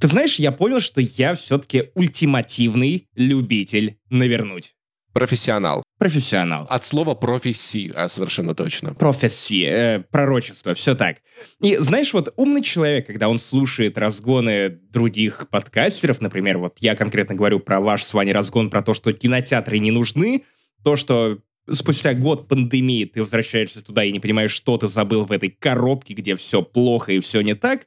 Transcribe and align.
Ты 0.00 0.06
знаешь, 0.08 0.36
я 0.36 0.52
понял, 0.52 0.80
что 0.80 1.00
я 1.00 1.34
все-таки 1.34 1.90
ультимативный 1.94 3.08
любитель 3.14 3.98
навернуть. 4.10 4.74
Профессионал. 5.12 5.84
Профессионал. 5.98 6.66
От 6.68 6.84
слова 6.84 7.14
профессии, 7.14 7.90
а 7.94 8.08
совершенно 8.08 8.52
точно. 8.52 8.94
Профессия, 8.94 9.68
э, 9.68 9.98
пророчество, 10.10 10.74
все 10.74 10.96
так. 10.96 11.18
И 11.60 11.76
знаешь, 11.76 12.12
вот 12.12 12.34
умный 12.36 12.62
человек, 12.62 13.06
когда 13.06 13.28
он 13.28 13.38
слушает 13.38 13.96
разгоны 13.96 14.70
других 14.70 15.48
подкастеров, 15.50 16.20
например, 16.20 16.58
вот 16.58 16.78
я 16.80 16.96
конкретно 16.96 17.36
говорю 17.36 17.60
про 17.60 17.80
ваш 17.80 18.02
с 18.02 18.12
вами 18.12 18.32
разгон, 18.32 18.70
про 18.70 18.82
то, 18.82 18.92
что 18.92 19.12
кинотеатры 19.12 19.78
не 19.78 19.92
нужны, 19.92 20.42
то, 20.82 20.96
что 20.96 21.38
спустя 21.70 22.12
год 22.14 22.48
пандемии 22.48 23.04
ты 23.04 23.20
возвращаешься 23.20 23.84
туда 23.84 24.02
и 24.02 24.10
не 24.10 24.18
понимаешь, 24.18 24.50
что 24.50 24.76
ты 24.78 24.88
забыл 24.88 25.24
в 25.26 25.32
этой 25.32 25.50
коробке, 25.50 26.14
где 26.14 26.34
все 26.34 26.60
плохо 26.62 27.12
и 27.12 27.20
все 27.20 27.40
не 27.40 27.54
так, 27.54 27.86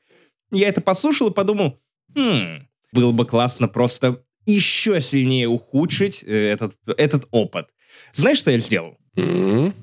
я 0.52 0.70
это 0.70 0.80
послушал 0.80 1.30
и 1.30 1.34
подумал, 1.34 1.82
хм, 2.18 2.68
было 2.92 3.12
бы 3.12 3.26
классно 3.26 3.68
просто 3.68 4.24
еще 4.46 5.00
сильнее 5.02 5.48
ухудшить 5.48 6.24
э, 6.24 6.52
этот, 6.52 6.76
этот 6.86 7.28
опыт. 7.32 7.68
Знаешь, 8.14 8.40
что 8.40 8.52
я 8.52 8.58
сделал? 8.58 8.98
М-м, 9.16 9.74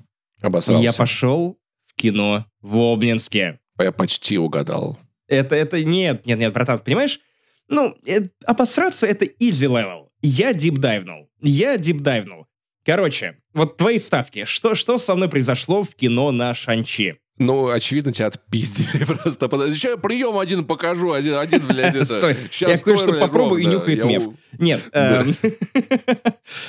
Обосрался. 0.41 0.83
Я 0.83 0.93
пошел 0.93 1.59
в 1.87 1.95
кино 1.95 2.47
в 2.61 2.79
Обнинске. 2.79 3.61
Я 3.79 3.93
почти 3.93 4.39
угадал. 4.39 4.99
Это, 5.29 5.55
это, 5.55 5.83
нет, 5.83 6.27
нет, 6.27 6.39
нет, 6.39 6.53
братан, 6.53 6.79
понимаешь? 6.81 7.21
Ну, 7.69 7.95
э, 8.07 8.29
обосраться 8.45 9.07
это 9.07 9.25
easy 9.25 9.69
level. 9.69 10.09
Я 10.23 10.53
дипдайвнул. 10.53 11.31
Я 11.41 11.77
дипдайвнул. 11.77 12.47
Короче, 12.85 13.39
вот 13.55 13.77
твои 13.77 13.99
ставки. 13.99 14.45
Что, 14.45 14.75
что 14.75 14.99
со 14.99 15.15
мной 15.15 15.29
произошло 15.29 15.83
в 15.83 15.95
кино 15.95 16.31
на 16.31 16.55
Шанчи? 16.55 17.19
Ну, 17.37 17.69
очевидно, 17.69 18.13
тебя 18.13 18.29
отпиздили 18.29 19.05
просто. 19.07 19.49
Сейчас 19.75 19.93
я 19.93 19.97
прием 19.97 20.39
один 20.39 20.65
покажу, 20.65 21.13
один, 21.13 21.35
один 21.35 21.67
блядь, 21.67 21.95
это. 21.97 22.05
Стой, 22.05 22.37
Щас 22.51 22.79
я 22.79 22.85
кое-что 22.85 23.13
попробую 23.15 23.63
и 23.63 23.67
нюхает 23.67 24.05
меф. 24.05 24.23
Нет, 24.59 24.81
эм, 24.93 25.35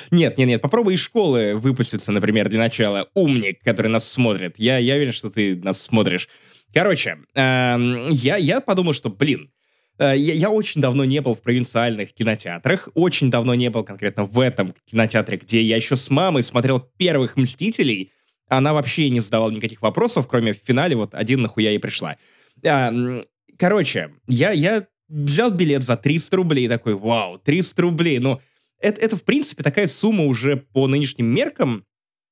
нет, 0.10 0.38
нет, 0.38 0.48
нет, 0.48 0.62
попробуй 0.62 0.96
из 0.96 1.02
школы 1.02 1.56
выпуститься, 1.56 2.12
например, 2.12 2.50
для 2.50 2.58
начала. 2.60 3.10
Умник, 3.14 3.60
который 3.64 3.88
нас 3.88 4.10
смотрит. 4.10 4.56
Я, 4.58 4.80
я 4.80 4.96
уверен, 4.96 5.14
что 5.14 5.30
ты 5.30 5.56
нас 5.56 5.80
смотришь. 5.80 6.28
Короче, 6.74 7.20
эм, 7.36 8.10
я, 8.10 8.38
я 8.38 8.60
подумал, 8.60 8.94
что, 8.94 9.10
блин, 9.10 9.52
э, 10.00 10.18
я, 10.18 10.34
я 10.34 10.50
очень 10.50 10.82
давно 10.82 11.06
не 11.06 11.22
был 11.22 11.36
в 11.36 11.42
провинциальных 11.44 12.12
кинотеатрах, 12.12 12.90
очень 12.96 13.30
давно 13.30 13.54
не 13.54 13.70
был 13.70 13.84
конкретно 13.84 14.26
в 14.26 14.40
этом 14.40 14.74
кинотеатре, 14.90 15.38
где 15.38 15.62
я 15.62 15.76
еще 15.76 15.96
с 15.96 16.10
мамой 16.10 16.42
смотрел 16.42 16.80
первых 16.80 17.38
«Мстителей», 17.38 18.12
она 18.48 18.74
вообще 18.74 19.10
не 19.10 19.20
задавала 19.20 19.52
никаких 19.52 19.82
вопросов, 19.82 20.28
кроме 20.28 20.54
в 20.54 20.58
финале 20.58 20.96
вот 20.96 21.14
один 21.14 21.42
нахуя 21.42 21.72
и 21.72 21.78
пришла. 21.78 22.18
А, 22.66 22.92
короче, 23.58 24.12
я, 24.28 24.52
я 24.52 24.88
взял 25.08 25.52
билет 25.52 25.84
за 25.84 25.98
300 25.98 26.36
рублей, 26.36 26.68
такой, 26.68 26.96
вау, 26.96 27.40
300 27.40 27.82
рублей, 27.82 28.20
ну, 28.20 28.42
это, 28.80 29.02
это, 29.02 29.16
в 29.16 29.24
принципе, 29.24 29.64
такая 29.64 29.88
сумма 29.88 30.26
уже 30.26 30.58
по 30.58 30.88
нынешним 30.88 31.28
меркам, 31.28 31.86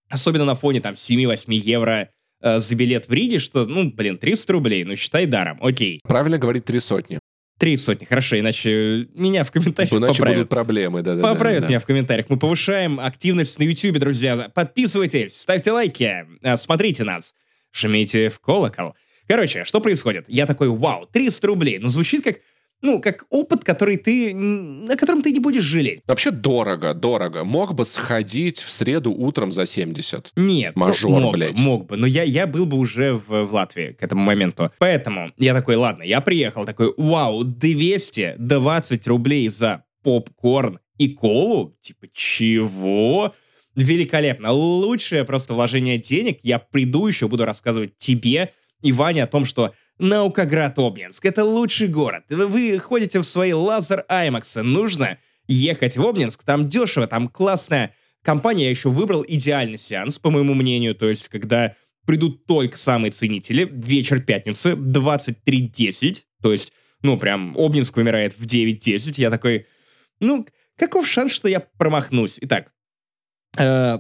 особенно 0.10 0.46
на 0.46 0.56
фоне, 0.56 0.82
там, 0.82 0.94
7-8 0.94 1.54
евро 1.54 2.10
э, 2.42 2.60
за 2.60 2.76
билет 2.76 3.08
в 3.08 3.14
Риде, 3.14 3.40
что, 3.40 3.66
ну, 3.66 3.92
блин, 3.92 4.18
300 4.18 4.54
рублей, 4.54 4.84
ну, 4.84 4.96
считай 4.96 5.26
даром, 5.26 5.58
окей. 5.62 6.00
Правильно 6.04 6.38
говорить 6.38 6.66
три 6.66 6.80
сотни. 6.80 7.20
Три 7.64 7.78
сотни, 7.78 8.04
хорошо, 8.04 8.38
иначе 8.38 9.08
меня 9.14 9.46
в 9.46 9.52
комментариях 9.52 9.94
Иначе 9.94 10.18
поправят. 10.18 10.38
будут 10.38 10.50
проблемы, 10.50 11.02
да-да-да. 11.02 11.32
Поправят 11.32 11.62
да. 11.62 11.70
меня 11.70 11.80
в 11.80 11.86
комментариях. 11.86 12.26
Мы 12.28 12.38
повышаем 12.38 13.00
активность 13.00 13.58
на 13.58 13.64
YouTube, 13.64 14.00
друзья. 14.00 14.52
Подписывайтесь, 14.54 15.40
ставьте 15.40 15.72
лайки, 15.72 16.26
э, 16.42 16.58
смотрите 16.58 17.06
нас, 17.06 17.34
жмите 17.74 18.28
в 18.28 18.42
колокол. 18.42 18.96
Короче, 19.30 19.64
что 19.64 19.80
происходит? 19.80 20.26
Я 20.28 20.46
такой, 20.46 20.68
вау, 20.68 21.08
300 21.10 21.48
рублей. 21.48 21.80
Ну, 21.80 21.88
звучит 21.88 22.26
как, 22.26 22.40
ну, 22.84 23.00
как 23.00 23.26
опыт, 23.30 23.64
который 23.64 23.96
ты, 23.96 24.34
о 24.34 24.96
котором 24.98 25.24
ты 25.24 25.32
не 25.32 25.40
будешь 25.40 25.64
жалеть. 25.64 26.02
Вообще 26.06 26.32
дорого, 26.32 26.94
дорого. 26.94 27.46
Мог 27.46 27.74
бы 27.74 27.86
сходить 27.86 28.60
в 28.60 28.70
среду 28.70 29.12
утром 29.12 29.54
за 29.54 29.66
70. 29.66 30.34
Нет, 30.36 30.76
ну, 30.76 30.82
Мажор, 30.86 31.22
мог, 31.22 31.32
бы, 31.32 31.38
блядь. 31.38 31.58
мог 31.58 31.88
бы, 31.88 31.96
но 31.96 32.06
я, 32.06 32.24
я 32.24 32.46
был 32.46 32.66
бы 32.66 32.78
уже 32.78 33.14
в, 33.14 33.46
в 33.46 33.54
Латвии 33.54 33.94
к 33.94 34.04
этому 34.04 34.22
моменту. 34.22 34.70
Поэтому 34.80 35.32
я 35.38 35.54
такой, 35.54 35.78
ладно, 35.78 36.04
я 36.04 36.20
приехал, 36.20 36.66
такой, 36.66 36.94
вау, 36.98 37.46
220 37.46 39.08
рублей 39.08 39.48
за 39.48 39.86
попкорн 40.04 40.80
и 40.98 41.08
колу? 41.08 41.78
Типа, 41.80 42.08
чего? 42.14 43.34
Великолепно. 43.76 44.52
Лучшее 44.52 45.24
просто 45.24 45.54
вложение 45.54 45.98
денег. 45.98 46.40
Я 46.44 46.60
приду 46.60 47.08
еще, 47.08 47.30
буду 47.30 47.46
рассказывать 47.46 47.98
тебе 47.98 48.52
и 48.82 48.92
Ване 48.92 49.24
о 49.24 49.28
том, 49.28 49.46
что 49.46 49.74
Наукоград 50.04 50.78
Обнинск— 50.80 51.26
это 51.26 51.46
лучший 51.46 51.88
город. 51.88 52.26
Вы, 52.28 52.78
ходите 52.78 53.20
в 53.20 53.24
свои 53.24 53.54
лазер 53.54 54.04
Аймаксы. 54.10 54.62
Нужно 54.62 55.18
ехать 55.48 55.96
в 55.96 56.06
Обнинск. 56.06 56.44
Там 56.44 56.68
дешево, 56.68 57.08
там 57.08 57.30
классная 57.30 57.96
компания. 58.22 58.66
Я 58.66 58.70
еще 58.70 58.90
выбрал 58.90 59.24
идеальный 59.26 59.78
сеанс, 59.78 60.20
по 60.20 60.30
моему 60.30 60.56
мнению. 60.56 60.94
То 60.94 61.08
есть, 61.08 61.30
когда 61.30 61.76
придут 62.06 62.46
только 62.46 62.78
самые 62.78 63.12
ценители. 63.12 63.64
Вечер 63.72 64.22
пятницы, 64.22 64.74
23.10. 64.74 66.24
То 66.42 66.52
есть, 66.52 66.74
ну, 67.02 67.18
прям 67.18 67.58
Обнинск 67.58 67.96
вымирает 67.96 68.38
в 68.38 68.46
9.10. 68.46 69.14
Я 69.16 69.30
такой, 69.30 69.68
ну, 70.20 70.46
каков 70.76 71.08
шанс, 71.08 71.32
что 71.32 71.48
я 71.48 71.62
промахнусь? 71.62 72.40
Итак, 72.42 72.74
э, 73.58 74.00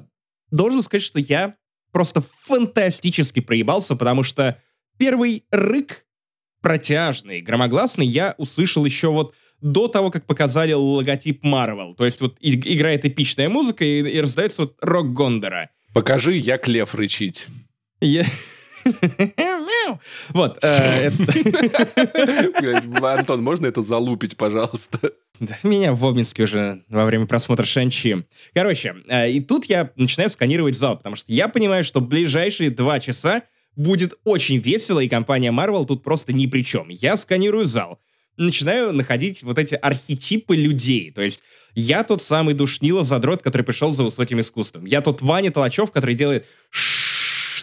должен 0.51 0.81
сказать, 0.81 1.03
что 1.03 1.21
я 1.21 1.55
просто 1.93 2.21
фантастически 2.41 3.39
проебался, 3.39 3.95
потому 3.95 4.23
что 4.23 4.61
первый 4.97 5.45
рык 5.51 6.05
протяжный, 6.61 7.41
громогласный 7.41 8.05
я 8.05 8.35
услышал 8.37 8.85
еще 8.85 9.09
вот 9.09 9.35
до 9.61 9.87
того, 9.87 10.11
как 10.11 10.25
показали 10.25 10.73
логотип 10.73 11.43
Marvel. 11.43 11.95
То 11.95 12.05
есть 12.05 12.21
вот 12.21 12.37
и- 12.39 12.55
играет 12.75 13.05
эпичная 13.05 13.49
музыка 13.49 13.83
и, 13.85 13.99
и 13.99 14.19
раздается 14.21 14.63
вот 14.63 14.77
рок 14.81 15.13
Гондора. 15.13 15.69
Покажи, 15.93 16.35
як 16.35 16.67
лев 16.67 16.95
рычить. 16.95 17.47
Я-. 18.01 18.25
Вот. 20.29 20.59
э, 20.63 21.09
Антон, 23.01 23.43
можно 23.43 23.67
это 23.67 23.81
залупить, 23.81 24.37
пожалуйста? 24.37 25.13
Меня 25.63 25.93
в 25.93 26.05
Обнинске 26.05 26.43
уже 26.43 26.83
во 26.89 27.05
время 27.05 27.25
просмотра 27.25 27.65
Шанчи. 27.65 28.25
Короче, 28.53 28.95
э, 29.07 29.31
и 29.31 29.41
тут 29.41 29.65
я 29.65 29.91
начинаю 29.95 30.29
сканировать 30.29 30.75
зал, 30.77 30.97
потому 30.97 31.15
что 31.15 31.31
я 31.31 31.47
понимаю, 31.47 31.83
что 31.83 32.01
ближайшие 32.01 32.69
два 32.69 32.99
часа 32.99 33.43
будет 33.75 34.13
очень 34.23 34.57
весело, 34.57 34.99
и 34.99 35.09
компания 35.09 35.51
Marvel 35.51 35.85
тут 35.85 36.03
просто 36.03 36.33
ни 36.33 36.47
при 36.47 36.63
чем. 36.63 36.89
Я 36.89 37.17
сканирую 37.17 37.65
зал, 37.65 37.99
начинаю 38.37 38.93
находить 38.93 39.43
вот 39.43 39.57
эти 39.57 39.75
архетипы 39.75 40.55
людей. 40.55 41.11
То 41.11 41.21
есть 41.21 41.41
я 41.75 42.03
тот 42.03 42.21
самый 42.21 42.53
душнило 42.53 43.03
задрот, 43.03 43.41
который 43.41 43.63
пришел 43.63 43.91
за 43.91 44.03
высоким 44.03 44.39
искусством. 44.39 44.85
Я 44.85 45.01
тот 45.01 45.21
Ваня 45.21 45.51
Толачев, 45.51 45.91
который 45.91 46.15
делает 46.15 46.45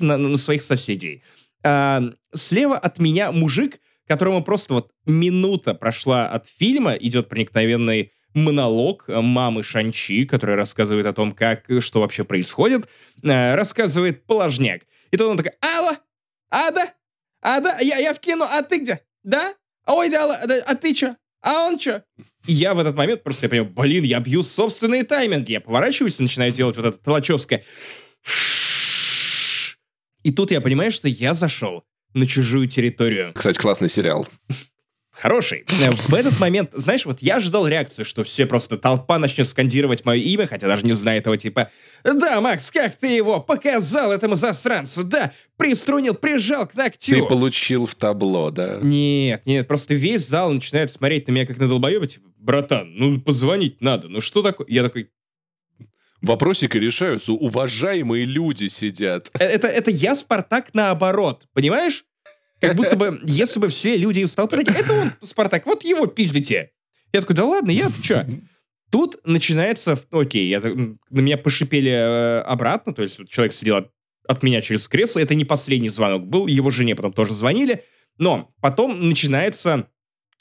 на, 0.01 0.17
на 0.17 0.37
своих 0.37 0.63
соседей. 0.63 1.23
А, 1.63 2.03
слева 2.35 2.79
от 2.79 2.99
меня 2.99 3.33
мужик, 3.33 3.81
которому 4.07 4.43
просто 4.43 4.75
вот 4.75 4.91
минута 5.07 5.75
прошла 5.75 6.29
от 6.29 6.47
фильма, 6.49 6.95
идет 6.95 7.29
проникновенный 7.29 8.13
монолог 8.35 9.05
мамы 9.09 9.63
Шанчи, 9.63 10.25
которая 10.25 10.57
рассказывает 10.57 11.07
о 11.07 11.13
том, 11.13 11.33
как, 11.33 11.65
что 11.81 12.01
вообще 12.01 12.25
происходит, 12.25 12.89
э, 13.23 13.55
рассказывает 13.55 14.25
положняк. 14.25 14.83
И 15.11 15.17
тут 15.17 15.29
он 15.29 15.37
такой, 15.37 15.53
алло, 15.61 15.97
а 16.51 16.71
да, 16.71 16.95
а 17.41 17.61
да, 17.61 17.79
я, 17.81 17.99
я 17.99 18.15
в 18.15 18.21
кино, 18.21 18.49
а 18.51 18.63
ты 18.63 18.79
где? 18.79 19.01
Да? 19.23 19.55
Ой, 19.87 20.09
да, 20.09 20.47
да, 20.47 20.63
а 20.67 20.75
ты 20.75 20.95
чё? 20.95 21.17
А 21.43 21.67
он 21.67 21.79
чё? 21.79 22.03
И 22.47 22.53
я 22.53 22.75
в 22.75 22.79
этот 22.79 22.95
момент 22.97 23.23
просто 23.23 23.47
я 23.47 23.51
понимаю, 23.51 23.73
блин, 23.73 24.05
я 24.05 24.21
бью 24.21 24.43
собственные 24.43 25.05
тайминги. 25.05 25.53
Я 25.53 25.61
поворачиваюсь 25.61 26.21
и 26.21 26.23
начинаю 26.23 26.53
делать 26.53 26.77
вот 26.77 26.85
это 26.85 26.99
толочевское. 26.99 27.65
И 30.23 30.33
тут 30.33 30.51
я 30.51 30.61
понимаю, 30.61 30.91
что 30.91 31.09
я 31.09 31.33
зашел 31.33 31.85
на 32.13 32.27
чужую 32.27 32.67
территорию. 32.67 33.33
Кстати, 33.35 33.59
классный 33.59 33.89
сериал. 33.89 34.29
Хороший. 35.21 35.65
Э, 35.83 35.91
В 36.09 36.15
этот 36.15 36.41
момент, 36.41 36.71
знаешь, 36.73 37.05
вот 37.05 37.21
я 37.21 37.37
ожидал 37.37 37.67
реакцию, 37.69 38.07
что 38.07 38.23
все 38.23 38.47
просто 38.47 38.79
толпа 38.79 39.19
начнет 39.19 39.47
скандировать 39.47 40.05
мое 40.07 40.19
имя, 40.21 40.47
хотя 40.47 40.67
даже 40.67 40.85
не 40.87 40.95
знает 40.95 41.27
его, 41.27 41.37
типа 41.37 41.71
«Да, 42.03 42.41
Макс, 42.41 42.71
как 42.71 42.97
ты 42.97 43.09
его 43.09 43.41
показал 43.41 44.13
этому 44.13 44.37
засранцу? 44.37 45.05
Да, 45.05 45.33
приструнил, 45.59 46.15
прижал 46.15 46.67
к 46.67 46.73
Ты 46.73 46.79
ногтю». 46.79 47.27
получил 47.27 47.85
в 47.85 47.95
табло, 47.95 48.51
да? 48.51 48.79
Нет, 48.81 49.43
нет, 49.45 49.69
просто 49.69 49.93
весь 49.93 50.27
зал 50.27 50.53
начинает 50.53 50.91
смотреть 50.91 51.29
на 51.29 51.33
меня 51.33 51.47
как 51.47 51.59
на 51.59 51.69
долбоеба, 51.69 52.07
типа 52.07 52.31
«Братан, 52.39 52.95
ну 52.95 53.21
позвонить 53.21 53.83
надо, 53.83 54.09
ну 54.09 54.23
что 54.23 54.43
такое?» 54.43 54.67
Я 54.71 54.83
такой 54.83 55.11
Вопросики 56.23 56.77
решаются, 56.77 57.33
уважаемые 57.33 58.27
люди 58.27 58.69
сидят. 58.69 59.31
«Э, 59.39 59.45
это, 59.45 59.69
это 59.69 59.91
я 59.91 60.15
Спартак 60.15 60.71
наоборот, 60.75 61.47
понимаешь? 61.53 62.05
Как 62.61 62.77
будто 62.77 62.97
бы, 62.97 63.21
если 63.25 63.59
бы 63.59 63.69
все 63.69 63.97
люди 63.97 64.21
из 64.21 64.33
толпы 64.33 64.57
такие, 64.57 64.79
это 64.79 64.93
он, 64.93 65.13
Спартак, 65.23 65.67
вот 65.67 65.83
его 65.83 66.07
пиздите. 66.07 66.73
Я 67.13 67.21
такой, 67.21 67.35
да 67.35 67.45
ладно, 67.45 67.71
я 67.71 67.91
что? 68.03 68.27
Тут 68.91 69.19
начинается, 69.25 69.99
окей, 70.11 70.49
я, 70.49 70.61
на 70.61 71.21
меня 71.21 71.39
пошипели 71.39 71.91
э, 71.91 72.41
обратно, 72.41 72.93
то 72.93 73.03
есть 73.03 73.21
человек 73.29 73.55
сидел 73.55 73.77
от, 73.77 73.93
от 74.27 74.43
меня 74.43 74.61
через 74.61 74.89
кресло, 74.89 75.21
это 75.21 75.35
не 75.35 75.45
последний 75.45 75.91
звонок 75.91 76.27
был, 76.27 76.49
его 76.49 76.71
жене 76.71 76.97
потом 76.97 77.13
тоже 77.13 77.33
звонили, 77.33 77.85
но 78.19 78.53
потом 78.61 79.09
начинается 79.09 79.89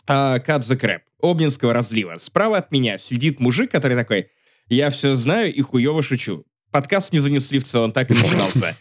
а, 0.07 0.39
Cut 0.39 0.62
the 0.62 1.01
Обнинского 1.21 1.74
разлива. 1.74 2.16
Справа 2.18 2.57
от 2.57 2.71
меня 2.71 2.98
сидит 2.98 3.39
мужик, 3.39 3.71
который 3.71 3.95
такой, 3.95 4.31
я 4.68 4.89
все 4.89 5.16
знаю 5.16 5.54
и 5.54 5.62
хуево 5.62 6.01
шучу. 6.01 6.45
Подкаст 6.71 7.13
не 7.13 7.19
занесли 7.19 7.60
в 7.60 7.66
целом, 7.66 7.92
так 7.92 8.10
и 8.10 8.16
начинался. 8.16 8.75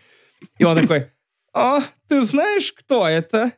И 0.59 0.65
он 0.65 0.81
такой, 0.81 1.09
о, 1.59 1.83
ты 2.09 2.23
знаешь, 2.25 2.73
кто 2.73 3.07
это? 3.07 3.53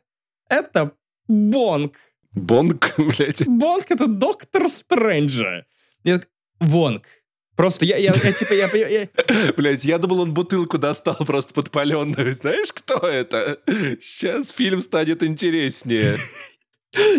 Это 0.49 0.91
Бонг. 1.27 1.95
Бонг, 2.31 2.93
блядь. 2.97 3.47
Бонг— 3.47 3.85
это 3.89 4.07
доктор 4.07 4.69
Стрэнджа. 4.69 5.65
Я 6.03 6.19
так, 6.19 6.29
Вонг. 6.59 7.05
Просто 7.55 7.85
я, 7.85 7.97
я, 7.97 8.13
я 8.23 8.31
типа, 8.33 8.53
я, 8.53 8.67
я, 8.73 8.87
я- 8.87 9.09
Блядь, 9.57 9.85
я 9.85 9.97
думал, 9.97 10.21
он 10.21 10.33
бутылку 10.33 10.77
достал 10.77 11.15
просто 11.27 11.53
подпаленную. 11.53 12.33
Знаешь, 12.33 12.71
кто 12.73 12.97
это? 13.07 13.59
Сейчас 14.01 14.49
фильм 14.49 14.81
станет 14.81 15.21
интереснее. 15.21 16.17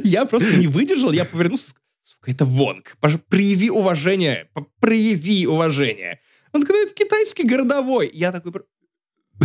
я 0.03 0.25
просто 0.25 0.57
не 0.57 0.67
выдержал, 0.67 1.13
я 1.13 1.25
повернулся, 1.25 1.75
сука, 2.03 2.31
это 2.33 2.45
Вонг. 2.45 2.97
Прояви 3.29 3.71
уважение, 3.71 4.51
прояви 4.81 5.47
уважение. 5.47 6.21
Он 6.53 6.63
это 6.63 6.93
китайский 6.95 7.45
городовой. 7.45 8.11
Я 8.13 8.33
такой, 8.33 8.53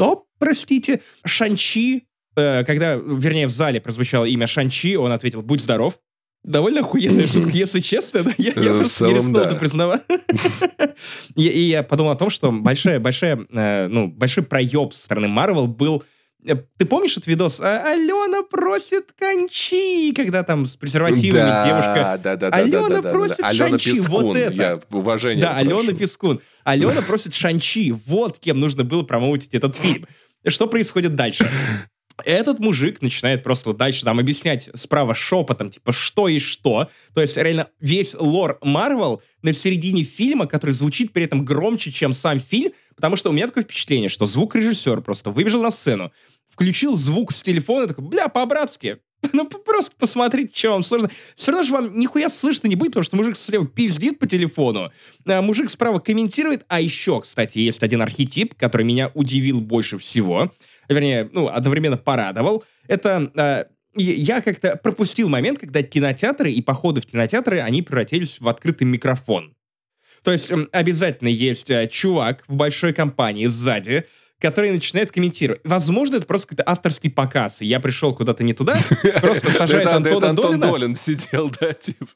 «Бр- 0.00 0.06
что, 0.14 0.26
простите? 0.38 1.02
Шанчи, 1.24 2.04
э, 2.36 2.64
когда, 2.64 2.94
вернее, 2.94 3.46
в 3.46 3.50
зале 3.50 3.80
прозвучало 3.80 4.24
имя 4.24 4.46
Шанчи, 4.46 4.96
он 4.96 5.12
ответил, 5.12 5.42
будь 5.42 5.60
здоров. 5.60 6.00
Довольно 6.42 6.80
охуенная 6.80 7.26
шутка, 7.26 7.50
если 7.50 7.80
честно. 7.80 8.22
да, 8.22 8.32
Я, 8.38 8.52
я 8.52 8.72
просто 8.72 9.04
не 9.04 9.10
целом, 9.10 9.14
рискнул 9.14 9.34
да. 9.34 9.48
это 9.48 9.56
признавать. 9.56 10.02
И, 11.36 11.46
и 11.46 11.60
я 11.68 11.82
подумал 11.82 12.12
о 12.12 12.16
том, 12.16 12.30
что 12.30 12.50
большая, 12.50 12.98
большая, 12.98 13.46
э, 13.50 13.88
ну, 13.88 14.08
большой 14.08 14.42
проеб 14.42 14.92
со 14.94 15.04
стороны 15.04 15.28
Марвел 15.28 15.66
был... 15.66 16.02
э, 16.44 16.56
Ты 16.78 16.86
помнишь 16.86 17.12
этот 17.12 17.26
видос? 17.26 17.60
А, 17.60 17.92
Алена 17.92 18.42
просит 18.42 19.12
кончи, 19.18 20.12
когда 20.14 20.42
там 20.42 20.66
с 20.66 20.76
презервативами 20.76 21.40
Да, 21.40 21.66
девушка... 21.66 22.20
Да, 22.22 22.36
да, 22.36 22.50
да, 22.50 22.56
Алена 22.56 22.80
да, 22.80 22.88
да, 22.88 22.94
да, 22.96 23.02
да. 23.02 23.10
просит 23.10 23.40
Алена 23.40 23.68
Шанчи, 23.68 23.90
Пескун, 23.90 24.22
вот 24.22 24.36
это. 24.36 24.52
Я 24.52 24.80
уважение 24.90 25.42
Да, 25.44 25.56
Алена 25.56 25.78
прошу. 25.78 25.96
Пескун. 25.96 26.40
Алена 26.64 27.02
просит 27.02 27.34
Шанчи. 27.34 27.92
Вот 28.06 28.38
кем 28.38 28.60
нужно 28.60 28.84
было 28.84 29.02
промоутить 29.02 29.54
этот 29.54 29.76
фильм. 29.76 30.06
Что 30.46 30.66
происходит 30.66 31.14
дальше? 31.14 31.48
Этот 32.24 32.58
мужик 32.58 33.02
начинает 33.02 33.42
просто 33.42 33.70
вот 33.70 33.76
дальше 33.76 34.04
там 34.04 34.18
объяснять 34.18 34.68
справа 34.74 35.14
шепотом, 35.14 35.70
типа, 35.70 35.92
что 35.92 36.28
и 36.28 36.38
что. 36.38 36.88
То 37.14 37.20
есть, 37.20 37.36
реально, 37.36 37.68
весь 37.80 38.14
лор 38.18 38.58
Марвел 38.62 39.22
на 39.42 39.52
середине 39.52 40.02
фильма, 40.02 40.46
который 40.46 40.72
звучит 40.72 41.12
при 41.12 41.24
этом 41.24 41.44
громче, 41.44 41.92
чем 41.92 42.12
сам 42.12 42.40
фильм, 42.40 42.72
потому 42.94 43.16
что 43.16 43.30
у 43.30 43.32
меня 43.32 43.46
такое 43.46 43.64
впечатление, 43.64 44.08
что 44.08 44.26
звукорежиссер 44.26 45.00
просто 45.02 45.30
выбежал 45.30 45.62
на 45.62 45.70
сцену, 45.70 46.12
включил 46.48 46.96
звук 46.96 47.32
с 47.32 47.42
телефона 47.42 47.84
и 47.84 47.88
такой, 47.88 48.04
бля, 48.04 48.28
по-братски, 48.28 48.98
ну, 49.32 49.46
просто 49.46 49.92
посмотрите, 49.98 50.52
что 50.56 50.70
вам 50.70 50.82
сложно. 50.82 51.10
Все 51.34 51.52
равно 51.52 51.66
же 51.66 51.72
вам 51.72 51.98
нихуя 51.98 52.28
слышно 52.28 52.68
не 52.68 52.76
будет, 52.76 52.92
потому 52.92 53.04
что 53.04 53.16
мужик 53.16 53.36
слева 53.36 53.66
пиздит 53.66 54.18
по 54.18 54.26
телефону, 54.26 54.92
а 55.26 55.42
мужик 55.42 55.70
справа 55.70 55.98
комментирует. 55.98 56.64
А 56.68 56.80
еще, 56.80 57.20
кстати, 57.20 57.58
есть 57.58 57.82
один 57.82 58.00
архетип, 58.02 58.54
который 58.54 58.82
меня 58.82 59.10
удивил 59.14 59.60
больше 59.60 59.98
всего. 59.98 60.52
Вернее, 60.90 61.30
ну, 61.32 61.48
одновременно 61.48 61.96
порадовал. 61.96 62.64
Это 62.86 63.68
и 63.94 64.04
я 64.04 64.40
как-то 64.40 64.76
пропустил 64.76 65.28
момент, 65.28 65.58
когда 65.58 65.82
кинотеатры 65.82 66.52
и 66.52 66.62
походы 66.62 67.00
в 67.00 67.06
кинотеатры, 67.06 67.60
они 67.60 67.82
превратились 67.82 68.40
в 68.40 68.48
открытый 68.48 68.86
микрофон. 68.86 69.54
То 70.22 70.30
есть 70.30 70.50
м, 70.52 70.68
обязательно 70.70 71.28
есть 71.28 71.70
э, 71.70 71.88
чувак 71.88 72.44
в 72.46 72.54
большой 72.54 72.92
компании 72.92 73.46
сзади, 73.46 74.04
который 74.38 74.70
начинает 74.70 75.10
комментировать. 75.10 75.60
Возможно, 75.64 76.16
это 76.16 76.26
просто 76.26 76.48
какой-то 76.48 76.70
авторский 76.70 77.10
показ, 77.10 77.62
и 77.62 77.66
я 77.66 77.80
пришел 77.80 78.14
куда-то 78.14 78.44
не 78.44 78.52
туда, 78.52 78.78
просто 79.20 79.50
сажает 79.50 79.86
Антона 79.88 80.30
Антон 80.30 80.60
Долина. 80.60 80.66
Долин 80.66 80.94
сидел, 80.94 81.50
да, 81.60 81.72
типа. 81.72 82.06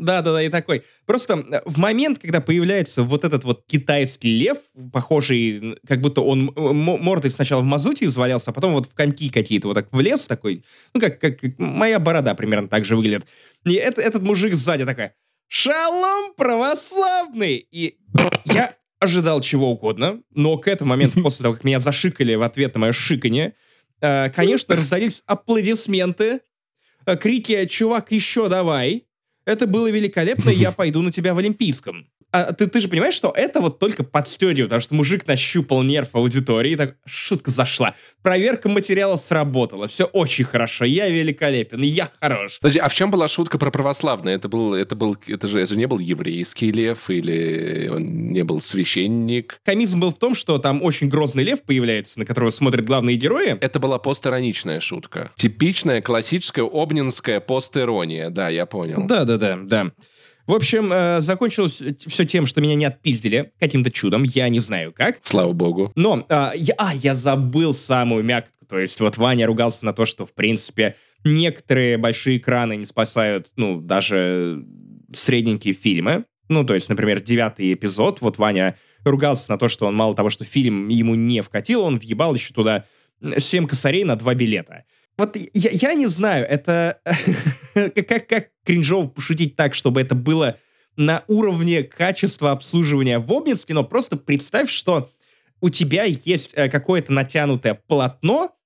Да-да-да, 0.00 0.42
и 0.42 0.48
такой. 0.48 0.82
Просто 1.06 1.34
э, 1.50 1.60
в 1.66 1.78
момент, 1.78 2.18
когда 2.18 2.40
появляется 2.40 3.02
вот 3.02 3.24
этот 3.24 3.44
вот 3.44 3.64
китайский 3.66 4.36
лев, 4.38 4.58
похожий, 4.92 5.78
как 5.86 6.00
будто 6.00 6.22
он 6.22 6.52
м- 6.56 6.76
мордой 6.76 7.30
сначала 7.30 7.60
в 7.60 7.64
мазуте 7.64 8.06
извалялся, 8.06 8.50
а 8.50 8.54
потом 8.54 8.72
вот 8.72 8.86
в 8.86 8.94
коньки 8.94 9.28
какие-то 9.30 9.68
вот 9.68 9.74
так 9.74 9.92
влез 9.92 10.26
такой, 10.26 10.64
ну, 10.94 11.00
как, 11.00 11.20
как, 11.20 11.38
как 11.38 11.58
моя 11.58 11.98
борода 11.98 12.34
примерно 12.34 12.68
так 12.68 12.84
же 12.84 12.96
выглядит. 12.96 13.26
И 13.64 13.74
это- 13.74 14.00
этот 14.00 14.22
мужик 14.22 14.54
сзади 14.54 14.84
такой, 14.86 15.10
«Шалом, 15.48 16.32
православный!» 16.36 17.56
И 17.70 17.98
я 18.46 18.74
ожидал 19.00 19.40
чего 19.40 19.70
угодно, 19.70 20.22
но 20.34 20.56
к 20.58 20.68
этому 20.68 20.90
моменту, 20.90 21.20
после 21.22 21.42
того, 21.42 21.54
как 21.54 21.64
меня 21.64 21.78
зашикали 21.78 22.34
в 22.34 22.42
ответ 22.42 22.74
на 22.74 22.80
мое 22.80 22.92
шиканье, 22.92 23.54
э, 24.00 24.30
конечно, 24.30 24.76
раздались 24.76 25.22
аплодисменты, 25.26 26.40
э, 27.06 27.16
крики 27.16 27.66
«Чувак, 27.66 28.12
еще 28.12 28.48
давай!» 28.48 29.04
Это 29.50 29.66
было 29.66 29.90
великолепно, 29.90 30.50
я 30.50 30.70
пойду 30.80 31.02
на 31.02 31.10
тебя 31.10 31.34
в 31.34 31.38
Олимпийском. 31.38 32.06
А 32.32 32.52
ты, 32.52 32.68
ты 32.68 32.80
же 32.80 32.88
понимаешь, 32.88 33.14
что 33.14 33.32
это 33.34 33.60
вот 33.60 33.80
только 33.80 34.04
подстегивает, 34.04 34.68
потому 34.68 34.80
что 34.80 34.94
мужик 34.94 35.26
нащупал 35.26 35.82
нерв 35.82 36.10
аудитории, 36.12 36.72
и 36.72 36.76
так 36.76 36.96
шутка 37.04 37.50
зашла. 37.50 37.94
Проверка 38.22 38.68
материала 38.68 39.16
сработала, 39.16 39.88
все 39.88 40.04
очень 40.04 40.44
хорошо, 40.44 40.84
я 40.84 41.08
великолепен, 41.08 41.82
я 41.82 42.08
хорош. 42.20 42.58
Подожди, 42.60 42.78
а 42.78 42.88
в 42.88 42.94
чем 42.94 43.10
была 43.10 43.26
шутка 43.26 43.58
про 43.58 43.72
православное? 43.72 44.36
Это 44.36 44.48
был, 44.48 44.74
это 44.74 44.94
был, 44.94 45.16
это 45.26 45.48
же, 45.48 45.58
это 45.60 45.72
же 45.72 45.78
не 45.78 45.86
был 45.86 45.98
еврейский 45.98 46.70
лев 46.70 47.10
или 47.10 47.88
он 47.92 48.32
не 48.32 48.44
был 48.44 48.60
священник? 48.60 49.58
Комизм 49.64 49.98
был 49.98 50.12
в 50.12 50.18
том, 50.18 50.36
что 50.36 50.58
там 50.58 50.82
очень 50.82 51.08
грозный 51.08 51.42
лев 51.42 51.62
появляется, 51.62 52.20
на 52.20 52.24
которого 52.24 52.50
смотрят 52.50 52.84
главные 52.84 53.16
герои. 53.16 53.58
Это 53.60 53.80
была 53.80 53.98
постироничная 53.98 54.78
шутка. 54.78 55.32
Типичная 55.34 56.00
классическая 56.00 56.62
обнинская 56.64 57.40
постирония. 57.40 58.30
Да, 58.30 58.48
я 58.50 58.66
понял. 58.66 59.04
Да-да-да, 59.04 59.36
да. 59.36 59.39
В 60.46 60.52
общем, 60.52 60.92
э, 60.92 61.20
закончилось 61.20 61.82
все 62.06 62.24
тем, 62.24 62.44
что 62.44 62.60
меня 62.60 62.74
не 62.74 62.84
отпиздили 62.84 63.52
каким-то 63.60 63.90
чудом, 63.90 64.24
я 64.24 64.48
не 64.48 64.58
знаю 64.58 64.92
как. 64.92 65.18
Слава 65.22 65.52
богу. 65.52 65.92
Но 65.94 66.26
а, 66.28 66.52
я, 66.56 66.74
а, 66.76 66.94
я 66.94 67.14
забыл 67.14 67.72
самую 67.72 68.24
мякотку. 68.24 68.66
То 68.68 68.78
есть 68.78 68.98
вот 69.00 69.16
Ваня 69.16 69.46
ругался 69.46 69.84
на 69.84 69.92
то, 69.92 70.06
что, 70.06 70.26
в 70.26 70.34
принципе, 70.34 70.96
некоторые 71.24 71.98
большие 71.98 72.38
экраны 72.38 72.76
не 72.76 72.84
спасают, 72.84 73.52
ну, 73.56 73.80
даже 73.80 74.64
средненькие 75.14 75.74
фильмы. 75.74 76.24
Ну, 76.48 76.64
то 76.64 76.74
есть, 76.74 76.88
например, 76.88 77.20
девятый 77.20 77.72
эпизод, 77.72 78.20
вот 78.20 78.38
Ваня 78.38 78.76
ругался 79.04 79.50
на 79.50 79.58
то, 79.58 79.68
что 79.68 79.86
он 79.86 79.94
мало 79.94 80.14
того, 80.16 80.30
что 80.30 80.44
фильм 80.44 80.88
ему 80.88 81.14
не 81.14 81.42
вкатил, 81.42 81.82
он 81.82 81.98
въебал 81.98 82.34
еще 82.34 82.52
туда 82.52 82.86
7 83.38 83.66
косарей 83.66 84.02
на 84.04 84.16
два 84.16 84.34
билета. 84.34 84.84
Вот 85.20 85.36
я, 85.36 85.70
я 85.70 85.92
не 85.92 86.06
знаю, 86.06 86.46
это 86.48 86.98
как, 87.74 88.26
как, 88.26 88.48
кринжово 88.64 89.06
пошутить 89.06 89.54
так, 89.54 89.74
чтобы 89.74 90.00
это 90.00 90.14
было 90.14 90.56
на 90.96 91.24
уровне 91.28 91.82
качества 91.82 92.52
обслуживания 92.52 93.18
в 93.18 93.30
Обнинске, 93.30 93.74
но 93.74 93.84
просто 93.84 94.16
представь, 94.16 94.70
что 94.70 95.10
у 95.60 95.68
тебя 95.68 96.04
есть 96.04 96.52
э, 96.54 96.70
какое-то 96.70 97.12
натянутое 97.12 97.74
полотно 97.86 98.56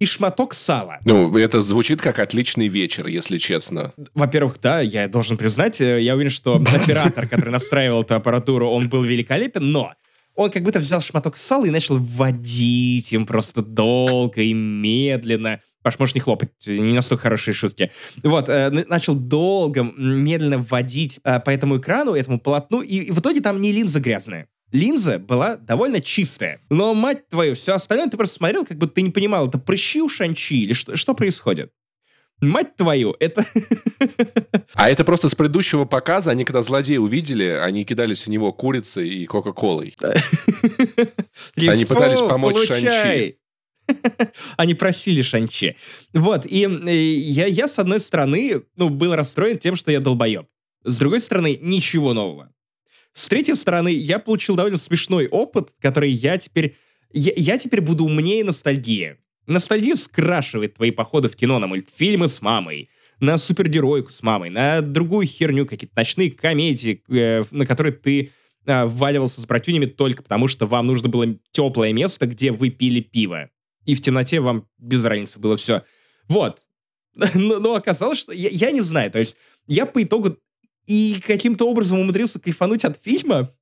и 0.00 0.06
шматок 0.06 0.54
сала. 0.54 0.98
Ну, 1.04 1.36
это 1.36 1.62
звучит 1.62 2.02
как 2.02 2.18
отличный 2.18 2.66
вечер, 2.66 3.06
если 3.06 3.38
честно. 3.38 3.92
Во-первых, 4.12 4.58
да, 4.60 4.80
я 4.80 5.06
должен 5.06 5.36
признать, 5.36 5.80
э, 5.80 6.02
я 6.02 6.16
уверен, 6.16 6.32
что 6.32 6.56
оператор, 6.74 7.28
который 7.28 7.50
настраивал 7.50 8.02
эту 8.02 8.16
аппаратуру, 8.16 8.68
он 8.68 8.88
был 8.88 9.04
великолепен, 9.04 9.70
но 9.70 9.92
он 10.34 10.50
как 10.50 10.64
будто 10.64 10.80
взял 10.80 11.00
шматок 11.00 11.36
сала 11.36 11.64
и 11.66 11.70
начал 11.70 11.96
вводить 11.96 13.12
им 13.12 13.24
просто 13.24 13.62
долго 13.62 14.42
и 14.42 14.52
медленно. 14.52 15.60
Паш, 15.82 15.98
можешь 15.98 16.14
не 16.14 16.20
хлопать, 16.20 16.50
не 16.66 16.94
настолько 16.94 17.24
хорошие 17.24 17.54
шутки. 17.54 17.90
Вот, 18.22 18.48
э, 18.48 18.70
начал 18.70 19.14
долго, 19.14 19.82
медленно 19.82 20.58
вводить 20.58 21.18
э, 21.24 21.40
по 21.40 21.50
этому 21.50 21.78
экрану, 21.78 22.14
этому 22.14 22.38
полотну, 22.38 22.82
и, 22.82 22.96
и 22.96 23.10
в 23.10 23.18
итоге 23.18 23.40
там 23.40 23.60
не 23.60 23.72
линза 23.72 24.00
грязная. 24.00 24.48
Линза 24.70 25.18
была 25.18 25.56
довольно 25.56 26.00
чистая. 26.00 26.60
Но, 26.70 26.94
мать 26.94 27.28
твою, 27.28 27.54
все 27.54 27.74
остальное 27.74 28.08
ты 28.08 28.16
просто 28.16 28.36
смотрел, 28.36 28.64
как 28.64 28.78
будто 28.78 28.94
ты 28.94 29.02
не 29.02 29.10
понимал, 29.10 29.48
это 29.48 29.58
прыщи 29.58 30.00
у 30.00 30.08
Шанчи 30.08 30.62
или 30.62 30.72
что, 30.72 30.96
что 30.96 31.14
происходит? 31.14 31.72
Мать 32.40 32.76
твою, 32.76 33.14
это... 33.20 33.44
А 34.74 34.88
это 34.88 35.04
просто 35.04 35.28
с 35.28 35.34
предыдущего 35.34 35.84
показа, 35.84 36.30
они 36.30 36.44
когда 36.44 36.62
злодея 36.62 36.98
увидели, 36.98 37.44
они 37.44 37.84
кидались 37.84 38.26
в 38.26 38.30
него 38.30 38.52
курицей 38.52 39.08
и 39.08 39.26
кока-колой. 39.26 39.94
Они 41.56 41.84
пытались 41.84 42.20
помочь 42.20 42.54
получай. 42.54 43.38
Они 44.56 44.74
просили 44.74 45.22
Шанчи. 45.22 45.76
Вот, 46.12 46.46
и, 46.46 46.66
э, 46.66 46.94
я, 46.94 47.46
я, 47.46 47.68
с 47.68 47.78
одной 47.78 48.00
стороны, 48.00 48.62
ну, 48.76 48.88
был 48.88 49.14
расстроен 49.14 49.58
тем, 49.58 49.76
что 49.76 49.90
я 49.90 50.00
долбоеб. 50.00 50.46
С 50.84 50.96
другой 50.98 51.20
стороны, 51.20 51.58
ничего 51.60 52.12
нового. 52.12 52.52
С 53.12 53.28
третьей 53.28 53.54
стороны, 53.54 53.88
я 53.88 54.18
получил 54.18 54.56
довольно 54.56 54.78
смешной 54.78 55.28
опыт, 55.28 55.70
который 55.80 56.10
я 56.10 56.38
теперь... 56.38 56.76
Я, 57.12 57.32
я 57.36 57.58
теперь 57.58 57.82
буду 57.82 58.04
умнее 58.04 58.42
ностальгии. 58.42 59.18
Ностальгия 59.46 59.96
скрашивает 59.96 60.74
твои 60.74 60.90
походы 60.90 61.28
в 61.28 61.36
кино 61.36 61.58
на 61.58 61.66
мультфильмы 61.66 62.28
с 62.28 62.40
мамой, 62.40 62.90
на 63.20 63.36
супергеройку 63.36 64.10
с 64.10 64.22
мамой, 64.22 64.50
на 64.50 64.80
другую 64.80 65.26
херню, 65.26 65.66
какие-то 65.66 65.94
ночные 65.96 66.30
комедии, 66.30 67.02
э, 67.08 67.44
на 67.50 67.66
которые 67.66 67.92
ты 67.92 68.30
э, 68.64 68.84
вваливался 68.84 69.40
с 69.40 69.46
братюнями 69.46 69.86
только 69.86 70.22
потому, 70.22 70.48
что 70.48 70.66
вам 70.66 70.86
нужно 70.86 71.08
было 71.08 71.26
теплое 71.50 71.92
место, 71.92 72.26
где 72.26 72.50
вы 72.50 72.70
пили 72.70 73.00
пиво. 73.00 73.50
И 73.84 73.94
в 73.94 74.00
темноте 74.00 74.40
вам 74.40 74.68
без 74.78 75.04
разницы 75.04 75.38
было 75.38 75.56
все. 75.56 75.84
Вот. 76.28 76.60
Но, 77.34 77.58
но 77.58 77.74
оказалось, 77.74 78.18
что 78.18 78.32
я, 78.32 78.48
я 78.48 78.70
не 78.70 78.80
знаю. 78.80 79.10
То 79.10 79.18
есть 79.18 79.36
я 79.66 79.84
по 79.84 80.02
итогу 80.02 80.38
и 80.86 81.20
каким-то 81.26 81.68
образом 81.68 81.98
умудрился 82.00 82.40
кайфануть 82.40 82.86
от 82.86 82.98
фильма 83.02 83.54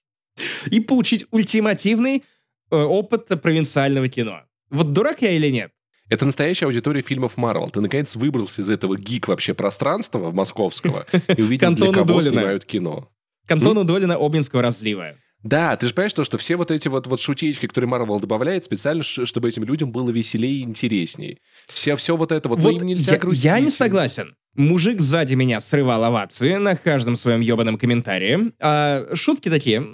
и 0.70 0.80
получить 0.80 1.26
ультимативный 1.30 2.24
э, 2.70 2.76
опыт 2.76 3.28
провинциального 3.42 4.08
кино. 4.08 4.40
Вот 4.70 4.94
дурак 4.94 5.20
я 5.20 5.32
или 5.32 5.50
нет? 5.50 5.70
Это 6.08 6.24
настоящая 6.24 6.66
аудитория 6.66 7.02
фильмов 7.02 7.36
Марвел. 7.36 7.68
Ты, 7.68 7.80
наконец, 7.82 8.16
выбрался 8.16 8.62
из 8.62 8.70
этого 8.70 8.96
гик 8.96 9.28
вообще 9.28 9.52
пространства 9.52 10.30
московского 10.32 11.06
и 11.36 11.42
увидел, 11.42 11.74
для 11.74 11.92
кого 11.92 12.22
снимают 12.22 12.64
кино. 12.64 13.10
Кантона 13.46 13.84
Долина 13.84 14.16
Обнинского 14.16 14.62
разлива. 14.62 15.16
Да, 15.44 15.76
ты 15.76 15.86
же 15.86 15.94
понимаешь, 15.94 16.14
то, 16.14 16.24
что 16.24 16.36
все 16.36 16.56
вот 16.56 16.70
эти 16.70 16.88
вот, 16.88 17.06
вот 17.06 17.20
шутеечки, 17.20 17.66
которые 17.66 17.88
Марвел 17.88 18.18
добавляет, 18.18 18.64
специально, 18.64 19.02
чтобы 19.02 19.48
этим 19.48 19.64
людям 19.64 19.92
было 19.92 20.10
веселее 20.10 20.60
и 20.60 20.62
интереснее. 20.62 21.38
Все, 21.68 21.94
все 21.94 22.16
вот 22.16 22.32
это 22.32 22.48
вот, 22.48 22.58
вот 22.58 22.72
им 22.72 22.82
нельзя 22.82 23.12
я, 23.12 23.18
грустить. 23.18 23.44
Я 23.44 23.60
не 23.60 23.70
согласен. 23.70 24.34
Мужик 24.54 25.00
сзади 25.00 25.34
меня 25.34 25.60
срывал 25.60 26.02
овации 26.02 26.56
на 26.56 26.74
каждом 26.74 27.14
своем 27.14 27.40
ебаном 27.40 27.78
комментарии. 27.78 28.52
А 28.60 29.14
шутки 29.14 29.48
такие... 29.48 29.86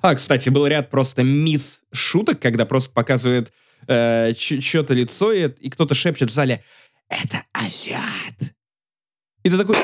А, 0.00 0.14
кстати, 0.14 0.48
был 0.48 0.66
ряд 0.66 0.88
просто 0.88 1.22
мисс 1.22 1.82
шуток, 1.92 2.40
когда 2.40 2.64
просто 2.64 2.90
показывает 2.90 3.52
э, 3.86 4.32
что-то 4.32 4.94
лицо, 4.94 5.30
и, 5.30 5.50
и 5.60 5.68
кто-то 5.68 5.94
шепчет 5.94 6.30
в 6.30 6.32
зале 6.32 6.64
«Это 7.10 7.44
азиат!» 7.52 8.54
И 9.42 9.50
ты 9.50 9.58
такой... 9.58 9.76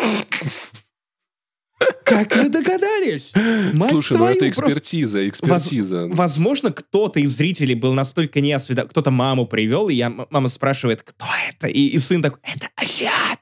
Как 2.04 2.36
вы 2.36 2.48
догадались? 2.48 3.32
Мать 3.34 3.90
Слушай, 3.90 4.18
ну 4.18 4.26
это 4.26 4.48
экспертиза, 4.48 5.28
экспертиза. 5.28 6.06
Воз, 6.06 6.16
возможно, 6.16 6.70
кто-то 6.72 7.20
из 7.20 7.36
зрителей 7.36 7.74
был 7.74 7.94
настолько 7.94 8.40
неосведомлен, 8.40 8.90
кто-то 8.90 9.10
маму 9.10 9.46
привел, 9.46 9.88
и 9.88 9.94
я, 9.94 10.10
мама 10.10 10.48
спрашивает, 10.48 11.02
кто 11.02 11.26
это? 11.48 11.66
И, 11.66 11.86
и 11.88 11.98
сын 11.98 12.22
такой, 12.22 12.40
это 12.42 12.68
азиат. 12.76 13.40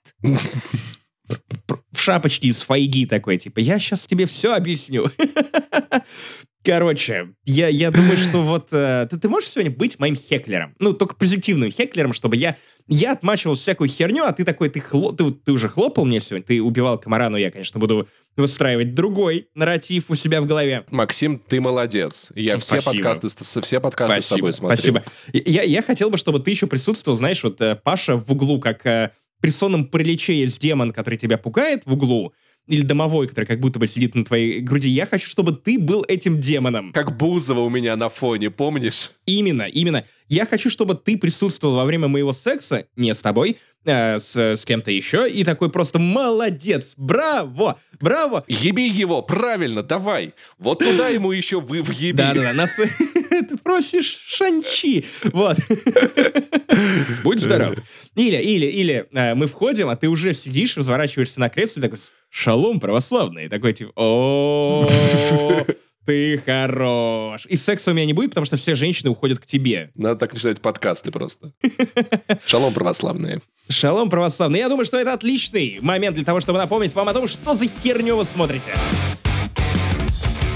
В 1.92 2.00
шапочке 2.00 2.48
из 2.48 2.62
файги 2.62 3.06
такой, 3.06 3.38
типа, 3.38 3.60
я 3.60 3.78
сейчас 3.78 4.06
тебе 4.06 4.26
все 4.26 4.54
объясню. 4.54 5.10
Короче, 6.64 7.34
я, 7.44 7.68
я 7.68 7.90
думаю, 7.90 8.16
что 8.16 8.42
вот 8.42 8.68
э, 8.70 9.08
ты, 9.10 9.18
ты 9.18 9.28
можешь 9.28 9.50
сегодня 9.50 9.72
быть 9.72 9.98
моим 9.98 10.14
хеклером. 10.14 10.76
Ну, 10.78 10.92
только 10.92 11.16
позитивным 11.16 11.72
хеклером, 11.72 12.12
чтобы 12.12 12.36
я 12.36 12.56
я 12.88 13.12
отмачивал 13.12 13.54
всякую 13.54 13.88
херню, 13.88 14.24
а 14.24 14.32
ты 14.32 14.44
такой, 14.44 14.68
ты, 14.68 14.80
хло, 14.80 15.12
ты, 15.12 15.30
ты 15.30 15.52
уже 15.52 15.68
хлопал 15.68 16.04
мне 16.04 16.20
сегодня, 16.20 16.44
ты 16.44 16.60
убивал 16.60 16.98
комара, 16.98 17.28
но 17.28 17.38
я, 17.38 17.50
конечно, 17.50 17.78
буду 17.78 18.08
выстраивать 18.36 18.94
другой 18.94 19.48
нарратив 19.54 20.10
у 20.10 20.14
себя 20.14 20.40
в 20.40 20.46
голове. 20.46 20.84
Максим, 20.90 21.38
ты 21.38 21.60
молодец. 21.60 22.32
Я 22.34 22.58
все 22.58 22.80
подкасты, 22.80 23.28
все 23.62 23.80
подкасты 23.80 24.14
Спасибо. 24.14 24.22
с 24.22 24.38
тобой 24.38 24.52
смотрю. 24.52 24.76
Спасибо. 24.76 25.04
Я, 25.32 25.62
я 25.62 25.82
хотел 25.82 26.10
бы, 26.10 26.16
чтобы 26.16 26.40
ты 26.40 26.50
еще 26.50 26.66
присутствовал, 26.66 27.16
знаешь, 27.16 27.42
вот 27.42 27.60
э, 27.60 27.76
Паша 27.76 28.16
в 28.16 28.30
углу, 28.30 28.60
как 28.60 28.86
э, 28.86 29.12
при 29.40 29.50
сонном 29.50 29.86
параличе 29.86 30.34
есть 30.34 30.60
демон, 30.60 30.92
который 30.92 31.16
тебя 31.16 31.36
пугает 31.36 31.82
в 31.84 31.92
углу, 31.92 32.32
или 32.66 32.82
домовой, 32.82 33.26
который 33.28 33.46
как 33.46 33.60
будто 33.60 33.78
бы 33.78 33.86
сидит 33.86 34.14
на 34.14 34.24
твоей 34.24 34.60
груди. 34.60 34.88
Я 34.88 35.06
хочу, 35.06 35.28
чтобы 35.28 35.52
ты 35.52 35.78
был 35.78 36.04
этим 36.06 36.40
демоном. 36.40 36.92
Как 36.92 37.16
Бузова 37.16 37.60
у 37.60 37.70
меня 37.70 37.96
на 37.96 38.08
фоне, 38.08 38.50
помнишь? 38.50 39.10
Именно, 39.26 39.62
именно. 39.62 40.04
Я 40.28 40.46
хочу, 40.46 40.70
чтобы 40.70 40.94
ты 40.94 41.18
присутствовал 41.18 41.76
во 41.76 41.84
время 41.84 42.08
моего 42.08 42.32
секса, 42.32 42.86
не 42.96 43.14
с 43.14 43.20
тобой, 43.20 43.58
э, 43.84 44.18
с, 44.18 44.36
с 44.36 44.64
кем-то 44.64 44.90
еще, 44.90 45.28
и 45.28 45.44
такой 45.44 45.70
просто 45.70 45.98
молодец, 45.98 46.94
браво, 46.96 47.78
браво. 48.00 48.44
Еби 48.48 48.88
его, 48.88 49.22
правильно, 49.22 49.82
давай. 49.82 50.32
Вот 50.58 50.78
туда 50.78 51.08
ему 51.08 51.32
еще 51.32 51.60
вы 51.60 51.82
въеби. 51.82 52.16
Да-да-да, 52.16 52.52
нас... 52.52 52.70
ты 53.42 53.56
просишь 53.56 54.20
шанчи. 54.26 55.04
Вот. 55.24 55.58
Будь 57.24 57.40
здоров. 57.40 57.76
Или, 58.14 58.36
или, 58.36 58.66
или 58.66 59.06
э, 59.12 59.34
мы 59.34 59.46
входим, 59.46 59.88
а 59.88 59.96
ты 59.96 60.08
уже 60.08 60.34
сидишь, 60.34 60.76
разворачиваешься 60.76 61.40
на 61.40 61.48
кресле, 61.48 61.82
такой, 61.82 61.98
шалом 62.28 62.78
православный. 62.78 63.48
Такой, 63.48 63.72
типа, 63.72 63.92
о 63.96 64.86
ты 66.06 66.36
хорош. 66.38 67.46
И 67.46 67.56
секса 67.56 67.90
у 67.90 67.94
меня 67.94 68.06
не 68.06 68.12
будет, 68.12 68.30
потому 68.30 68.44
что 68.44 68.56
все 68.56 68.74
женщины 68.74 69.10
уходят 69.10 69.38
к 69.38 69.46
тебе. 69.46 69.90
Надо 69.94 70.16
так 70.16 70.34
начинать 70.34 70.60
подкасты 70.60 71.10
просто. 71.10 71.52
Шалом 72.46 72.74
православные. 72.74 73.40
Шалом 73.68 74.10
православные. 74.10 74.60
Я 74.60 74.68
думаю, 74.68 74.84
что 74.84 74.98
это 74.98 75.12
отличный 75.12 75.78
момент 75.80 76.16
для 76.16 76.24
того, 76.24 76.40
чтобы 76.40 76.58
напомнить 76.58 76.94
вам 76.94 77.08
о 77.08 77.14
том, 77.14 77.26
что 77.26 77.54
за 77.54 77.66
херню 77.66 78.16
вы 78.16 78.24
смотрите. 78.24 78.72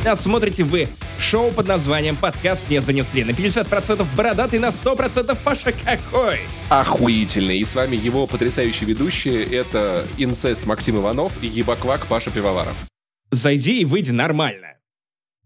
А 0.07 0.15
смотрите 0.15 0.63
вы 0.63 0.89
шоу 1.19 1.51
под 1.51 1.67
названием 1.67 2.17
«Подкаст 2.17 2.71
не 2.71 2.81
занесли». 2.81 3.25
На 3.25 3.31
50% 3.31 4.07
бородатый, 4.17 4.61
на 4.61 4.69
100% 4.69 5.37
Паша 5.43 5.73
какой? 5.73 6.43
Охуительный. 6.69 7.59
И 7.59 7.65
с 7.65 7.75
вами 7.75 7.97
его 7.97 8.29
потрясающие 8.29 8.89
ведущие. 8.89 9.43
Это 9.45 10.07
инцест 10.17 10.65
Максим 10.65 10.99
Иванов 10.99 11.33
и 11.43 11.49
ебаквак 11.49 12.07
Паша 12.07 12.31
Пивоваров. 12.31 12.77
Зайди 13.33 13.81
и 13.81 13.85
выйди 13.85 14.13
нормально. 14.13 14.76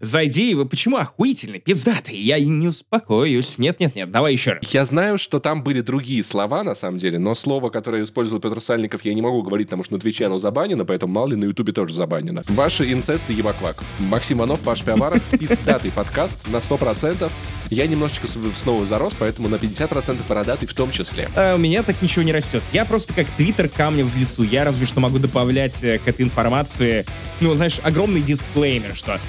Зайди, 0.02 0.54
вы 0.54 0.64
почему 0.64 0.96
охуительный, 0.96 1.60
пиздатый? 1.60 2.16
Я 2.16 2.38
и 2.38 2.46
не 2.46 2.68
успокоюсь. 2.68 3.58
Нет-нет-нет, 3.58 4.10
давай 4.10 4.32
еще 4.32 4.52
раз. 4.52 4.64
Я 4.72 4.86
знаю, 4.86 5.18
что 5.18 5.40
там 5.40 5.62
были 5.62 5.82
другие 5.82 6.24
слова, 6.24 6.64
на 6.64 6.74
самом 6.74 6.96
деле, 6.96 7.18
но 7.18 7.34
слово, 7.34 7.68
которое 7.68 8.02
использовал 8.04 8.40
Петр 8.40 8.62
Сальников, 8.62 9.04
я 9.04 9.12
не 9.12 9.20
могу 9.20 9.42
говорить, 9.42 9.66
потому 9.66 9.84
что 9.84 9.92
на 9.92 10.00
Твиче 10.00 10.24
оно 10.24 10.38
забанено, 10.38 10.86
поэтому 10.86 11.12
мало 11.12 11.28
ли 11.28 11.36
на 11.36 11.44
Ютубе 11.44 11.74
тоже 11.74 11.94
забанено. 11.94 12.42
Ваши 12.48 12.90
инцесты 12.90 13.34
ебаквак. 13.34 13.82
Максим 13.98 14.38
Иванов, 14.38 14.60
Паш 14.60 14.82
Пиаваров, 14.82 15.22
пиздатый 15.38 15.92
подкаст 15.92 16.48
на 16.48 16.56
100%. 16.56 17.30
Я 17.68 17.86
немножечко 17.86 18.26
снова 18.26 18.86
зарос, 18.86 19.14
поэтому 19.18 19.50
на 19.50 19.56
50% 19.56 20.16
бородатый 20.26 20.64
в 20.64 20.72
том 20.72 20.90
числе. 20.90 21.28
А 21.36 21.56
у 21.56 21.58
меня 21.58 21.82
так 21.82 22.00
ничего 22.00 22.22
не 22.22 22.32
растет. 22.32 22.62
Я 22.72 22.86
просто 22.86 23.12
как 23.12 23.26
твиттер 23.36 23.68
камнем 23.68 24.08
в 24.08 24.16
лесу. 24.16 24.44
Я 24.44 24.64
разве 24.64 24.86
что 24.86 25.00
могу 25.00 25.18
добавлять 25.18 25.76
э, 25.82 25.98
к 25.98 26.08
этой 26.08 26.22
информации, 26.22 27.04
ну, 27.40 27.54
знаешь, 27.54 27.80
огромный 27.82 28.22
дисклеймер, 28.22 28.96
что 28.96 29.20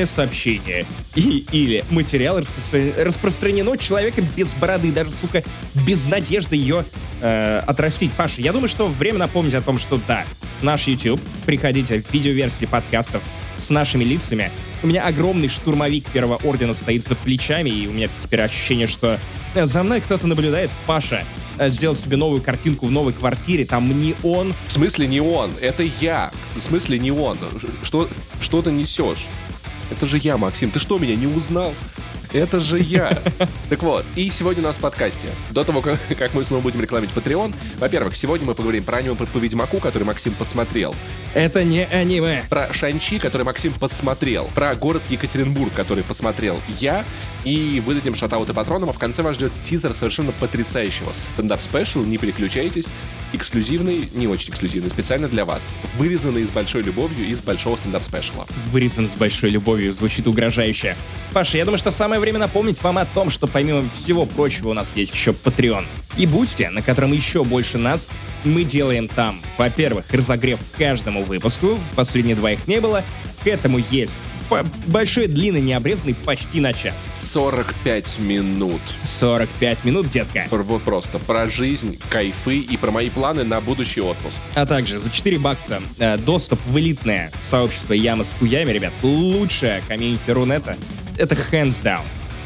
данное 0.00 0.06
сообщение 0.06 0.86
и, 1.14 1.44
или 1.52 1.84
материал 1.90 2.38
распро- 2.38 3.02
распространено 3.02 3.76
человеком 3.76 4.26
без 4.36 4.52
бороды, 4.54 4.92
даже, 4.92 5.10
сука, 5.10 5.42
без 5.86 6.06
надежды 6.06 6.56
ее 6.56 6.84
э, 7.20 7.62
отрастить. 7.66 8.12
Паша, 8.12 8.40
я 8.40 8.52
думаю, 8.52 8.68
что 8.68 8.86
время 8.86 9.18
напомнить 9.18 9.54
о 9.54 9.60
том, 9.60 9.78
что 9.78 10.00
да, 10.08 10.24
наш 10.62 10.86
YouTube, 10.86 11.20
приходите 11.46 12.00
в 12.00 12.12
видеоверсии 12.12 12.66
подкастов 12.66 13.22
с 13.56 13.70
нашими 13.70 14.04
лицами, 14.04 14.50
у 14.82 14.86
меня 14.86 15.06
огромный 15.06 15.48
штурмовик 15.48 16.10
первого 16.10 16.36
ордена 16.36 16.72
стоит 16.72 17.06
за 17.06 17.14
плечами, 17.14 17.68
и 17.68 17.86
у 17.86 17.92
меня 17.92 18.08
теперь 18.22 18.40
ощущение, 18.40 18.86
что 18.86 19.18
э, 19.54 19.66
за 19.66 19.82
мной 19.82 20.00
кто-то 20.00 20.26
наблюдает. 20.26 20.70
Паша 20.86 21.24
э, 21.58 21.68
сделал 21.68 21.94
себе 21.94 22.16
новую 22.16 22.42
картинку 22.42 22.86
в 22.86 22.90
новой 22.90 23.12
квартире, 23.12 23.66
там 23.66 24.00
не 24.00 24.14
он. 24.22 24.54
В 24.66 24.72
смысле 24.72 25.06
не 25.06 25.20
он? 25.20 25.50
Это 25.60 25.82
я. 26.00 26.30
В 26.56 26.62
смысле 26.62 26.98
не 26.98 27.10
он? 27.10 27.36
Что, 27.82 28.08
что 28.40 28.62
ты 28.62 28.72
несешь? 28.72 29.26
Это 29.90 30.06
же 30.06 30.18
я, 30.18 30.36
Максим. 30.36 30.70
Ты 30.70 30.78
что, 30.78 30.98
меня 30.98 31.16
не 31.16 31.26
узнал? 31.26 31.74
Это 32.32 32.60
же 32.60 32.78
я. 32.78 33.18
Так 33.68 33.82
вот, 33.84 34.04
и 34.16 34.30
сегодня 34.30 34.62
у 34.62 34.66
нас 34.66 34.76
в 34.76 34.80
подкасте. 34.80 35.28
До 35.50 35.62
того, 35.62 35.80
как, 35.80 35.98
как 36.18 36.34
мы 36.34 36.44
снова 36.44 36.60
будем 36.60 36.80
рекламить 36.80 37.10
Patreon, 37.10 37.54
во-первых, 37.78 38.16
сегодня 38.16 38.46
мы 38.46 38.54
поговорим 38.54 38.82
про 38.82 38.98
аниме 38.98 39.14
по 39.14 39.38
Ведьмаку, 39.38 39.78
который 39.78 40.02
Максим 40.04 40.34
посмотрел. 40.34 40.94
Это 41.34 41.62
не 41.62 41.84
аниме. 41.84 42.44
Про 42.48 42.72
Шан-Чи, 42.72 43.18
который 43.18 43.42
Максим 43.42 43.72
посмотрел. 43.72 44.48
Про 44.54 44.74
город 44.74 45.02
Екатеринбург, 45.08 45.72
который 45.72 46.02
посмотрел 46.02 46.60
я. 46.80 47.04
И 47.44 47.82
выдадим 47.84 48.14
shoutout 48.14 48.48
ы 48.48 48.52
патронам, 48.52 48.90
а 48.90 48.92
в 48.92 48.98
конце 48.98 49.22
вас 49.22 49.36
ждет 49.36 49.52
тизер 49.64 49.94
совершенно 49.94 50.32
потрясающего 50.32 51.12
стендап- 51.12 51.56
special. 51.56 52.00
Не 52.00 52.18
переключайтесь. 52.18 52.86
Эксклюзивный, 53.32 54.08
не 54.12 54.26
очень 54.26 54.50
эксклюзивный, 54.50 54.90
специально 54.90 55.28
для 55.28 55.44
вас. 55.44 55.74
Вырезанный 55.96 56.44
с 56.44 56.50
большой 56.50 56.82
любовью 56.82 57.26
из 57.26 57.40
большого 57.40 57.76
стендап-спешла. 57.76 58.46
Вырезан 58.70 59.08
с 59.08 59.12
большой 59.12 59.50
любовью, 59.50 59.92
звучит 59.92 60.26
угрожающе. 60.26 60.96
Паша, 61.32 61.58
я 61.58 61.64
думаю, 61.64 61.78
что 61.78 61.90
самое 61.90 62.20
время 62.20 62.38
напомнить 62.38 62.82
вам 62.82 62.98
о 62.98 63.06
том, 63.06 63.30
что 63.30 63.46
помимо 63.46 63.88
всего 63.94 64.26
прочего 64.26 64.70
у 64.70 64.74
нас 64.74 64.88
есть 64.94 65.12
еще 65.12 65.30
Patreon 65.30 65.86
и 66.18 66.26
Boosty, 66.26 66.68
на 66.68 66.82
котором 66.82 67.12
еще 67.12 67.44
больше 67.44 67.78
нас. 67.78 68.08
Мы 68.44 68.64
делаем 68.64 69.06
там, 69.06 69.40
во-первых, 69.56 70.06
разогрев 70.10 70.60
каждому 70.76 71.22
выпуску, 71.22 71.78
последние 71.94 72.36
два 72.36 72.52
их 72.52 72.66
не 72.66 72.80
было. 72.80 73.04
К 73.42 73.46
этому 73.46 73.78
есть 73.90 74.12
большой, 74.86 75.26
длинный, 75.26 75.60
необрезанный, 75.60 76.14
почти 76.14 76.60
на 76.60 76.72
час. 76.72 76.94
45 77.14 78.18
минут. 78.20 78.80
45 79.04 79.84
минут, 79.84 80.08
детка. 80.08 80.46
Вот 80.50 80.82
просто 80.82 81.18
про 81.18 81.48
жизнь, 81.48 81.98
кайфы 82.10 82.58
и 82.58 82.76
про 82.76 82.90
мои 82.90 83.10
планы 83.10 83.44
на 83.44 83.60
будущий 83.60 84.00
отпуск. 84.00 84.36
А 84.54 84.66
также 84.66 85.00
за 85.00 85.10
4 85.10 85.38
бакса 85.38 85.80
э, 85.98 86.16
доступ 86.18 86.60
в 86.66 86.78
элитное 86.78 87.30
сообщество 87.48 87.92
Яма 87.92 88.24
с 88.24 88.32
хуями, 88.38 88.70
ребят. 88.72 88.92
Лучшее 89.02 89.82
комьюнити 89.86 90.30
Рунета. 90.30 90.76
Это 91.16 91.34
hands 91.34 91.82
down. 91.82 92.02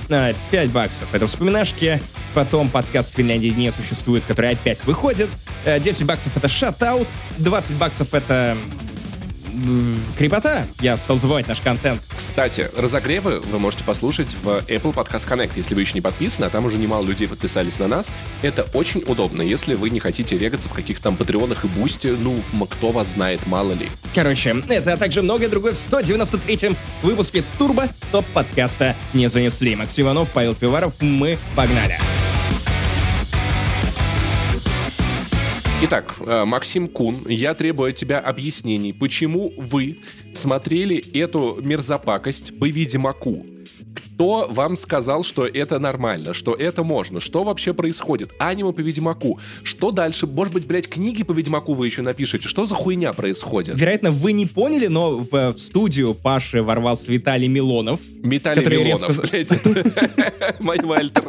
5 0.09 0.37
э, 0.53 0.69
баксов. 0.69 1.09
Это 1.13 1.27
вспоминашки. 1.27 2.01
Потом 2.35 2.69
подкаст 2.69 3.13
в 3.13 3.17
Финляндии 3.17 3.49
не 3.49 3.71
существует, 3.73 4.25
который 4.27 4.51
опять 4.51 4.85
выходит. 4.85 5.29
10 5.65 6.03
э, 6.03 6.05
баксов 6.05 6.37
это 6.37 6.49
шатаут. 6.49 7.09
20 7.39 7.77
баксов 7.77 8.13
это 8.13 8.57
крепота. 10.17 10.67
Я 10.81 10.97
стал 10.97 11.19
забывать 11.19 11.47
наш 11.49 11.61
контент. 11.61 12.01
Кстати, 12.15 12.71
разогревы 12.77 13.41
вы 13.41 13.59
можете 13.59 13.85
послушать 13.85 14.29
в 14.43 14.49
Apple 14.69 14.95
Podcast 14.95 15.29
Connect, 15.29 15.53
если 15.57 15.75
вы 15.75 15.83
еще 15.83 15.95
не 15.95 16.01
подписаны, 16.01 16.47
а 16.47 16.51
там 16.51 16.67
уже 16.67 16.79
немало 16.79 17.05
людей 17.05 17.29
подписались 17.29 17.79
на 17.79 17.89
нас. 17.89 18.11
Это 18.43 18.67
очень 18.75 19.03
удобно, 19.07 19.43
если 19.43 19.75
вы 19.75 19.91
не 19.91 20.01
хотите 20.01 20.37
регаться 20.39 20.69
в 20.69 20.73
каких-то 20.73 21.05
там 21.05 21.17
патреонах 21.17 21.65
и 21.65 21.69
бусте, 21.69 22.17
ну, 22.19 22.43
кто 22.71 22.91
вас 22.91 23.13
знает, 23.13 23.47
мало 23.47 23.73
ли. 23.73 23.89
Короче, 24.15 24.63
это, 24.69 24.95
а 24.95 24.97
также 24.97 25.23
многое 25.23 25.49
другое 25.49 25.73
в 25.73 25.77
193-м 25.77 26.77
выпуске 27.03 27.45
Турбо 27.59 27.89
ТОП 28.11 28.27
подкаста 28.33 28.97
не 29.13 29.29
занесли. 29.29 29.77
Максим 29.77 30.07
Иванов, 30.07 30.31
Павел 30.31 30.55
Пиваров, 30.55 30.95
мы 31.01 31.39
погнали. 31.55 31.99
Итак, 35.87 36.15
э, 36.21 36.45
Максим 36.47 36.89
Кун, 36.89 37.29
я 37.29 37.53
требую 37.53 37.91
от 37.91 37.97
тебя 37.97 38.19
объяснений, 38.19 38.95
почему 38.95 39.53
вы 39.59 39.99
смотрели 40.33 40.97
эту 40.97 41.61
мерзопакость 41.63 42.59
по 42.59 42.67
Ведьмаку. 42.67 43.45
Кто 43.95 44.49
вам 44.51 44.77
сказал, 44.77 45.25
что 45.25 45.47
это 45.47 45.79
нормально, 45.79 46.33
что 46.33 46.55
это 46.55 46.85
можно? 46.85 47.21
Что 47.21 47.45
вообще 47.45 47.75
происходит? 47.75 48.33
Аниме 48.39 48.73
по 48.73 48.81
Ведьмаку. 48.81 49.39
Что 49.63 49.91
дальше? 49.91 50.27
Может 50.27 50.55
быть, 50.55 50.67
блядь, 50.67 50.89
книги 50.89 51.23
по 51.23 51.33
Ведьмаку 51.33 51.75
вы 51.75 51.85
еще 51.85 52.01
напишете? 52.01 52.49
Что 52.49 52.65
за 52.65 52.75
хуйня 52.75 53.13
происходит? 53.13 53.79
Вероятно, 53.79 54.11
вы 54.11 54.33
не 54.33 54.47
поняли, 54.47 54.87
но 54.87 55.19
в, 55.19 55.53
в 55.53 55.59
студию 55.59 56.15
Паши 56.15 56.63
ворвался 56.63 57.13
Виталий 57.13 57.49
Милонов. 57.49 58.01
Металли 58.23 58.61
Который 58.61 58.85
Вилонов, 58.85 59.19
резко- 59.19 59.67
блядь. 59.67 60.61
Моего 60.61 60.95
альтер 60.95 61.25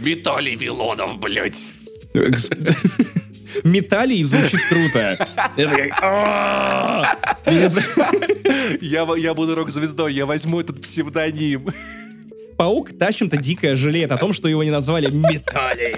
Металли 0.00 0.50
Вилонов, 0.54 1.18
блядь. 1.18 1.72
Металлий 3.64 4.24
звучит 4.24 4.60
круто. 4.68 5.26
Я, 8.80 9.34
буду 9.34 9.54
рок-звездой, 9.54 10.14
я 10.14 10.26
возьму 10.26 10.60
этот 10.60 10.80
псевдоним. 10.82 11.68
Паук 12.56 12.96
тащим-то 12.98 13.36
дико 13.36 13.76
жалеет 13.76 14.10
о 14.12 14.16
том, 14.16 14.32
что 14.32 14.48
его 14.48 14.64
не 14.64 14.70
назвали 14.70 15.10
Металлий. 15.10 15.96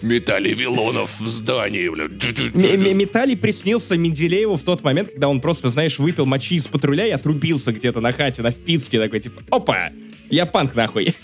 Металли 0.00 0.54
Вилонов 0.54 1.20
в 1.20 1.28
здании, 1.28 1.88
блядь. 1.90 2.54
Металлий 2.54 3.36
приснился 3.36 3.98
Менделееву 3.98 4.56
в 4.56 4.62
тот 4.62 4.82
момент, 4.82 5.10
когда 5.10 5.28
он 5.28 5.42
просто, 5.42 5.68
знаешь, 5.68 5.98
выпил 5.98 6.24
мочи 6.24 6.54
из 6.56 6.66
патруля 6.68 7.06
и 7.06 7.10
отрубился 7.10 7.72
где-то 7.72 8.00
на 8.00 8.12
хате, 8.12 8.40
на 8.40 8.50
вписке, 8.50 8.98
такой, 8.98 9.20
типа, 9.20 9.42
опа, 9.50 9.90
я 10.30 10.46
панк 10.46 10.74
нахуй. 10.74 11.14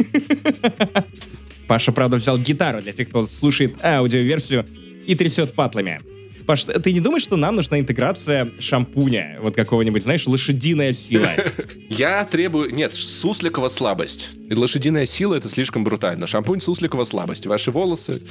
Паша, 1.66 1.92
правда, 1.92 2.16
взял 2.16 2.38
гитару 2.38 2.82
для 2.82 2.92
тех, 2.92 3.08
кто 3.08 3.26
слушает 3.26 3.76
аудиоверсию 3.82 4.66
и 5.06 5.14
трясет 5.14 5.54
патлами. 5.54 6.00
Паш, 6.46 6.64
ты 6.64 6.92
не 6.92 7.00
думаешь, 7.00 7.22
что 7.22 7.36
нам 7.36 7.56
нужна 7.56 7.80
интеграция 7.80 8.52
шампуня? 8.58 9.38
Вот 9.40 9.54
какого-нибудь, 9.54 10.02
знаешь, 10.02 10.26
лошадиная 10.26 10.92
сила. 10.92 11.30
Я 11.88 12.22
требую... 12.24 12.74
Нет, 12.74 12.94
сусликова 12.94 13.68
слабость. 13.68 14.30
Лошадиная 14.50 15.06
сила— 15.06 15.34
это 15.36 15.48
слишком 15.48 15.84
брутально. 15.84 16.26
Шампунь 16.26 16.60
сусликова 16.60 17.04
слабость. 17.04 17.46
Ваши 17.46 17.70
волосы... 17.70 18.22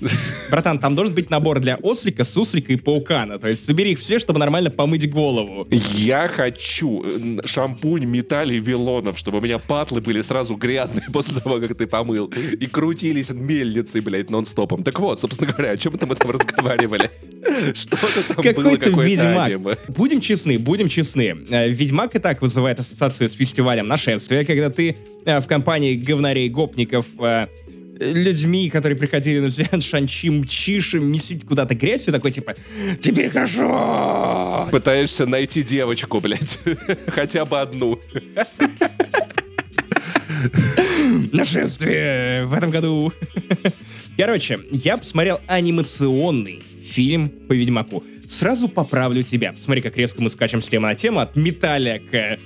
Братан, 0.50 0.78
там 0.78 0.94
должен 0.94 1.14
быть 1.14 1.30
набор 1.30 1.60
для 1.60 1.76
ослика, 1.76 2.24
суслика 2.24 2.72
и 2.72 2.76
паукана. 2.76 3.38
То 3.38 3.48
есть 3.48 3.64
собери 3.64 3.92
их 3.92 3.98
все, 3.98 4.18
чтобы 4.18 4.38
нормально 4.38 4.70
помыть 4.70 5.10
голову. 5.10 5.66
Я 5.70 6.28
хочу 6.28 7.02
э, 7.04 7.38
шампунь 7.46 8.04
металлий 8.04 8.58
Вилонов, 8.58 9.18
чтобы 9.18 9.38
у 9.38 9.40
меня 9.40 9.58
патлы 9.58 10.00
были 10.00 10.22
сразу 10.22 10.54
грязные 10.54 11.04
после 11.12 11.40
того, 11.40 11.60
как 11.60 11.76
ты 11.76 11.86
помыл. 11.86 12.26
И 12.60 12.66
крутились 12.66 13.30
мельницей, 13.30 14.00
блядь, 14.00 14.30
нон-стопом. 14.30 14.82
Так 14.82 15.00
вот, 15.00 15.18
собственно 15.18 15.50
говоря, 15.52 15.70
о 15.72 15.76
чем 15.76 15.92
мы 15.92 15.98
там 15.98 16.12
этом 16.12 16.30
разговаривали? 16.30 17.10
Что-то 17.74 18.06
там 18.28 18.36
было, 18.36 18.42
Какой-то 18.42 18.84
какое-то 18.86 19.00
ведьмак. 19.00 19.46
аниме. 19.46 19.76
Будем 19.88 20.20
честны, 20.20 20.58
будем 20.58 20.88
честны. 20.88 21.36
Э, 21.48 21.68
Ведьмак 21.68 22.14
и 22.16 22.18
так 22.18 22.42
вызывает 22.42 22.80
ассоциацию 22.80 23.28
с 23.28 23.32
фестивалем 23.32 23.86
нашествия, 23.88 24.44
когда 24.44 24.68
ты 24.68 24.96
э, 25.24 25.40
в 25.40 25.46
компании 25.46 25.94
говнарей-гопников 25.94 27.06
людьми, 27.98 28.70
которые 28.70 28.98
приходили 28.98 29.40
на 29.40 29.46
взгляд 29.46 29.82
Шанчи, 29.82 30.30
мчишь, 30.30 30.94
месить 30.94 31.44
куда-то 31.44 31.74
грязь, 31.74 32.08
и 32.08 32.12
такой 32.12 32.30
типа 32.30 32.54
«Тебе 33.00 33.28
хорошо!» 33.28 34.68
Пытаешься 34.70 35.26
найти 35.26 35.62
девочку, 35.62 36.20
блядь. 36.20 36.58
Хотя 37.08 37.44
бы 37.44 37.60
одну. 37.60 38.00
Нашествие 41.32 42.46
в 42.46 42.54
этом 42.54 42.70
году. 42.70 43.12
Короче, 44.16 44.60
я 44.70 44.96
посмотрел 44.96 45.40
анимационный 45.46 46.62
фильм 46.82 47.28
по 47.28 47.52
Ведьмаку. 47.52 48.04
Сразу 48.26 48.68
поправлю 48.68 49.22
тебя. 49.22 49.54
Смотри, 49.58 49.82
как 49.82 49.96
резко 49.96 50.22
мы 50.22 50.30
скачем 50.30 50.62
с 50.62 50.68
темы 50.68 50.88
на 50.88 50.94
тему, 50.94 51.20
от 51.20 51.36
металля 51.36 52.00
к 52.00 52.14
э, 52.14 52.38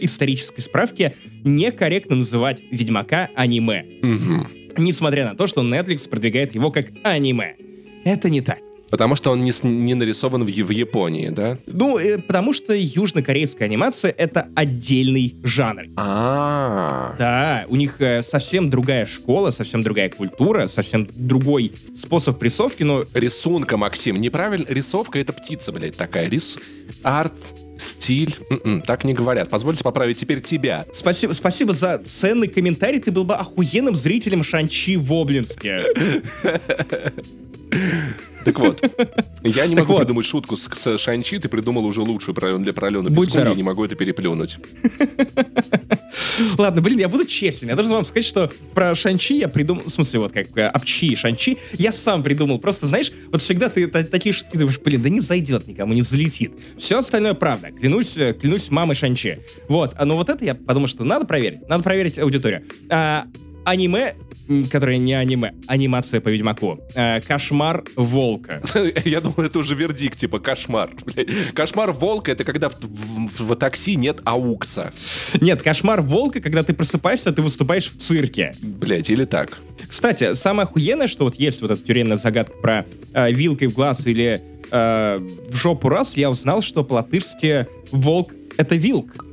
исторической 0.00 0.60
справке. 0.60 1.14
Некорректно 1.44 2.16
называть 2.16 2.62
Ведьмака 2.70 3.30
аниме. 3.34 3.84
Мгм. 4.02 4.65
Несмотря 4.78 5.24
на 5.24 5.34
то, 5.34 5.46
что 5.46 5.62
Netflix 5.62 6.08
продвигает 6.08 6.54
его 6.54 6.70
как 6.70 6.86
аниме. 7.02 7.56
Это 8.04 8.30
не 8.30 8.40
так. 8.40 8.58
Потому 8.90 9.16
что 9.16 9.32
он 9.32 9.42
не, 9.42 9.52
не 9.64 9.94
нарисован 9.94 10.44
в, 10.44 10.46
в 10.46 10.70
Японии, 10.70 11.30
да? 11.30 11.58
Ну, 11.66 11.98
э, 11.98 12.18
потому 12.18 12.52
что 12.52 12.72
южнокорейская 12.72 13.66
анимация— 13.66 14.10
это 14.16 14.48
отдельный 14.54 15.34
жанр. 15.42 15.86
А, 15.96 17.14
Да, 17.18 17.64
у 17.68 17.76
них 17.76 18.00
э, 18.00 18.22
совсем 18.22 18.70
другая 18.70 19.06
школа, 19.06 19.50
совсем 19.50 19.82
другая 19.82 20.08
культура, 20.08 20.68
совсем 20.68 21.08
другой 21.12 21.72
способ 21.96 22.38
прессовки, 22.38 22.84
но 22.84 23.04
рисунка, 23.12 23.76
Максим. 23.76 24.20
Неправильно. 24.20 24.66
Рисовка— 24.68 25.18
это 25.20 25.32
птица, 25.32 25.72
блядь, 25.72 25.96
такая. 25.96 26.28
Рис... 26.28 26.58
Арт, 27.02 27.34
стиль. 27.78 28.36
М-м, 28.50 28.82
так 28.82 29.04
не 29.04 29.14
говорят. 29.14 29.48
Позвольте 29.48 29.82
поправить 29.84 30.16
теперь 30.18 30.40
тебя. 30.40 30.86
спасибо, 30.92 31.32
спасибо 31.32 31.72
за 31.72 31.98
ценный 32.04 32.48
комментарий, 32.48 33.00
ты 33.00 33.10
был 33.10 33.24
бы 33.24 33.34
охуенным 33.34 33.94
зрителем 33.94 34.42
Шанчи 34.42 34.96
в 34.96 35.12
Облинске. 35.12 35.80
Так 38.46 38.60
вот, 38.60 38.80
я 39.42 39.66
не 39.66 39.74
могу 39.74 39.94
вот. 39.94 40.02
придумать 40.02 40.24
шутку 40.24 40.56
с, 40.56 40.68
с 40.72 40.98
Шанчи, 40.98 41.40
ты 41.40 41.48
придумал 41.48 41.84
уже 41.84 42.00
лучшую 42.00 42.32
про, 42.32 42.56
для 42.58 42.72
Будь 42.72 43.26
Пескун, 43.26 43.48
я 43.48 43.54
не 43.54 43.64
могу 43.64 43.84
это 43.84 43.96
переплюнуть. 43.96 44.58
Ладно, 46.56 46.80
блин, 46.80 47.00
я 47.00 47.08
буду 47.08 47.24
честен. 47.24 47.68
Я 47.68 47.74
должен 47.74 47.92
вам 47.92 48.04
сказать, 48.04 48.24
что 48.24 48.52
про 48.72 48.94
Шанчи 48.94 49.34
я 49.34 49.48
придумал... 49.48 49.82
В 49.86 49.90
смысле, 49.90 50.20
вот 50.20 50.32
как 50.32 50.56
э, 50.56 50.68
Апчи 50.68 51.08
и 51.08 51.16
Шанчи 51.16 51.58
я 51.72 51.90
сам 51.90 52.22
придумал. 52.22 52.60
Просто, 52.60 52.86
знаешь, 52.86 53.10
вот 53.32 53.42
всегда 53.42 53.68
ты 53.68 53.88
та- 53.88 54.04
такие 54.04 54.32
шутки 54.32 54.56
думаешь, 54.56 54.78
блин, 54.78 55.02
да 55.02 55.08
не 55.08 55.20
зайдет 55.20 55.66
никому, 55.66 55.92
не 55.92 56.02
залетит. 56.02 56.52
Все 56.78 56.98
остальное 56.98 57.34
правда. 57.34 57.72
Клянусь, 57.72 58.16
э, 58.16 58.32
клянусь 58.32 58.70
мамой 58.70 58.94
Шанчи. 58.94 59.40
Вот. 59.66 59.94
А, 59.96 60.04
Но 60.04 60.16
вот 60.16 60.28
это 60.28 60.44
я 60.44 60.54
подумал, 60.54 60.86
что 60.86 61.02
надо 61.02 61.26
проверить. 61.26 61.68
Надо 61.68 61.82
проверить 61.82 62.16
аудиторию. 62.16 62.62
А, 62.90 63.26
аниме, 63.64 64.14
м, 64.48 64.66
которое 64.66 64.98
не 64.98 65.14
аниме, 65.14 65.52
анимация 65.66 66.20
по 66.20 66.28
Ведьмаку. 66.28 66.80
А, 66.94 67.20
Кошмар 67.20 67.84
волка. 67.96 68.62
Я 69.04 69.20
думал, 69.20 69.36
это 69.38 69.58
уже 69.58 69.74
вердикт, 69.74 70.18
типа 70.18 70.38
кошмар. 70.38 70.90
Кошмар 71.54 71.92
волка— 71.92 72.30
это 72.32 72.44
когда 72.44 72.68
в, 72.68 72.74
в- 72.80 73.40
в 73.48 73.56
такси 73.56 73.96
нет 73.96 74.20
аукса. 74.24 74.92
Нет, 75.40 75.62
кошмар 75.62 76.00
волка, 76.00 76.40
когда 76.40 76.62
ты 76.62 76.74
просыпаешься, 76.74 77.32
ты 77.32 77.42
выступаешь 77.42 77.90
в 77.90 77.96
цирке. 77.98 78.54
Блять, 78.62 79.10
или 79.10 79.24
так. 79.24 79.58
Кстати, 79.88 80.34
самое 80.34 80.64
охуенное, 80.66 81.08
что 81.08 81.24
вот 81.24 81.36
есть 81.36 81.60
вот 81.62 81.70
эта 81.70 81.82
тюремная 81.82 82.16
загадка 82.16 82.56
про 82.58 82.86
э, 83.12 83.32
вилкой 83.32 83.68
в 83.68 83.72
глаз 83.74 84.06
или 84.06 84.42
э, 84.70 85.18
в 85.50 85.56
жопу 85.56 85.88
раз, 85.88 86.16
я 86.16 86.30
узнал, 86.30 86.62
что 86.62 86.84
по-латышски 86.84 87.66
волк— 87.90 88.34
это 88.56 88.74
вилк. 88.76 89.24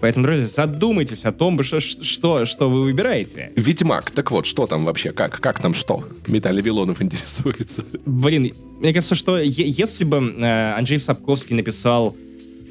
Поэтому, 0.00 0.26
друзья, 0.26 0.46
задумайтесь 0.46 1.24
о 1.24 1.32
том, 1.32 1.62
ш- 1.62 1.80
что, 1.80 2.44
что 2.44 2.68
вы 2.70 2.82
выбираете. 2.82 3.52
Ведьмак. 3.56 4.10
Так 4.10 4.30
вот, 4.30 4.44
что 4.46 4.66
там 4.66 4.84
вообще? 4.84 5.10
Как? 5.10 5.40
Как 5.40 5.60
там 5.60 5.72
что? 5.74 6.04
Металли 6.26 6.60
Вилонов 6.60 7.00
интересуется. 7.00 7.84
Блин, 8.04 8.52
мне 8.80 8.92
кажется, 8.92 9.14
что 9.14 9.38
если 9.38 10.04
бы 10.04 10.18
э, 10.38 10.74
Анджей 10.76 10.98
Сапковский 10.98 11.56
написал 11.56 12.14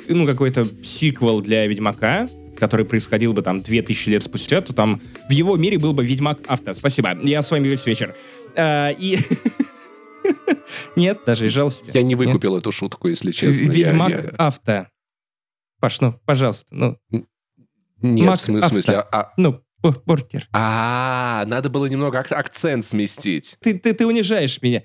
ну, 0.07 0.25
какой-то 0.27 0.67
сиквел 0.83 1.41
для 1.41 1.65
Ведьмака, 1.65 2.29
который 2.57 2.85
происходил 2.85 3.33
бы 3.33 3.41
там 3.41 3.61
2000 3.61 4.09
лет 4.09 4.23
спустя, 4.23 4.61
то 4.61 4.71
там 4.73 5.01
в 5.27 5.31
его 5.31 5.57
мире 5.57 5.79
был 5.79 5.93
бы 5.93 6.05
Ведьмак 6.05 6.39
Авто. 6.47 6.73
Спасибо. 6.73 7.17
Я 7.23 7.41
с 7.41 7.49
вами 7.49 7.67
весь 7.67 7.85
вечер. 7.87 8.15
А, 8.55 8.91
и... 8.91 9.17
Нет, 10.95 11.19
даже 11.25 11.47
и 11.47 11.49
жалости. 11.49 11.91
Я 11.93 12.01
не 12.01 12.09
Нет. 12.09 12.19
выкупил 12.19 12.55
эту 12.57 12.71
шутку, 12.71 13.07
если 13.07 13.31
честно. 13.31 13.65
Я- 13.65 13.71
Ведьмак 13.71 14.09
я- 14.09 14.29
Авто. 14.37 14.87
Паш, 15.79 16.01
ну, 16.01 16.19
пожалуйста, 16.25 16.65
ну, 16.71 16.97
Нет, 18.01 18.27
Мак 18.27 18.37
в 18.37 18.41
смы- 18.49 18.61
в 18.61 18.65
смысле... 18.65 18.97
Авто. 18.97 19.09
А, 19.17 19.33
ну, 19.37 19.61
пор- 19.81 19.99
портер. 20.01 20.47
а, 20.53 21.43
надо 21.47 21.69
было 21.69 21.85
немного 21.85 22.19
ак- 22.19 22.31
акцент 22.31 22.85
сместить. 22.85 23.57
Ты, 23.61 23.77
ты, 23.77 23.93
ты 23.93 24.05
унижаешь 24.05 24.61
меня. 24.61 24.83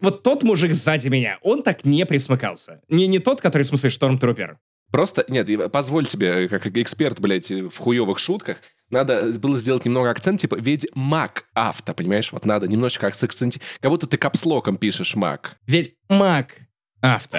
Вот 0.00 0.22
тот 0.22 0.42
мужик 0.44 0.72
сзади 0.74 1.08
меня, 1.08 1.38
он 1.42 1.62
так 1.62 1.84
не 1.84 2.06
присмыкался. 2.06 2.80
Не, 2.88 3.06
не 3.08 3.18
тот, 3.18 3.40
который, 3.40 3.62
в 3.62 3.66
смысле, 3.66 3.90
штормтрупер. 3.90 4.58
Просто, 4.92 5.24
нет, 5.28 5.72
позволь 5.72 6.06
себе, 6.06 6.48
как 6.48 6.66
эксперт, 6.66 7.18
блядь, 7.18 7.50
в 7.50 7.76
хуевых 7.78 8.18
шутках, 8.18 8.58
надо 8.90 9.32
было 9.38 9.58
сделать 9.58 9.86
немного 9.86 10.10
акцент, 10.10 10.40
типа, 10.40 10.56
ведь 10.56 10.86
мак 10.94 11.46
авто, 11.54 11.94
понимаешь? 11.94 12.30
Вот 12.30 12.44
надо 12.44 12.68
немножечко 12.68 13.06
акцент, 13.06 13.58
как 13.80 13.90
будто 13.90 14.06
ты 14.06 14.18
капслоком 14.18 14.76
пишешь 14.76 15.16
мак. 15.16 15.56
Ведь 15.66 15.96
Мак 16.10 16.58
Авто. 17.00 17.38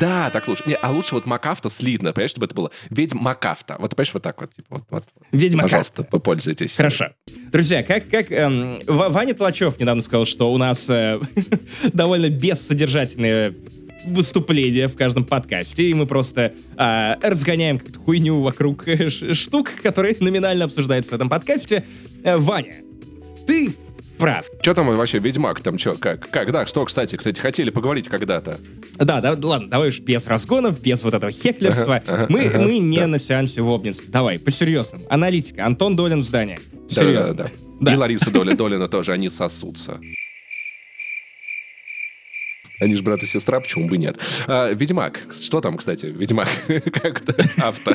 Да, 0.00 0.30
так 0.30 0.48
лучше. 0.48 0.62
Не, 0.66 0.74
а 0.74 0.90
лучше 0.90 1.14
вот 1.14 1.26
Макафта 1.26 1.70
слитно, 1.70 2.12
понимаешь, 2.12 2.30
чтобы 2.30 2.46
это 2.46 2.54
было 2.54 2.70
ведьм 2.90 3.18
Макафта. 3.18 3.76
Вот, 3.78 3.94
понимаешь, 3.94 4.14
вот 4.14 4.22
так 4.22 4.40
вот. 4.40 4.54
Типа, 4.54 4.66
вот, 4.70 4.84
вот. 4.90 5.04
Ведьмака. 5.32 5.64
Пожалуйста, 5.64 6.04
попользуйтесь. 6.04 6.76
Хорошо. 6.76 7.10
Друзья, 7.52 7.82
как, 7.82 8.08
как 8.08 8.30
эм, 8.32 8.80
Ваня 8.86 9.34
Толачев 9.34 9.78
недавно 9.78 10.02
сказал, 10.02 10.24
что 10.24 10.52
у 10.52 10.58
нас 10.58 10.88
э, 10.88 11.20
довольно 11.92 12.28
бессодержательное 12.28 13.54
выступление 14.04 14.88
в 14.88 14.96
каждом 14.96 15.24
подкасте, 15.24 15.84
и 15.84 15.94
мы 15.94 16.06
просто 16.06 16.52
э, 16.76 17.14
разгоняем 17.22 17.78
какую-то 17.78 17.98
хуйню 18.00 18.40
вокруг 18.40 18.88
э, 18.88 19.10
штук, 19.10 19.70
которые 19.82 20.16
номинально 20.20 20.64
обсуждаются 20.64 21.12
в 21.12 21.14
этом 21.14 21.28
подкасте. 21.28 21.84
Э, 22.24 22.36
Ваня, 22.36 22.76
ты 23.46 23.74
прав. 24.22 24.46
Что 24.60 24.74
там 24.74 24.96
вообще, 24.96 25.18
Ведьмак, 25.18 25.60
там 25.60 25.78
что, 25.78 25.96
как? 25.96 26.30
Как, 26.30 26.52
да, 26.52 26.64
что, 26.64 26.84
кстати, 26.84 27.16
кстати, 27.16 27.40
хотели 27.40 27.70
поговорить 27.70 28.08
когда-то. 28.08 28.60
Да, 28.94 29.20
да, 29.20 29.36
ладно, 29.42 29.68
давай 29.68 29.88
уж 29.88 29.98
без 29.98 30.26
разгонов, 30.28 30.80
без 30.80 31.02
вот 31.02 31.14
этого 31.14 31.32
хеклерства. 31.32 31.96
Ага, 31.96 32.04
ага, 32.06 32.26
мы, 32.28 32.46
ага, 32.46 32.60
мы 32.60 32.78
не 32.78 32.98
да. 32.98 33.08
на 33.08 33.18
сеансе 33.18 33.62
в 33.62 33.68
Обнинске. 33.68 34.04
Давай, 34.06 34.38
по-серьезному. 34.38 35.04
Аналитика. 35.10 35.66
Антон 35.66 35.96
Долин 35.96 36.20
в 36.20 36.24
здании. 36.24 36.60
Да, 36.88 36.94
Серьезно. 37.02 37.34
да, 37.34 37.44
да. 37.44 37.50
Да. 37.80 37.94
И 37.94 37.96
Лариса 37.96 38.30
Доля, 38.30 38.54
Долина 38.54 38.86
тоже, 38.86 39.12
они 39.12 39.28
сосутся. 39.28 40.00
Они 42.80 42.94
же 42.94 43.02
брат 43.02 43.22
и 43.24 43.26
сестра, 43.26 43.58
почему 43.58 43.88
бы 43.88 43.96
нет? 43.96 44.18
А, 44.46 44.72
Ведьмак. 44.72 45.20
Что 45.32 45.60
там, 45.60 45.76
кстати? 45.78 46.06
Ведьмак. 46.06 46.48
Как-то 46.66 47.34
авто. 47.58 47.92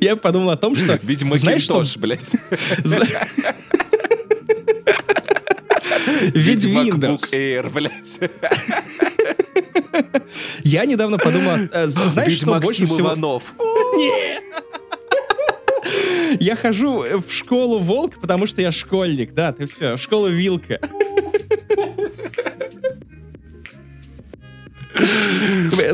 Я 0.00 0.14
подумал 0.14 0.50
о 0.50 0.56
том, 0.56 0.76
что 0.76 0.98
Ведьмакинтош, 1.02 1.96
блядь. 1.96 2.36
Ведь 6.36 6.64
Windows. 6.66 7.32
Air, 7.32 7.72
блядь. 7.72 8.20
Я 10.64 10.84
недавно 10.84 11.16
подумал, 11.16 11.56
э, 11.72 11.86
знаешь, 11.86 12.12
что 12.12 12.46
Ведьмак 12.46 12.62
больше 12.62 12.84
всего... 12.84 13.08
Иванов. 13.08 13.54
Нет! 13.96 14.42
Я 16.40 16.56
хожу 16.56 17.04
в 17.26 17.32
школу 17.32 17.78
Волк, 17.78 18.20
потому 18.20 18.46
что 18.46 18.60
я 18.60 18.72
школьник. 18.72 19.32
Да, 19.32 19.52
ты 19.52 19.66
все, 19.66 19.96
в 19.96 20.02
школу 20.02 20.28
Вилка. 20.28 20.78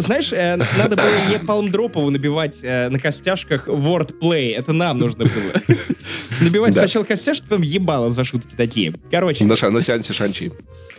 Знаешь, 0.02 0.32
э, 0.32 0.56
надо 0.56 0.96
было 0.96 1.32
Е. 1.32 1.38
Палмдропову 1.38 2.10
набивать 2.10 2.58
э, 2.62 2.88
на 2.88 2.98
костяшках 2.98 3.68
wordplay. 3.68 4.52
Это 4.54 4.72
нам 4.72 4.98
нужно 4.98 5.24
было. 5.24 5.76
Набивать 6.40 6.74
сначала 6.74 7.04
костяшки, 7.04 7.44
потом 7.48 7.62
ебало 7.62 8.10
за 8.10 8.24
шутки 8.24 8.54
такие. 8.56 8.94
Короче, 9.10 9.44
На, 9.44 9.56
сеансе 9.56 10.12
Шанчи. 10.12 10.52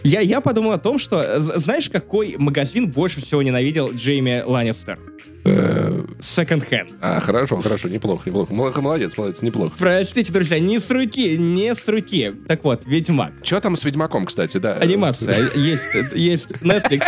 я, 0.04 0.22
я 0.22 0.42
подумал 0.42 0.72
о 0.72 0.78
том, 0.78 1.00
что 1.00 1.40
знаешь, 1.40 1.90
какой 1.90 2.36
магазин 2.38 2.90
больше 2.90 3.22
всего 3.22 3.42
ненавидел 3.42 3.92
Джейми 3.92 4.44
Ланнистер? 4.46 5.00
Second 5.46 6.64
Hand. 6.70 6.94
А, 7.02 7.20
хорошо, 7.20 7.62
хорошо, 7.62 7.90
неплохо, 7.90 8.30
неплохо. 8.30 8.54
Мол- 8.54 8.72
Молодец, 8.82 9.18
молодец, 9.18 9.42
неплохо. 9.42 9.76
Простите, 9.78 10.32
друзья, 10.32 10.60
не 10.60 10.80
с 10.80 10.90
руки, 10.90 11.38
не 11.38 11.76
с 11.76 11.88
руки. 11.88 12.34
Так 12.48 12.64
вот, 12.64 12.84
Ведьмак. 12.86 13.34
Что 13.44 13.60
там 13.60 13.76
с 13.76 13.84
Ведьмаком, 13.84 14.26
кстати, 14.26 14.58
да? 14.58 14.76
Анимация. 14.76 15.36
Есть, 15.56 15.84
есть 16.16 16.52
Netflix. 16.62 17.04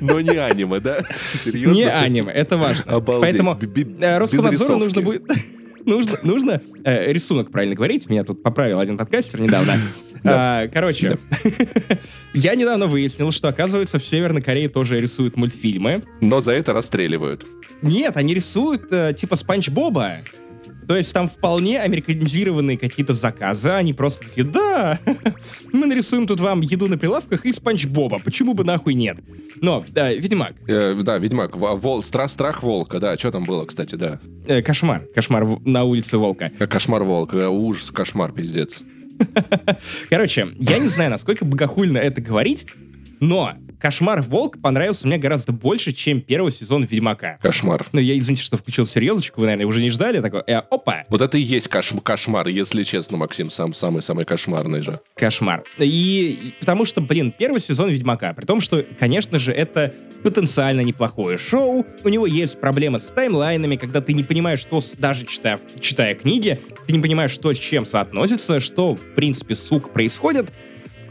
Но 0.00 0.20
не 0.20 0.36
аниме, 0.36 0.80
да? 0.80 1.02
Серьезно? 1.34 1.74
Не 1.74 1.84
аниме, 1.90 2.32
это 2.32 2.56
важно. 2.56 2.92
Обалдеть. 2.92 3.22
Поэтому 3.44 3.58
э, 4.00 4.18
Роскомнадзору 4.18 4.78
нужно 4.78 5.00
будет... 5.02 5.22
Нужно, 5.86 6.18
нужно 6.22 6.62
э, 6.84 7.12
рисунок 7.12 7.50
правильно 7.50 7.74
говорить. 7.74 8.08
Меня 8.08 8.24
тут 8.24 8.42
поправил 8.42 8.80
один 8.80 8.96
подкастер 8.96 9.40
недавно. 9.40 9.74
А, 10.26 10.68
короче, 10.68 11.18
я 12.32 12.54
недавно 12.54 12.86
выяснил, 12.86 13.30
что, 13.30 13.48
оказывается, 13.48 13.98
в 13.98 14.04
Северной 14.04 14.40
Корее 14.40 14.70
тоже 14.70 14.98
рисуют 14.98 15.36
мультфильмы. 15.36 16.02
Но 16.22 16.40
за 16.40 16.52
это 16.52 16.72
расстреливают. 16.72 17.44
Нет, 17.82 18.16
они 18.16 18.32
рисуют 18.32 18.90
э, 18.90 19.12
типа 19.14 19.36
Спанч 19.36 19.68
Боба. 19.68 20.18
То 20.86 20.96
есть 20.96 21.12
там 21.12 21.28
вполне 21.28 21.80
американизированные 21.80 22.76
какие-то 22.78 23.12
заказы. 23.14 23.70
Они 23.70 23.92
просто 23.94 24.26
такие, 24.26 24.44
да, 24.44 24.98
мы 25.72 25.86
нарисуем 25.86 26.26
тут 26.26 26.40
вам 26.40 26.60
еду 26.60 26.88
на 26.88 26.98
прилавках 26.98 27.46
и 27.46 27.52
Спанч 27.52 27.86
Боба. 27.86 28.18
Почему 28.18 28.54
бы 28.54 28.64
нахуй 28.64 28.94
нет? 28.94 29.18
Но, 29.60 29.84
э, 29.94 30.16
Ведьмак, 30.16 30.54
Э, 30.68 30.94
да, 31.02 31.18
Ведьмак, 31.18 31.56
во- 31.56 31.74
вол, 31.76 32.02
страх, 32.02 32.30
страх 32.30 32.62
волка, 32.62 32.98
да, 33.00 33.16
что 33.16 33.30
там 33.30 33.44
было, 33.44 33.64
кстати, 33.64 33.94
да. 33.94 34.20
э, 34.46 34.62
кошмар, 34.62 35.06
кошмар 35.14 35.46
на 35.64 35.84
улице 35.84 36.18
Волка. 36.18 36.50
Как 36.58 36.70
Кошмар 36.70 37.04
волка, 37.04 37.36
э, 37.38 37.48
ужас, 37.48 37.90
кошмар, 37.90 38.32
пиздец. 38.32 38.82
Короче, 40.10 40.48
я 40.58 40.78
не 40.78 40.88
знаю, 40.88 41.10
насколько 41.10 41.44
богохульно 41.44 41.98
это 41.98 42.20
говорить, 42.20 42.66
но 43.20 43.54
Кошмар 43.84 44.22
Волк 44.22 44.62
понравился 44.62 45.06
мне 45.06 45.18
гораздо 45.18 45.52
больше, 45.52 45.92
чем 45.92 46.22
первый 46.22 46.50
сезон 46.52 46.84
Ведьмака. 46.84 47.38
Кошмар. 47.42 47.84
Ну, 47.92 48.00
я, 48.00 48.16
извините, 48.16 48.42
что 48.42 48.56
включил 48.56 48.86
серьезочку, 48.86 49.42
вы, 49.42 49.46
наверное, 49.48 49.66
уже 49.66 49.82
не 49.82 49.90
ждали, 49.90 50.22
такой, 50.22 50.40
э, 50.46 50.54
опа, 50.54 51.02
Вот 51.10 51.20
это 51.20 51.36
и 51.36 51.42
есть 51.42 51.66
кош- 51.66 52.00
кошмар, 52.00 52.48
если 52.48 52.82
честно, 52.82 53.18
Максим, 53.18 53.50
сам 53.50 53.74
самый-самый 53.74 54.24
кошмарный 54.24 54.80
же. 54.80 55.00
кошмар. 55.14 55.64
И, 55.78 55.84
и 55.84 56.54
потому 56.60 56.86
что, 56.86 57.02
блин, 57.02 57.30
первый 57.38 57.60
сезон 57.60 57.90
Ведьмака, 57.90 58.32
при 58.32 58.46
том, 58.46 58.62
что, 58.62 58.82
конечно 58.98 59.38
же, 59.38 59.52
это 59.52 59.92
потенциально 60.22 60.80
неплохое 60.80 61.36
шоу, 61.36 61.84
у 62.04 62.08
него 62.08 62.26
есть 62.26 62.58
проблемы 62.58 62.98
с 62.98 63.02
таймлайнами, 63.02 63.76
когда 63.76 64.00
ты 64.00 64.14
не 64.14 64.24
понимаешь, 64.24 64.60
что, 64.60 64.80
даже 64.96 65.26
читая, 65.26 65.60
читая 65.78 66.14
книги, 66.14 66.58
ты 66.86 66.94
не 66.94 67.00
понимаешь, 67.02 67.32
что 67.32 67.52
с 67.52 67.58
чем 67.58 67.84
соотносится, 67.84 68.60
что, 68.60 68.94
в 68.94 69.14
принципе, 69.14 69.54
сук 69.54 69.92
происходит. 69.92 70.50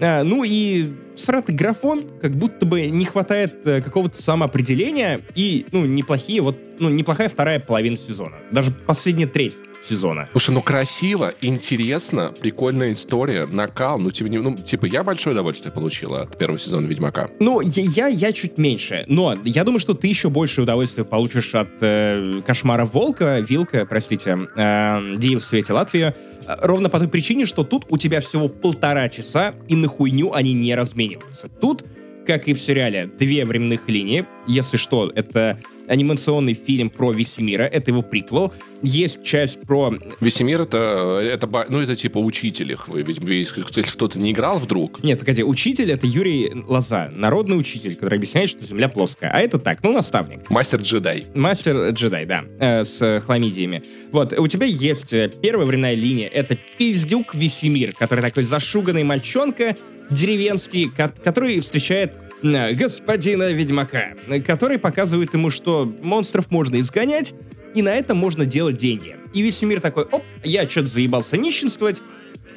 А, 0.05 0.21
ну 0.23 0.43
и 0.43 0.91
сратый 1.15 1.55
графон, 1.55 2.09
как 2.21 2.35
будто 2.35 2.65
бы 2.65 2.87
не 2.87 3.05
хватает 3.05 3.65
э, 3.65 3.79
какого-то 3.79 4.21
самоопределения, 4.21 5.21
и, 5.33 5.65
ну, 5.71 5.85
неплохие, 5.85 6.41
вот, 6.41 6.57
ну, 6.79 6.89
неплохая 6.89 7.29
вторая 7.29 7.61
половина 7.61 7.95
сезона. 7.95 8.35
Даже 8.51 8.71
последняя 8.71 9.27
треть 9.27 9.55
сезона. 9.83 10.29
Слушай, 10.31 10.51
ну 10.51 10.61
красиво, 10.61 11.33
интересно, 11.41 12.33
прикольная 12.39 12.91
история, 12.93 13.45
накал, 13.45 13.99
ну 13.99 14.11
типа, 14.11 14.27
не- 14.27 14.37
ну, 14.39 14.57
типа 14.57 14.85
я 14.85 15.03
большое 15.03 15.33
удовольствие 15.33 15.71
получила 15.71 16.21
от 16.21 16.37
первого 16.37 16.57
сезона 16.59 16.85
Ведьмака. 16.87 17.29
Ну, 17.39 17.61
я, 17.61 17.83
я, 17.83 18.07
я 18.07 18.31
чуть 18.31 18.57
меньше, 18.57 19.05
но 19.07 19.35
я 19.43 19.63
думаю, 19.63 19.79
что 19.79 19.93
ты 19.93 20.07
еще 20.07 20.29
больше 20.29 20.61
удовольствия 20.61 21.03
получишь 21.03 21.53
от 21.55 21.69
э, 21.81 22.41
«Кошмара 22.45 22.85
Волка», 22.85 23.39
«Вилка», 23.39 23.85
простите, 23.85 24.47
э, 24.55 25.15
«Диев 25.17 25.41
в 25.41 25.45
свете 25.45 25.73
Латвии», 25.73 26.05
э, 26.05 26.13
ровно 26.61 26.89
по 26.89 26.99
той 26.99 27.07
причине, 27.07 27.45
что 27.45 27.63
тут 27.63 27.85
у 27.89 27.97
тебя 27.97 28.19
всего 28.21 28.47
полтора 28.47 29.09
часа, 29.09 29.53
и 29.67 29.75
на 29.75 29.87
хуйню 29.87 30.33
они 30.33 30.53
не 30.53 30.75
размениваются. 30.75 31.49
Тут, 31.49 31.83
как 32.25 32.47
и 32.47 32.53
в 32.53 32.59
сериале, 32.59 33.11
две 33.19 33.45
временных 33.45 33.89
линии. 33.89 34.25
Если 34.47 34.77
что, 34.77 35.11
это 35.13 35.59
анимационный 35.87 36.53
фильм 36.53 36.89
про 36.89 37.11
Весемира, 37.11 37.63
это 37.63 37.91
его 37.91 38.01
приквел. 38.01 38.53
Есть 38.81 39.23
часть 39.23 39.61
про... 39.61 39.93
Весемир 40.19 40.61
это, 40.61 41.19
это, 41.23 41.47
ну 41.69 41.79
это 41.81 41.95
типа 41.95 42.17
учитель 42.17 42.73
их, 42.73 42.89
если 42.93 43.81
кто-то 43.81 44.19
не 44.19 44.31
играл 44.31 44.59
вдруг, 44.59 45.01
Нет, 45.03 45.19
погоди, 45.19 45.43
учитель— 45.43 45.91
это 45.93 46.05
Юрий 46.05 46.51
Лоза, 46.67 47.09
народный 47.13 47.57
учитель, 47.57 47.95
который 47.95 48.17
объясняет, 48.17 48.49
что 48.49 48.65
Земля 48.65 48.89
плоская. 48.89 49.31
А 49.31 49.39
это 49.39 49.57
так, 49.59 49.83
ну, 49.83 49.93
наставник. 49.93 50.49
мастер-джедай. 50.49 51.27
Мастер 51.33 51.89
джедай, 51.89 52.25
да, 52.25 52.43
э, 52.59 52.83
с 52.83 53.21
хламидиями. 53.25 53.83
Вот, 54.11 54.37
у 54.37 54.47
тебя 54.47 54.65
есть 54.65 55.13
э, 55.13 55.31
первая 55.41 55.65
временная 55.65 55.95
линия, 55.95 56.27
это 56.27 56.57
пиздюк 56.77 57.35
Весемир, 57.35 57.93
который 57.93 58.21
такой 58.21 58.43
зашуганный 58.43 59.03
мальчонка, 59.03 59.77
деревенский, 60.09 60.89
ко- 60.89 61.13
который 61.23 61.59
встречает 61.61 62.13
господина 62.43 63.51
Ведьмака, 63.51 64.13
э, 64.27 64.41
который 64.41 64.77
показывает 64.77 65.33
ему, 65.33 65.49
что 65.49 65.85
монстров 66.01 66.51
можно 66.51 66.79
изгонять, 66.79 67.33
и 67.73 67.81
на 67.81 67.95
этом 67.95 68.17
можно 68.17 68.45
делать 68.45 68.77
деньги. 68.77 69.15
И 69.33 69.41
Весемир 69.41 69.79
такой, 69.79 70.03
оп, 70.03 70.23
я 70.43 70.69
что-то 70.69 70.87
заебался 70.87 71.37
нищенствовать, 71.37 72.01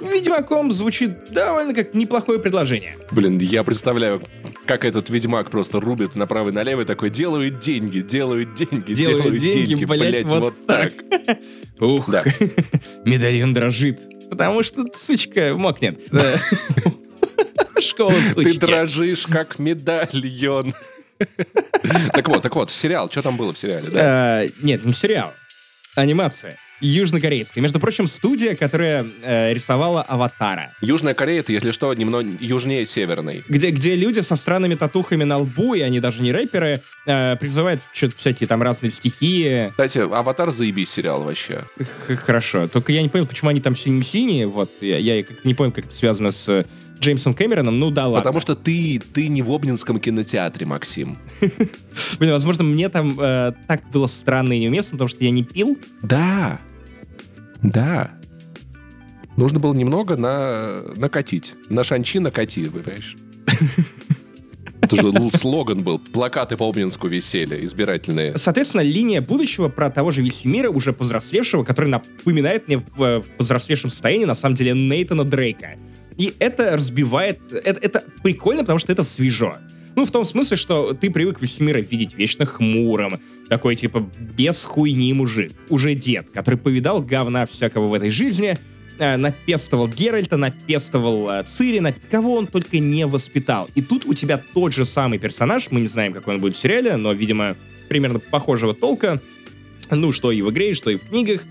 Ведьмаком 0.01 0.73
звучит 0.73 1.33
довольно 1.33 1.73
как 1.73 1.95
неплохое 1.95 2.39
предложение. 2.39 2.97
Блин, 3.13 3.39
я 3.39 3.65
представляю, 3.65 4.21
как 4.67 4.85
этот 4.85 5.09
ведьмак 5.09 5.51
просто 5.51 5.81
рубит 5.81 6.15
направо 6.15 6.51
и 6.51 6.53
налево 6.53 6.83
и 6.83 6.85
такой, 6.85 7.09
делают 7.09 7.61
деньги, 7.61 8.01
делают 8.01 8.55
деньги, 8.55 8.93
Делают 8.93 9.23
делают, 9.37 9.41
деньги, 9.41 9.69
деньги, 9.69 9.85
блядь, 9.87 10.11
блядь, 10.11 10.29
вот 10.29 10.41
вот, 10.43 10.67
так. 10.67 10.93
так. 11.25 11.39
Ух, 11.81 12.11
Да. 12.11 12.25
медальон 13.05 13.55
дрожит. 13.55 14.01
Потому 14.29 14.63
что, 14.63 14.85
сучка, 14.95 15.55
мокнет. 15.57 15.99
Да. 17.77 17.81
Школа 17.83 18.15
Ты 18.35 18.55
дрожишь, 18.55 19.27
как 19.27 19.59
медальон. 19.59 20.75
Так 22.13 22.29
вот, 22.29 22.43
так 22.43 22.55
вот, 22.57 22.71
сериал, 22.71 23.11
что 23.11 23.23
там 23.23 23.37
было 23.37 23.53
в 23.53 23.59
сериале, 23.59 23.89
да? 23.91 24.43
Э, 24.45 24.49
Нет, 24.63 24.85
не 24.85 24.93
сериал. 24.93 25.33
Анимация. 25.95 26.59
Южнокорейская. 26.83 27.63
Между 27.63 27.81
прочим, 27.81 28.07
студия, 28.07 28.55
которая 28.55 29.07
э, 29.23 29.55
рисовала 29.55 30.03
«Аватара». 30.03 30.75
Южная 30.83 31.15
Корея, 31.15 31.41
это, 31.41 31.51
если 31.55 31.71
что, 31.71 31.95
немного 31.95 32.29
южнее 32.39 32.85
северной. 32.85 33.45
Где, 33.49 33.71
где 33.71 33.95
люди 33.95 34.21
со 34.21 34.37
странными 34.37 34.75
татухами 34.75 35.25
на 35.25 35.39
лбу, 35.39 35.73
и 35.73 35.81
они 35.81 36.01
даже 36.01 36.23
не 36.23 36.33
рэперы, 36.33 36.83
э, 37.07 37.37
призывают 37.37 37.81
что-то 37.95 38.17
всякие 38.19 38.47
там 38.47 38.63
разные 38.63 38.91
стихии. 38.91 39.71
Кстати, 39.71 39.99
«Аватар» 40.01 40.51
заебись 40.51 40.91
сериал 40.91 41.23
вообще. 41.25 41.65
Х- 41.79 42.17
Хорошо. 42.17 42.69
Только 42.69 42.93
я 42.93 43.01
не 43.01 43.09
понял, 43.09 43.27
почему 43.27 43.49
они 43.49 43.63
там 43.63 43.75
синие-синие. 43.75 44.47
Вот. 44.47 44.71
Я, 44.83 44.99
я 44.99 45.25
как-то 45.25 45.49
не 45.49 45.55
понял, 45.55 45.73
как 45.73 45.87
это 45.87 45.95
связано 45.95 46.31
с 46.31 46.67
Джеймсом 47.01 47.35
Кэмероном, 47.35 47.79
ну 47.79 47.91
да 47.91 48.07
ладно. 48.07 48.21
Потому 48.21 48.41
что 48.41 48.55
ты, 48.55 49.01
ты 49.13 49.29
не 49.29 49.43
в 49.43 49.51
Обнинском 49.51 50.01
кинотеатре, 50.01 50.67
Максим. 50.67 51.19
Блин, 52.19 52.33
возможно, 52.33 52.65
мне 52.65 52.89
там 52.89 53.19
э, 53.21 53.53
так 53.69 53.89
было 53.91 54.07
странно 54.07 54.55
и 54.55 54.61
неуместно, 54.61 54.93
потому 54.93 55.09
что 55.09 55.23
я 55.23 55.31
не 55.31 55.43
пил. 55.43 55.79
Да. 56.03 56.61
Да. 57.63 58.13
Нужно 59.37 59.61
было 59.61 59.75
немного 59.75 60.17
на... 60.17 60.83
накатить. 60.97 61.55
На 61.69 61.85
шанчи 61.85 62.19
накати, 62.19 62.65
понимаешь? 62.67 63.17
Это 64.81 64.97
же 64.97 65.31
слоган 65.35 65.83
был. 65.83 65.99
Плакаты 65.99 66.57
по 66.57 66.69
Обнинску 66.69 67.09
висели, 67.09 67.65
избирательные. 67.65 68.39
Соответственно, 68.39 68.83
линия 68.83 69.21
будущего 69.21 69.69
про 69.69 69.91
того 69.91 70.11
же 70.11 70.23
Весемира, 70.23 70.71
уже 70.71 70.93
повзрослевшего, 70.93 71.65
который 71.65 71.89
напоминает 71.91 72.69
мне 72.69 72.79
в, 72.79 73.21
в 73.21 73.27
повзрослевшем 73.37 73.91
состоянии, 73.91 74.25
на 74.25 74.35
самом 74.35 74.55
деле, 74.55 74.73
Нейтана 74.73 75.25
Дрейка. 75.25 75.77
И 76.17 76.35
это 76.39 76.73
разбивает... 76.73 77.41
Это, 77.53 77.81
это 77.81 78.05
прикольно, 78.23 78.63
потому 78.63 78.79
что 78.79 78.93
это 78.93 79.05
свежо. 79.05 79.57
Ну, 79.97 80.05
в 80.05 80.11
том 80.11 80.25
смысле, 80.25 80.57
что 80.57 80.93
ты 80.93 81.11
привык 81.11 81.41
Весемира 81.41 81.81
видеть 81.81 82.15
вечно 82.15 82.45
хмурым, 82.45 83.19
такой, 83.49 83.77
типа, 83.77 84.09
без 84.37 84.63
хуйни 84.63 85.13
мужик, 85.15 85.53
уже 85.71 85.95
дед, 85.95 86.29
который 86.31 86.59
повидал 86.59 87.01
говна 87.01 87.47
всякого 87.47 87.87
в 87.87 87.95
этой 87.95 88.11
жизни, 88.11 88.59
э, 88.99 89.17
напестовал 89.17 89.89
Геральта, 89.89 90.37
напестовал 90.37 91.31
э, 91.31 91.45
Цири, 91.45 91.79
на 91.79 91.93
кого 91.93 92.35
он 92.35 92.47
только 92.47 92.79
не 92.79 93.07
воспитал. 93.07 93.71
И 93.75 93.81
тут 93.81 94.05
у 94.05 94.13
тебя 94.13 94.43
тот 94.53 94.75
же 94.75 94.85
самый 94.85 95.19
персонаж, 95.19 95.71
мы 95.71 95.81
не 95.81 95.87
знаем, 95.87 96.13
какой 96.13 96.35
он 96.35 96.41
будет 96.41 96.57
в 96.57 96.59
сериале, 96.59 96.97
но, 96.97 97.13
видимо, 97.13 97.57
примерно 97.89 98.19
похожего 98.19 98.75
толка, 98.75 99.23
ну, 99.91 100.13
что 100.13 100.31
и 100.31 100.43
в 100.43 100.51
игре, 100.51 100.75
что 100.75 100.91
и 100.91 100.97
в 100.97 101.09
книгах, 101.09 101.43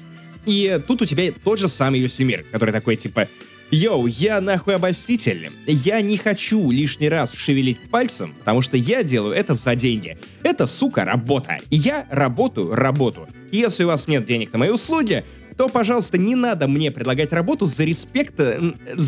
и 0.46 0.80
тут 0.88 1.02
у 1.02 1.06
тебя 1.06 1.32
тот 1.44 1.60
же 1.60 1.68
самый 1.68 2.00
Весемир, 2.00 2.46
который 2.52 2.72
такой, 2.72 2.96
типа, 2.96 3.28
Йоу, 3.76 4.08
я 4.08 4.40
нахуй 4.40 4.76
обольститель. 4.76 5.52
Я 5.68 6.00
не 6.00 6.16
хочу 6.16 6.72
лишний 6.72 7.10
раз 7.10 7.34
шевелить 7.34 7.90
пальцем, 7.90 8.34
потому 8.40 8.62
что 8.62 8.78
я 8.78 9.04
делаю 9.04 9.36
это 9.36 9.54
за 9.54 9.76
деньги. 9.76 10.18
Это, 10.44 10.66
сука, 10.66 11.04
работа. 11.04 11.58
Я 11.70 12.08
работаю 12.10 12.74
работу. 12.74 13.28
Если 13.52 13.84
у 13.84 13.88
вас 13.88 14.08
нет 14.08 14.24
денег 14.24 14.54
на 14.54 14.60
мои 14.60 14.70
услуги, 14.70 15.26
то, 15.58 15.68
пожалуйста, 15.68 16.18
не 16.18 16.36
надо 16.36 16.70
мне 16.70 16.90
предлагать 16.90 17.34
работу 17.34 17.66
за 17.66 17.84
респект 17.84 18.40
э, 18.40 18.62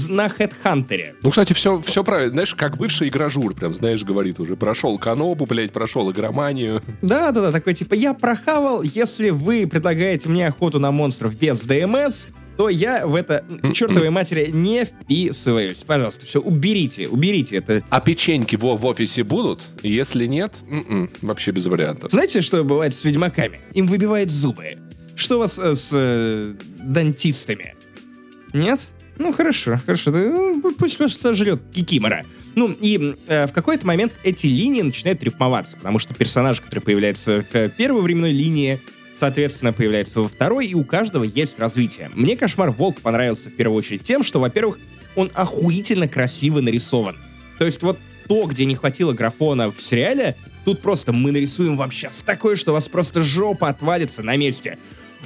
на 0.09 0.27
хедхантере. 0.27 1.15
Ну, 1.23 1.29
кстати, 1.29 1.53
все, 1.53 1.79
все 1.79 2.03
правильно. 2.03 2.33
Знаешь, 2.33 2.53
как 2.53 2.75
бывший 2.75 3.07
игражур, 3.07 3.55
прям, 3.55 3.73
знаешь, 3.73 4.03
говорит 4.03 4.37
уже. 4.41 4.57
Прошел 4.57 4.97
канобу, 4.97 5.45
блядь, 5.45 5.71
прошел 5.71 6.11
игроманию. 6.11 6.83
Да-да-да, 7.01 7.53
такой 7.53 7.73
типа, 7.73 7.93
я 7.93 8.13
прохавал, 8.13 8.81
если 8.81 9.29
вы 9.29 9.65
предлагаете 9.65 10.27
мне 10.27 10.45
охоту 10.47 10.77
на 10.79 10.91
монстров 10.91 11.35
без 11.35 11.61
ДМС, 11.61 12.27
то 12.57 12.69
я 12.69 13.05
в 13.05 13.15
это 13.15 13.45
чертовой 13.73 14.09
матери 14.09 14.49
не 14.51 14.83
вписываюсь. 14.85 15.83
Пожалуйста, 15.85 16.25
все, 16.25 16.41
уберите, 16.41 17.07
уберите 17.07 17.57
это. 17.57 17.83
А 17.89 18.01
печеньки 18.01 18.55
в, 18.55 18.63
в 18.63 18.85
офисе 18.85 19.23
будут? 19.23 19.61
Если 19.83 20.25
нет, 20.25 20.55
м-м, 20.67 21.09
вообще 21.21 21.51
без 21.51 21.67
вариантов. 21.67 22.11
Знаете, 22.11 22.41
что 22.41 22.63
бывает 22.63 22.95
с 22.95 23.03
ведьмаками? 23.03 23.59
Им 23.73 23.87
выбивают 23.87 24.31
зубы. 24.31 24.73
Что 25.15 25.37
у 25.37 25.39
вас 25.39 25.57
э, 25.59 25.75
с 25.75 25.89
э, 25.93 26.53
дантистами? 26.79 27.75
Нет? 28.53 28.81
Ну, 29.17 29.33
хорошо, 29.33 29.81
хорошо. 29.85 30.11
Да, 30.11 30.19
ну, 30.19 30.71
пусть 30.77 30.99
вас 30.99 31.13
сожрет 31.13 31.61
Кикимора. 31.73 32.23
Ну, 32.55 32.71
и 32.71 33.15
э, 33.27 33.45
в 33.45 33.53
какой-то 33.53 33.85
момент 33.85 34.13
эти 34.23 34.47
линии 34.47 34.81
начинают 34.81 35.23
рифмоваться, 35.23 35.77
потому 35.77 35.99
что 35.99 36.13
персонаж, 36.13 36.59
который 36.61 36.79
появляется 36.79 37.45
в 37.51 37.69
первой 37.69 38.01
временной 38.01 38.31
линии, 38.31 38.81
соответственно, 39.17 39.73
появляется 39.73 40.21
во 40.21 40.27
второй, 40.27 40.67
и 40.67 40.75
у 40.75 40.83
каждого 40.83 41.23
есть 41.23 41.59
развитие. 41.59 42.11
Мне 42.13 42.37
«Кошмар 42.37 42.69
Волк» 42.71 43.01
понравился 43.01 43.49
в 43.49 43.53
первую 43.53 43.77
очередь 43.77 44.03
тем, 44.03 44.23
что, 44.23 44.39
во-первых, 44.39 44.79
он 45.15 45.31
охуительно 45.33 46.07
красиво 46.07 46.61
нарисован. 46.61 47.17
То 47.57 47.65
есть 47.65 47.81
вот 47.81 47.97
то, 48.27 48.45
где 48.45 48.65
не 48.65 48.75
хватило 48.75 49.13
графона 49.13 49.71
в 49.71 49.81
сериале, 49.81 50.35
тут 50.65 50.81
просто 50.81 51.13
мы 51.13 51.31
нарисуем 51.31 51.75
вам 51.75 51.91
сейчас 51.91 52.21
такое, 52.21 52.55
что 52.55 52.71
у 52.71 52.73
вас 52.75 52.87
просто 52.87 53.21
жопа 53.21 53.69
отвалится 53.69 54.21
на 54.21 54.35
месте. 54.35 54.77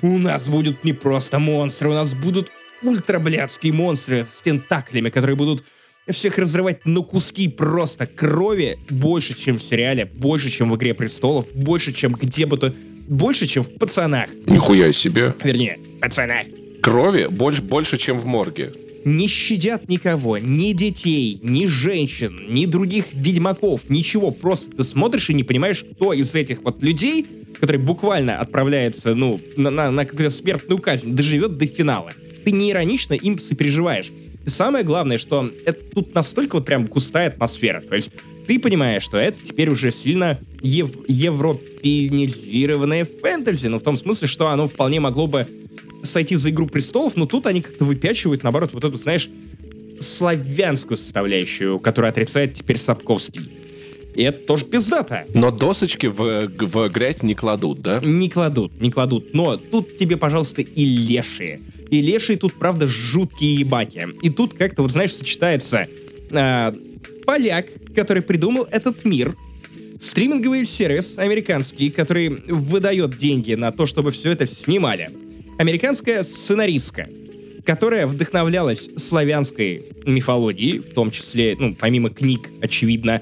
У 0.01 0.17
нас 0.17 0.47
будут 0.47 0.84
не 0.84 0.93
просто 0.93 1.39
монстры, 1.39 1.89
у 1.89 1.93
нас 1.93 2.13
будут 2.13 2.49
ультраблядские 2.82 3.73
монстры 3.73 4.25
с 4.32 4.41
тентаклями, 4.41 5.10
которые 5.10 5.36
будут 5.36 5.65
всех 6.10 6.38
разрывать 6.38 6.86
на 6.86 7.01
куски 7.01 7.47
просто 7.47 8.06
крови 8.06 8.80
больше, 8.89 9.38
чем 9.38 9.58
в 9.58 9.63
сериале, 9.63 10.06
больше, 10.06 10.49
чем 10.49 10.71
в 10.71 10.75
«Игре 10.75 10.93
престолов», 10.93 11.51
больше, 11.54 11.93
чем 11.93 12.13
где 12.13 12.45
бы 12.45 12.58
то 12.58 12.73
больше, 13.12 13.45
чем 13.45 13.63
в 13.63 13.69
«Пацанах». 13.76 14.30
Нихуя 14.45 14.91
себе. 14.91 15.36
Вернее, 15.43 15.78
«Пацанах». 16.00 16.47
Крови 16.82 17.28
больше, 17.30 17.62
больше, 17.62 17.97
чем 17.97 18.17
в 18.17 18.26
морге. 18.26 18.74
Не 19.04 19.28
щадят 19.28 19.89
никого, 19.89 20.38
ни 20.38 20.74
детей, 20.74 21.39
ни 21.41 21.65
женщин, 21.65 22.45
ни 22.50 22.65
других 22.65 23.13
ведьмаков, 23.13 23.89
ничего. 23.89 24.32
Просто 24.32 24.78
ты 24.78 24.84
смотришь 24.84 25.30
и 25.30 25.34
не 25.34 25.43
понимаешь, 25.43 25.84
кто 25.84 26.13
из 26.13 26.34
этих 26.36 26.62
вот 26.63 26.82
людей, 26.82 27.26
который 27.60 27.78
буквально 27.78 28.39
отправляется, 28.39 29.13
ну, 29.13 29.39
на, 29.58 29.69
на, 29.69 29.91
на 29.91 30.06
какую-то 30.06 30.34
смертную 30.34 30.80
казнь, 30.80 31.12
доживет 31.12 31.58
до 31.58 31.65
финала. 31.65 32.13
Ты 32.45 32.52
не 32.52 32.71
иронично 32.71 33.13
им 33.13 33.39
сопереживаешь. 33.39 34.12
И 34.45 34.50
самое 34.50 34.86
главное, 34.86 35.17
что 35.17 35.52
это 35.65 35.80
тут 35.93 36.15
настолько 36.15 36.56
вот 36.56 36.65
прям 36.65 36.86
густая 36.86 37.28
атмосфера. 37.28 37.82
То 37.82 37.95
есть 37.95 38.12
ты 38.47 38.60
понимаешь, 38.60 39.04
что 39.04 39.17
это 39.17 39.38
теперь 39.43 39.69
уже 39.69 39.91
сильно 39.91 40.39
ев 40.62 40.89
европеинизированное 41.08 43.06
фэнтези, 43.06 43.67
ну, 43.67 43.80
в 43.80 43.84
том 43.84 43.97
смысле, 43.97 44.27
что 44.27 44.49
оно 44.49 44.67
вполне 44.67 44.99
могло 44.99 45.27
бы 45.27 45.47
сойти 46.04 46.36
за 46.36 46.49
«Игру 46.49 46.67
престолов», 46.67 47.15
но 47.15 47.25
тут 47.25 47.45
они 47.45 47.62
как-то 47.62 47.86
выпячивают, 47.86 48.43
наоборот, 48.43 48.71
вот 48.73 48.84
эту, 48.84 48.97
знаешь, 48.97 49.30
славянскую 49.99 50.97
составляющую, 50.97 51.80
которую 51.80 52.10
отрицает 52.10 52.56
теперь 52.56 52.77
Сапковский. 52.77 53.51
И 54.15 54.23
это 54.23 54.45
тоже 54.45 54.65
пиздато. 54.65 55.25
Но 55.34 55.51
досочки 55.51 56.08
в, 56.08 56.47
в 56.47 56.89
грязь 56.89 57.23
не 57.23 57.34
кладут, 57.34 57.82
да? 57.82 58.01
Не 58.04 58.30
кладут, 58.30 58.80
не 58.82 58.91
кладут. 58.91 59.34
Но 59.34 59.56
тут 59.58 59.97
тебе, 59.97 60.17
пожалуйста, 60.17 60.62
и 60.62 60.84
лешие. 60.84 61.62
И 61.89 62.01
лешие 62.01 62.38
тут, 62.38 62.54
правда, 62.54 62.88
жуткие 62.88 63.56
ебаки. 63.56 64.08
И 64.21 64.30
тут 64.30 64.54
как-то, 64.54 64.82
вот 64.82 64.91
знаешь, 64.91 65.13
сочетается 65.13 65.88
э, 66.30 66.73
поляк, 67.26 67.68
который 67.96 68.22
придумал 68.22 68.68
этот 68.70 69.06
мир, 69.06 69.36
стриминговый 70.00 70.66
сервис 70.66 71.18
американский, 71.18 71.90
который 71.90 72.30
выдает 72.30 73.18
деньги 73.18 73.54
на 73.54 73.72
то, 73.72 73.86
чтобы 73.86 74.12
все 74.12 74.32
это 74.32 74.48
снимали, 74.48 75.10
американская 75.58 76.24
сценаристка, 76.24 77.08
которая 77.66 78.08
вдохновлялась 78.08 78.90
славянской 78.98 79.86
мифологией, 80.06 80.80
в 80.80 80.94
том 80.94 81.12
числе, 81.12 81.56
ну, 81.58 81.76
помимо 81.80 82.10
книг, 82.10 82.50
очевидно, 82.62 83.22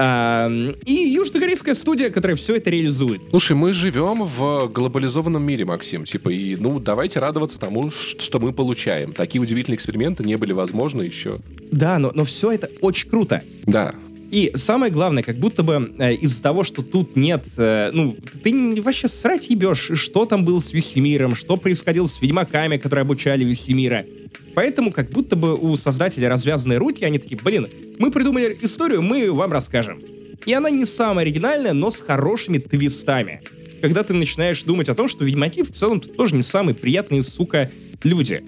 и 0.00 0.92
южнокорейская 0.92 1.74
студия, 1.74 2.10
которая 2.10 2.36
все 2.36 2.56
это 2.56 2.70
реализует. 2.70 3.20
Слушай, 3.30 3.56
мы 3.56 3.72
живем 3.72 4.24
в 4.24 4.68
глобализованном 4.68 5.42
мире, 5.42 5.64
Максим. 5.64 6.04
Типа, 6.04 6.30
и, 6.30 6.56
ну, 6.56 6.80
давайте 6.80 7.20
радоваться 7.20 7.58
тому, 7.58 7.90
что 7.90 8.38
мы 8.40 8.52
получаем. 8.52 9.12
Такие 9.12 9.42
удивительные 9.42 9.76
эксперименты 9.76 10.24
не 10.24 10.36
были 10.36 10.52
возможны 10.52 11.02
еще. 11.02 11.40
Да, 11.70 11.98
но, 11.98 12.12
но 12.14 12.24
все 12.24 12.52
это 12.52 12.70
очень 12.80 13.08
круто. 13.08 13.42
Да. 13.64 13.94
И 14.30 14.52
самое 14.54 14.92
главное, 14.92 15.24
как 15.24 15.36
будто 15.36 15.64
бы 15.64 15.92
э, 15.98 16.14
из-за 16.14 16.40
того, 16.40 16.62
что 16.62 16.82
тут 16.82 17.16
нет, 17.16 17.44
э, 17.56 17.90
ну, 17.92 18.16
ты 18.44 18.80
вообще 18.80 19.08
срать 19.08 19.50
ебешь, 19.50 19.90
что 19.94 20.24
там 20.24 20.44
было 20.44 20.60
с 20.60 20.72
Весемиром, 20.72 21.34
что 21.34 21.56
происходило 21.56 22.06
с 22.06 22.22
ведьмаками, 22.22 22.76
которые 22.76 23.02
обучали 23.02 23.42
Весемира. 23.42 24.06
Поэтому 24.54 24.92
как 24.92 25.10
будто 25.10 25.34
бы 25.34 25.56
у 25.56 25.76
создателя 25.76 26.28
развязанные 26.28 26.78
руки, 26.78 27.04
они 27.04 27.18
такие, 27.18 27.40
блин, 27.42 27.66
мы 27.98 28.12
придумали 28.12 28.56
историю, 28.62 29.02
мы 29.02 29.32
вам 29.32 29.50
расскажем. 29.50 30.00
И 30.46 30.52
она 30.52 30.70
не 30.70 30.84
самая 30.84 31.24
оригинальная, 31.24 31.72
но 31.72 31.90
с 31.90 32.00
хорошими 32.00 32.58
твистами. 32.58 33.42
Когда 33.80 34.04
ты 34.04 34.14
начинаешь 34.14 34.62
думать 34.62 34.88
о 34.88 34.94
том, 34.94 35.08
что 35.08 35.24
ведьмаки 35.24 35.64
в 35.64 35.72
целом 35.72 36.00
тоже 36.00 36.36
не 36.36 36.42
самые 36.42 36.76
приятные, 36.76 37.24
сука, 37.24 37.70
люди. 38.04 38.44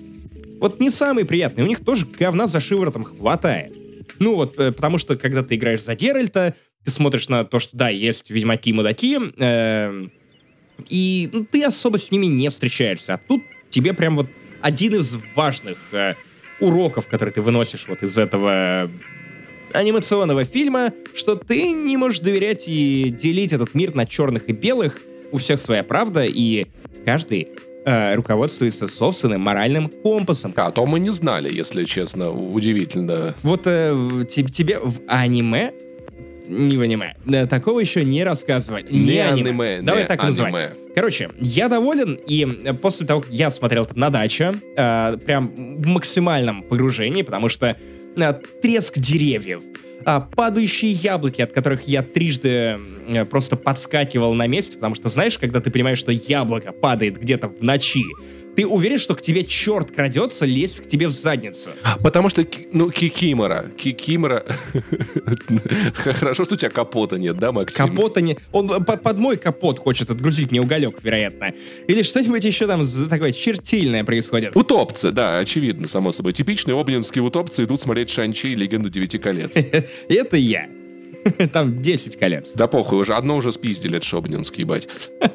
Вот 0.61 0.79
не 0.79 0.91
самые 0.91 1.25
приятные, 1.25 1.65
у 1.65 1.69
них 1.69 1.81
тоже 1.85 2.07
говна 2.07 2.47
за 2.47 2.61
шиворотом 2.61 3.03
хватает. 3.03 3.82
Ну 4.19 4.35
вот, 4.35 4.59
э, 4.59 4.73
потому 4.73 4.99
что, 4.99 5.17
когда 5.17 5.43
ты 5.43 5.57
играешь 5.57 5.83
за 5.83 5.95
Геральта, 5.95 6.55
ты 6.85 6.91
смотришь 6.91 7.29
на 7.29 7.45
то, 7.45 7.59
что 7.59 7.77
да, 7.77 7.89
есть 7.89 8.31
ведьмаки-мудаки, 8.31 9.19
э, 9.39 10.07
и 10.89 11.31
ну, 11.33 11.45
ты 11.45 11.65
особо 11.65 11.99
с 11.99 12.11
ними 12.11 12.27
не 12.27 12.51
встречаешься. 12.51 13.15
А 13.15 13.19
тут 13.19 13.43
тебе 13.71 13.93
прям 13.93 14.17
вот 14.17 14.27
один 14.61 14.95
из 14.95 15.17
важных 15.35 15.79
э, 15.93 16.15
уроков, 16.61 17.07
который 17.07 17.31
ты 17.31 17.41
выносишь 17.41 17.87
вот 17.89 18.03
из 18.03 18.17
этого 18.19 18.91
анимационного 19.73 20.45
фильма, 20.45 20.93
что 21.15 21.35
ты 21.37 21.69
не 21.69 21.97
можешь 21.97 22.21
доверять 22.21 22.69
и 22.69 23.11
делить 23.11 23.53
этот 23.53 23.75
мир 23.75 23.95
на 23.95 24.07
черных 24.07 24.49
и 24.49 24.53
белых, 24.53 25.01
у 25.31 25.39
всех 25.39 25.61
своя 25.61 25.83
правда, 25.83 26.25
и 26.25 26.67
каждый 27.07 27.49
э, 27.85 28.15
руководствуется 28.15 28.87
собственным 28.87 29.41
моральным 29.41 29.89
компасом. 29.89 30.53
А 30.57 30.71
то 30.71 30.87
мы 30.87 31.01
не 31.01 31.11
знали, 31.11 31.53
если 31.53 31.85
честно, 31.85 32.31
удивительно. 32.31 33.35
Вот 33.43 33.63
э, 33.67 34.25
тебе 34.29 34.79
в 34.79 35.01
аниме 35.07 35.73
не 36.49 36.77
в 36.77 36.81
аниме. 36.81 37.15
Да, 37.25 37.47
такого 37.47 37.81
еще 37.81 38.05
не 38.05 38.25
рассказывали. 38.25 38.85
Не, 38.91 38.99
не 38.99 39.19
аниме. 39.21 39.51
аниме. 39.51 39.83
Давай 39.83 40.03
не 40.03 40.09
так 40.09 40.21
аниме. 40.21 40.31
называть. 40.31 40.71
Короче, 40.95 41.31
я 41.39 41.69
доволен, 41.69 42.19
и 42.27 42.45
после 42.83 43.07
того, 43.07 43.23
как 43.23 43.31
я 43.31 43.49
смотрел 43.51 43.89
на 43.95 44.11
даче, 44.11 44.53
э, 44.77 45.17
прям 45.25 45.55
в 45.55 45.87
максимальном 45.87 46.63
погружении, 46.65 47.23
потому 47.23 47.49
что 47.49 47.77
а, 48.19 48.33
треск 48.63 48.99
деревьев, 48.99 49.63
а, 50.05 50.21
падающие 50.21 50.91
яблоки, 50.91 51.41
от 51.41 51.53
которых 51.53 51.83
я 51.89 52.03
трижды 52.03 52.49
э, 52.49 52.79
просто 53.31 53.57
подскакивал 53.57 54.35
на 54.35 54.47
месте, 54.47 54.77
потому 54.77 54.95
что, 54.95 55.09
знаешь, 55.09 55.39
когда 55.39 55.61
ты 55.61 55.71
понимаешь, 55.71 55.99
что 55.99 56.13
яблоко 56.13 56.73
падает 56.73 57.21
где-то 57.21 57.49
в 57.49 57.63
ночи, 57.63 58.05
ты 58.55 58.67
уверен, 58.67 58.99
что 58.99 59.15
к 59.15 59.23
тебе 59.23 59.45
черт 59.45 59.93
крадется 59.93 60.45
лезть 60.45 60.83
к 60.83 60.87
тебе 60.87 61.09
в 61.09 61.11
задницу? 61.11 61.71
Потому 62.03 62.29
что, 62.29 62.47
ну, 62.73 62.91
кикимора. 62.91 63.71
Кикимора... 63.77 64.45
Хорошо, 65.95 66.45
что 66.45 66.55
у 66.55 66.57
тебя 66.59 66.71
капота 66.71 67.17
нет, 67.17 67.39
да, 67.39 67.53
Максим? 67.53 67.89
Капота 67.89 68.21
не... 68.21 68.37
Он 68.53 68.85
под, 68.85 69.03
под 69.03 69.19
мой 69.19 69.37
капот 69.39 69.79
хочет 69.79 70.11
отгрузить 70.11 70.51
мне 70.51 70.61
уголек, 70.61 71.03
вероятно. 71.03 71.53
Или 71.87 72.03
что-нибудь 72.03 72.45
еще 72.45 72.67
там 72.67 72.87
такое 73.09 73.33
чертильное 73.33 74.05
происходит. 74.05 74.55
Утопцы, 74.55 75.13
да, 75.13 75.39
очевидно, 75.39 75.89
само 75.89 76.13
собой. 76.13 76.35
Типичные 76.35 76.79
обнинские 76.79 77.25
утопцы 77.25 77.65
идут 77.65 77.81
смотреть 77.81 78.11
Шанчи 78.11 78.49
и 78.49 78.55
Легенду 78.55 78.91
Девяти 78.91 79.19
колец. 79.19 79.53
Это 80.09 80.37
я. 80.37 80.69
Там 81.53 81.83
10 81.83 82.19
колец. 82.19 82.53
Да 82.55 82.67
похуй, 82.67 82.99
уже 82.99 83.15
одно 83.15 83.37
уже 83.37 83.53
спиздили, 83.53 83.97
это 83.97 84.07
Шобнинский, 84.07 84.63
ебать. 84.63 84.89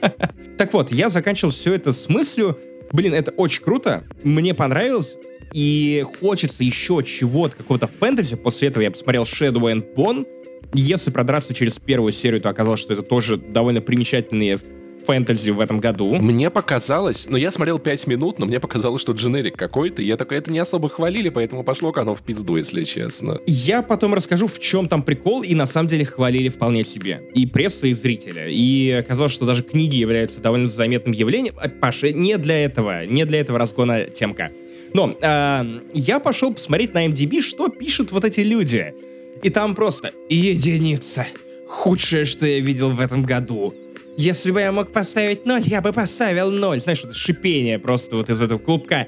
Так 0.58 0.74
вот, 0.74 0.92
я 0.92 1.10
заканчивал 1.10 1.52
все 1.52 1.76
это 1.76 1.92
с 1.92 2.10
мыслью, 2.10 2.58
Блин, 2.92 3.13
это 3.13 3.32
очень 3.32 3.63
круто. 3.63 4.04
Мне 4.24 4.54
понравилось. 4.54 5.18
И 5.54 6.04
хочется 6.20 6.63
еще 6.63 7.04
чего-то, 7.04 7.56
какого-то 7.56 7.88
фэнтези. 7.88 8.36
После 8.36 8.70
этого 8.70 8.84
я 8.84 8.92
посмотрел 8.92 9.24
Shadow 9.24 9.74
and 9.74 9.86
Bone. 9.96 10.26
Если 10.74 11.12
продраться 11.12 11.54
через 11.54 11.78
первую 11.80 12.12
серию, 12.12 12.42
то 12.42 12.50
оказалось, 12.50 12.82
что 12.82 12.94
это 12.94 13.02
тоже 13.02 13.38
довольно 13.38 13.82
примечательные 13.82 14.60
фэнтези 15.08 15.52
в 15.52 15.62
этом 15.62 15.80
году. 15.80 16.15
Мне 16.15 16.50
показалось, 16.50 17.28
ну 17.30 17.38
я 17.38 17.52
смотрел 17.52 17.80
5 17.80 18.08
минут, 18.08 18.39
но 18.39 18.46
мне 18.46 18.60
показалось, 18.60 19.02
что 19.02 19.13
дженерик 19.13 19.56
какой-то, 19.56 20.02
и 20.02 20.06
я 20.06 20.17
такой, 20.17 20.38
это 20.38 20.52
не 20.52 20.60
особо 20.60 20.89
хвалили, 20.89 21.30
поэтому 21.30 21.63
пошло 21.63 21.93
оно 21.96 22.13
в 22.13 22.22
пизду, 22.22 22.58
если 22.58 22.84
честно. 22.84 23.39
Я 23.48 23.82
потом 23.82 24.13
расскажу, 24.13 24.48
в 24.48 24.60
чем 24.60 24.89
там 24.89 25.04
прикол, 25.04 25.43
и 25.43 25.56
на 25.56 25.65
самом 25.65 25.88
деле 25.88 26.04
хвалили 26.04 26.50
вполне 26.50 26.84
себе. 26.84 27.22
И 27.34 27.46
пресса, 27.46 27.88
и 27.88 27.93
зрители. 27.93 28.52
И 28.52 28.91
оказалось, 28.91 29.32
что 29.32 29.46
даже 29.46 29.63
книги 29.63 29.96
являются 29.96 30.41
довольно 30.41 30.67
заметным 30.67 31.13
явлением. 31.13 31.56
А, 31.58 31.70
Паша, 31.70 32.12
не 32.12 32.38
для 32.38 32.65
этого, 32.65 33.06
не 33.06 33.26
для 33.26 33.39
этого 33.39 33.58
разгона 33.58 34.06
темка. 34.06 34.52
Но 34.93 35.17
э, 35.20 35.80
я 35.93 36.20
пошел 36.20 36.54
посмотреть 36.54 36.93
на 36.93 37.08
MDB, 37.08 37.41
что 37.41 37.70
пишут 37.70 38.12
вот 38.12 38.26
эти 38.26 38.41
люди. 38.41 38.93
И 39.41 39.50
там 39.50 39.74
просто 39.74 40.12
единица. 40.30 41.26
Худшее, 41.67 42.26
что 42.26 42.46
я 42.46 42.60
видел 42.60 42.91
в 42.91 43.00
этом 43.00 43.24
году. 43.24 43.74
Если 44.18 44.50
бы 44.50 44.62
я 44.62 44.72
мог 44.72 44.92
поставить 44.92 45.46
ноль, 45.46 45.62
я 45.66 45.80
бы 45.80 45.94
поставил 45.94 46.50
ноль. 46.50 46.80
Знаешь, 46.80 47.04
вот 47.04 47.16
шипение 47.16 47.78
просто 47.78 48.16
вот 48.16 48.32
из 48.32 48.42
этого 48.42 48.58
клубка. 48.58 49.08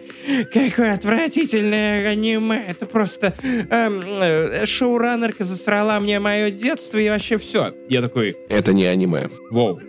Какое 0.54 0.94
отвратительное 0.94 2.08
аниме. 2.10 2.64
Это 2.68 2.86
просто 2.86 3.34
эм, 3.44 4.02
э, 4.02 4.68
шоураннерка 4.68 5.46
засрала 5.46 6.00
мне 6.00 6.20
мое 6.20 6.52
детство 6.52 7.00
и 7.00 7.10
вообще 7.10 7.40
все. 7.40 7.74
Я 7.90 8.04
такой... 8.04 8.36
Это 8.50 8.72
не 8.72 8.86
аниме. 8.86 9.30
Воу. 9.50 9.82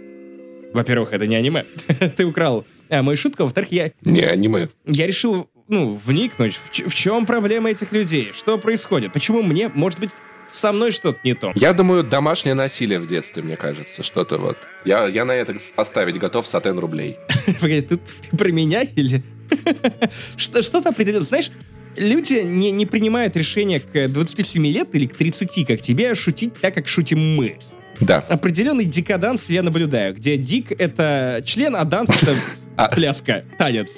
Во-первых, 0.72 1.12
это 1.12 1.26
не 1.26 1.36
аниме. 1.36 1.66
Ты 2.16 2.24
украл 2.24 2.64
а, 2.88 3.02
мою 3.02 3.18
шутку. 3.18 3.42
Во-вторых, 3.42 3.72
я... 3.72 3.92
Не 4.02 4.22
аниме. 4.22 4.70
Я 4.86 5.06
решил, 5.06 5.50
ну, 5.68 6.00
вникнуть, 6.02 6.54
в, 6.54 6.88
в 6.88 6.94
чем 6.94 7.26
проблема 7.26 7.70
этих 7.70 7.92
людей, 7.92 8.30
что 8.34 8.56
происходит, 8.56 9.12
почему 9.12 9.42
мне, 9.42 9.68
может 9.68 10.00
быть, 10.00 10.12
со 10.50 10.72
мной 10.72 10.92
что-то 10.92 11.18
не 11.24 11.34
то. 11.34 11.52
Я 11.54 11.72
думаю, 11.72 12.02
домашнее 12.02 12.54
насилие 12.54 12.98
в 12.98 13.06
детстве, 13.06 13.42
мне 13.42 13.56
кажется, 13.56 14.02
что-то 14.02 14.38
вот. 14.38 14.58
Я, 14.84 15.06
я 15.06 15.24
на 15.24 15.32
это 15.32 15.56
поставить 15.74 16.18
готов 16.18 16.46
сатен 16.46 16.78
рублей. 16.78 17.18
Погоди, 17.60 17.82
ты, 17.82 17.96
ты 17.96 18.36
про 18.36 18.50
меня 18.50 18.82
или... 18.82 19.22
Что-то 20.36 20.90
определенно, 20.90 21.24
знаешь, 21.24 21.50
люди 21.96 22.42
не, 22.44 22.70
не 22.70 22.86
принимают 22.86 23.36
решения 23.36 23.80
к 23.80 24.08
27 24.08 24.66
лет 24.66 24.88
или 24.92 25.06
к 25.06 25.16
30, 25.16 25.66
как 25.66 25.80
тебе, 25.80 26.14
шутить 26.14 26.54
так, 26.60 26.74
как 26.74 26.88
шутим 26.88 27.36
мы. 27.36 27.58
Да. 28.00 28.24
Определенный 28.28 28.86
дикоданс 28.86 29.48
я 29.48 29.62
наблюдаю, 29.62 30.14
где 30.14 30.36
dick— 30.36 30.72
это 30.78 31.42
член, 31.44 31.76
а 31.76 31.84
данс— 31.84 32.22
это 32.22 32.34
а. 32.76 32.94
пляска, 32.94 33.44
танец. 33.58 33.90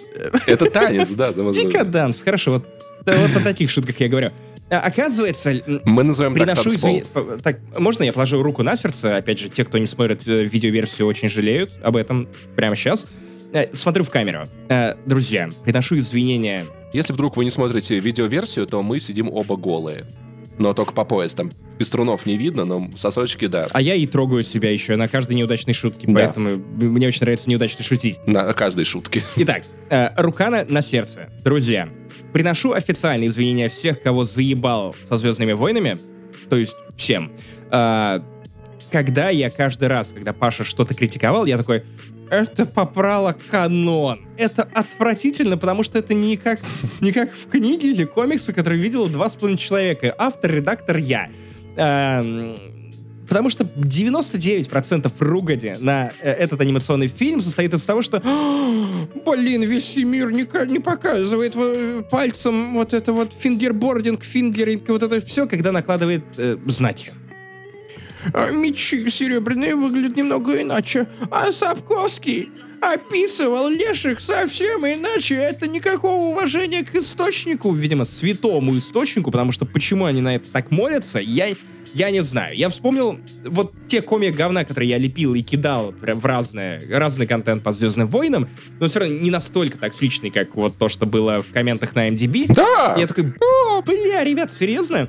Это 0.47 0.67
танец, 0.71 1.11
да. 1.11 1.33
Дикоданс, 1.33 2.21
хорошо, 2.21 2.53
вот, 2.53 2.67
вот 3.07 3.37
о 3.37 3.41
таких 3.41 3.71
шутках 3.71 4.01
я 4.01 4.09
говорю. 4.09 4.31
А, 4.73 4.81
оказывается, 4.81 5.53
мы 5.85 6.03
называем 6.03 6.33
приношу 6.33 6.71
так 6.71 6.73
изв... 6.73 7.43
так 7.43 7.59
Можно 7.79 8.05
я 8.05 8.13
положу 8.15 8.43
руку 8.43 8.63
на 8.63 8.75
сердце? 8.75 9.19
Опять 9.19 9.39
же, 9.39 9.51
те, 9.51 9.67
кто 9.67 9.77
не 9.77 9.87
смотрит 9.87 10.27
э, 10.27 10.45
видеоверсию, 10.45 11.07
очень 11.07 11.29
жалеют 11.29 11.71
об 11.83 11.95
этом 11.95 12.27
прямо 12.57 12.75
сейчас. 12.75 13.05
Э, 13.53 13.67
смотрю 13.75 14.03
в 14.03 14.09
камеру. 14.09 14.49
Э, 14.71 14.95
друзья, 15.05 15.51
приношу 15.63 15.99
извинения. 15.99 16.65
Если 16.95 17.13
вдруг 17.13 17.37
вы 17.37 17.45
не 17.45 17.51
смотрите 17.51 17.99
видеоверсию, 17.99 18.67
то 18.67 18.83
мы 18.83 18.99
сидим 18.99 19.29
оба 19.31 19.59
голые. 19.59 20.07
Но 20.57 20.73
только 20.73 20.95
по 20.95 21.05
пояс. 21.05 21.35
Там 21.35 21.51
пеструнов 21.77 22.25
не 22.25 22.39
видно, 22.39 22.65
но 22.65 22.91
сосочки, 22.97 23.49
да. 23.49 23.69
А 23.73 23.83
я 23.83 23.95
и 23.95 24.07
трогаю 24.07 24.43
себя 24.43 24.71
еще 24.71 24.97
на 24.97 25.07
каждой 25.07 25.35
неудачной 25.35 25.75
шутке, 25.75 26.07
да. 26.07 26.15
поэтому 26.15 26.63
мне 26.77 27.09
очень 27.09 27.21
нравится 27.21 27.51
неудачно 27.51 27.85
шутить. 27.85 28.19
На 28.27 28.51
каждой 28.55 28.87
шутке. 28.87 29.23
Итак, 29.37 29.65
рука 30.17 30.49
на, 30.49 30.65
на 30.65 30.81
сердце. 30.81 31.29
Друзья, 31.45 31.91
Приношу 32.33 32.73
официальные 32.73 33.29
извинения 33.29 33.69
всех, 33.69 34.03
кого 34.03 34.25
заебал 34.25 34.95
со 35.09 35.19
«Звездными 35.19 35.53
войнами», 35.53 35.99
то 36.49 36.57
есть 36.57 36.77
всем. 36.97 37.33
А, 37.71 38.23
когда 38.91 39.31
я 39.31 39.51
каждый 39.51 39.89
раз, 39.89 40.13
когда 40.13 40.33
Паша 40.33 40.65
что-то 40.65 40.95
критиковал, 40.95 41.47
я 41.47 41.57
такой, 41.57 41.85
это 42.31 42.65
попрало 42.65 43.37
канон. 43.51 44.27
Это 44.39 44.63
отвратительно, 44.63 45.59
потому 45.59 45.83
что 45.83 45.99
это 45.99 46.15
не 46.15 46.37
как, 46.37 46.61
не 47.01 47.13
как 47.13 47.33
в 47.33 47.47
книге 47.49 47.91
или 47.93 48.05
комиксе, 48.05 48.53
который 48.53 48.79
видел 48.79 49.09
два 49.09 49.29
с 49.29 49.35
половиной 49.35 49.59
человека. 49.59 50.15
Автор, 50.17 50.51
редактор, 50.51 50.97
я. 50.97 51.31
А, 51.77 52.23
Потому 53.33 53.49
что 53.49 53.65
99% 53.65 55.11
ругани 55.21 55.75
на 55.81 56.13
э, 56.21 56.31
этот 56.33 56.61
анимационный 56.61 57.07
фильм 57.07 57.41
состоит 57.41 57.73
из 57.73 57.83
того, 57.83 58.03
что 58.03 58.21
блин, 59.25 59.63
весь 59.63 59.97
мир 59.97 60.31
не, 60.31 60.47
не 60.71 60.79
показывает 60.79 61.57
пальцем 62.11 62.75
вот 62.75 62.93
это 62.93 63.15
вот 63.15 63.33
fingerboarding, 63.33 64.23
fingering, 64.23 64.87
вот 64.87 65.03
это 65.03 65.25
все, 65.25 65.47
когда 65.47 65.73
накладывает 65.73 66.25
э, 66.37 66.59
знаки. 66.67 67.13
А 68.35 68.51
мечи 68.51 69.09
серебряные 69.09 69.77
выглядят 69.77 70.15
немного 70.15 70.61
иначе. 70.61 71.09
А 71.31 71.51
Сапковский 71.53 72.51
описывал 72.83 73.71
леших 73.71 74.21
совсем 74.21 74.85
иначе. 74.85 75.37
Это 75.37 75.69
никакого 75.69 76.33
уважения 76.33 76.85
к 76.85 76.95
источнику, 76.97 77.73
видимо, 77.73 78.05
святому 78.05 78.77
источнику, 78.77 79.31
потому 79.31 79.53
что 79.53 79.65
почему 79.65 80.05
они 80.05 80.21
на 80.21 80.35
это 80.35 80.51
так 80.51 80.71
молятся, 80.71 81.19
я 81.19 81.55
я 81.95 82.11
не 82.11 82.23
знаю. 82.23 82.57
Я 82.57 82.69
вспомнил 82.69 83.19
вот 83.45 83.73
те 83.87 84.03
комик 84.03 84.35
говна, 84.35 84.65
которые 84.65 84.91
я 84.91 84.99
лепил 84.99 85.35
и 85.35 85.43
кидал 85.43 85.93
в 85.93 86.25
разные, 86.25 86.83
разный 86.89 87.27
контент 87.27 87.63
по 87.63 87.73
Звездным 87.73 88.09
войнам, 88.09 88.49
но 88.81 88.89
все 88.89 89.01
равно 89.01 89.15
не 89.17 89.31
настолько 89.31 89.79
токсичный, 89.79 90.31
как 90.31 90.55
вот 90.55 90.77
то, 90.77 90.89
что 90.89 91.07
было 91.07 91.43
в 91.43 91.53
комментах 91.53 91.95
на 91.95 92.09
MDB. 92.09 92.53
Да! 92.55 92.97
Я 92.99 93.07
такой, 93.07 93.35
бля, 93.85 94.25
ребят, 94.25 94.53
серьезно? 94.53 95.09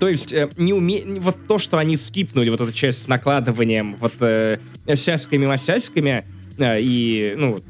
То 0.00 0.08
есть 0.08 0.32
э, 0.32 0.48
не 0.56 0.72
уме... 0.72 1.02
вот 1.20 1.36
то, 1.46 1.58
что 1.58 1.76
они 1.76 1.96
скипнули, 1.96 2.48
вот 2.48 2.60
эту 2.60 2.72
часть 2.72 3.04
с 3.04 3.06
накладыванием, 3.06 3.96
вот 4.00 4.14
э, 4.20 4.58
сяськами-масяськами, 4.86 6.24
э, 6.56 6.80
и, 6.80 7.34
ну, 7.36 7.60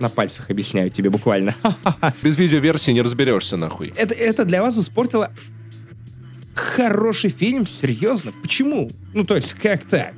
на 0.00 0.08
пальцах 0.08 0.50
объясняю 0.50 0.90
тебе 0.90 1.10
буквально. 1.10 1.54
Без 2.22 2.38
видеоверсии 2.38 2.92
не 2.92 3.02
разберешься, 3.02 3.56
нахуй. 3.56 3.92
Это, 3.96 4.14
это 4.14 4.44
для 4.44 4.62
вас 4.62 4.78
испортило 4.78 5.30
Хороший 6.54 7.30
фильм? 7.30 7.66
Серьезно? 7.66 8.32
Почему? 8.42 8.90
Ну, 9.12 9.24
то 9.24 9.36
есть, 9.36 9.54
как 9.54 9.84
так? 9.84 10.14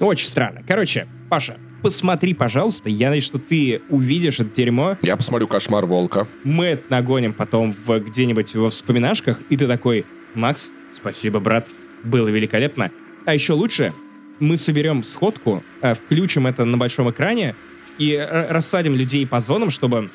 Очень 0.00 0.26
странно. 0.26 0.62
Короче, 0.66 1.06
Паша, 1.30 1.58
посмотри, 1.80 2.34
пожалуйста. 2.34 2.88
Я 2.88 3.08
надеюсь, 3.08 3.24
что 3.24 3.38
ты 3.38 3.82
увидишь 3.88 4.40
это 4.40 4.50
дерьмо. 4.54 4.98
Я 5.02 5.16
посмотрю 5.16 5.46
«Кошмар 5.46 5.86
волка». 5.86 6.26
Мы 6.42 6.66
это 6.66 6.84
нагоним 6.88 7.32
потом 7.32 7.74
в, 7.86 7.98
где-нибудь 8.00 8.54
во 8.56 8.70
вспоминашках, 8.70 9.40
и 9.48 9.56
ты 9.56 9.68
такой, 9.68 10.04
Макс, 10.34 10.70
спасибо, 10.92 11.38
брат, 11.38 11.68
было 12.02 12.28
великолепно. 12.28 12.90
А 13.24 13.34
еще 13.34 13.52
лучше, 13.52 13.92
мы 14.40 14.56
соберем 14.56 15.04
сходку, 15.04 15.62
э, 15.82 15.94
включим 15.94 16.48
это 16.48 16.64
на 16.64 16.76
большом 16.76 17.10
экране 17.10 17.54
и 17.98 18.16
рассадим 18.50 18.96
людей 18.96 19.24
по 19.26 19.38
зонам, 19.38 19.70
чтобы 19.70 20.10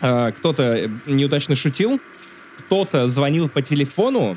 э, 0.00 0.32
кто-то 0.36 0.88
неудачно 1.06 1.56
шутил, 1.56 2.00
кто-то 2.58 3.08
звонил 3.08 3.48
по 3.48 3.62
телефону, 3.62 4.36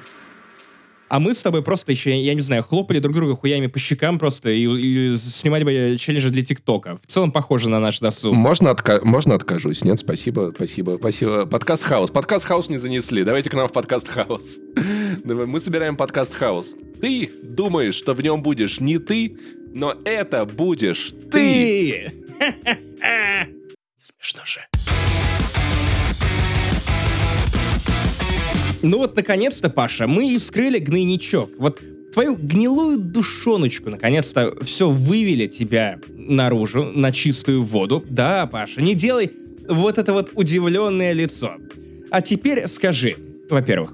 а 1.10 1.20
мы 1.20 1.34
с 1.34 1.42
тобой 1.42 1.64
просто 1.64 1.92
еще, 1.92 2.16
я 2.22 2.36
не 2.36 2.42
знаю, 2.42 2.62
хлопали 2.62 3.00
друг 3.00 3.16
друга 3.16 3.36
хуями 3.36 3.66
по 3.66 3.80
щекам 3.80 4.20
просто 4.20 4.52
и, 4.52 4.64
и 4.64 5.18
снимали 5.18 5.64
бы 5.64 5.98
челленджи 5.98 6.30
для 6.30 6.46
ТикТока. 6.46 6.98
В 6.98 7.08
целом 7.08 7.32
похоже 7.32 7.70
на 7.70 7.80
наш 7.80 8.00
досуг. 8.00 8.36
Можно, 8.36 8.70
отка- 8.70 9.04
можно 9.04 9.34
откажусь? 9.34 9.84
Нет, 9.84 10.00
спасибо, 10.00 10.52
спасибо, 10.56 10.98
спасибо. 11.00 11.48
Подкаст 11.48 11.84
Хаус. 11.84 12.12
Подкаст 12.12 12.46
Хаус 12.46 12.70
не 12.70 12.78
занесли. 12.78 13.24
Давайте 13.24 13.50
к 13.50 13.56
нам 13.56 13.68
в 13.68 13.72
подкаст 13.72 14.08
Хаус. 14.08 14.60
Мы 15.24 15.60
собираем 15.60 15.98
подкаст 15.98 16.36
Хаус. 16.36 16.76
Ты 17.02 17.32
думаешь, 17.42 17.96
что 17.96 18.14
в 18.14 18.22
нем 18.22 18.44
будешь 18.44 18.80
не 18.80 19.00
ты, 19.00 19.36
но 19.74 19.96
это 20.06 20.46
будешь 20.46 21.12
ты. 21.32 22.12
Смешно 24.00 24.42
же. 24.46 24.62
Ну 28.82 28.98
вот, 28.98 29.16
наконец-то, 29.16 29.70
Паша, 29.70 30.08
мы 30.08 30.34
и 30.34 30.38
вскрыли 30.38 30.80
гнойничок. 30.80 31.52
Вот 31.58 31.82
твою 32.14 32.36
гнилую 32.36 32.98
душоночку, 32.98 33.90
наконец-то, 33.90 34.58
все 34.64 34.90
вывели 34.90 35.48
тебя 35.48 36.00
наружу, 36.10 36.86
на 36.86 37.12
чистую 37.12 37.64
воду. 37.64 38.04
Да, 38.10 38.48
Паша, 38.48 38.82
не 38.82 38.96
делай 38.96 39.32
вот 39.68 39.98
это 39.98 40.14
вот 40.14 40.32
удивленное 40.34 41.12
лицо. 41.14 41.54
А 42.10 42.22
теперь 42.22 42.68
скажи, 42.68 43.18
во-первых, 43.50 43.94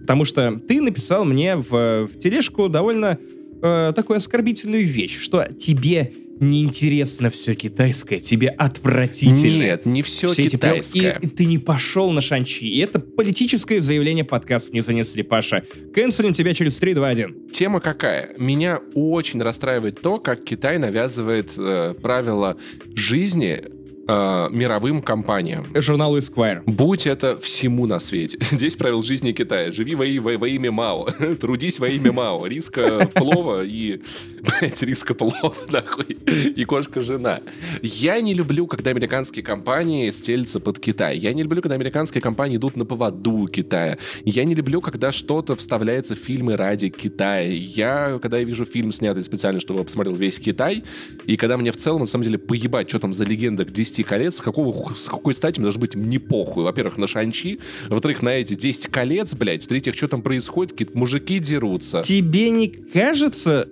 потому 0.00 0.24
что 0.24 0.60
ты 0.66 0.80
написал 0.80 1.24
мне 1.24 1.56
в, 1.56 2.08
в 2.08 2.18
тележку 2.20 2.68
довольно 2.68 3.18
э, 3.62 3.92
такую 3.94 4.16
оскорбительную 4.18 4.86
вещь, 4.86 5.18
что 5.20 5.46
тебе 5.58 6.12
неинтересно 6.40 7.30
все 7.30 7.54
китайское, 7.54 8.20
тебе 8.20 8.48
отвратительно. 8.48 9.64
Нет, 9.64 9.86
не 9.86 10.02
все, 10.02 10.28
все 10.28 10.48
китайское. 10.48 11.18
Эти, 11.18 11.24
и, 11.24 11.26
и 11.26 11.30
ты 11.30 11.44
не 11.44 11.58
пошел 11.58 12.10
на 12.10 12.20
Шанчи. 12.20 12.64
И 12.64 12.78
это 12.80 12.98
политическое 12.98 13.80
заявление 13.80 14.24
подкаст 14.24 14.72
не 14.72 14.80
занесли, 14.80 15.22
Паша. 15.22 15.64
Кэнселим 15.94 16.34
тебя 16.34 16.54
через 16.54 16.76
3, 16.76 16.94
2, 16.94 17.08
1. 17.08 17.50
Тема 17.50 17.80
какая? 17.80 18.34
Меня 18.38 18.80
очень 18.94 19.40
расстраивает 19.42 20.00
то, 20.00 20.18
как 20.18 20.44
Китай 20.44 20.78
навязывает 20.78 21.52
э, 21.56 21.94
правила 22.00 22.56
жизни 22.94 23.62
э, 24.06 24.48
мировым 24.50 25.02
компаниям. 25.02 25.66
Журналу 25.74 26.18
Esquire. 26.18 26.62
Будь 26.66 27.06
это 27.06 27.38
всему 27.38 27.86
на 27.86 27.98
свете. 27.98 28.38
Здесь 28.50 28.76
правил 28.76 29.02
жизни 29.02 29.32
Китая. 29.32 29.72
Живи 29.72 29.94
во, 29.94 30.04
во, 30.22 30.38
во 30.38 30.48
имя 30.48 30.72
Мао. 30.72 31.04
Трудись 31.40 31.78
во 31.78 31.88
имя 31.88 32.12
Мао. 32.12 32.46
Риска 32.46 33.10
плова 33.14 33.62
и... 33.64 34.00
Блять, 34.60 34.82
риска 34.82 35.14
плова, 35.14 35.54
нахуй. 35.70 36.16
И 36.56 36.64
кошка-жена. 36.64 37.40
Я 37.82 38.20
не 38.20 38.34
люблю, 38.34 38.66
когда 38.66 38.90
американские 38.90 39.42
компании 39.42 40.10
стелятся 40.10 40.60
под 40.60 40.78
Китай. 40.78 41.16
Я 41.16 41.32
не 41.32 41.42
люблю, 41.42 41.62
когда 41.62 41.74
американские 41.74 42.20
компании 42.20 42.56
идут 42.56 42.76
на 42.76 42.84
поводу 42.84 43.46
Китая. 43.46 43.98
Я 44.24 44.44
не 44.44 44.54
люблю, 44.54 44.80
когда 44.80 45.12
что-то 45.12 45.56
вставляется 45.56 46.14
в 46.14 46.18
фильмы 46.18 46.56
ради 46.56 46.90
Китая. 46.90 47.48
Я, 47.48 48.18
когда 48.20 48.38
я 48.38 48.44
вижу 48.44 48.64
фильм, 48.64 48.92
снятый 48.92 49.22
специально, 49.22 49.60
чтобы 49.60 49.80
я 49.80 49.84
посмотрел 49.84 50.14
весь 50.14 50.38
Китай, 50.38 50.84
и 51.26 51.36
когда 51.36 51.56
мне 51.56 51.72
в 51.72 51.76
целом, 51.76 52.02
на 52.02 52.06
самом 52.06 52.24
деле, 52.24 52.38
поебать, 52.38 52.88
что 52.88 52.98
там 52.98 53.12
за 53.12 53.24
легенда 53.24 53.64
к 53.64 53.70
10 53.94 54.06
колец, 54.06 54.40
какого, 54.40 54.92
с 54.94 55.08
какой 55.08 55.34
стати 55.34 55.60
мне 55.60 55.64
должно 55.64 55.80
быть 55.80 55.94
не 55.94 56.18
похуй. 56.18 56.64
Во-первых, 56.64 56.98
на 56.98 57.06
Шанчи, 57.06 57.60
во-вторых, 57.88 58.22
на 58.22 58.30
эти 58.30 58.54
10 58.54 58.88
колец, 58.88 59.34
блядь, 59.34 59.62
в-третьих, 59.62 59.94
что 59.94 60.08
там 60.08 60.22
происходит, 60.22 60.72
какие-то 60.72 60.98
мужики 60.98 61.38
дерутся. 61.38 62.02
Тебе 62.02 62.50
не 62.50 62.68
кажется, 62.68 63.68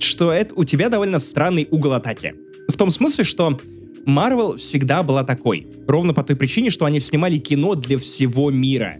что 0.00 0.32
это 0.32 0.54
у 0.54 0.64
тебя 0.64 0.88
довольно 0.88 1.18
странный 1.18 1.68
угол 1.70 1.92
атаки? 1.92 2.34
В 2.68 2.76
том 2.76 2.90
смысле, 2.90 3.24
что 3.24 3.60
Марвел 4.04 4.56
всегда 4.56 5.02
была 5.02 5.24
такой. 5.24 5.66
Ровно 5.86 6.14
по 6.14 6.22
той 6.22 6.36
причине, 6.36 6.70
что 6.70 6.84
они 6.84 7.00
снимали 7.00 7.38
кино 7.38 7.74
для 7.74 7.98
всего 7.98 8.50
мира. 8.50 8.98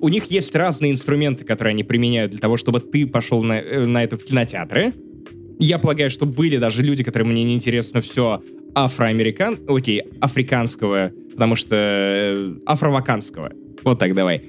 У 0.00 0.08
них 0.08 0.24
есть 0.30 0.54
разные 0.56 0.90
инструменты, 0.90 1.44
которые 1.44 1.72
они 1.72 1.84
применяют 1.84 2.32
для 2.32 2.40
того, 2.40 2.56
чтобы 2.56 2.80
ты 2.80 3.06
пошел 3.06 3.42
на, 3.42 3.60
э, 3.60 3.86
на 3.86 4.02
это 4.02 4.16
в 4.16 4.24
кинотеатры. 4.24 4.94
Я 5.60 5.78
полагаю, 5.78 6.10
что 6.10 6.26
были 6.26 6.56
даже 6.56 6.82
люди, 6.82 7.04
которым 7.04 7.30
мне 7.30 7.44
не 7.44 7.54
интересно 7.54 8.00
все 8.00 8.42
афроамерикан... 8.74 9.60
Окей, 9.68 10.02
африканского, 10.20 11.12
потому 11.32 11.56
что... 11.56 11.76
Э, 11.76 12.54
афровакандского. 12.66 13.52
Вот 13.84 13.98
так 13.98 14.14
давай. 14.14 14.42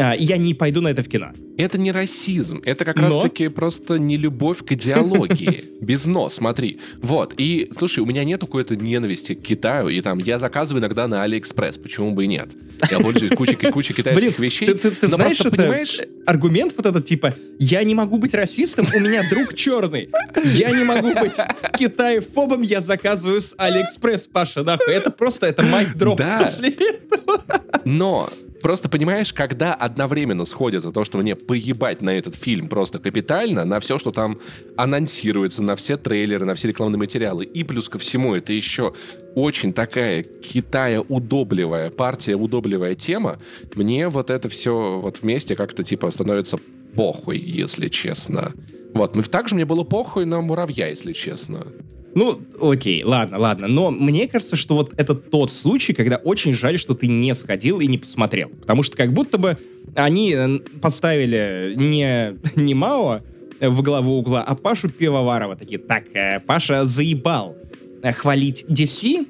А, 0.00 0.14
я 0.14 0.36
не 0.38 0.54
пойду 0.54 0.80
на 0.80 0.88
это 0.88 1.02
в 1.02 1.08
кино. 1.08 1.32
Это 1.58 1.76
не 1.78 1.92
расизм, 1.92 2.62
это 2.64 2.86
как 2.86 2.96
Но? 2.96 3.02
раз-таки 3.02 3.48
просто 3.48 3.98
не 3.98 4.16
любовь 4.16 4.64
к 4.64 4.72
идеологии. 4.72 5.64
Без 5.82 6.06
«но», 6.06 6.30
смотри. 6.30 6.78
Вот, 7.02 7.34
и, 7.36 7.70
слушай, 7.78 8.00
у 8.00 8.06
меня 8.06 8.24
нет 8.24 8.40
какой-то 8.40 8.76
ненависти 8.76 9.34
к 9.34 9.42
Китаю, 9.42 9.88
и 9.90 10.00
там 10.00 10.18
я 10.18 10.38
заказываю 10.38 10.80
иногда 10.80 11.06
на 11.06 11.22
Алиэкспресс, 11.22 11.76
почему 11.76 12.12
бы 12.12 12.24
и 12.24 12.28
нет? 12.28 12.48
Я 12.90 13.00
пользуюсь 13.00 13.32
кучей, 13.36 13.56
кучей 13.56 13.92
китайских 13.96 14.22
Блин, 14.22 14.34
вещей, 14.38 14.68
ты, 14.68 14.74
ты- 14.74 14.90
ты 14.92 15.08
знаешь, 15.08 15.36
просто, 15.36 15.54
понимаешь, 15.56 15.98
аргумент 16.24 16.72
вот 16.76 16.86
этот, 16.86 17.04
типа, 17.04 17.34
я 17.58 17.82
не 17.84 17.94
могу 17.94 18.16
быть 18.16 18.32
расистом, 18.32 18.86
у 18.94 18.98
меня 19.00 19.22
друг 19.28 19.52
черный. 19.54 20.08
Я 20.44 20.70
не 20.70 20.82
могу 20.84 21.12
быть 21.12 21.32
китаефобом, 21.78 22.62
я 22.62 22.80
заказываю 22.80 23.40
с 23.42 23.54
Алиэкспресс, 23.58 24.28
Паша, 24.32 24.62
нахуй. 24.62 24.94
Это 24.94 25.10
просто, 25.10 25.46
это 25.46 25.62
mic 25.62 25.94
drop 25.94 26.18
Да. 26.18 26.38
после 26.40 26.70
этого. 26.70 27.42
Но 27.84 28.30
просто 28.62 28.88
понимаешь, 28.88 29.32
когда 29.32 29.74
одновременно 29.74 30.44
сходится 30.44 30.92
то, 30.92 31.04
что 31.04 31.18
мне 31.18 31.36
поебать 31.36 32.02
на 32.02 32.10
этот 32.10 32.34
фильм 32.34 32.68
просто 32.68 32.98
капитально, 32.98 33.64
на 33.64 33.80
все, 33.80 33.98
что 33.98 34.12
там 34.12 34.38
анонсируется, 34.76 35.62
на 35.62 35.76
все 35.76 35.96
трейлеры, 35.96 36.44
на 36.44 36.54
все 36.54 36.68
рекламные 36.68 36.98
материалы, 36.98 37.44
и 37.44 37.64
плюс 37.64 37.88
ко 37.88 37.98
всему 37.98 38.34
это 38.34 38.52
еще 38.52 38.94
очень 39.34 39.72
такая 39.72 40.22
Китая 40.22 41.00
удобливая, 41.00 41.90
партия 41.90 42.34
удобливая 42.34 42.94
тема, 42.94 43.38
мне 43.74 44.08
вот 44.08 44.30
это 44.30 44.48
все 44.48 44.98
вот 45.00 45.22
вместе 45.22 45.56
как-то 45.56 45.84
типа 45.84 46.10
становится 46.10 46.58
похуй, 46.94 47.38
если 47.38 47.88
честно. 47.88 48.52
Вот, 48.94 49.14
ну 49.14 49.22
также 49.22 49.54
мне 49.54 49.64
было 49.64 49.84
похуй 49.84 50.24
на 50.24 50.40
муравья, 50.40 50.88
если 50.88 51.12
честно. 51.12 51.66
Ну, 52.14 52.40
окей, 52.60 53.02
ладно, 53.04 53.38
ладно. 53.38 53.68
Но 53.68 53.90
мне 53.90 54.26
кажется, 54.28 54.56
что 54.56 54.74
вот 54.74 54.92
это 54.96 55.14
тот 55.14 55.50
случай, 55.50 55.92
когда 55.92 56.16
очень 56.16 56.52
жаль, 56.52 56.78
что 56.78 56.94
ты 56.94 57.06
не 57.06 57.34
сходил 57.34 57.80
и 57.80 57.86
не 57.86 57.98
посмотрел. 57.98 58.48
Потому 58.48 58.82
что 58.82 58.96
как 58.96 59.12
будто 59.12 59.38
бы 59.38 59.58
они 59.94 60.34
э, 60.34 60.58
поставили 60.80 61.74
не, 61.76 62.36
не 62.56 62.74
Мао 62.74 63.20
в 63.60 63.82
главу 63.82 64.18
угла, 64.18 64.42
а 64.42 64.54
Пашу 64.54 64.88
Пивоварова. 64.88 65.56
Такие, 65.56 65.78
так, 65.78 66.04
э, 66.14 66.40
Паша 66.40 66.84
заебал 66.84 67.56
э, 68.02 68.12
хвалить 68.12 68.64
DC 68.68 69.20
э, 69.20 69.24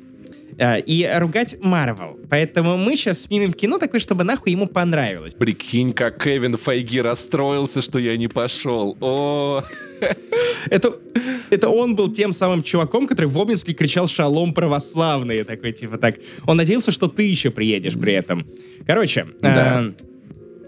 и 0.60 1.08
ругать 1.16 1.56
Марвел. 1.62 2.18
Поэтому 2.28 2.76
мы 2.76 2.96
сейчас 2.96 3.22
снимем 3.24 3.52
кино 3.52 3.78
такое, 3.78 4.00
чтобы 4.00 4.24
нахуй 4.24 4.52
ему 4.52 4.66
понравилось. 4.66 5.34
Прикинь, 5.34 5.92
как 5.92 6.22
Кевин 6.22 6.56
Файги 6.56 7.00
расстроился, 7.00 7.80
что 7.80 7.98
я 7.98 8.16
не 8.16 8.28
пошел. 8.28 8.96
О, 9.00 9.62
Это, 10.70 10.94
это 11.50 11.68
он 11.68 11.94
был 11.96 12.12
тем 12.12 12.32
самым 12.32 12.62
чуваком, 12.62 13.06
который 13.06 13.26
в 13.26 13.38
Обнинске 13.38 13.72
кричал 13.72 14.08
«Шалом 14.08 14.54
православные», 14.54 15.44
такой 15.44 15.72
типа 15.72 15.98
так. 15.98 16.16
Он 16.46 16.56
надеялся, 16.56 16.90
что 16.92 17.08
ты 17.08 17.24
еще 17.24 17.50
приедешь 17.50 17.94
при 17.94 18.12
этом. 18.14 18.46
Короче, 18.86 19.26
Да. 19.40 19.84
э, 19.84 19.92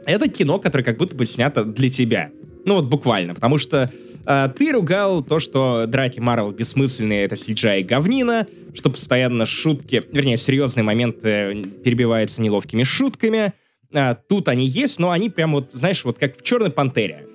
это 0.07 0.29
кино, 0.29 0.59
которое 0.59 0.85
как 0.85 0.99
будто 0.99 1.15
бы 1.15 1.27
снято 1.27 1.65
для 1.65 1.89
тебя. 1.89 2.31
Ну 2.65 2.75
вот 2.75 2.87
буквально, 2.87 3.35
потому 3.35 3.59
что 3.59 3.91
э, 4.27 4.49
ты 4.57 4.73
ругал 4.73 5.23
то, 5.23 5.39
что 5.39 5.87
драки 5.87 6.21
Марвел 6.21 6.53
бессмысленные, 6.53 7.25
это 7.25 7.35
CGI 7.35 7.83
говнина, 7.85 8.47
что 8.75 8.91
постоянно 8.91 9.47
шутки, 9.47 10.03
вернее, 10.13 10.37
серьезные 10.37 10.85
моменты 10.85 11.29
э, 11.29 11.63
перебиваются 11.85 12.41
неловкими 12.41 12.83
шутками. 12.83 13.53
А, 13.95 14.15
тут 14.15 14.49
они 14.49 14.67
есть, 14.67 14.99
но 14.99 15.11
они 15.11 15.29
прям 15.31 15.53
вот, 15.53 15.71
знаешь, 15.73 16.05
вот 16.05 16.19
как 16.19 16.37
в 16.37 16.43
«Черной 16.43 16.71
пантере» 16.71 17.27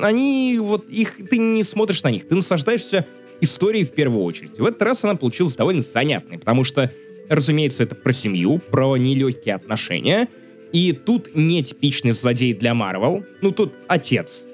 они 0.00 0.58
вот 0.60 0.88
их 0.88 1.16
ты 1.28 1.38
не 1.38 1.62
смотришь 1.62 2.02
на 2.02 2.10
них, 2.10 2.26
ты 2.26 2.34
наслаждаешься 2.34 3.06
историей 3.40 3.84
в 3.84 3.92
первую 3.92 4.24
очередь. 4.24 4.58
В 4.58 4.64
этот 4.64 4.80
раз 4.82 5.04
она 5.04 5.16
получилась 5.16 5.54
довольно 5.54 5.82
занятной, 5.82 6.38
потому 6.38 6.64
что, 6.64 6.90
разумеется, 7.28 7.82
это 7.82 7.94
про 7.94 8.12
семью, 8.12 8.58
про 8.58 8.96
нелегкие 8.96 9.54
отношения, 9.54 10.28
и 10.72 10.92
тут 10.92 11.34
не 11.34 11.62
типичный 11.62 12.12
злодей 12.12 12.54
для 12.54 12.72
Марвел, 12.72 13.24
ну 13.42 13.50
тут 13.50 13.74
отец, 13.88 14.46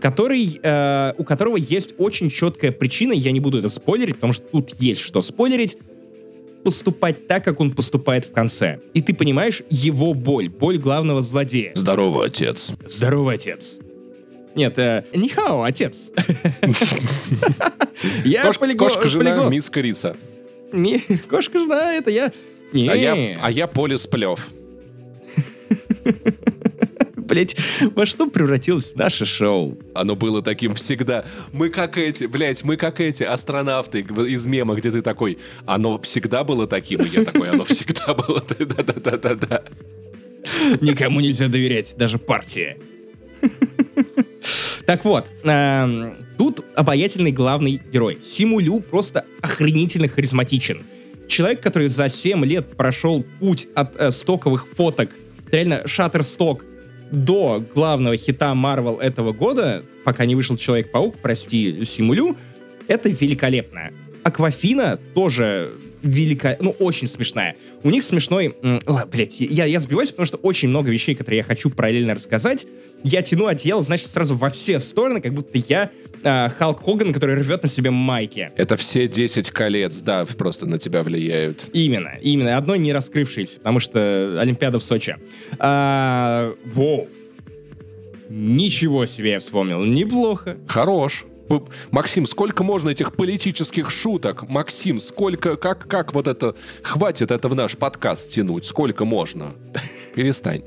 который, 0.00 0.58
э, 0.62 1.14
у 1.18 1.24
которого 1.24 1.56
есть 1.56 1.94
очень 1.98 2.30
четкая 2.30 2.72
причина, 2.72 3.12
я 3.12 3.32
не 3.32 3.40
буду 3.40 3.58
это 3.58 3.68
спойлерить, 3.68 4.16
потому 4.16 4.32
что 4.32 4.44
тут 4.50 4.70
есть 4.80 5.00
что 5.00 5.20
спойлерить, 5.20 5.76
поступать 6.64 7.26
так, 7.26 7.44
как 7.44 7.60
он 7.60 7.70
поступает 7.72 8.24
в 8.26 8.32
конце. 8.32 8.80
И 8.94 9.00
ты 9.02 9.14
понимаешь 9.14 9.62
его 9.70 10.12
боль, 10.14 10.48
боль 10.48 10.78
главного 10.78 11.22
злодея. 11.22 11.72
здорово, 11.74 12.26
отец. 12.26 12.72
Здоровый 12.86 13.34
отец. 13.36 13.76
Нет, 14.54 14.78
э, 14.78 15.04
Нихао, 15.14 15.62
отец. 15.62 15.96
Я 18.24 18.44
Кош- 18.44 18.58
полигло- 18.58 18.76
Кошка-жена, 18.78 19.24
полиглот. 19.30 19.50
мисс 19.50 19.70
Корица. 19.70 20.16
Не, 20.72 20.98
Кошка-жена, 21.28 21.94
это 21.94 22.10
я. 22.10 22.32
А 22.72 22.76
я, 22.96 23.36
а 23.40 23.50
я 23.50 23.66
Полис 23.66 24.06
Плев. 24.06 24.48
блять, 27.30 27.56
во 27.94 28.04
что 28.04 28.26
превратилось 28.26 28.92
наше 28.94 29.24
шоу? 29.24 29.78
Оно 29.94 30.16
было 30.16 30.42
таким 30.42 30.74
всегда. 30.74 31.24
Мы 31.52 31.70
как 31.70 31.96
эти, 31.96 32.24
блядь, 32.24 32.64
мы 32.64 32.76
как 32.76 33.00
эти 33.00 33.22
астронавты 33.22 34.00
из 34.00 34.46
мема, 34.46 34.74
где 34.74 34.90
ты 34.90 35.00
такой, 35.00 35.38
оно 35.64 35.98
всегда 36.00 36.44
было 36.44 36.66
таким, 36.66 37.02
и 37.02 37.08
я 37.08 37.24
такой, 37.24 37.50
оно 37.50 37.64
всегда 37.64 38.14
было, 38.14 38.44
да-да-да-да-да. 38.58 39.62
Никому 40.80 41.20
нельзя 41.20 41.48
доверять, 41.48 41.94
даже 41.96 42.18
партии. 42.18 42.76
Так 44.86 45.04
вот, 45.04 45.30
эм, 45.44 46.16
тут 46.36 46.64
обаятельный 46.74 47.30
главный 47.30 47.80
герой. 47.92 48.18
Симулю 48.24 48.80
просто 48.80 49.24
охренительно 49.40 50.08
харизматичен. 50.08 50.82
Человек, 51.28 51.60
который 51.60 51.86
за 51.86 52.08
7 52.08 52.44
лет 52.44 52.76
прошел 52.76 53.24
путь 53.38 53.68
от 53.76 53.94
э, 53.96 54.10
стоковых 54.10 54.66
фоток, 54.66 55.10
реально 55.50 55.82
Shutterstock, 55.86 56.64
до 57.10 57.62
главного 57.74 58.16
хита 58.16 58.52
Marvel 58.52 59.00
этого 59.00 59.32
года, 59.32 59.84
пока 60.04 60.26
не 60.26 60.34
вышел 60.34 60.56
Человек-паук, 60.56 61.16
прости, 61.20 61.84
Симулю, 61.84 62.36
это 62.86 63.08
великолепно. 63.08 63.90
Аквафина 64.22 64.98
тоже 65.14 65.72
велика, 66.02 66.56
ну, 66.60 66.70
очень 66.78 67.06
смешная. 67.06 67.56
У 67.82 67.90
них 67.90 68.04
смешной... 68.04 68.54
Ладно, 68.62 69.06
блядь, 69.06 69.40
я, 69.40 69.64
я 69.64 69.80
сбиваюсь, 69.80 70.10
потому 70.10 70.26
что 70.26 70.36
очень 70.38 70.68
много 70.68 70.90
вещей, 70.90 71.14
которые 71.14 71.38
я 71.38 71.44
хочу 71.44 71.70
параллельно 71.70 72.14
рассказать. 72.14 72.66
Я 73.02 73.22
тяну 73.22 73.46
одеяло, 73.46 73.82
значит, 73.82 74.08
сразу 74.08 74.34
во 74.36 74.50
все 74.50 74.78
стороны, 74.78 75.20
как 75.20 75.32
будто 75.32 75.58
я 75.68 75.90
э, 76.22 76.48
Халк 76.50 76.84
Хоган, 76.84 77.12
который 77.12 77.36
рвет 77.36 77.62
на 77.62 77.68
себе 77.68 77.90
майки. 77.90 78.50
Это 78.56 78.76
все 78.76 79.08
10 79.08 79.50
колец, 79.50 80.00
да, 80.00 80.24
просто 80.24 80.66
на 80.66 80.78
тебя 80.78 81.02
влияют. 81.02 81.68
Именно, 81.72 82.18
именно. 82.20 82.56
Одно 82.56 82.76
не 82.76 82.92
раскрывшееся, 82.92 83.58
потому 83.58 83.80
что 83.80 84.38
Олимпиада 84.40 84.78
в 84.78 84.82
Сочи. 84.82 85.16
А, 85.58 86.54
воу. 86.66 87.08
Ничего 88.28 89.06
себе 89.06 89.32
я 89.32 89.40
вспомнил. 89.40 89.82
Неплохо. 89.84 90.56
Хорош. 90.68 91.24
Максим, 91.90 92.26
сколько 92.26 92.62
можно 92.62 92.90
этих 92.90 93.14
политических 93.14 93.90
шуток? 93.90 94.48
Максим, 94.48 95.00
сколько, 95.00 95.56
как, 95.56 95.88
как 95.88 96.14
вот 96.14 96.26
это, 96.26 96.54
хватит 96.82 97.30
это 97.30 97.48
в 97.48 97.54
наш 97.54 97.76
подкаст 97.76 98.30
тянуть? 98.30 98.64
Сколько 98.64 99.04
можно? 99.04 99.54
Перестань. 100.14 100.62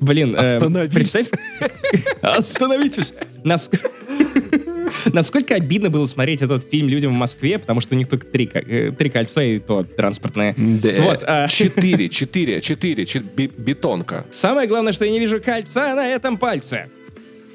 Блин, 0.00 0.34
э, 0.34 0.38
Остановись. 0.38 1.30
Э, 1.60 1.66
Остановитесь. 2.22 3.12
Нас... 3.44 3.70
Насколько 5.06 5.54
обидно 5.54 5.90
было 5.90 6.06
смотреть 6.06 6.42
этот 6.42 6.68
фильм 6.68 6.88
людям 6.88 7.12
в 7.12 7.16
Москве, 7.16 7.58
потому 7.58 7.80
что 7.80 7.94
у 7.94 7.98
них 7.98 8.08
только 8.08 8.26
три, 8.26 8.50
э, 8.52 8.92
три 8.92 9.10
кольца 9.10 9.42
и 9.42 9.58
то 9.58 9.84
транспортные. 9.84 10.54
Да. 10.56 11.02
Вот, 11.02 11.22
а... 11.26 11.48
Четыре, 11.56 12.08
четыре, 12.08 12.60
четыре, 12.60 13.04
бетонка. 13.04 14.26
Самое 14.30 14.68
главное, 14.68 14.92
что 14.92 15.04
я 15.04 15.10
не 15.10 15.20
вижу 15.20 15.40
кольца 15.40 15.94
на 15.94 16.06
этом 16.08 16.36
пальце. 16.38 16.88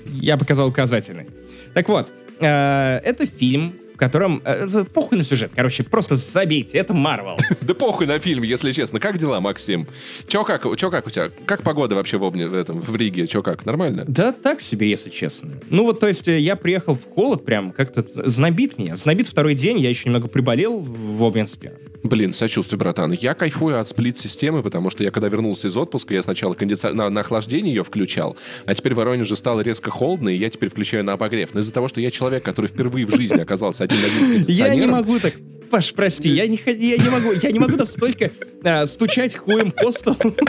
Я 0.06 0.38
показал 0.38 0.68
указательный. 0.68 1.28
Так 1.74 1.88
вот, 1.88 2.12
это 2.46 3.26
фильм, 3.26 3.76
в 3.94 3.98
котором... 3.98 4.42
Э, 4.46 4.84
похуй 4.94 5.18
на 5.18 5.24
сюжет, 5.24 5.52
короче, 5.56 5.84
просто 5.84 6.16
забейте, 6.16 6.78
это 6.78 6.94
Марвел. 6.94 7.38
Да 7.62 7.74
похуй 7.74 8.08
на 8.08 8.20
фильм, 8.20 8.44
если 8.44 8.72
честно. 8.72 9.00
Как 9.00 9.18
дела, 9.18 9.40
Максим? 9.40 9.88
Чё 10.28 10.44
как, 10.44 10.66
чё 10.78 10.90
как 10.90 11.08
у 11.08 11.10
тебя? 11.10 11.30
Как 11.46 11.62
погода 11.62 11.96
вообще 11.96 12.18
в, 12.18 12.30
в, 12.30 12.54
этом, 12.54 12.82
в 12.82 12.96
Риге? 12.96 13.28
Чё 13.28 13.44
как, 13.44 13.66
нормально? 13.66 14.06
Да 14.08 14.32
так 14.32 14.62
себе, 14.62 14.90
если 14.90 15.10
честно. 15.10 15.52
Ну 15.70 15.84
вот, 15.84 16.00
то 16.00 16.08
есть 16.08 16.28
э, 16.28 16.40
я 16.40 16.56
приехал 16.56 16.96
в 16.96 17.06
холод 17.14 17.46
прям, 17.46 17.72
как-то 17.72 18.04
знобит 18.30 18.78
меня. 18.78 18.96
Знобит 18.96 19.28
второй 19.28 19.56
день, 19.56 19.80
я 19.80 19.90
еще 19.90 20.10
немного 20.10 20.28
приболел 20.28 20.80
в 20.80 21.24
Обнинске. 21.24 21.74
Блин, 22.04 22.34
сочувствую, 22.34 22.80
братан. 22.80 23.12
Я 23.12 23.34
кайфую 23.34 23.80
от 23.80 23.88
сплит-системы, 23.88 24.64
потому 24.64 24.90
что 24.90 25.04
я 25.04 25.12
когда 25.12 25.28
вернулся 25.28 25.68
из 25.68 25.78
отпуска, 25.78 26.14
я 26.14 26.24
сначала 26.24 26.56
кондици... 26.56 26.88
на, 26.88 27.10
на 27.10 27.22
охлаждение 27.22 27.74
ее 27.74 27.84
включал, 27.84 28.38
а 28.66 28.74
теперь 28.74 28.94
в 28.94 28.98
Воронеже 28.98 29.36
стало 29.36 29.62
резко 29.62 29.92
холодно, 29.92 30.30
и 30.30 30.36
я 30.36 30.50
теперь 30.50 30.70
включаю 30.70 31.04
на 31.04 31.14
обогрев. 31.14 31.54
Но 31.54 31.60
из-за 31.60 31.72
того, 31.72 31.88
что 31.88 32.02
я 32.02 32.10
человек, 32.10 32.44
который 32.44 32.68
впервые 32.68 33.06
в 33.06 33.16
жизни 33.16 33.40
оказался 33.40 33.84
один 33.84 33.98
на 34.02 34.08
один 34.08 34.46
с 34.46 34.48
Я 34.50 34.74
не 34.74 34.88
могу 34.88 35.20
так 35.20 35.36
Паш, 35.70 35.94
прости, 35.94 36.30
я 36.30 36.48
не, 36.48 36.60
я 36.66 36.98
не 36.98 37.10
могу, 37.10 37.32
я 37.32 37.50
не 37.50 37.60
могу 37.60 37.78
настолько 37.78 38.32
а, 38.62 38.86
стучать 38.86 39.38
хуем 39.38 39.72
по 39.72 39.92
столу. 39.92 40.36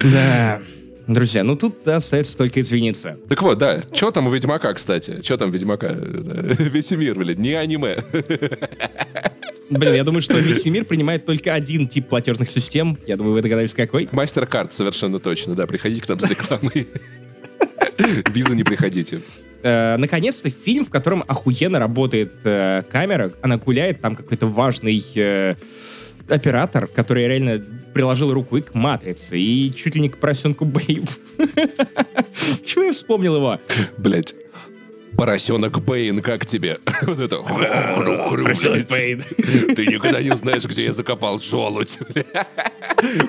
Да. 0.00 0.62
Друзья, 1.08 1.42
ну 1.42 1.56
тут 1.56 1.88
остается 1.88 2.36
только 2.36 2.60
извиниться. 2.60 3.18
Так 3.30 3.40
вот, 3.40 3.56
да. 3.56 3.82
Что 3.92 4.10
там 4.10 4.26
у 4.26 4.30
Ведьмака, 4.30 4.74
кстати? 4.74 5.22
Что 5.22 5.38
там 5.38 5.50
Ведьмака? 5.50 5.88
Весь 5.92 6.90
мир, 6.90 7.18
блин, 7.18 7.40
не 7.40 7.54
аниме. 7.54 8.04
Блин, 9.70 9.94
я 9.94 10.04
думаю, 10.04 10.22
что 10.22 10.34
весь 10.38 10.64
мир 10.64 10.86
принимает 10.86 11.26
только 11.26 11.52
один 11.52 11.88
тип 11.88 12.08
платежных 12.08 12.50
систем. 12.50 12.98
Я 13.06 13.18
думаю, 13.18 13.34
вы 13.34 13.42
догадались, 13.42 13.74
какой. 13.74 14.08
Мастер-карт, 14.12 14.72
совершенно 14.72 15.18
точно, 15.18 15.54
да. 15.54 15.66
Приходите 15.66 16.02
к 16.02 16.08
нам 16.08 16.20
с 16.20 16.24
рекламой. 16.28 16.88
Виза 18.32 18.56
не 18.56 18.64
приходите. 18.64 19.20
Э, 19.62 19.96
наконец-то 19.96 20.48
фильм, 20.50 20.86
в 20.86 20.90
котором 20.90 21.24
охуенно 21.26 21.78
работает 21.78 22.32
э, 22.44 22.82
камера. 22.90 23.32
Она 23.42 23.58
гуляет, 23.58 24.00
там 24.00 24.16
какой-то 24.16 24.46
важный 24.46 25.04
э, 25.14 25.56
оператор, 26.28 26.86
который 26.86 27.26
реально 27.26 27.62
приложил 27.94 28.32
руку 28.32 28.56
и 28.56 28.60
к 28.60 28.74
матрице, 28.74 29.38
и 29.38 29.72
чуть 29.74 29.94
ли 29.94 30.00
не 30.00 30.08
к 30.08 30.18
поросенку 30.18 30.64
Бэйб. 30.64 31.08
Чего 32.64 32.84
я 32.84 32.92
вспомнил 32.92 33.36
его? 33.36 33.60
Блять. 33.96 34.34
Поросенок 35.16 35.80
Бэйн, 35.80 36.22
как 36.22 36.46
тебе? 36.46 36.78
Вот 37.02 37.18
это... 37.18 37.38
Поросенок 38.30 38.88
Бэйн. 38.88 39.24
Ты 39.74 39.86
никогда 39.86 40.22
не 40.22 40.34
знаешь, 40.36 40.64
где 40.64 40.84
я 40.84 40.92
закопал 40.92 41.40
желудь. 41.40 41.98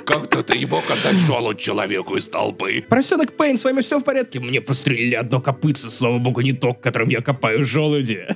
Как-то 0.05 0.43
ты 0.43 0.59
не 0.59 0.65
мог 0.65 0.83
отдать 0.89 1.17
желудь 1.17 1.59
человеку 1.59 2.15
из 2.15 2.29
толпы. 2.29 2.85
Поросенок 2.87 3.35
Пейн, 3.35 3.57
с 3.57 3.63
вами 3.63 3.81
все 3.81 3.99
в 3.99 4.03
порядке? 4.03 4.39
Мне 4.39 4.61
прострелили 4.61 5.15
одно 5.15 5.41
копытце, 5.41 5.89
слава 5.89 6.19
богу, 6.19 6.41
не 6.41 6.53
то, 6.53 6.73
которым 6.73 7.09
я 7.09 7.21
копаю 7.21 7.65
желуди. 7.65 8.27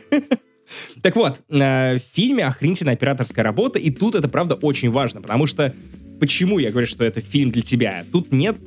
Так 1.02 1.16
вот, 1.16 1.42
э, 1.50 1.98
в 1.98 2.02
фильме 2.14 2.46
охренительная 2.46 2.94
операторская 2.94 3.44
работа, 3.44 3.80
и 3.80 3.90
тут 3.90 4.16
это, 4.16 4.28
правда, 4.28 4.56
очень 4.56 4.90
важно, 4.90 5.22
потому 5.22 5.48
что 5.48 5.74
почему 6.20 6.60
я 6.60 6.72
говорю, 6.72 6.88
что 6.88 7.04
это 7.04 7.22
фильм 7.22 7.52
для 7.52 7.62
тебя? 7.62 8.06
Тут 8.12 8.32
нет, 8.32 8.58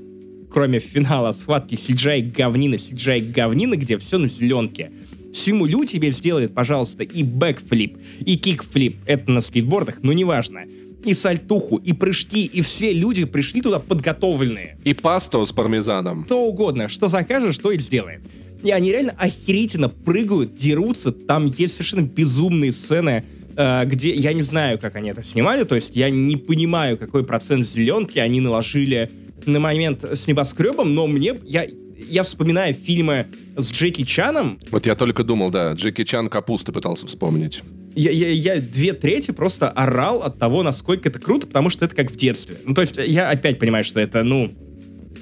кроме 0.50 0.78
финала 0.78 1.32
схватки 1.32 1.74
CGI 1.74 2.32
говнина, 2.32 2.74
CGI 2.74 3.32
говнина, 3.32 3.76
где 3.76 3.98
все 3.98 4.18
на 4.18 4.28
зеленке. 4.28 4.90
Симулю 5.32 5.84
тебе 5.84 6.10
сделает, 6.10 6.54
пожалуйста, 6.54 7.02
и 7.02 7.22
бэкфлип, 7.22 7.98
и 8.20 8.36
кикфлип. 8.36 8.96
Это 9.06 9.30
на 9.30 9.42
скейтбордах, 9.42 10.02
но 10.02 10.12
неважно. 10.12 10.62
И 11.04 11.12
сальтуху, 11.12 11.76
и 11.76 11.92
прыжки, 11.92 12.44
и 12.44 12.62
все 12.62 12.92
люди 12.92 13.24
пришли 13.24 13.60
туда 13.60 13.78
подготовленные. 13.78 14.78
И 14.82 14.94
пасту 14.94 15.44
с 15.44 15.52
пармезаном. 15.52 16.24
Что 16.24 16.44
угодно, 16.46 16.88
что 16.88 17.08
закажешь, 17.08 17.58
то 17.58 17.70
и 17.70 17.78
сделает. 17.78 18.22
И 18.62 18.70
они 18.70 18.90
реально 18.90 19.14
охерительно 19.18 19.88
прыгают, 19.88 20.54
дерутся. 20.54 21.12
Там 21.12 21.46
есть 21.46 21.74
совершенно 21.74 22.02
безумные 22.02 22.72
сцены, 22.72 23.24
э, 23.56 23.84
где 23.86 24.14
я 24.14 24.32
не 24.32 24.42
знаю, 24.42 24.78
как 24.78 24.96
они 24.96 25.10
это 25.10 25.24
снимали. 25.24 25.64
То 25.64 25.74
есть 25.74 25.94
я 25.96 26.10
не 26.10 26.36
понимаю, 26.36 26.98
какой 26.98 27.24
процент 27.24 27.66
зеленки 27.66 28.18
они 28.18 28.40
наложили 28.40 29.10
на 29.44 29.60
момент 29.60 30.04
с 30.04 30.26
небоскребом, 30.26 30.94
но 30.94 31.06
мне 31.06 31.34
я 31.44 31.66
я 32.08 32.22
вспоминаю 32.22 32.74
фильмы 32.74 33.26
с 33.56 33.70
Джеки 33.70 34.04
Чаном. 34.04 34.58
Вот 34.70 34.86
я 34.86 34.94
только 34.94 35.24
думал, 35.24 35.50
да, 35.50 35.72
Джеки 35.72 36.04
Чан 36.04 36.28
капусты 36.28 36.72
пытался 36.72 37.06
вспомнить. 37.06 37.62
Я, 37.94 38.10
я, 38.10 38.28
я 38.30 38.60
две 38.60 38.92
трети 38.92 39.30
просто 39.30 39.70
орал 39.70 40.22
от 40.22 40.38
того, 40.38 40.62
насколько 40.62 41.08
это 41.08 41.18
круто, 41.18 41.46
потому 41.46 41.70
что 41.70 41.86
это 41.86 41.96
как 41.96 42.10
в 42.10 42.16
детстве. 42.16 42.56
Ну, 42.64 42.74
то 42.74 42.82
есть 42.82 42.96
я 42.98 43.30
опять 43.30 43.58
понимаю, 43.58 43.84
что 43.84 44.00
это, 44.00 44.22
ну, 44.22 44.52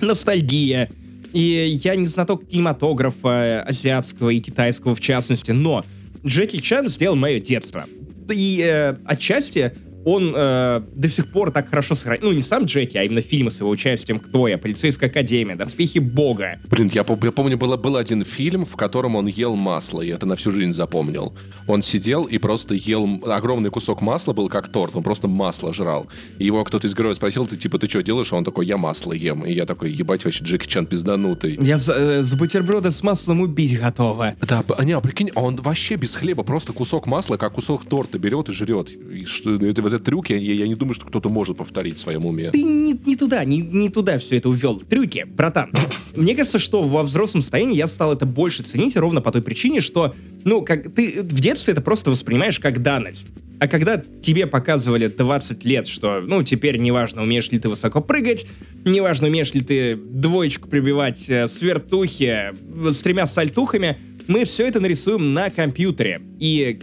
ностальгия, 0.00 0.90
и 1.34 1.80
я 1.82 1.96
не 1.96 2.06
знаток 2.06 2.46
кинематографа 2.46 3.62
азиатского 3.62 4.30
и 4.30 4.40
китайского 4.40 4.94
в 4.94 5.00
частности, 5.00 5.50
но 5.50 5.84
Джеки 6.24 6.58
Чан 6.58 6.88
сделал 6.88 7.16
мое 7.16 7.40
детство. 7.40 7.86
И 8.30 8.62
э, 8.64 8.96
отчасти 9.04 9.74
он 10.04 10.34
э, 10.36 10.82
до 10.94 11.08
сих 11.08 11.26
пор 11.28 11.50
так 11.50 11.68
хорошо 11.68 11.94
сохранил. 11.94 12.28
Ну, 12.28 12.32
не 12.32 12.42
сам 12.42 12.64
Джеки, 12.64 12.96
а 12.96 13.02
именно 13.04 13.20
фильмы 13.20 13.50
с 13.50 13.60
его 13.60 13.70
участием 13.70 14.18
«Кто 14.20 14.48
я?», 14.48 14.58
«Полицейская 14.58 15.08
академия», 15.08 15.56
«Доспехи 15.56 15.98
бога». 15.98 16.58
Блин, 16.68 16.90
я, 16.92 17.04
я 17.22 17.32
помню, 17.32 17.56
было, 17.56 17.76
был 17.76 17.96
один 17.96 18.24
фильм, 18.24 18.64
в 18.66 18.76
котором 18.76 19.16
он 19.16 19.26
ел 19.26 19.54
масло, 19.56 20.00
и 20.00 20.08
это 20.08 20.26
на 20.26 20.36
всю 20.36 20.50
жизнь 20.50 20.72
запомнил. 20.72 21.34
Он 21.66 21.82
сидел 21.82 22.24
и 22.24 22.38
просто 22.38 22.74
ел... 22.74 23.22
Огромный 23.24 23.70
кусок 23.70 24.02
масла 24.02 24.32
был 24.32 24.48
как 24.48 24.68
торт, 24.68 24.96
он 24.96 25.02
просто 25.02 25.28
масло 25.28 25.72
жрал. 25.72 26.06
И 26.38 26.46
его 26.46 26.62
кто-то 26.64 26.86
из 26.86 26.94
героев 26.94 27.16
спросил, 27.16 27.46
ты 27.46 27.56
типа, 27.56 27.78
ты 27.78 27.88
что 27.88 28.02
делаешь? 28.02 28.32
А 28.32 28.36
он 28.36 28.44
такой, 28.44 28.66
я 28.66 28.76
масло 28.76 29.12
ем. 29.12 29.44
И 29.44 29.52
я 29.52 29.66
такой, 29.66 29.90
ебать, 29.90 30.24
вообще 30.24 30.44
Джеки 30.44 30.66
Чан 30.66 30.86
пизданутый. 30.86 31.58
Я 31.60 31.78
за, 31.78 31.94
э, 31.94 32.22
с 32.22 32.34
бутерброда 32.34 32.90
с 32.90 33.02
маслом 33.02 33.40
убить 33.40 33.78
готова. 33.78 34.34
Да, 34.42 34.64
а, 34.76 34.84
не, 34.84 34.92
а 34.92 35.00
прикинь, 35.00 35.30
а 35.34 35.42
он 35.42 35.56
вообще 35.56 35.96
без 35.96 36.14
хлеба, 36.14 36.42
просто 36.42 36.72
кусок 36.72 37.06
масла, 37.06 37.36
как 37.36 37.54
кусок 37.54 37.84
торта 37.84 38.18
берет 38.18 38.48
и 38.48 38.52
жрет. 38.52 38.90
И 38.90 39.24
что, 39.24 39.54
это, 39.54 39.82
вот 39.82 39.93
этот 39.94 40.06
трюк, 40.06 40.30
я, 40.30 40.36
я 40.36 40.66
не 40.66 40.74
думаю, 40.74 40.94
что 40.94 41.06
кто-то 41.06 41.28
может 41.28 41.56
повторить 41.56 41.96
в 41.96 42.00
своем 42.00 42.26
уме. 42.26 42.50
Ты 42.50 42.62
не, 42.62 42.92
не 42.92 43.16
туда, 43.16 43.44
не, 43.44 43.58
не 43.58 43.88
туда 43.88 44.18
все 44.18 44.36
это 44.36 44.48
увел. 44.48 44.80
Трюки, 44.80 45.24
братан. 45.24 45.72
Мне 46.16 46.34
кажется, 46.34 46.58
что 46.58 46.82
во 46.82 47.02
взрослом 47.02 47.42
состоянии 47.42 47.76
я 47.76 47.86
стал 47.86 48.12
это 48.12 48.26
больше 48.26 48.62
ценить 48.62 48.96
ровно 48.96 49.20
по 49.20 49.32
той 49.32 49.42
причине, 49.42 49.80
что, 49.80 50.14
ну, 50.44 50.62
как 50.62 50.94
ты 50.94 51.22
в 51.22 51.40
детстве 51.40 51.72
это 51.72 51.82
просто 51.82 52.10
воспринимаешь 52.10 52.60
как 52.60 52.82
данность. 52.82 53.28
А 53.60 53.68
когда 53.68 53.96
тебе 53.98 54.46
показывали 54.46 55.06
20 55.06 55.64
лет, 55.64 55.86
что, 55.86 56.20
ну, 56.20 56.42
теперь 56.42 56.76
неважно, 56.76 57.22
умеешь 57.22 57.50
ли 57.50 57.58
ты 57.58 57.68
высоко 57.68 58.00
прыгать, 58.00 58.46
неважно, 58.84 59.28
умеешь 59.28 59.54
ли 59.54 59.60
ты 59.60 59.96
двоечку 59.96 60.68
прибивать 60.68 61.24
э, 61.28 61.48
с 61.48 61.62
вертухи, 61.62 62.52
с 62.90 62.98
тремя 62.98 63.26
сальтухами, 63.26 63.98
мы 64.26 64.44
все 64.44 64.66
это 64.66 64.80
нарисуем 64.80 65.32
на 65.34 65.50
компьютере. 65.50 66.20
И 66.38 66.80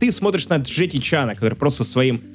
ты 0.00 0.10
смотришь 0.12 0.48
на 0.48 0.56
Джеки 0.56 0.98
Чана, 0.98 1.34
который 1.34 1.54
просто 1.54 1.84
своим 1.84 2.16
э, 2.16 2.29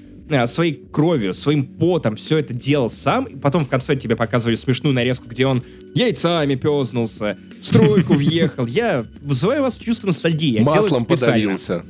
своей 0.48 0.74
кровью, 0.92 1.34
своим 1.34 1.66
потом 1.66 2.16
все 2.16 2.38
это 2.38 2.54
делал 2.54 2.90
сам, 2.90 3.26
и 3.26 3.36
потом 3.36 3.66
в 3.66 3.70
конце 3.70 3.96
тебе 3.96 4.16
показывали 4.16 4.56
смешную 4.56 4.94
нарезку, 4.94 5.28
где 5.30 5.46
он 5.46 5.64
яйцами 5.94 6.56
пезнулся, 6.56 7.38
в 7.62 7.66
струйку 7.66 8.14
въехал. 8.16 8.66
Я 8.66 9.06
вызываю 9.22 9.62
вас 9.62 9.78
чувство 9.78 10.08
ностальгии. 10.08 10.60
Маслом 10.60 11.06
подавился. 11.06 11.84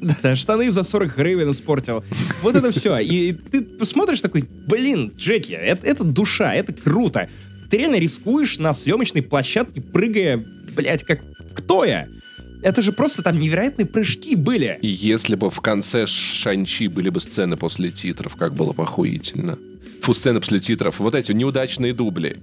Да-да, 0.00 0.36
штаны 0.36 0.70
за 0.70 0.82
40 0.82 1.16
гривен 1.16 1.50
испортил. 1.50 2.04
Вот 2.42 2.54
это 2.54 2.70
все. 2.70 2.98
И 2.98 3.32
ты 3.32 3.84
смотришь 3.84 4.20
такой, 4.20 4.44
блин, 4.66 5.12
Джеки, 5.16 5.52
это, 5.52 5.84
это 5.86 6.04
душа, 6.04 6.54
это 6.54 6.72
круто. 6.72 7.28
Ты 7.70 7.78
реально 7.78 7.96
рискуешь 7.96 8.58
на 8.58 8.72
съемочной 8.72 9.22
площадке, 9.22 9.80
прыгая, 9.80 10.44
блядь, 10.74 11.04
как 11.04 11.20
кто 11.54 11.84
я? 11.84 12.08
Это 12.62 12.82
же 12.82 12.92
просто 12.92 13.22
там 13.22 13.38
невероятные 13.38 13.86
прыжки 13.86 14.34
были. 14.34 14.78
Если 14.82 15.36
бы 15.36 15.50
в 15.50 15.60
конце 15.60 16.06
Шанчи 16.06 16.88
были 16.88 17.08
бы 17.08 17.20
сцены 17.20 17.56
после 17.56 17.90
титров, 17.90 18.36
как 18.36 18.54
было 18.54 18.72
бы 18.72 18.82
охуительно. 18.82 19.58
Фу, 20.02 20.14
сцены 20.14 20.40
после 20.40 20.60
титров. 20.60 20.98
Вот 20.98 21.14
эти 21.14 21.32
неудачные 21.32 21.92
дубли. 21.92 22.38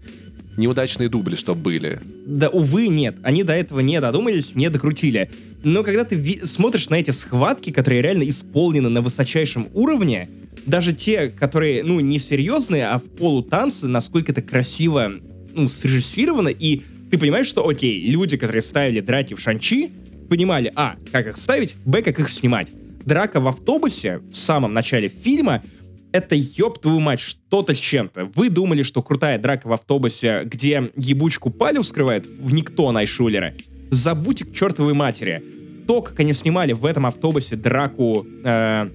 Неудачные 0.57 1.09
дубли, 1.09 1.36
что 1.36 1.53
были. 1.53 1.99
Да, 2.26 2.49
увы, 2.49 2.88
нет. 2.88 3.18
Они 3.24 3.43
до 3.43 3.53
этого 3.53 3.82
не 3.82 3.99
додумались, 3.99 4.55
не 4.55 4.70
докрутили. 4.70 5.30
Но 5.63 5.84
когда 5.84 6.05
ты 6.05 6.45
смотришь 6.45 6.89
на 6.89 6.95
эти 6.95 7.11
схватки, 7.11 7.72
которые 7.72 8.01
реально 8.01 8.28
исполнены 8.30 8.88
на 8.88 9.01
высочайшем 9.01 9.68
уровне, 9.74 10.30
даже 10.66 10.93
те, 10.93 11.28
которые, 11.28 11.84
ну, 11.84 11.99
не 11.99 12.20
серьезные, 12.20 12.88
а 12.88 12.99
в 12.99 13.03
полутанце, 13.03 13.88
насколько 13.88 14.32
это 14.32 14.41
красиво, 14.41 15.11
ну, 15.53 15.68
срежиссировано, 15.68 16.49
и 16.49 16.84
ты 17.11 17.18
понимаешь, 17.18 17.47
что, 17.47 17.68
окей, 17.68 18.07
люди, 18.07 18.38
которые 18.38 18.61
ставили 18.61 18.99
драки 19.01 19.34
в 19.34 19.39
Шанчи, 19.39 19.91
понимали, 20.30 20.71
а, 20.76 20.95
как 21.11 21.28
их 21.28 21.38
ставить, 21.38 21.76
б, 21.86 22.01
как 22.01 22.19
их 22.19 22.30
снимать. 22.30 22.71
Драка 23.05 23.39
в 23.39 23.47
автобусе 23.47 24.19
в 24.32 24.36
самом 24.36 24.73
начале 24.73 25.09
фильма 25.09 25.63
это, 26.11 26.34
ёб 26.34 26.80
твою 26.80 27.01
мать, 27.01 27.19
что-то 27.19 27.76
с 27.76 27.78
чем-то. 27.78 28.32
Вы 28.36 28.49
думали, 28.49 28.84
что 28.84 29.03
крутая 29.03 29.38
драка 29.38 29.67
в 29.67 29.73
автобусе, 29.73 30.43
где 30.45 30.91
ебучку 30.95 31.49
палю 31.49 31.82
вскрывает 31.82 32.26
в 32.26 32.53
никто 32.53 32.91
Найшулера? 32.93 33.53
Забудьте 33.91 34.45
к 34.45 34.53
чертовой 34.53 34.93
матери. 34.93 35.43
То, 35.88 36.01
как 36.01 36.19
они 36.21 36.32
снимали 36.32 36.71
в 36.71 36.86
этом 36.86 37.05
автобусе 37.05 37.57
драку 37.57 38.26
э, 38.43 38.89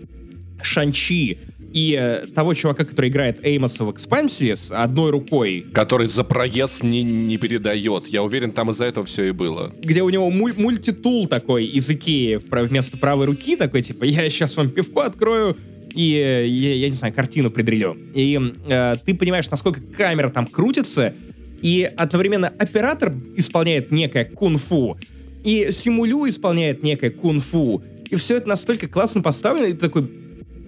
Шанчи 0.62 1.38
и 1.72 1.96
э, 1.98 2.26
того 2.34 2.54
чувака, 2.54 2.84
который 2.84 3.10
играет 3.10 3.44
Эймоса 3.44 3.84
в 3.84 3.92
экспансии 3.92 4.54
с 4.54 4.72
одной 4.72 5.10
рукой, 5.10 5.66
Который 5.72 6.08
за 6.08 6.24
проезд 6.24 6.82
не, 6.82 7.02
не 7.02 7.36
передает. 7.38 8.06
Я 8.08 8.22
уверен, 8.22 8.52
там 8.52 8.70
из-за 8.70 8.86
этого 8.86 9.06
все 9.06 9.24
и 9.28 9.30
было. 9.30 9.72
где 9.82 10.02
у 10.02 10.10
него 10.10 10.30
муль- 10.30 10.54
мультитул 10.60 11.28
такой 11.28 11.66
из 11.66 11.88
Икеи 11.88 12.40
вместо 12.50 12.98
правой 12.98 13.26
руки, 13.26 13.56
такой 13.56 13.82
типа, 13.82 14.04
я 14.04 14.28
сейчас 14.30 14.56
вам 14.56 14.70
пивко 14.70 15.02
открою, 15.04 15.56
и, 15.94 16.14
э, 16.14 16.46
я, 16.46 16.74
я 16.74 16.88
не 16.88 16.94
знаю, 16.94 17.14
картину 17.14 17.50
предрелю. 17.50 17.96
И 18.14 18.38
э, 18.68 18.96
ты 19.04 19.14
понимаешь, 19.14 19.50
насколько 19.50 19.80
камера 19.80 20.28
там 20.30 20.46
крутится, 20.46 21.14
и 21.62 21.88
одновременно 21.96 22.48
оператор 22.48 23.12
исполняет 23.36 23.90
некое 23.90 24.24
кунг-фу, 24.24 24.98
и 25.44 25.68
Симулю 25.72 26.28
исполняет 26.28 26.82
некое 26.82 27.10
кунг-фу, 27.10 27.82
и 28.08 28.16
все 28.16 28.38
это 28.38 28.48
настолько 28.48 28.88
классно 28.88 29.20
поставлено, 29.22 29.66
и 29.66 29.72
ты 29.72 29.78
такой, 29.78 30.10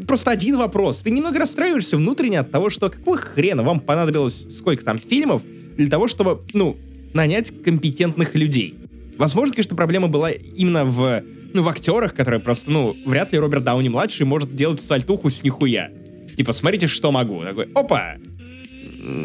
просто 0.06 0.30
один 0.30 0.56
вопрос. 0.56 1.00
Ты 1.00 1.10
немного 1.10 1.38
расстраиваешься 1.38 1.96
внутренне 1.96 2.40
от 2.40 2.50
того, 2.50 2.70
что 2.70 2.90
какого 2.90 3.16
хрена 3.16 3.62
вам 3.62 3.80
понадобилось 3.80 4.46
сколько 4.56 4.84
там 4.84 4.98
фильмов 4.98 5.42
для 5.76 5.88
того, 5.88 6.08
чтобы, 6.08 6.42
ну, 6.54 6.76
нанять 7.14 7.52
компетентных 7.62 8.34
людей. 8.34 8.74
Возможно, 9.18 9.54
конечно, 9.54 9.76
проблема 9.76 10.08
была 10.08 10.30
именно 10.30 10.84
в, 10.84 11.22
ну, 11.52 11.62
в 11.62 11.68
актерах, 11.68 12.14
которые 12.14 12.40
просто, 12.40 12.70
ну, 12.70 12.96
вряд 13.04 13.32
ли 13.32 13.38
Роберт 13.38 13.64
Дауни-младший 13.64 14.26
может 14.26 14.54
делать 14.54 14.80
сальтуху 14.80 15.30
с 15.30 15.42
нихуя. 15.42 15.90
Типа, 16.36 16.52
смотрите, 16.52 16.86
что 16.86 17.12
могу. 17.12 17.42
Такой, 17.42 17.68
опа! 17.74 18.16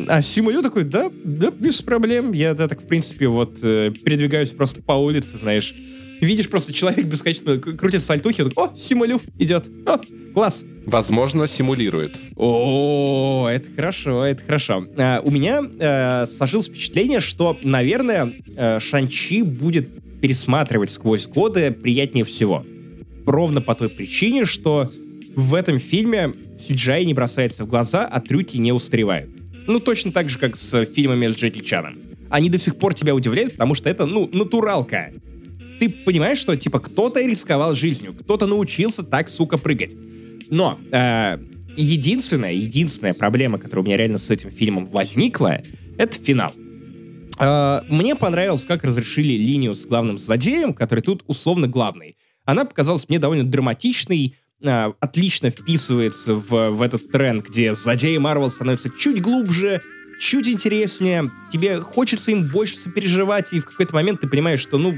А 0.08 0.22
Симулю 0.22 0.64
такой, 0.64 0.84
да, 0.84 1.12
да, 1.24 1.52
без 1.52 1.82
проблем. 1.82 2.32
Я, 2.32 2.54
да, 2.54 2.68
так, 2.68 2.82
в 2.82 2.88
принципе, 2.88 3.28
вот, 3.28 3.60
э, 3.62 3.92
передвигаюсь 4.04 4.50
просто 4.50 4.82
по 4.82 4.94
улице, 4.94 5.38
знаешь. 5.38 5.74
Видишь, 6.22 6.50
просто 6.50 6.74
человек 6.74 7.06
бесконечно 7.06 7.58
к- 7.58 7.76
крутит 7.78 8.02
сальтухи, 8.02 8.44
такой, 8.44 8.66
о, 8.66 8.76
Симулю 8.76 9.22
идет. 9.38 9.70
О, 9.86 10.00
класс. 10.34 10.64
Возможно, 10.86 11.48
симулирует. 11.48 12.18
О, 12.36 13.48
это 13.52 13.70
хорошо, 13.76 14.24
это 14.26 14.44
хорошо. 14.44 14.86
А, 14.98 15.20
у 15.24 15.30
меня 15.32 15.62
э, 15.80 16.26
сложилось 16.28 16.68
впечатление, 16.68 17.20
что, 17.20 17.58
наверное, 17.62 18.34
э, 18.56 18.80
Шанчи 18.80 19.42
будет 19.42 19.90
пересматривать 20.22 20.90
сквозь 20.92 21.28
годы 21.28 21.72
приятнее 21.72 22.24
всего. 22.26 22.66
Ровно 23.26 23.62
по 23.62 23.76
той 23.76 23.90
причине, 23.90 24.46
что 24.46 24.90
в 25.36 25.54
этом 25.54 25.78
фильме 25.80 26.34
CGI 26.58 27.04
не 27.04 27.14
бросается 27.14 27.66
в 27.66 27.68
глаза, 27.68 28.08
а 28.08 28.20
трюки 28.22 28.58
не 28.58 28.72
устаревают. 28.72 29.30
Ну, 29.68 29.80
точно 29.80 30.12
так 30.12 30.30
же, 30.30 30.40
как 30.40 30.56
с 30.56 30.86
фильмами 30.86 31.28
с 31.28 31.36
Джеки 31.36 31.60
Чаном. 31.60 32.00
Они 32.30 32.50
до 32.50 32.58
сих 32.58 32.78
пор 32.78 32.94
тебя 32.94 33.14
удивляют, 33.14 33.54
потому 33.54 33.76
что 33.76 33.90
это, 33.90 34.06
ну, 34.06 34.30
натуралка. 34.32 35.12
Ты 35.80 35.90
понимаешь, 35.90 36.40
что, 36.40 36.56
типа, 36.56 36.80
кто-то 36.80 37.22
рисковал 37.22 37.74
жизнью, 37.76 38.14
кто-то 38.14 38.48
научился 38.48 39.04
так, 39.04 39.30
сука, 39.30 39.58
прыгать. 39.58 39.92
Но 40.50 40.80
э, 40.92 41.38
единственная, 41.76 42.54
единственная 42.54 43.14
проблема, 43.14 43.60
которая 43.60 43.84
у 43.84 43.86
меня 43.86 43.98
реально 43.98 44.18
с 44.18 44.30
этим 44.30 44.50
фильмом 44.50 44.86
возникла, 44.86 45.62
это 45.98 46.20
финал. 46.20 46.52
Э, 47.40 47.82
мне 47.90 48.16
понравилось, 48.16 48.66
как 48.66 48.84
разрешили 48.84 49.34
линию 49.34 49.76
с 49.76 49.86
главным 49.86 50.18
злодеем, 50.18 50.74
который 50.74 51.02
тут 51.02 51.24
условно 51.28 51.68
главный. 51.68 52.18
Она 52.46 52.66
показалась 52.66 53.08
мне 53.10 53.20
довольно 53.20 53.44
драматичной, 53.44 54.36
э, 54.62 54.92
отлично 55.00 55.50
вписывается 55.50 56.36
в, 56.36 56.70
в 56.72 56.82
этот 56.82 57.12
тренд, 57.12 57.46
где 57.48 57.76
злодеи 57.76 58.18
Марвел 58.18 58.50
становятся 58.50 58.90
чуть 58.90 59.22
глубже, 59.22 59.82
чуть 60.20 60.48
интереснее, 60.48 61.30
тебе 61.52 61.80
хочется 61.82 62.32
им 62.32 62.48
больше 62.48 62.78
сопереживать, 62.78 63.54
и 63.54 63.60
в 63.60 63.66
какой-то 63.66 63.94
момент 63.94 64.22
ты 64.22 64.28
понимаешь, 64.28 64.62
что 64.62 64.78
ну, 64.78 64.96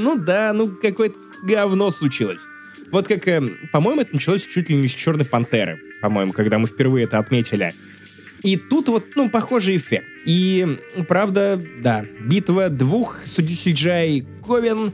ну 0.00 0.18
да, 0.18 0.52
ну 0.52 0.68
какое-то 0.68 1.16
говно 1.42 1.90
случилось. 1.90 2.40
Вот 2.90 3.06
как, 3.06 3.28
э, 3.28 3.42
по-моему, 3.72 4.02
это 4.02 4.14
началось 4.14 4.44
чуть 4.44 4.68
ли 4.68 4.76
не 4.76 4.88
с 4.88 4.92
«Черной 4.92 5.24
пантеры», 5.24 5.80
по-моему, 6.02 6.32
когда 6.32 6.58
мы 6.58 6.66
впервые 6.66 7.04
это 7.04 7.18
отметили. 7.18 7.72
И 8.42 8.56
тут 8.56 8.88
вот, 8.88 9.04
ну, 9.16 9.28
похожий 9.28 9.76
эффект. 9.76 10.06
И, 10.24 10.78
правда, 11.06 11.60
да, 11.82 12.04
битва 12.20 12.68
двух 12.68 13.24
CGI 13.26 14.26
Ковен, 14.44 14.92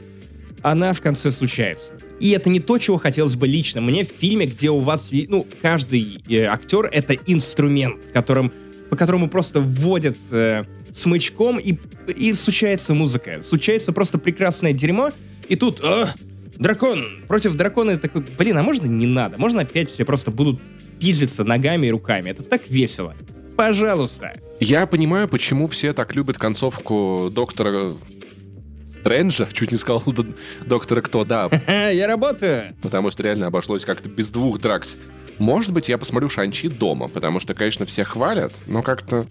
она 0.61 0.93
в 0.93 1.01
конце 1.01 1.31
случается. 1.31 1.93
И 2.19 2.31
это 2.31 2.49
не 2.49 2.59
то, 2.59 2.77
чего 2.77 2.97
хотелось 2.97 3.35
бы 3.35 3.47
лично. 3.47 3.79
Мне 3.79 4.03
в 4.03 4.09
фильме, 4.09 4.47
где 4.47 4.69
у 4.69 4.79
вас, 4.79 5.11
ну, 5.29 5.45
каждый 5.61 6.21
э, 6.27 6.43
актер— 6.43 6.89
это 6.91 7.13
инструмент, 7.13 8.01
которым, 8.11 8.51
по 8.89 8.95
которому 8.95 9.29
просто 9.29 9.61
вводят 9.61 10.17
э, 10.31 10.65
смычком, 10.93 11.59
и, 11.59 11.77
и 12.07 12.33
случается 12.33 12.93
музыка. 12.93 13.41
Случается 13.43 13.91
просто 13.93 14.17
прекрасное 14.17 14.73
дерьмо, 14.73 15.11
и 15.47 15.55
тут... 15.55 15.83
«А, 15.83 16.13
дракон! 16.57 17.23
Против 17.27 17.55
дракона 17.55 17.97
такой, 17.97 18.23
блин, 18.37 18.57
а 18.57 18.63
можно 18.63 18.85
не 18.85 19.05
надо? 19.05 19.37
Можно 19.37 19.61
опять 19.61 19.89
все 19.91 20.05
просто 20.05 20.31
будут 20.31 20.59
пиздиться 20.99 21.43
ногами 21.43 21.87
и 21.87 21.91
руками? 21.91 22.31
Это 22.31 22.43
так 22.43 22.69
весело. 22.69 23.15
Пожалуйста. 23.55 24.33
Я 24.59 24.85
понимаю, 24.87 25.27
почему 25.27 25.67
все 25.67 25.93
так 25.93 26.15
любят 26.15 26.37
концовку 26.37 27.29
доктора 27.31 27.93
Стрэнджа, 28.87 29.47
чуть 29.53 29.71
не 29.71 29.77
сказал 29.77 30.03
доктора 30.65 31.01
кто, 31.01 31.23
да, 31.23 31.49
Я 31.91 32.07
работаю. 32.07 32.75
потому 32.81 33.11
что 33.11 33.23
реально 33.23 33.47
обошлось 33.47 33.85
как-то 33.85 34.09
без 34.09 34.29
двух 34.31 34.59
драк. 34.59 34.85
Может 35.39 35.71
быть, 35.71 35.87
я 35.87 35.97
посмотрю 35.97 36.29
Шанчи 36.29 36.67
дома, 36.67 37.07
потому 37.07 37.39
что, 37.39 37.53
конечно, 37.53 37.85
все 37.85 38.03
хвалят, 38.03 38.53
но 38.65 38.81
как-то... 38.81 39.25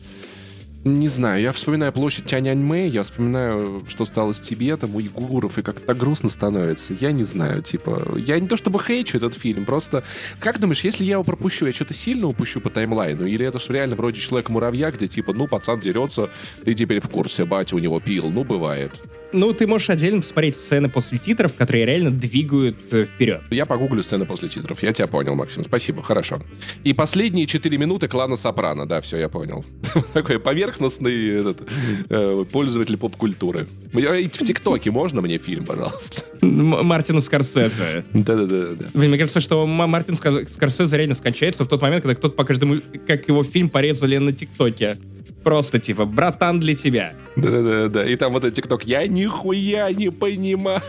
Не 0.87 1.09
знаю, 1.09 1.43
я 1.43 1.51
вспоминаю 1.51 1.93
площадь 1.93 2.27
Тяньаньмэ, 2.27 2.87
я 2.87 3.03
вспоминаю, 3.03 3.83
что 3.89 4.05
стало 4.05 4.31
с 4.31 4.39
Тибетом, 4.39 4.95
уйгуров, 4.95 5.59
и 5.59 5.63
как-то 5.63 5.95
грустно 5.95 6.29
становится. 6.29 6.95
Я 6.95 7.11
не 7.11 7.25
знаю, 7.25 7.61
типа... 7.61 8.17
Я 8.17 8.39
не 8.39 8.47
то 8.47 8.57
чтобы 8.57 8.79
хейчу 8.79 9.17
этот 9.17 9.35
фильм, 9.35 9.65
просто... 9.65 10.05
Как 10.39 10.61
думаешь, 10.61 10.85
если 10.85 11.03
я 11.03 11.15
его 11.15 11.25
пропущу, 11.25 11.67
я 11.67 11.73
что-то 11.73 11.93
сильно 11.93 12.29
упущу 12.29 12.61
по 12.61 12.71
таймлайну? 12.71 13.27
Или 13.27 13.45
это 13.45 13.59
ж 13.59 13.69
реально 13.71 13.97
вроде 13.97 14.21
Человека-муравья, 14.21 14.93
где 14.93 15.09
типа, 15.09 15.33
ну, 15.33 15.49
пацан 15.49 15.81
дерется, 15.81 16.31
ты 16.65 16.73
теперь 16.75 17.01
в 17.01 17.09
курсе, 17.09 17.45
батя 17.45 17.75
у 17.75 17.81
него 17.81 17.99
пил, 17.99 18.31
ну, 18.31 18.45
бывает. 18.45 18.93
Ну, 19.37 19.53
ты 19.53 19.67
можешь 19.67 19.91
отдельно 19.91 20.23
посмотреть 20.23 20.57
сцены 20.57 20.89
после 20.89 21.19
титров, 21.19 21.55
которые 21.55 21.85
реально 21.85 22.11
двигают 22.11 22.79
э, 22.91 23.05
вперед. 23.05 23.43
Я 23.51 23.67
погуглю 23.67 24.03
сцены 24.03 24.25
после 24.25 24.49
титров. 24.49 24.83
Я 24.83 24.95
тебя 24.95 25.07
понял, 25.09 25.35
Максим. 25.35 25.63
Спасибо, 25.63 26.03
хорошо. 26.03 26.41
И 26.85 26.95
последние 26.95 27.47
4 27.47 27.77
минуты 27.77 28.09
клана 28.09 28.37
Сопрано. 28.37 28.87
Да, 28.87 29.03
все, 29.03 29.19
я 29.19 29.29
понял. 29.29 29.63
Такой 30.15 30.41
поверхностный 30.41 31.41
этот, 31.41 31.69
э, 32.09 32.45
пользователь 32.51 32.97
поп-культуры. 32.97 33.67
В 33.93 34.29
ТикТоке 34.29 34.91
можно 34.91 35.21
мне 35.21 35.37
фильм, 35.37 35.67
пожалуйста? 35.67 36.23
Мартину 36.41 37.21
Скорсезе. 37.21 38.07
Да-да-да. 38.15 38.87
Мне 38.95 39.19
кажется, 39.19 39.41
что 39.41 39.67
Мартин 39.67 40.15
Скорсезе 40.15 40.97
реально 40.97 41.15
скончается 41.15 41.65
в 41.65 41.69
тот 41.69 41.83
момент, 41.83 42.05
когда 42.05 42.15
кто-то 42.15 42.35
по 42.35 42.45
каждому, 42.45 42.77
как 43.07 43.29
его 43.29 43.45
фильм 43.45 43.69
порезали 43.69 44.17
на 44.17 44.33
ТикТоке. 44.33 44.97
Просто 45.45 45.79
типа, 45.79 46.07
братан 46.07 46.59
для 46.59 46.75
тебя. 46.75 47.13
Да-да-да. 47.37 48.07
И 48.07 48.17
там 48.17 48.33
вот 48.33 48.45
этот 48.45 48.57
ТикТок. 48.57 48.85
Я 48.85 49.07
нихуя 49.07 49.93
не 49.93 50.11
понимаю. 50.11 50.83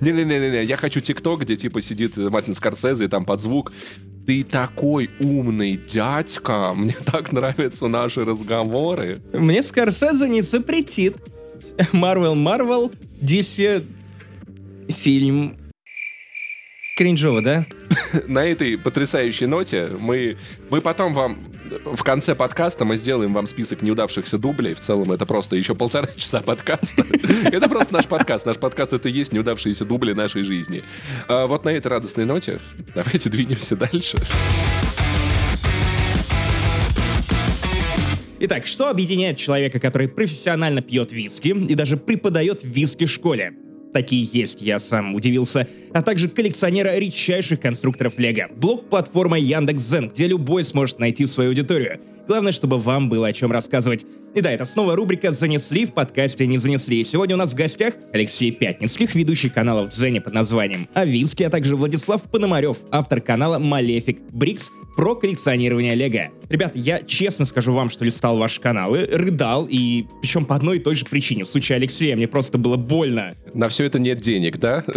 Не-не-не-не, 0.00 0.64
я 0.64 0.76
хочу 0.76 1.00
ТикТок, 1.00 1.40
где 1.40 1.56
типа 1.56 1.80
сидит 1.80 2.16
Мартин 2.16 2.54
Скорсезе 2.54 3.06
и 3.06 3.08
там 3.08 3.24
под 3.24 3.40
звук 3.40 3.72
ты 4.26 4.44
такой 4.44 5.10
умный 5.20 5.76
дядька, 5.76 6.72
мне 6.74 6.96
так 7.04 7.32
нравятся 7.32 7.88
наши 7.88 8.24
разговоры. 8.24 9.18
Мне 9.32 9.62
Скорсезе 9.62 10.28
не 10.28 10.42
запретит. 10.42 11.16
Марвел, 11.92 12.34
Марвел, 12.34 12.92
DC 13.20 13.84
фильм. 14.88 15.56
Кринжово, 16.96 17.40
да? 17.40 17.66
На 18.28 18.44
этой 18.44 18.76
потрясающей 18.76 19.46
ноте 19.46 19.88
мы, 19.98 20.36
мы 20.68 20.82
потом 20.82 21.14
вам 21.14 21.38
в 21.84 22.02
конце 22.02 22.34
подкаста 22.34 22.84
мы 22.84 22.98
сделаем 22.98 23.32
вам 23.32 23.46
список 23.46 23.80
неудавшихся 23.80 24.36
дублей. 24.36 24.74
В 24.74 24.80
целом 24.80 25.10
это 25.10 25.24
просто 25.24 25.56
еще 25.56 25.74
полтора 25.74 26.08
часа 26.16 26.40
подкаста. 26.40 27.04
Это 27.44 27.68
просто 27.68 27.94
наш 27.94 28.06
подкаст. 28.06 28.44
Наш 28.44 28.58
подкаст— 28.58 28.92
это 28.94 29.08
и 29.08 29.12
есть 29.12 29.32
неудавшиеся 29.32 29.84
дубли 29.84 30.12
нашей 30.12 30.42
жизни. 30.42 30.82
А 31.28 31.46
вот 31.46 31.64
на 31.64 31.70
этой 31.70 31.88
радостной 31.88 32.26
ноте 32.26 32.58
давайте 32.94 33.30
двинемся 33.30 33.76
дальше. 33.76 34.18
Итак, 38.40 38.66
что 38.66 38.88
объединяет 38.88 39.38
человека, 39.38 39.78
который 39.78 40.08
профессионально 40.08 40.82
пьет 40.82 41.12
виски 41.12 41.48
и 41.48 41.74
даже 41.74 41.96
преподает 41.96 42.62
в 42.62 42.66
виски-школе? 42.66 43.54
Такие 43.92 44.28
есть, 44.32 44.62
я 44.62 44.78
сам 44.78 45.14
удивился. 45.14 45.68
А 45.92 46.02
также 46.02 46.28
коллекционера 46.28 46.96
редчайших 46.96 47.60
конструкторов 47.60 48.18
Лего. 48.18 48.48
Блок-платформа 48.56 49.38
Яндекс.Зен, 49.38 50.08
где 50.08 50.26
любой 50.26 50.64
сможет 50.64 50.98
найти 50.98 51.26
свою 51.26 51.50
аудиторию. 51.50 52.00
Главное, 52.26 52.52
чтобы 52.52 52.78
вам 52.78 53.08
было 53.08 53.26
о 53.26 53.32
чем 53.32 53.52
рассказывать. 53.52 54.06
И 54.34 54.40
да, 54.40 54.50
это 54.50 54.64
снова 54.64 54.96
рубрика 54.96 55.30
«Занесли» 55.30 55.84
в 55.84 55.92
подкасте 55.92 56.46
«Не 56.46 56.56
занесли». 56.56 57.00
И 57.00 57.04
сегодня 57.04 57.34
у 57.34 57.38
нас 57.38 57.52
в 57.52 57.54
гостях 57.54 57.94
Алексей 58.14 58.50
Пятницких, 58.50 59.14
ведущий 59.14 59.50
канала 59.50 59.82
в 59.82 59.90
Дзене 59.90 60.22
под 60.22 60.32
названием 60.32 60.88
«Авинский», 60.94 61.46
а 61.46 61.50
также 61.50 61.76
Владислав 61.76 62.22
Пономарев, 62.30 62.78
автор 62.90 63.20
канала 63.20 63.58
«Малефик 63.58 64.22
Брикс», 64.30 64.70
про 64.96 65.14
коллекционирование 65.14 65.94
Лего. 65.94 66.30
Ребят, 66.48 66.72
я 66.74 67.00
честно 67.02 67.46
скажу 67.46 67.72
вам, 67.72 67.88
что 67.88 68.04
листал 68.04 68.36
ваши 68.36 68.60
каналы, 68.60 69.08
рыдал, 69.10 69.66
и 69.68 70.04
причем 70.20 70.44
по 70.44 70.54
одной 70.54 70.76
и 70.76 70.80
той 70.80 70.94
же 70.94 71.06
причине. 71.06 71.44
В 71.44 71.48
случае 71.48 71.76
Алексея 71.76 72.14
мне 72.14 72.28
просто 72.28 72.58
было 72.58 72.76
больно. 72.76 73.34
На 73.54 73.68
все 73.68 73.84
это 73.84 73.98
нет 73.98 74.20
денег, 74.20 74.58
да? 74.58 74.84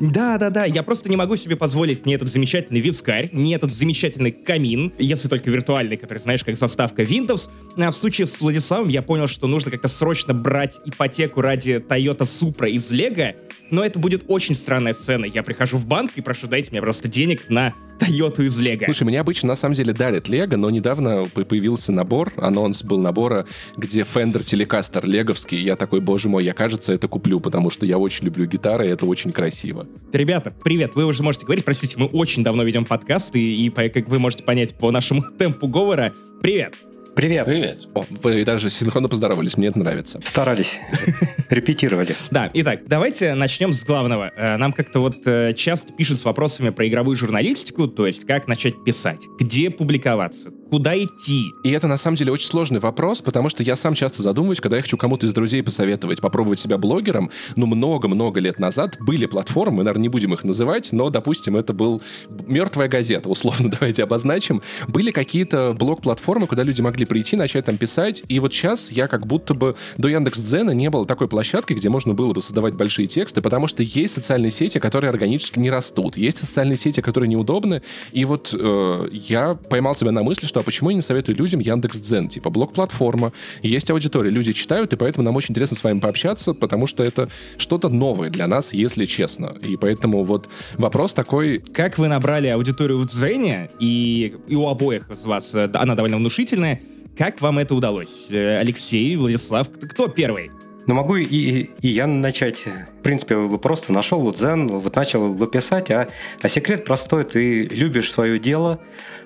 Да, 0.00 0.38
да, 0.38 0.50
да. 0.50 0.64
Я 0.64 0.82
просто 0.82 1.08
не 1.08 1.16
могу 1.16 1.36
себе 1.36 1.56
позволить 1.56 2.06
ни 2.06 2.14
этот 2.14 2.28
замечательный 2.28 2.80
вискарь, 2.80 3.30
ни 3.32 3.54
этот 3.54 3.70
замечательный 3.70 4.32
камин, 4.32 4.92
если 4.98 5.28
только 5.28 5.50
виртуальный, 5.50 5.96
который, 5.96 6.18
знаешь, 6.18 6.42
как 6.42 6.56
заставка 6.56 7.02
Windows. 7.02 7.48
А 7.76 7.90
в 7.90 7.94
случае 7.94 8.26
с 8.26 8.40
Владиславом 8.40 8.59
я 8.88 9.02
понял, 9.02 9.26
что 9.26 9.46
нужно 9.46 9.70
как-то 9.70 9.88
срочно 9.88 10.34
брать 10.34 10.78
ипотеку 10.84 11.40
ради 11.40 11.72
Toyota 11.72 12.20
Supra 12.20 12.70
из 12.70 12.90
Лего, 12.90 13.34
но 13.70 13.84
это 13.84 13.98
будет 13.98 14.24
очень 14.28 14.54
странная 14.54 14.92
сцена. 14.92 15.24
Я 15.24 15.42
прихожу 15.42 15.76
в 15.76 15.86
банк 15.86 16.12
и 16.16 16.20
прошу, 16.20 16.46
дайте 16.46 16.70
мне 16.70 16.80
просто 16.80 17.08
денег 17.08 17.48
на 17.48 17.74
Тойоту 18.00 18.42
из 18.44 18.58
Лего. 18.58 18.84
Слушай, 18.86 19.04
мне 19.04 19.20
обычно 19.20 19.48
на 19.48 19.54
самом 19.54 19.74
деле 19.74 19.92
дарят 19.92 20.28
Лего, 20.28 20.56
но 20.56 20.70
недавно 20.70 21.26
появился 21.26 21.92
набор, 21.92 22.32
анонс 22.36 22.82
был 22.82 22.98
набора, 22.98 23.46
где 23.76 24.00
Fender 24.00 24.42
Telecaster 24.42 25.06
леговский. 25.06 25.60
Я 25.60 25.76
такой, 25.76 26.00
боже 26.00 26.28
мой, 26.28 26.44
я, 26.44 26.54
кажется, 26.54 26.92
это 26.92 27.08
куплю, 27.08 27.40
потому 27.40 27.70
что 27.70 27.86
я 27.86 27.98
очень 27.98 28.24
люблю 28.26 28.46
гитары, 28.46 28.88
и 28.88 28.90
это 28.90 29.06
очень 29.06 29.32
красиво. 29.32 29.86
Ребята, 30.12 30.52
привет, 30.64 30.94
вы 30.94 31.04
уже 31.04 31.22
можете 31.22 31.44
говорить, 31.44 31.64
простите, 31.64 31.96
мы 31.98 32.06
очень 32.06 32.42
давно 32.42 32.64
ведем 32.64 32.84
подкасты, 32.84 33.38
и, 33.38 33.66
и 33.66 33.70
как 33.70 34.08
вы 34.08 34.18
можете 34.18 34.42
понять 34.42 34.74
по 34.74 34.90
нашему 34.90 35.22
темпу 35.38 35.68
говора, 35.68 36.12
привет. 36.40 36.74
Привет. 37.16 37.46
Привет. 37.46 37.88
О, 37.94 38.04
вы 38.22 38.44
даже 38.44 38.70
синхронно 38.70 39.08
поздоровались, 39.08 39.56
мне 39.56 39.68
это 39.68 39.78
нравится. 39.78 40.20
Старались. 40.24 40.78
Репетировали. 41.50 42.14
Да, 42.30 42.48
итак, 42.54 42.82
давайте 42.86 43.34
начнем 43.34 43.72
с 43.72 43.84
главного. 43.84 44.30
Э, 44.36 44.56
нам 44.56 44.72
как-то 44.72 45.00
вот 45.00 45.16
э, 45.26 45.52
часто 45.54 45.92
пишут 45.92 46.20
с 46.20 46.24
вопросами 46.24 46.70
про 46.70 46.86
игровую 46.86 47.16
журналистику, 47.16 47.88
то 47.88 48.06
есть 48.06 48.26
как 48.26 48.46
начать 48.46 48.84
писать, 48.84 49.22
где 49.38 49.70
публиковаться, 49.70 50.50
куда 50.70 50.96
идти. 50.96 51.42
И 51.64 51.70
это 51.70 51.88
на 51.88 51.96
самом 51.96 52.16
деле 52.16 52.32
очень 52.32 52.46
сложный 52.46 52.78
вопрос, 52.78 53.20
потому 53.22 53.48
что 53.48 53.64
я 53.64 53.74
сам 53.74 53.94
часто 53.94 54.22
задумываюсь, 54.22 54.60
когда 54.60 54.76
я 54.76 54.82
хочу 54.82 54.96
кому-то 54.96 55.26
из 55.26 55.34
друзей 55.34 55.62
посоветовать 55.62 56.20
попробовать 56.20 56.60
себя 56.60 56.78
блогером. 56.78 57.30
Ну, 57.56 57.66
много-много 57.66 58.38
лет 58.38 58.60
назад 58.60 58.96
были 59.00 59.26
платформы, 59.26 59.78
мы, 59.78 59.84
наверное, 59.84 60.02
не 60.02 60.08
будем 60.08 60.32
их 60.32 60.44
называть, 60.44 60.90
но, 60.92 61.10
допустим, 61.10 61.56
это 61.56 61.72
был 61.72 62.00
мертвая 62.46 62.88
газета, 62.88 63.28
условно, 63.28 63.70
давайте 63.80 64.04
обозначим. 64.04 64.62
Были 64.86 65.10
какие-то 65.10 65.74
блог-платформы, 65.78 66.46
куда 66.46 66.62
люди 66.62 66.80
могли 66.80 66.99
прийти, 67.04 67.36
начать 67.36 67.64
там 67.64 67.76
писать, 67.76 68.22
и 68.28 68.38
вот 68.40 68.52
сейчас 68.52 68.90
я 68.90 69.08
как 69.08 69.26
будто 69.26 69.54
бы 69.54 69.76
до 69.96 70.08
Яндекс.Дзена 70.08 70.70
не 70.70 70.90
было 70.90 71.06
такой 71.06 71.28
площадки, 71.28 71.72
где 71.72 71.88
можно 71.88 72.14
было 72.14 72.32
бы 72.32 72.42
создавать 72.42 72.74
большие 72.74 73.06
тексты, 73.06 73.42
потому 73.42 73.66
что 73.66 73.82
есть 73.82 74.14
социальные 74.14 74.50
сети, 74.50 74.78
которые 74.78 75.10
органически 75.10 75.58
не 75.58 75.70
растут, 75.70 76.16
есть 76.16 76.38
социальные 76.38 76.76
сети, 76.76 77.00
которые 77.00 77.28
неудобны, 77.28 77.82
и 78.12 78.24
вот 78.24 78.54
э, 78.58 79.08
я 79.12 79.54
поймал 79.54 79.94
себя 79.94 80.12
на 80.12 80.22
мысли, 80.22 80.46
что 80.46 80.60
а 80.60 80.62
почему 80.62 80.90
я 80.90 80.96
не 80.96 81.02
советую 81.02 81.36
людям 81.36 81.60
Яндекс.Дзен, 81.60 82.28
типа 82.28 82.50
блок-платформа, 82.50 83.32
есть 83.62 83.90
аудитория, 83.90 84.30
люди 84.30 84.52
читают, 84.52 84.92
и 84.92 84.96
поэтому 84.96 85.24
нам 85.24 85.36
очень 85.36 85.52
интересно 85.52 85.76
с 85.76 85.84
вами 85.84 86.00
пообщаться, 86.00 86.54
потому 86.54 86.86
что 86.86 87.02
это 87.02 87.28
что-то 87.56 87.88
новое 87.88 88.30
для 88.30 88.46
нас, 88.46 88.72
если 88.72 89.04
честно. 89.04 89.56
И 89.62 89.76
поэтому 89.76 90.22
вот 90.24 90.48
вопрос 90.76 91.12
такой... 91.12 91.58
Как 91.58 91.98
вы 91.98 92.08
набрали 92.08 92.48
аудиторию 92.48 92.98
в 92.98 93.06
Дзене, 93.06 93.70
и, 93.78 94.34
и 94.46 94.54
у 94.54 94.66
обоих 94.68 95.10
из 95.10 95.22
вас 95.24 95.54
э, 95.54 95.70
она 95.74 95.94
довольно 95.94 96.16
внушительная, 96.16 96.80
как 97.16 97.40
вам 97.40 97.58
это 97.58 97.74
удалось? 97.74 98.26
Э, 98.30 98.58
Алексей, 98.58 99.16
Владислав, 99.16 99.68
кто 99.68 100.08
первый? 100.08 100.50
Ну, 100.86 100.94
могу 100.94 101.16
и, 101.16 101.24
и, 101.24 101.70
и 101.82 101.88
я 101.88 102.06
начать. 102.06 102.64
В 102.98 103.02
принципе, 103.02 103.36
просто 103.58 103.92
нашел 103.92 104.20
Лудзен, 104.20 104.66
вот 104.66 104.96
начал 104.96 105.32
его 105.32 105.46
писать, 105.46 105.90
а, 105.90 106.08
а 106.42 106.48
секрет 106.48 106.84
простой, 106.84 107.24
ты 107.24 107.66
любишь 107.66 108.10
свое 108.10 108.38
дело, 108.38 108.80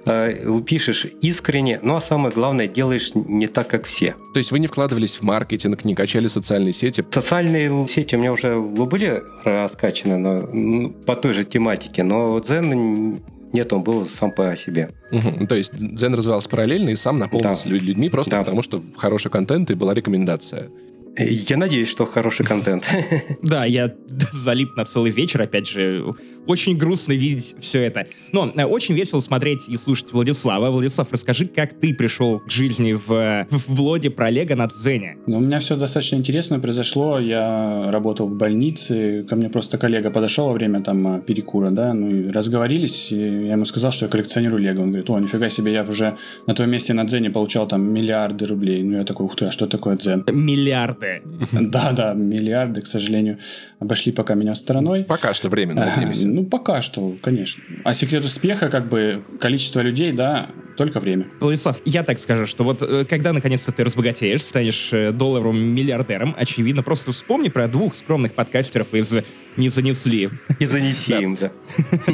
э, 0.04 0.60
пишешь 0.66 1.06
искренне, 1.22 1.78
ну 1.82 1.94
а 1.94 2.00
самое 2.00 2.34
главное, 2.34 2.68
делаешь 2.68 3.12
не 3.14 3.46
так, 3.46 3.68
как 3.68 3.86
все. 3.86 4.14
То 4.34 4.38
есть 4.38 4.50
вы 4.50 4.58
не 4.58 4.66
вкладывались 4.66 5.16
в 5.16 5.22
маркетинг, 5.22 5.84
не 5.84 5.94
качали 5.94 6.26
социальные 6.26 6.72
сети? 6.72 7.04
Социальные 7.10 7.88
сети 7.88 8.16
у 8.16 8.18
меня 8.18 8.32
уже 8.32 8.60
были 8.60 9.22
раскачаны 9.44 10.18
но, 10.18 10.90
по 10.90 11.16
той 11.16 11.32
же 11.32 11.44
тематике, 11.44 12.02
но 12.02 12.38
Дзен 12.40 13.22
нет, 13.54 13.72
он 13.72 13.84
был 13.84 14.04
сам 14.04 14.32
по 14.32 14.56
себе. 14.56 14.90
Угу. 15.12 15.46
То 15.46 15.54
есть 15.54 15.72
Дзен 15.74 16.14
развивался 16.14 16.48
параллельно 16.48 16.90
и 16.90 16.96
сам 16.96 17.20
наполнился 17.20 17.68
да. 17.68 17.74
людьми 17.76 18.10
просто 18.10 18.32
да. 18.32 18.38
потому, 18.40 18.62
что 18.62 18.82
хороший 18.96 19.30
контент 19.30 19.70
и 19.70 19.74
была 19.74 19.94
рекомендация. 19.94 20.70
Я 21.16 21.56
надеюсь, 21.56 21.88
что 21.88 22.04
хороший 22.04 22.44
контент. 22.44 22.84
Да, 23.42 23.64
я 23.64 23.94
залип 24.32 24.76
на 24.76 24.84
целый 24.84 25.12
вечер, 25.12 25.40
опять 25.42 25.68
же, 25.68 26.14
очень 26.46 26.76
грустно 26.76 27.12
видеть 27.12 27.54
все 27.60 27.82
это. 27.82 28.06
Но 28.32 28.52
э, 28.54 28.64
очень 28.64 28.94
весело 28.94 29.20
смотреть 29.20 29.68
и 29.68 29.76
слушать 29.76 30.12
Владислава. 30.12 30.70
Владислав, 30.70 31.08
расскажи, 31.10 31.46
как 31.46 31.72
ты 31.74 31.94
пришел 31.94 32.40
к 32.40 32.50
жизни 32.50 32.92
в, 32.92 33.46
в 33.50 33.74
блоге 33.74 34.10
про 34.10 34.30
Лего 34.30 34.54
на 34.54 34.66
Дзене? 34.66 35.16
Ну, 35.26 35.38
у 35.38 35.40
меня 35.40 35.58
все 35.60 35.76
достаточно 35.76 36.16
интересно 36.16 36.58
произошло. 36.60 37.18
Я 37.18 37.90
работал 37.90 38.28
в 38.28 38.34
больнице, 38.34 39.24
ко 39.28 39.36
мне 39.36 39.48
просто 39.48 39.78
коллега 39.78 40.10
подошел 40.10 40.48
во 40.48 40.52
время 40.52 40.80
там 40.80 41.22
перекура, 41.22 41.70
да, 41.70 41.94
ну 41.94 42.10
и 42.10 42.30
разговорились, 42.30 43.12
и 43.12 43.16
я 43.16 43.52
ему 43.52 43.64
сказал, 43.64 43.92
что 43.92 44.06
я 44.06 44.10
коллекционирую 44.10 44.62
Лего. 44.62 44.82
Он 44.82 44.88
говорит, 44.88 45.10
о, 45.10 45.18
нифига 45.18 45.48
себе, 45.48 45.72
я 45.72 45.84
уже 45.84 46.16
на 46.46 46.54
твоем 46.54 46.72
месте 46.72 46.92
на 46.94 47.04
Дзене 47.04 47.30
получал 47.30 47.66
там 47.66 47.82
миллиарды 47.82 48.46
рублей. 48.46 48.82
Ну, 48.82 48.98
я 48.98 49.04
такой, 49.04 49.26
ух 49.26 49.36
ты, 49.36 49.46
а 49.46 49.50
что 49.50 49.66
такое 49.66 49.96
Дзен? 49.96 50.24
Миллиарды. 50.30 51.22
Да, 51.74 51.92
да, 51.92 52.14
миллиарды, 52.14 52.82
к 52.82 52.86
сожалению, 52.86 53.38
обошли 53.78 54.12
пока 54.12 54.34
меня 54.34 54.54
стороной. 54.54 55.04
Пока 55.04 55.34
что 55.34 55.48
временно, 55.48 55.86
надеемся. 55.86 56.26
Ну, 56.34 56.44
пока 56.44 56.82
что, 56.82 57.16
конечно. 57.22 57.62
А 57.84 57.94
секрет 57.94 58.24
успеха, 58.24 58.68
как 58.68 58.88
бы, 58.88 59.22
количество 59.38 59.78
людей, 59.78 60.10
да, 60.10 60.50
только 60.76 60.98
время. 60.98 61.26
Владислав, 61.40 61.80
я 61.84 62.02
так 62.02 62.18
скажу, 62.18 62.46
что 62.46 62.64
вот 62.64 62.82
э, 62.82 63.04
когда 63.08 63.32
наконец-то 63.32 63.70
ты 63.70 63.84
разбогатеешь, 63.84 64.42
станешь 64.42 64.92
э, 64.92 65.12
долларовым 65.12 65.62
миллиардером, 65.62 66.34
очевидно, 66.36 66.82
просто 66.82 67.12
вспомни 67.12 67.48
про 67.48 67.68
двух 67.68 67.94
скромных 67.94 68.34
подкастеров 68.34 68.92
из 68.94 69.14
«Не 69.56 69.68
занесли». 69.68 70.30
И 70.58 70.66
занеси 70.66 71.12
им, 71.12 71.36
да. 71.36 71.52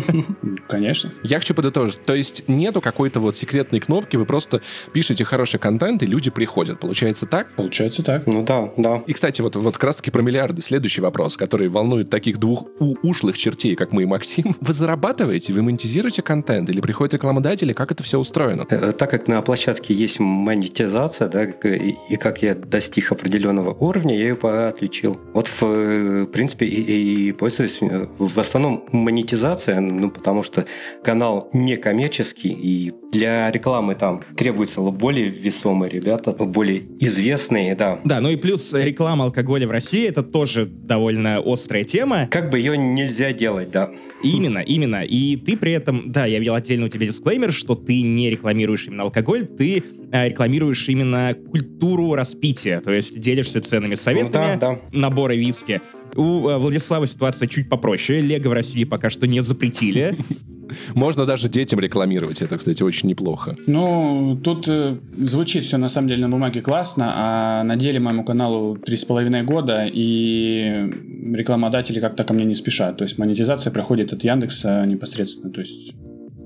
Конечно. 0.68 1.10
Я 1.22 1.38
хочу 1.38 1.54
подытожить. 1.54 2.04
То 2.04 2.14
есть 2.14 2.44
нету 2.46 2.82
какой-то 2.82 3.20
вот 3.20 3.36
секретной 3.36 3.80
кнопки, 3.80 4.16
вы 4.16 4.26
просто 4.26 4.60
пишете 4.92 5.24
хороший 5.24 5.58
контент, 5.58 6.02
и 6.02 6.06
люди 6.06 6.30
приходят. 6.30 6.80
Получается 6.80 7.24
так? 7.24 7.54
Получается 7.56 8.02
так. 8.02 8.26
Ну 8.26 8.44
да, 8.44 8.70
да. 8.76 9.02
И, 9.06 9.14
кстати, 9.14 9.40
вот, 9.40 9.56
вот 9.56 9.74
как 9.74 9.84
раз-таки 9.84 10.10
про 10.10 10.20
миллиарды. 10.20 10.60
Следующий 10.60 11.00
вопрос, 11.00 11.36
который 11.38 11.68
волнует 11.68 12.10
таких 12.10 12.38
двух 12.38 12.66
ушлых 12.78 13.38
чертей, 13.38 13.74
как 13.74 13.92
мы 13.92 14.02
и 14.02 14.06
Максим. 14.10 14.56
Вы 14.60 14.72
зарабатываете, 14.72 15.52
вы 15.52 15.62
монетизируете 15.62 16.22
контент, 16.22 16.68
или 16.68 16.80
приходят 16.80 17.14
рекламодатели, 17.14 17.72
как 17.72 17.92
это 17.92 18.02
все 18.02 18.18
устроено? 18.18 18.66
Э, 18.68 18.92
так 18.92 19.10
как 19.10 19.28
на 19.28 19.40
площадке 19.42 19.94
есть 19.94 20.20
монетизация, 20.20 21.28
да, 21.28 21.44
и, 21.44 22.16
как 22.16 22.42
я 22.42 22.54
достиг 22.54 23.12
определенного 23.12 23.72
уровня, 23.72 24.16
я 24.16 24.22
ее 24.22 24.34
отключил. 24.34 25.18
Вот, 25.32 25.48
в, 25.48 25.62
в 25.62 26.26
принципе, 26.26 26.66
и, 26.66 27.28
и 27.28 27.32
пользуюсь 27.32 27.78
э, 27.80 28.06
в 28.18 28.38
основном 28.38 28.84
монетизация, 28.92 29.80
ну, 29.80 30.10
потому 30.10 30.42
что 30.42 30.66
канал 31.02 31.48
не 31.52 31.76
коммерческий, 31.76 32.50
и 32.50 32.92
для 33.12 33.50
рекламы 33.50 33.94
там 33.94 34.22
требуется 34.36 34.80
более 34.80 35.28
весомые 35.28 35.90
ребята, 35.90 36.32
более 36.32 36.82
известные, 37.00 37.74
да. 37.74 37.98
Да, 38.04 38.20
ну 38.20 38.28
и 38.28 38.36
плюс 38.36 38.72
реклама 38.72 39.24
алкоголя 39.24 39.66
в 39.66 39.70
России 39.70 40.08
это 40.08 40.22
тоже 40.22 40.66
довольно 40.66 41.40
острая 41.44 41.84
тема. 41.84 42.28
Как 42.30 42.50
бы 42.50 42.58
ее 42.58 42.76
нельзя 42.76 43.32
делать, 43.32 43.70
да. 43.70 43.90
Именно, 44.22 44.58
именно. 44.58 45.02
И 45.02 45.36
ты 45.36 45.56
при 45.56 45.72
этом, 45.72 46.12
да, 46.12 46.26
я 46.26 46.38
видел 46.38 46.54
отдельно 46.54 46.86
у 46.86 46.88
тебя 46.88 47.06
дисклеймер, 47.06 47.52
что 47.52 47.74
ты 47.74 48.02
не 48.02 48.30
рекламируешь 48.30 48.86
именно 48.86 49.04
алкоголь, 49.04 49.46
ты 49.46 49.82
э, 50.12 50.28
рекламируешь 50.28 50.88
именно 50.88 51.34
культуру 51.34 52.14
распития, 52.14 52.80
то 52.80 52.92
есть 52.92 53.18
делишься 53.18 53.60
ценными 53.60 53.94
советами, 53.94 54.54
ну, 54.54 54.60
да, 54.60 54.74
да. 54.74 54.80
наборы 54.92 55.36
виски. 55.36 55.80
У 56.16 56.48
э, 56.48 56.58
Владислава 56.58 57.06
ситуация 57.06 57.48
чуть 57.48 57.68
попроще. 57.68 58.20
Лего 58.20 58.50
в 58.50 58.52
России 58.52 58.84
пока 58.84 59.10
что 59.10 59.26
не 59.26 59.40
запретили. 59.40 60.16
Можно 60.94 61.26
даже 61.26 61.48
детям 61.48 61.80
рекламировать. 61.80 62.42
Это, 62.42 62.56
кстати, 62.58 62.82
очень 62.82 63.08
неплохо. 63.08 63.56
Ну, 63.66 64.38
тут 64.42 64.68
э, 64.68 64.96
звучит 65.18 65.64
все 65.64 65.76
на 65.78 65.88
самом 65.88 66.08
деле 66.08 66.22
на 66.22 66.28
бумаге 66.28 66.60
классно, 66.60 67.12
а 67.14 67.62
на 67.64 67.76
деле 67.76 68.00
моему 68.00 68.24
каналу 68.24 68.76
три 68.76 68.96
с 68.96 69.04
половиной 69.04 69.42
года, 69.42 69.86
и 69.86 70.90
рекламодатели 71.34 72.00
как-то 72.00 72.24
ко 72.24 72.34
мне 72.34 72.44
не 72.44 72.54
спешат. 72.54 72.96
То 72.96 73.04
есть 73.04 73.18
монетизация 73.18 73.72
проходит 73.72 74.12
от 74.12 74.24
Яндекса 74.24 74.84
непосредственно. 74.86 75.52
То 75.52 75.60
есть 75.60 75.94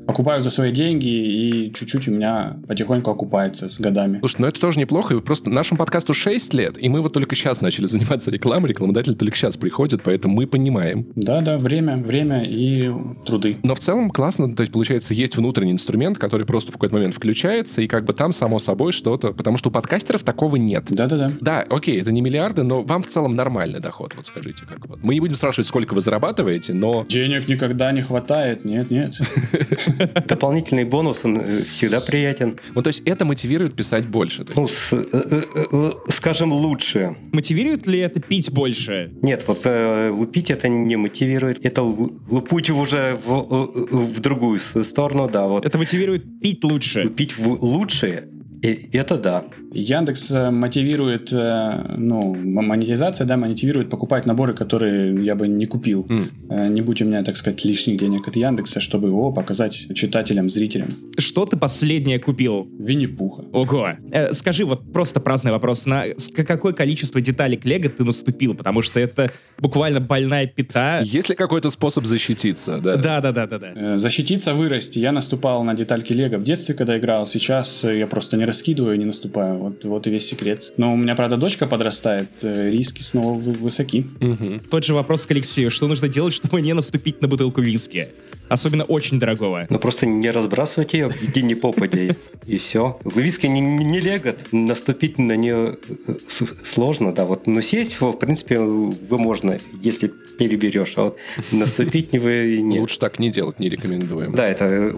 покупаю 0.07 0.41
за 0.41 0.51
свои 0.51 0.73
деньги, 0.73 1.07
и 1.07 1.73
чуть-чуть 1.73 2.09
у 2.09 2.13
меня 2.13 2.57
потихоньку 2.67 3.11
окупается 3.11 3.69
с 3.69 3.79
годами. 3.79 4.19
Слушай, 4.19 4.37
ну 4.41 4.47
это 4.47 4.61
тоже 4.61 4.79
неплохо. 4.79 5.15
И 5.15 5.21
просто 5.21 5.51
нашему 5.51 5.79
подкасту 5.79 6.15
6 6.15 6.55
лет, 6.55 6.77
и 6.79 6.89
мы 6.89 7.01
вот 7.01 7.13
только 7.13 7.35
сейчас 7.35 7.61
начали 7.61 7.87
заниматься 7.95 8.31
рекламой, 8.31 8.71
рекламодатель 8.71 9.15
только 9.15 9.37
сейчас 9.37 9.57
приходит, 9.57 10.03
поэтому 10.03 10.35
мы 10.35 10.47
понимаем. 10.47 11.07
Да-да, 11.15 11.59
время, 11.59 11.97
время 11.97 12.45
и 12.45 12.91
труды. 13.25 13.59
Но 13.63 13.75
в 13.75 13.81
целом 13.81 14.11
классно, 14.11 14.55
то 14.55 14.61
есть 14.61 14.73
получается 14.73 15.15
есть 15.15 15.37
внутренний 15.37 15.73
инструмент, 15.73 16.19
который 16.19 16.47
просто 16.47 16.73
в 16.73 16.75
какой-то 16.75 16.95
момент 16.95 17.15
включается, 17.15 17.83
и 17.83 17.87
как 17.87 18.05
бы 18.05 18.13
там 18.13 18.33
само 18.33 18.59
собой 18.59 18.93
что-то, 18.93 19.33
потому 19.33 19.57
что 19.57 19.69
у 19.69 19.73
подкастеров 19.73 20.23
такого 20.23 20.57
нет. 20.57 20.85
Да-да-да. 20.91 21.33
Да, 21.41 21.61
окей, 21.69 22.01
это 22.01 22.13
не 22.13 22.21
миллиарды, 22.21 22.63
но 22.63 22.83
вам 22.83 23.03
в 23.03 23.07
целом 23.07 23.35
нормальный 23.35 23.81
доход, 23.81 24.15
вот 24.17 24.27
скажите, 24.27 24.65
как 24.67 24.87
вот. 24.87 25.03
Мы 25.03 25.15
не 25.15 25.21
будем 25.21 25.35
спрашивать, 25.35 25.69
сколько 25.69 25.95
вы 25.95 26.01
зарабатываете, 26.01 26.75
но... 26.75 27.05
Денег 27.09 27.49
никогда 27.49 27.93
не 27.93 28.03
хватает, 28.03 28.65
нет-нет. 28.65 29.19
Дополнительный 30.27 30.85
бонус, 30.85 31.25
он 31.25 31.37
э, 31.41 31.63
всегда 31.65 32.01
приятен. 32.01 32.59
Ну, 32.75 32.83
то 32.83 32.89
есть 32.89 33.03
это 33.05 33.25
мотивирует 33.25 33.75
писать 33.75 34.07
больше. 34.07 34.45
Ну, 34.57 34.67
с- 34.69 34.93
э, 34.93 35.43
э, 35.73 35.91
скажем, 36.09 36.53
лучше. 36.53 37.17
Мотивирует 37.33 37.87
ли 37.87 37.99
это 37.99 38.21
пить 38.21 38.51
больше? 38.53 39.11
Нет, 39.23 39.45
вот 39.47 39.61
э, 39.65 40.11
лупить 40.11 40.51
это 40.51 40.69
не 40.69 40.97
мотивирует. 40.97 41.65
Это 41.65 41.81
лу- 41.83 42.19
лупуть 42.31 42.71
уже 42.71 43.17
в, 43.25 43.67
в 44.15 44.21
другую 44.21 44.59
сторону, 44.59 45.29
да. 45.29 45.47
Вот 45.47 45.65
Это 45.67 45.79
мотивирует 45.79 46.41
пить 46.41 46.65
лучше. 46.65 47.05
лупить 47.05 47.37
в 47.39 47.47
лучшее, 47.65 48.29
и 48.65 48.97
это 48.97 49.19
да. 49.19 49.45
Яндекс 49.73 50.31
э, 50.31 50.51
мотивирует, 50.51 51.33
э, 51.33 51.95
ну, 51.97 52.35
монетизация, 52.35 53.27
да, 53.27 53.37
мотивирует 53.37 53.91
покупать 53.91 54.25
наборы, 54.27 54.55
которые 54.55 55.25
я 55.25 55.35
бы 55.35 55.49
не 55.49 55.67
купил. 55.67 56.07
Э, 56.49 56.69
Не 56.69 56.81
будь 56.81 57.03
у 57.03 57.05
меня, 57.05 57.23
так 57.25 57.37
сказать, 57.37 57.65
лишних 57.65 57.99
денег 57.99 58.29
от 58.29 58.37
Яндекса, 58.37 58.81
чтобы 58.81 59.09
его 59.09 59.33
показать 59.33 59.87
читателям, 59.95 60.49
зрителям. 60.51 60.89
Что 61.19 61.45
ты 61.47 61.57
последнее 61.57 62.19
купил? 62.21 62.69
Винни-Пуха. 62.79 63.45
Ого. 63.53 63.89
Э, 64.13 64.33
скажи 64.33 64.65
вот 64.65 64.93
просто 64.93 65.21
праздный 65.21 65.51
вопрос. 65.51 65.87
На 65.87 66.05
с- 66.07 66.29
какое 66.29 66.73
количество 66.73 67.21
деталей 67.21 67.61
Лего 67.65 67.89
ты 67.89 68.05
наступил? 68.05 68.55
Потому 68.55 68.83
что 68.83 69.01
это 69.01 69.31
буквально 69.59 70.01
больная 70.01 70.47
пята. 70.47 71.01
Есть 71.03 71.29
ли 71.31 71.35
какой-то 71.35 71.71
способ 71.71 72.05
защититься? 72.05 72.79
Да. 72.79 72.97
Да-да-да-да-да. 72.97 73.73
Э, 73.75 73.99
Защититься, 73.99 74.55
вырасти. 74.55 74.99
Я 75.01 75.11
наступал 75.13 75.65
на 75.65 75.75
детальки 75.75 76.13
Лего 76.13 76.37
в 76.39 76.45
детстве, 76.45 76.75
когда 76.75 76.97
играл. 76.99 77.27
Сейчас 77.27 77.83
я 77.85 78.07
просто 78.07 78.37
не 78.37 78.45
раскидываю, 78.55 78.97
не 78.99 79.05
наступаю. 79.05 79.59
Вот, 79.59 79.85
вот 79.85 80.07
и 80.07 80.11
весь 80.11 80.27
секрет. 80.29 80.73
Но 80.77 80.95
у 80.95 80.97
меня, 80.97 81.15
правда, 81.15 81.37
дочка 81.37 81.67
подрастает. 81.67 82.29
э, 82.43 82.71
Риски 82.71 83.03
снова 83.03 83.39
вы- 83.39 83.53
высоки. 83.53 84.07
Мгм. 84.21 84.61
Тот 84.71 84.85
же 84.85 84.95
вопрос 84.95 85.27
к 85.27 85.31
Алексею. 85.33 85.71
Что 85.71 85.89
нужно 85.89 86.09
делать, 86.09 86.33
чтобы 86.41 86.61
не 86.63 86.73
наступить 86.73 87.21
на 87.21 87.29
бутылку 87.29 87.61
виски? 87.61 88.09
Особенно 88.49 88.85
очень 88.85 89.19
дорогого. 89.19 89.67
Но 89.71 89.79
просто 89.79 90.07
не 90.07 90.31
разбрасывать 90.31 90.93
ее 90.93 91.11
где 91.23 91.41
ни 91.43 91.55
попадя, 91.55 92.15
и 92.47 92.57
все. 92.59 92.99
Виски 93.05 93.47
не, 93.47 93.61
не 93.61 94.01
легат, 94.01 94.37
наступить 94.53 95.19
на 95.19 95.35
нее 95.37 95.79
э, 95.89 96.15
сложно, 96.63 97.13
да, 97.13 97.25
вот. 97.25 97.47
Но 97.47 97.61
сесть, 97.63 98.01
в 98.01 98.13
принципе, 98.13 98.59
вы 98.61 99.19
можно, 99.19 99.59
если 99.81 100.11
переберешь, 100.39 100.93
а 100.97 101.05
вот 101.05 101.19
наступить 101.53 102.13
не 102.13 102.19
вы 102.19 102.59
нет. 102.61 102.81
Лучше 102.81 102.99
так 102.99 103.19
не 103.19 103.31
делать, 103.31 103.59
не 103.61 103.69
рекомендуем. 103.71 104.35
Да, 104.35 104.47
это 104.47 104.93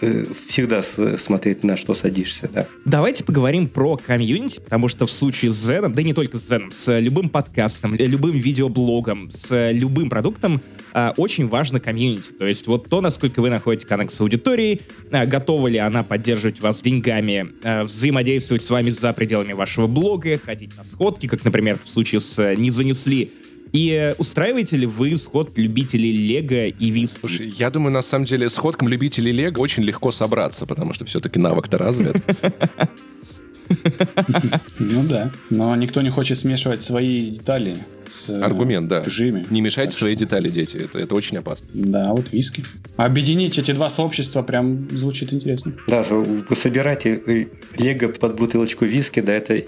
э, 0.00 0.24
всегда 0.48 0.80
смотреть 0.82 1.64
на 1.64 1.76
что 1.76 1.92
садишься, 1.92 2.48
да. 2.52 2.66
Давайте 2.86 3.24
поговорим 3.24 3.66
про 3.66 3.96
комьюнити, 3.96 4.60
потому 4.60 4.86
что 4.86 5.06
в 5.06 5.10
случае 5.10 5.50
с 5.50 5.56
Зеном, 5.56 5.90
да 5.90 6.02
и 6.02 6.04
не 6.04 6.14
только 6.14 6.38
с 6.38 6.48
Зеном, 6.48 6.70
с 6.70 7.00
любым 7.00 7.28
подкастом, 7.28 7.94
э, 7.94 8.06
любым 8.06 8.36
видеоблогом, 8.36 9.28
с 9.32 9.72
любым 9.72 10.08
продуктом 10.08 10.60
а, 10.92 11.12
очень 11.16 11.48
важно 11.48 11.80
комьюнити. 11.80 12.30
То 12.30 12.46
есть 12.46 12.68
вот 12.68 12.88
то, 12.88 13.00
насколько 13.00 13.42
вы 13.42 13.50
находите 13.50 13.88
коннект 13.88 14.12
с 14.12 14.20
аудиторией, 14.20 14.82
а, 15.10 15.26
готова 15.26 15.66
ли 15.66 15.78
она 15.78 16.04
поддерживать 16.04 16.60
вас 16.60 16.80
деньгами, 16.80 17.48
а, 17.64 17.82
взаимодействовать 17.82 18.62
с 18.62 18.70
вами 18.70 18.90
за 18.90 19.12
пределами 19.12 19.52
вашего 19.52 19.88
блога, 19.88 20.38
ходить 20.38 20.76
на 20.78 20.84
сходки, 20.84 21.26
как, 21.26 21.44
например, 21.44 21.80
в 21.84 21.88
случае 21.88 22.20
с 22.20 22.38
э, 22.38 22.54
«Не 22.54 22.70
занесли», 22.70 23.32
и 23.76 23.90
э, 23.90 24.14
устраиваете 24.16 24.78
ли 24.78 24.86
вы 24.86 25.16
сход 25.18 25.58
любителей 25.58 26.10
Лего 26.10 26.66
и 26.68 26.90
виски? 26.90 27.20
Слушай, 27.20 27.48
я 27.58 27.68
думаю, 27.68 27.92
на 27.92 28.00
самом 28.00 28.24
деле, 28.24 28.48
с 28.48 28.56
ходком 28.56 28.88
любителей 28.88 29.32
Лего 29.32 29.60
очень 29.60 29.82
легко 29.82 30.10
собраться, 30.10 30.64
потому 30.64 30.94
что 30.94 31.04
все-таки 31.04 31.38
навык-то 31.38 31.76
развит. 31.76 32.16
Ну 34.78 35.02
да. 35.04 35.30
Но 35.50 35.74
никто 35.76 36.02
не 36.02 36.10
хочет 36.10 36.38
смешивать 36.38 36.82
свои 36.84 37.30
детали 37.30 37.78
с 38.08 38.30
э, 38.30 38.40
Аргумент, 38.40 38.88
да. 38.88 39.02
чужими. 39.02 39.46
Не 39.50 39.60
мешайте 39.60 39.90
Так 39.90 39.98
свои 39.98 40.14
что- 40.14 40.24
детали, 40.24 40.48
дети. 40.48 40.76
Это, 40.76 40.98
это 40.98 41.14
очень 41.14 41.38
опасно. 41.38 41.66
Да, 41.74 42.12
вот 42.12 42.32
виски. 42.32 42.64
Объединить 42.96 43.58
эти 43.58 43.72
два 43.72 43.88
сообщества 43.88 44.42
прям 44.42 44.88
звучит 44.96 45.32
интересно. 45.32 45.72
Да, 45.88 46.02
вы 46.04 46.54
собираете 46.54 47.20
э, 47.26 47.46
лего 47.78 48.12
под 48.12 48.36
бутылочку 48.36 48.84
виски, 48.84 49.20
да, 49.20 49.32
это, 49.32 49.60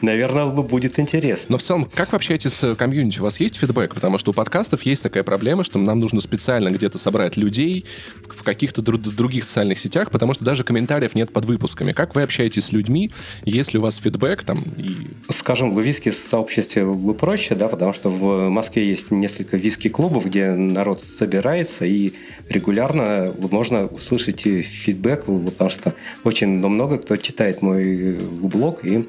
наверное, 0.00 0.46
будет 0.62 0.98
интересно. 0.98 1.46
Но 1.50 1.58
в 1.58 1.62
целом, 1.62 1.84
как 1.92 2.12
вы 2.12 2.16
общаетесь 2.16 2.52
с 2.54 2.74
комьюнити? 2.76 3.20
У 3.20 3.24
вас 3.24 3.38
есть 3.40 3.56
фидбэк? 3.56 3.94
Потому 3.94 4.16
что 4.18 4.30
у 4.30 4.34
подкастов 4.34 4.82
есть 4.82 5.02
такая 5.02 5.22
проблема, 5.22 5.62
что 5.64 5.78
нам 5.78 6.00
нужно 6.00 6.20
специально 6.20 6.70
где-то 6.70 6.98
собрать 6.98 7.36
людей 7.36 7.84
в 8.28 8.40
в 8.40 8.42
каких-то 8.42 8.80
дру- 8.80 8.96
других 9.14 9.44
социальных 9.44 9.78
сетях, 9.78 10.10
потому 10.10 10.32
что 10.32 10.44
даже 10.46 10.64
комментариев 10.64 11.14
нет 11.14 11.30
под 11.30 11.44
выпусками. 11.44 11.92
Как 11.92 12.14
вы 12.14 12.22
общаетесь 12.22 12.64
с 12.64 12.72
людьми? 12.72 13.09
Есть 13.44 13.72
ли 13.72 13.78
у 13.78 13.82
вас 13.82 13.96
фидбэк 13.96 14.44
там? 14.44 14.58
И... 14.76 15.08
Скажем, 15.30 15.74
в 15.74 15.80
виски 15.80 16.10
сообществе 16.10 16.86
проще, 17.14 17.54
да, 17.54 17.68
потому 17.68 17.92
что 17.92 18.10
в 18.10 18.48
Москве 18.48 18.88
есть 18.88 19.10
несколько 19.10 19.56
виски-клубов, 19.56 20.26
где 20.26 20.52
народ 20.52 21.02
собирается, 21.02 21.84
и 21.84 22.12
регулярно 22.48 23.34
можно 23.50 23.86
услышать 23.86 24.42
фидбэк, 24.42 25.26
потому 25.26 25.70
что 25.70 25.94
очень 26.24 26.48
много 26.48 26.98
кто 26.98 27.16
читает 27.16 27.62
мой 27.62 28.18
блог 28.40 28.84
и 28.84 29.08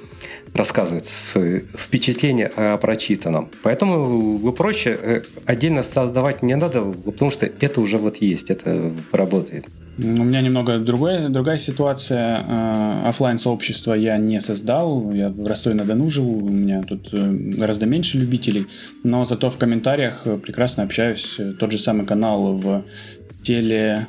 рассказывает 0.53 1.05
в- 1.33 1.61
впечатления 1.77 2.51
о 2.55 2.77
прочитанном. 2.77 3.49
Поэтому 3.63 4.51
проще 4.53 4.97
э, 5.01 5.21
отдельно 5.45 5.83
создавать 5.83 6.43
не 6.43 6.55
надо, 6.55 6.81
потому 6.81 7.31
что 7.31 7.45
это 7.45 7.81
уже 7.81 7.97
вот 7.97 8.17
есть, 8.17 8.49
это 8.49 8.91
работает. 9.11 9.65
У 10.03 10.23
меня 10.23 10.41
немного 10.41 10.79
другая, 10.79 11.29
другая 11.29 11.57
ситуация. 11.57 12.43
Э, 12.47 13.07
Оффлайн 13.09 13.37
сообщество 13.37 13.93
я 13.93 14.17
не 14.17 14.41
создал. 14.41 15.11
Я 15.11 15.29
в 15.29 15.45
Ростове-на-Дону 15.45 16.09
живу. 16.09 16.39
У 16.39 16.49
меня 16.49 16.81
тут 16.81 17.09
э, 17.13 17.31
гораздо 17.31 17.85
меньше 17.85 18.17
любителей. 18.17 18.65
Но 19.03 19.25
зато 19.25 19.51
в 19.51 19.57
комментариях 19.59 20.21
э, 20.25 20.37
прекрасно 20.37 20.83
общаюсь. 20.83 21.39
Тот 21.59 21.71
же 21.71 21.77
самый 21.77 22.05
канал 22.07 22.55
в 22.55 22.83
теле... 23.43 24.07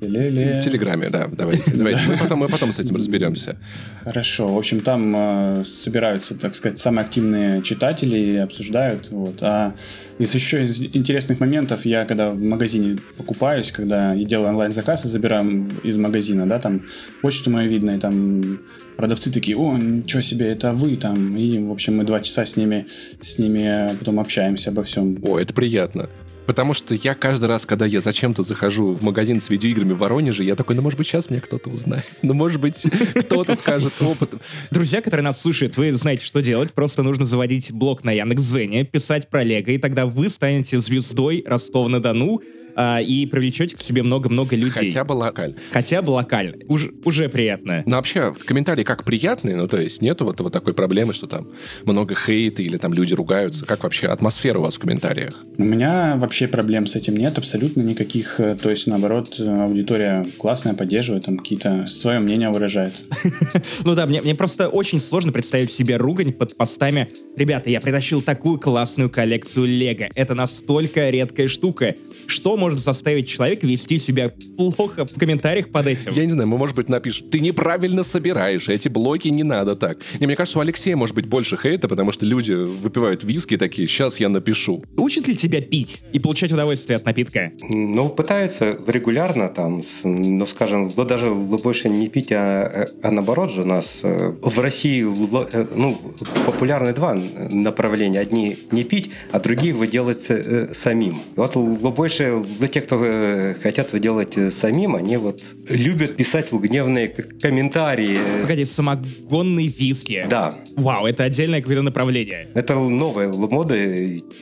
теле- 0.00 0.60
В 0.60 0.64
Телеграме, 0.64 1.08
да, 1.10 1.28
давайте. 1.30 1.72
давайте. 1.72 2.00
Мы, 2.08 2.16
потом, 2.16 2.38
мы 2.40 2.48
потом 2.48 2.72
с 2.72 2.78
этим 2.78 2.96
разберемся. 2.96 3.56
Хорошо. 4.04 4.48
В 4.48 4.58
общем, 4.58 4.80
там 4.80 5.14
э, 5.16 5.64
собираются, 5.64 6.34
так 6.34 6.54
сказать, 6.54 6.78
самые 6.78 7.04
активные 7.04 7.62
читатели 7.62 8.16
и 8.18 8.36
обсуждают. 8.36 9.08
Вот. 9.10 9.36
А 9.42 9.74
из 10.18 10.34
еще 10.34 10.64
из 10.64 10.80
интересных 10.80 11.40
моментов, 11.40 11.84
я 11.84 12.04
когда 12.04 12.30
в 12.30 12.40
магазине 12.40 12.98
покупаюсь, 13.16 13.72
когда 13.72 14.14
я 14.14 14.24
делаю 14.24 14.48
онлайн-заказ 14.50 15.04
и 15.04 15.08
забираю 15.08 15.68
из 15.82 15.96
магазина, 15.96 16.46
да, 16.46 16.58
там 16.58 16.82
почту 17.22 17.50
мою 17.50 17.68
видно, 17.68 17.92
и 17.96 17.98
там 17.98 18.60
продавцы 18.96 19.30
такие, 19.32 19.56
о, 19.56 19.76
ничего 19.76 20.22
себе, 20.22 20.48
это 20.50 20.72
вы 20.72 20.96
там. 20.96 21.36
И, 21.36 21.58
в 21.58 21.70
общем, 21.70 21.96
мы 21.96 22.04
два 22.04 22.20
часа 22.20 22.44
с 22.44 22.56
ними, 22.56 22.86
с 23.20 23.38
ними 23.38 23.96
потом 23.98 24.18
общаемся 24.20 24.70
обо 24.70 24.82
всем. 24.82 25.18
О, 25.22 25.38
это 25.38 25.54
приятно. 25.54 26.08
Потому 26.48 26.72
что 26.72 26.94
я 26.94 27.14
каждый 27.14 27.44
раз, 27.44 27.66
когда 27.66 27.84
я 27.84 28.00
зачем-то 28.00 28.42
захожу 28.42 28.94
в 28.94 29.02
магазин 29.02 29.38
с 29.38 29.50
видеоиграми 29.50 29.92
в 29.92 29.98
Воронеже, 29.98 30.44
я 30.44 30.56
такой, 30.56 30.76
ну, 30.76 30.80
может 30.80 30.96
быть, 30.96 31.06
сейчас 31.06 31.28
меня 31.28 31.42
кто-то 31.42 31.68
узнает. 31.68 32.06
Ну, 32.22 32.32
может 32.32 32.58
быть, 32.58 32.86
кто-то 33.14 33.54
скажет 33.54 33.92
опыт. 34.00 34.32
Друзья, 34.70 35.02
которые 35.02 35.24
нас 35.24 35.38
слушают, 35.42 35.76
вы 35.76 35.92
знаете, 35.92 36.24
что 36.24 36.40
делать. 36.40 36.72
Просто 36.72 37.02
нужно 37.02 37.26
заводить 37.26 37.70
блог 37.70 38.02
на 38.02 38.12
Яндекс.Зене, 38.12 38.84
писать 38.84 39.28
про 39.28 39.44
Лего, 39.44 39.72
и 39.72 39.76
тогда 39.76 40.06
вы 40.06 40.30
станете 40.30 40.80
звездой 40.80 41.44
Ростова-на-Дону. 41.46 42.40
А, 42.80 43.00
и 43.00 43.26
привлечете 43.26 43.76
к 43.76 43.80
себе 43.80 44.04
много-много 44.04 44.54
людей. 44.54 44.84
Хотя 44.84 45.02
бы 45.02 45.14
локально. 45.14 45.56
Хотя 45.72 46.00
бы 46.00 46.10
локально. 46.10 46.58
Уж, 46.68 46.90
уже 47.04 47.28
приятно. 47.28 47.82
Но 47.86 47.96
вообще, 47.96 48.32
комментарии 48.46 48.84
как 48.84 49.02
приятные, 49.02 49.56
ну, 49.56 49.66
то 49.66 49.80
есть 49.80 50.00
нету 50.00 50.24
вот, 50.24 50.40
вот 50.40 50.52
такой 50.52 50.74
проблемы, 50.74 51.12
что 51.12 51.26
там 51.26 51.48
много 51.84 52.14
хейта 52.14 52.62
или 52.62 52.76
там 52.76 52.94
люди 52.94 53.14
ругаются. 53.14 53.66
Как 53.66 53.82
вообще 53.82 54.06
атмосфера 54.06 54.60
у 54.60 54.62
вас 54.62 54.76
в 54.76 54.78
комментариях? 54.78 55.44
У 55.56 55.64
меня 55.64 56.14
вообще 56.18 56.46
проблем 56.46 56.86
с 56.86 56.94
этим 56.94 57.16
нет, 57.16 57.36
абсолютно 57.36 57.82
никаких. 57.82 58.38
Э, 58.38 58.54
то 58.54 58.70
есть, 58.70 58.86
наоборот, 58.86 59.40
аудитория 59.40 60.28
классная, 60.38 60.74
поддерживает, 60.74 61.24
там 61.24 61.38
какие-то 61.38 61.88
свое 61.88 62.20
мнение 62.20 62.50
выражает. 62.50 62.94
Ну 63.84 63.94
да, 63.94 64.06
мне, 64.06 64.20
мне 64.20 64.34
просто 64.34 64.68
очень 64.68 65.00
сложно 65.00 65.32
представить 65.32 65.70
себе 65.70 65.96
ругань 65.96 66.32
под 66.32 66.56
постами 66.56 67.10
«Ребята, 67.36 67.70
я 67.70 67.80
притащил 67.80 68.20
такую 68.22 68.58
классную 68.58 69.10
коллекцию 69.10 69.66
Лего. 69.66 70.10
Это 70.14 70.34
настолько 70.34 71.08
редкая 71.10 71.48
штука. 71.48 71.94
Что 72.26 72.56
может 72.68 72.80
заставить 72.80 73.28
человека 73.28 73.66
вести 73.66 73.98
себя 73.98 74.30
плохо 74.56 75.06
в 75.06 75.18
комментариях 75.18 75.68
под 75.68 75.86
этим?» 75.86 76.12
Я 76.12 76.24
не 76.24 76.30
знаю, 76.30 76.48
мы, 76.48 76.58
может 76.58 76.76
быть, 76.76 76.90
напишем 76.90 77.30
«Ты 77.30 77.40
неправильно 77.40 78.02
собираешь, 78.02 78.68
эти 78.68 78.88
блоки 78.88 79.28
не 79.28 79.42
надо 79.42 79.74
так». 79.74 79.98
Не, 80.20 80.26
мне 80.26 80.36
кажется, 80.36 80.58
у 80.58 80.62
Алексея 80.62 80.96
может 80.96 81.14
быть 81.14 81.26
больше 81.26 81.56
хейта, 81.56 81.88
потому 81.88 82.12
что 82.12 82.26
люди 82.26 82.52
выпивают 82.52 83.24
виски 83.24 83.56
такие 83.56 83.88
«Сейчас 83.88 84.20
я 84.20 84.28
напишу». 84.28 84.84
Учит 84.98 85.28
ли 85.28 85.34
тебя 85.34 85.62
пить 85.62 86.02
и 86.12 86.18
получать 86.18 86.52
удовольствие 86.52 86.98
от 86.98 87.06
напитка? 87.06 87.52
Ну, 87.70 88.10
пытаются 88.10 88.78
регулярно 88.86 89.48
там, 89.48 89.82
но, 90.04 90.44
скажем, 90.44 90.92
даже 90.92 91.30
больше 91.30 91.88
не 91.88 92.08
пить, 92.08 92.32
а, 92.32 92.88
а 93.02 93.10
наоборот 93.10 93.50
же 93.50 93.62
у 93.62 93.64
нас 93.64 94.00
э, 94.02 94.34
в 94.42 94.58
России 94.58 95.06
э, 95.52 95.66
ну, 95.74 95.98
популярны 96.44 96.92
два 96.92 97.14
направления. 97.14 98.20
Одни 98.20 98.58
не 98.72 98.84
пить, 98.84 99.10
а 99.32 99.40
другие 99.40 99.72
вы 99.72 99.86
делаете 99.86 100.34
э, 100.34 100.74
самим. 100.74 101.22
Вот 101.34 101.56
больше 101.56 102.44
для 102.58 102.68
тех, 102.68 102.84
кто 102.84 103.54
хотят 103.62 103.92
вы 103.92 104.00
делать 104.00 104.52
самим, 104.52 104.96
они 104.96 105.16
вот 105.16 105.42
любят 105.68 106.16
писать 106.16 106.52
гневные 106.52 107.08
комментарии. 107.08 108.18
Погоди, 108.42 108.64
самогонные 108.64 109.68
виски. 109.68 110.26
Да. 110.28 110.58
Вау, 110.76 111.06
это 111.06 111.24
отдельное 111.24 111.60
какое-то 111.60 111.82
направление. 111.82 112.48
Это 112.54 112.74
новая 112.74 113.28
мода, 113.28 113.74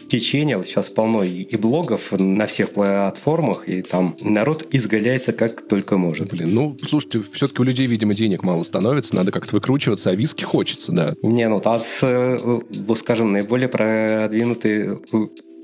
течение. 0.08 0.62
Сейчас 0.64 0.88
полно 0.88 1.22
и 1.22 1.56
блогов 1.56 2.12
на 2.12 2.46
всех 2.46 2.70
платформах, 2.70 3.68
и 3.68 3.82
там 3.82 4.16
народ 4.20 4.66
изгаляется 4.72 5.32
как 5.32 5.66
только 5.66 5.96
может. 5.96 6.30
Блин, 6.30 6.54
ну, 6.54 6.78
слушайте, 6.86 7.20
все-таки 7.20 7.60
у 7.60 7.64
людей, 7.64 7.86
видимо, 7.86 8.14
денег 8.14 8.42
мало 8.42 8.62
становится, 8.62 9.14
надо 9.14 9.32
как-то 9.32 9.56
выкручиваться, 9.56 10.10
а 10.10 10.14
виски 10.14 10.44
хочется, 10.44 10.92
да. 10.92 11.14
Не, 11.22 11.48
ну 11.48 11.60
там, 11.60 11.80
с, 11.80 12.00
э, 12.02 12.94
скажем, 12.96 13.32
наиболее 13.32 13.68
продвинутые 13.68 14.98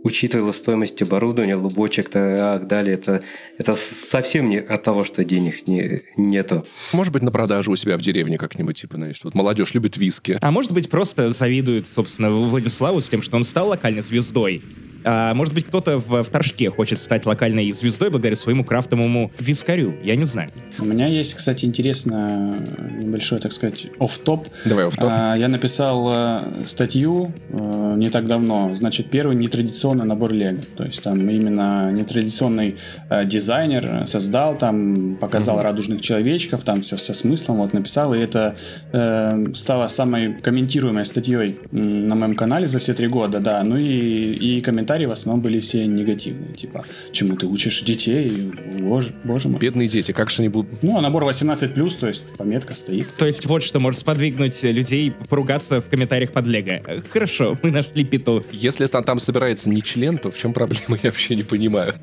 учитывая 0.05 0.53
стоимость 0.53 1.00
оборудования, 1.03 1.57
лубочек, 1.57 2.09
так 2.09 2.66
далее, 2.66 2.94
это, 2.94 3.22
это 3.59 3.74
совсем 3.74 4.48
не 4.48 4.59
от 4.59 4.82
того, 4.82 5.05
что 5.05 5.24
денег 5.24 5.66
не, 5.66 6.03
нету. 6.16 6.66
Может 6.92 7.12
быть, 7.12 7.22
на 7.22 7.30
продажу 7.30 7.72
у 7.72 7.76
себя 7.76 7.96
в 7.96 8.03
деревне 8.03 8.38
как-нибудь, 8.38 8.80
типа, 8.80 8.96
знаешь, 8.96 9.20
вот 9.22 9.34
молодежь 9.34 9.74
любит 9.74 9.96
виски. 9.96 10.38
А 10.40 10.50
может 10.50 10.72
быть, 10.72 10.90
просто 10.90 11.30
завидует, 11.30 11.88
собственно, 11.88 12.30
Владиславу 12.30 13.00
с 13.00 13.09
тем, 13.09 13.22
что 13.22 13.36
он 13.36 13.44
стал 13.44 13.68
локальной 13.68 14.03
звездой, 14.03 14.62
а, 15.05 15.34
может 15.34 15.55
быть, 15.55 15.64
кто-то 15.64 15.98
в, 15.98 16.22
в 16.22 16.28
Торжке 16.28 16.70
хочет 16.70 16.98
стать 16.98 17.26
локальной 17.26 17.70
звездой 17.72 18.11
благодаря 18.11 18.36
своему 18.36 18.64
крафтовому 18.64 19.30
вискарю. 19.38 19.94
Я 20.03 20.16
не 20.16 20.24
знаю. 20.24 20.50
У 20.78 20.84
меня 20.84 21.07
есть, 21.07 21.34
кстати, 21.34 21.64
интересно 21.64 22.64
небольшой, 22.98 23.40
так 23.40 23.53
сказать, 23.53 23.86
оф-топ. 23.98 24.48
Давай 24.64 24.86
оф-топ. 24.86 25.11
А, 25.11 25.34
я 25.34 25.48
написал 25.48 26.07
а, 26.09 26.62
статью 26.64 27.32
а, 27.50 27.94
не 27.96 28.11
так 28.11 28.26
давно. 28.26 28.74
Значит, 28.74 29.07
первый 29.11 29.36
нетрадиционный 29.36 30.05
набор 30.05 30.32
Лего. 30.32 30.61
То 30.76 30.84
есть 30.84 31.03
там 31.03 31.28
именно 31.28 31.90
нетрадиционный 31.92 32.76
а, 33.09 33.24
дизайнер 33.24 34.07
создал, 34.07 34.57
там 34.57 35.16
показал 35.16 35.57
угу. 35.57 35.64
радужных 35.64 36.00
человечков, 36.00 36.62
там 36.62 36.82
все 36.82 36.96
со 36.96 37.14
смыслом 37.14 37.59
вот 37.59 37.72
написал. 37.72 38.14
И 38.14 38.18
это 38.18 38.57
э, 38.92 39.46
стало 39.55 39.86
самой 39.88 40.34
комментируемой 40.34 41.05
статьей 41.05 41.59
на 41.70 42.14
моем 42.14 42.34
канале 42.34 42.66
за 42.66 42.78
все 42.78 42.94
три 42.94 43.09
года, 43.09 43.40
да. 43.40 43.62
Ну 43.64 43.76
и, 43.76 44.34
и 44.34 44.61
комментарий 44.61 44.91
комментарии 44.93 45.07
в 45.07 45.12
основном 45.12 45.43
были 45.43 45.61
все 45.61 45.86
негативные. 45.86 46.53
Типа, 46.55 46.84
чему 47.12 47.36
ты 47.36 47.47
учишь 47.47 47.82
детей? 47.82 48.53
Боже, 48.78 49.14
боже 49.24 49.49
мой. 49.49 49.59
Бедные 49.59 49.88
дети, 49.88 50.12
как 50.12 50.30
же 50.30 50.43
они 50.43 50.49
будут... 50.49 50.82
Ну, 50.82 50.99
а 50.99 51.01
набор 51.01 51.24
18+, 51.24 51.99
то 51.99 52.09
есть 52.09 52.22
пометка 52.36 52.74
стоит. 52.74 53.09
То 53.16 53.26
есть 53.26 53.47
вот 53.47 53.62
что 53.62 53.80
может 53.80 54.01
сподвигнуть 54.01 54.62
людей 54.62 55.12
поругаться 55.28 55.80
в 55.80 55.88
комментариях 55.88 56.32
под 56.32 56.47
Лего. 56.47 56.80
Хорошо, 57.11 57.59
мы 57.62 57.70
нашли 57.70 58.05
питу. 58.05 58.45
Если 58.53 58.86
там, 58.86 59.05
там 59.05 59.18
собирается 59.18 59.70
не 59.70 59.82
член, 59.82 60.18
то 60.18 60.30
в 60.30 60.38
чем 60.38 60.53
проблема, 60.53 60.99
я 61.03 61.11
вообще 61.11 61.36
не 61.36 61.43
понимаю. 61.43 61.95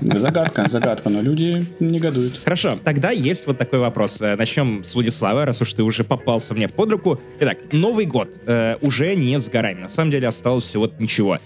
Загадка, 0.00 0.66
загадка, 0.68 1.10
но 1.10 1.20
люди 1.20 1.66
негодуют. 1.80 2.40
Хорошо, 2.42 2.78
тогда 2.82 3.10
есть 3.10 3.46
вот 3.46 3.58
такой 3.58 3.78
вопрос. 3.78 4.20
Э, 4.22 4.36
Начнем 4.36 4.82
с 4.84 4.94
Владислава, 4.94 5.44
раз 5.44 5.60
уж 5.62 5.72
ты 5.72 5.82
уже 5.82 6.04
попался 6.04 6.54
мне 6.54 6.68
под 6.68 6.90
руку. 6.90 7.20
Итак, 7.40 7.58
Новый 7.72 8.06
год 8.06 8.30
э, 8.46 8.76
уже 8.80 9.14
не 9.14 9.38
с 9.38 9.48
горами. 9.48 9.82
На 9.82 9.88
самом 9.88 10.10
деле 10.10 10.28
осталось 10.28 10.64
всего 10.64 10.90
ничего. 10.98 11.38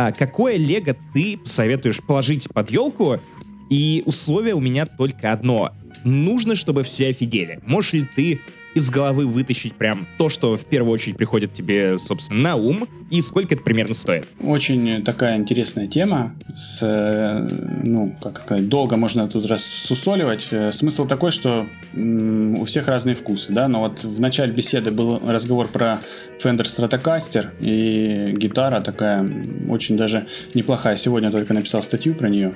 А 0.00 0.12
какое 0.12 0.56
лего 0.58 0.94
ты 1.12 1.40
советуешь 1.44 2.00
положить 2.00 2.48
под 2.54 2.70
елку? 2.70 3.20
И 3.68 4.04
условие 4.06 4.54
у 4.54 4.60
меня 4.60 4.86
только 4.86 5.32
одно. 5.32 5.72
Нужно, 6.04 6.54
чтобы 6.54 6.84
все 6.84 7.08
офигели. 7.08 7.58
Можешь 7.66 7.94
ли 7.94 8.06
ты 8.14 8.40
из 8.78 8.90
головы 8.90 9.26
вытащить 9.26 9.74
прям 9.74 10.06
то, 10.16 10.28
что 10.28 10.56
в 10.56 10.64
первую 10.64 10.92
очередь 10.92 11.16
приходит 11.16 11.52
тебе, 11.52 11.98
собственно, 11.98 12.40
на 12.40 12.56
ум, 12.56 12.88
и 13.10 13.22
сколько 13.22 13.54
это 13.54 13.62
примерно 13.62 13.94
стоит? 13.94 14.26
Очень 14.40 15.02
такая 15.02 15.36
интересная 15.36 15.86
тема. 15.86 16.34
С, 16.54 16.80
э, 16.82 17.48
ну, 17.84 18.16
как 18.22 18.40
сказать, 18.40 18.68
долго 18.68 18.96
можно 18.96 19.28
тут 19.28 19.46
рассусоливать. 19.46 20.48
Э, 20.50 20.72
смысл 20.72 21.06
такой, 21.06 21.30
что 21.30 21.66
у 21.94 22.64
всех 22.64 22.88
разные 22.88 23.14
вкусы, 23.14 23.52
да, 23.52 23.68
но 23.68 23.80
вот 23.80 24.04
в 24.04 24.20
начале 24.20 24.52
беседы 24.52 24.90
был 24.90 25.20
разговор 25.26 25.68
про 25.68 26.00
Fender 26.42 26.64
Stratocaster, 26.64 27.48
и 27.60 28.34
гитара 28.36 28.80
такая 28.80 29.28
очень 29.68 29.96
даже 29.96 30.26
неплохая. 30.54 30.96
Сегодня 30.96 31.30
только 31.30 31.54
написал 31.54 31.82
статью 31.82 32.14
про 32.14 32.28
нее. 32.28 32.54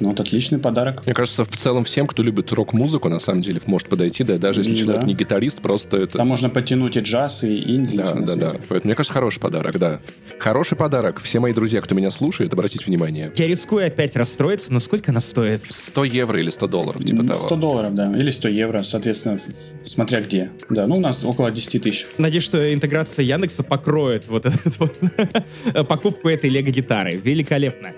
Ну, 0.00 0.10
вот 0.10 0.20
отличный 0.20 0.58
подарок. 0.58 1.04
Мне 1.06 1.14
кажется, 1.14 1.44
в 1.44 1.56
целом 1.56 1.84
всем, 1.84 2.06
кто 2.06 2.22
любит 2.22 2.52
рок-музыку, 2.52 3.08
на 3.08 3.18
самом 3.18 3.42
деле, 3.42 3.60
может 3.66 3.88
подойти, 3.88 4.24
да, 4.24 4.38
даже 4.38 4.60
если 4.60 4.72
да. 4.72 4.78
человек 4.78 5.04
не 5.04 5.14
гитарист, 5.14 5.60
просто 5.62 5.98
это... 5.98 6.18
Там 6.18 6.28
можно 6.28 6.48
подтянуть 6.50 6.96
и 6.96 7.00
джаз, 7.00 7.44
и 7.44 7.74
инди. 7.74 7.96
Да, 7.96 8.12
да, 8.14 8.34
да. 8.34 8.56
Поэтому, 8.68 8.88
мне 8.88 8.94
кажется, 8.94 9.12
хороший 9.12 9.40
подарок, 9.40 9.78
да. 9.78 10.00
Хороший 10.38 10.76
подарок. 10.76 11.20
Все 11.20 11.40
мои 11.40 11.52
друзья, 11.52 11.80
кто 11.80 11.94
меня 11.94 12.10
слушает, 12.10 12.52
обратите 12.52 12.84
внимание. 12.84 13.32
Я 13.36 13.46
рискую 13.46 13.86
опять 13.86 14.16
расстроиться, 14.16 14.72
но 14.72 14.80
сколько 14.80 15.10
она 15.10 15.20
стоит? 15.20 15.62
100 15.68 16.04
евро 16.04 16.38
или 16.40 16.50
100 16.50 16.66
долларов, 16.68 17.04
типа 17.04 17.22
100 17.22 17.32
того. 17.34 17.46
100 17.46 17.56
долларов, 17.56 17.94
да. 17.94 18.16
Или 18.16 18.30
100 18.30 18.48
евро, 18.48 18.82
соответственно, 18.82 19.38
смотря 19.84 20.20
где. 20.20 20.50
Да, 20.68 20.86
ну 20.86 20.96
у 20.96 21.00
нас 21.00 21.24
около 21.24 21.50
10 21.50 21.82
тысяч. 21.82 22.06
Надеюсь, 22.18 22.44
что 22.44 22.72
интеграция 22.72 23.24
Яндекса 23.24 23.62
покроет 23.62 24.28
вот 24.28 24.46
эту 24.46 24.58
вот 24.78 24.96
покупку 25.88 26.28
этой 26.28 26.50
лего-гитары. 26.50 27.16
Великолепно. 27.16 27.92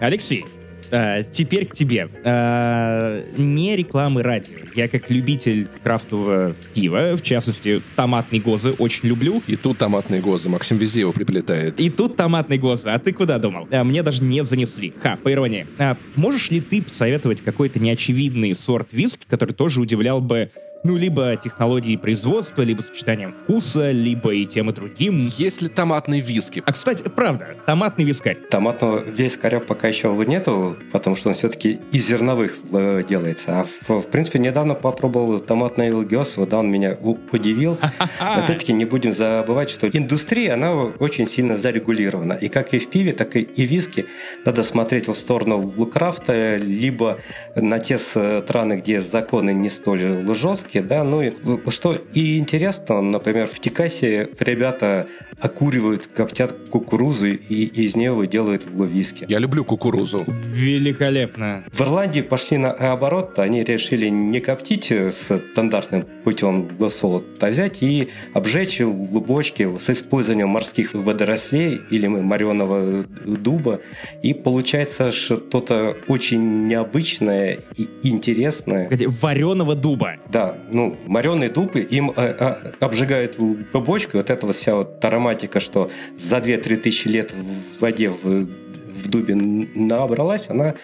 Алексей, 0.00 0.46
а, 0.90 1.22
теперь 1.22 1.66
к 1.66 1.72
тебе. 1.72 2.08
А, 2.24 3.24
не 3.36 3.76
рекламы 3.76 4.22
радио. 4.22 4.58
Я 4.74 4.88
как 4.88 5.10
любитель 5.10 5.68
крафтового 5.82 6.54
пива, 6.74 7.16
в 7.16 7.22
частности, 7.22 7.82
томатный 7.96 8.40
гозы, 8.40 8.72
очень 8.72 9.08
люблю. 9.08 9.42
И 9.46 9.56
тут 9.56 9.78
томатный 9.78 10.20
гозы. 10.20 10.48
Максим 10.48 10.78
везде 10.78 11.00
его 11.00 11.12
приплетает. 11.12 11.80
И 11.80 11.90
тут 11.90 12.16
томатный 12.16 12.58
гозы. 12.58 12.88
А 12.88 12.98
ты 12.98 13.12
куда 13.12 13.38
думал? 13.38 13.68
А, 13.70 13.84
мне 13.84 14.02
даже 14.02 14.22
не 14.22 14.42
занесли. 14.44 14.92
Ха, 15.02 15.16
по 15.22 15.32
иронии. 15.32 15.66
А, 15.78 15.96
можешь 16.16 16.50
ли 16.50 16.60
ты 16.60 16.82
посоветовать 16.82 17.42
какой-то 17.42 17.78
неочевидный 17.78 18.54
сорт 18.54 18.88
виски, 18.92 19.24
который 19.28 19.54
тоже 19.54 19.80
удивлял 19.80 20.20
бы 20.20 20.50
ну, 20.82 20.96
либо 20.96 21.36
технологии 21.36 21.96
производства, 21.96 22.62
либо 22.62 22.80
сочетанием 22.80 23.34
вкуса, 23.34 23.90
либо 23.90 24.32
и 24.32 24.46
тем, 24.46 24.70
и 24.70 24.72
другим. 24.72 25.30
Есть 25.36 25.60
ли 25.60 25.68
томатные 25.68 26.20
виски? 26.20 26.62
А, 26.64 26.72
кстати, 26.72 27.02
правда, 27.02 27.56
томатный 27.66 28.04
вискарь. 28.04 28.38
Томатного 28.50 29.00
вискаря 29.00 29.60
пока 29.60 29.88
еще 29.88 30.08
нету, 30.26 30.76
потому 30.92 31.16
что 31.16 31.28
он 31.28 31.34
все-таки 31.34 31.80
из 31.92 32.06
зерновых 32.06 32.56
э, 32.72 33.02
делается. 33.06 33.60
А 33.60 33.64
в, 33.64 34.00
в 34.00 34.06
принципе, 34.06 34.38
недавно 34.38 34.74
попробовал 34.74 35.38
томатный 35.40 35.88
илгиос, 35.88 36.36
вот 36.36 36.52
он 36.54 36.70
меня 36.70 36.96
удивил. 37.32 37.78
Опять-таки, 38.18 38.72
не 38.72 38.84
будем 38.84 39.12
забывать, 39.12 39.70
что 39.70 39.88
индустрия, 39.88 40.54
она 40.54 40.72
очень 40.74 41.26
сильно 41.26 41.58
зарегулирована. 41.58 42.34
И 42.34 42.48
как 42.48 42.72
и 42.72 42.78
в 42.78 42.88
пиве, 42.88 43.12
так 43.12 43.36
и 43.36 43.44
в 43.44 43.58
виске 43.58 44.06
надо 44.44 44.62
смотреть 44.62 45.08
в 45.08 45.14
сторону 45.14 45.60
крафта, 45.86 46.56
либо 46.56 47.18
на 47.54 47.78
те 47.78 47.98
страны, 47.98 48.74
где 48.74 49.00
законы 49.00 49.52
не 49.52 49.68
столь 49.68 50.24
жесткие, 50.34 50.69
ошибки, 50.70 50.80
да, 50.80 51.04
ну 51.04 51.22
и 51.22 51.32
что 51.70 51.94
и 52.14 52.38
интересно, 52.38 53.00
например, 53.00 53.46
в 53.46 53.58
Техасе 53.58 54.28
ребята 54.38 55.06
окуривают, 55.40 56.06
коптят 56.06 56.52
кукурузу 56.70 57.28
и 57.28 57.64
из 57.64 57.96
нее 57.96 58.26
делают 58.26 58.66
виски. 58.66 59.26
Я 59.28 59.38
люблю 59.38 59.64
кукурузу. 59.64 60.24
Великолепно. 60.26 61.64
В 61.72 61.80
Ирландии 61.80 62.20
пошли 62.20 62.58
наоборот, 62.58 63.38
они 63.38 63.64
решили 63.64 64.08
не 64.08 64.40
коптить 64.40 64.90
с 64.92 65.38
стандартным 65.52 66.06
путем 66.24 66.68
лосола, 66.78 67.22
а 67.40 67.46
взять 67.46 67.82
и 67.82 68.08
обжечь 68.34 68.80
лубочки 68.80 69.68
с 69.78 69.90
использованием 69.90 70.48
морских 70.48 70.94
водорослей 70.94 71.80
или 71.90 72.06
мореного 72.06 73.04
дуба. 73.24 73.80
И 74.22 74.34
получается 74.34 75.10
что-то 75.10 75.96
очень 76.08 76.66
необычное 76.66 77.58
и 77.76 77.88
интересное. 78.02 78.88
Вареного 79.22 79.74
дуба. 79.74 80.16
Да, 80.30 80.56
ну, 80.68 80.96
мореный 81.06 81.48
дуб, 81.48 81.76
им 81.76 82.10
а, 82.10 82.14
а, 82.16 82.84
обжигают 82.84 83.38
лубочку, 83.38 84.16
вот 84.16 84.30
эта 84.30 84.46
вот 84.46 84.56
вся 84.56 84.74
вот 84.74 85.04
ароматика, 85.04 85.60
что 85.60 85.90
за 86.16 86.38
2-3 86.38 86.76
тысячи 86.76 87.08
лет 87.08 87.32
в 87.32 87.80
воде 87.80 88.10
в, 88.10 88.24
в 88.24 89.08
дубе 89.08 89.34
набралась, 89.34 90.50
она 90.50 90.74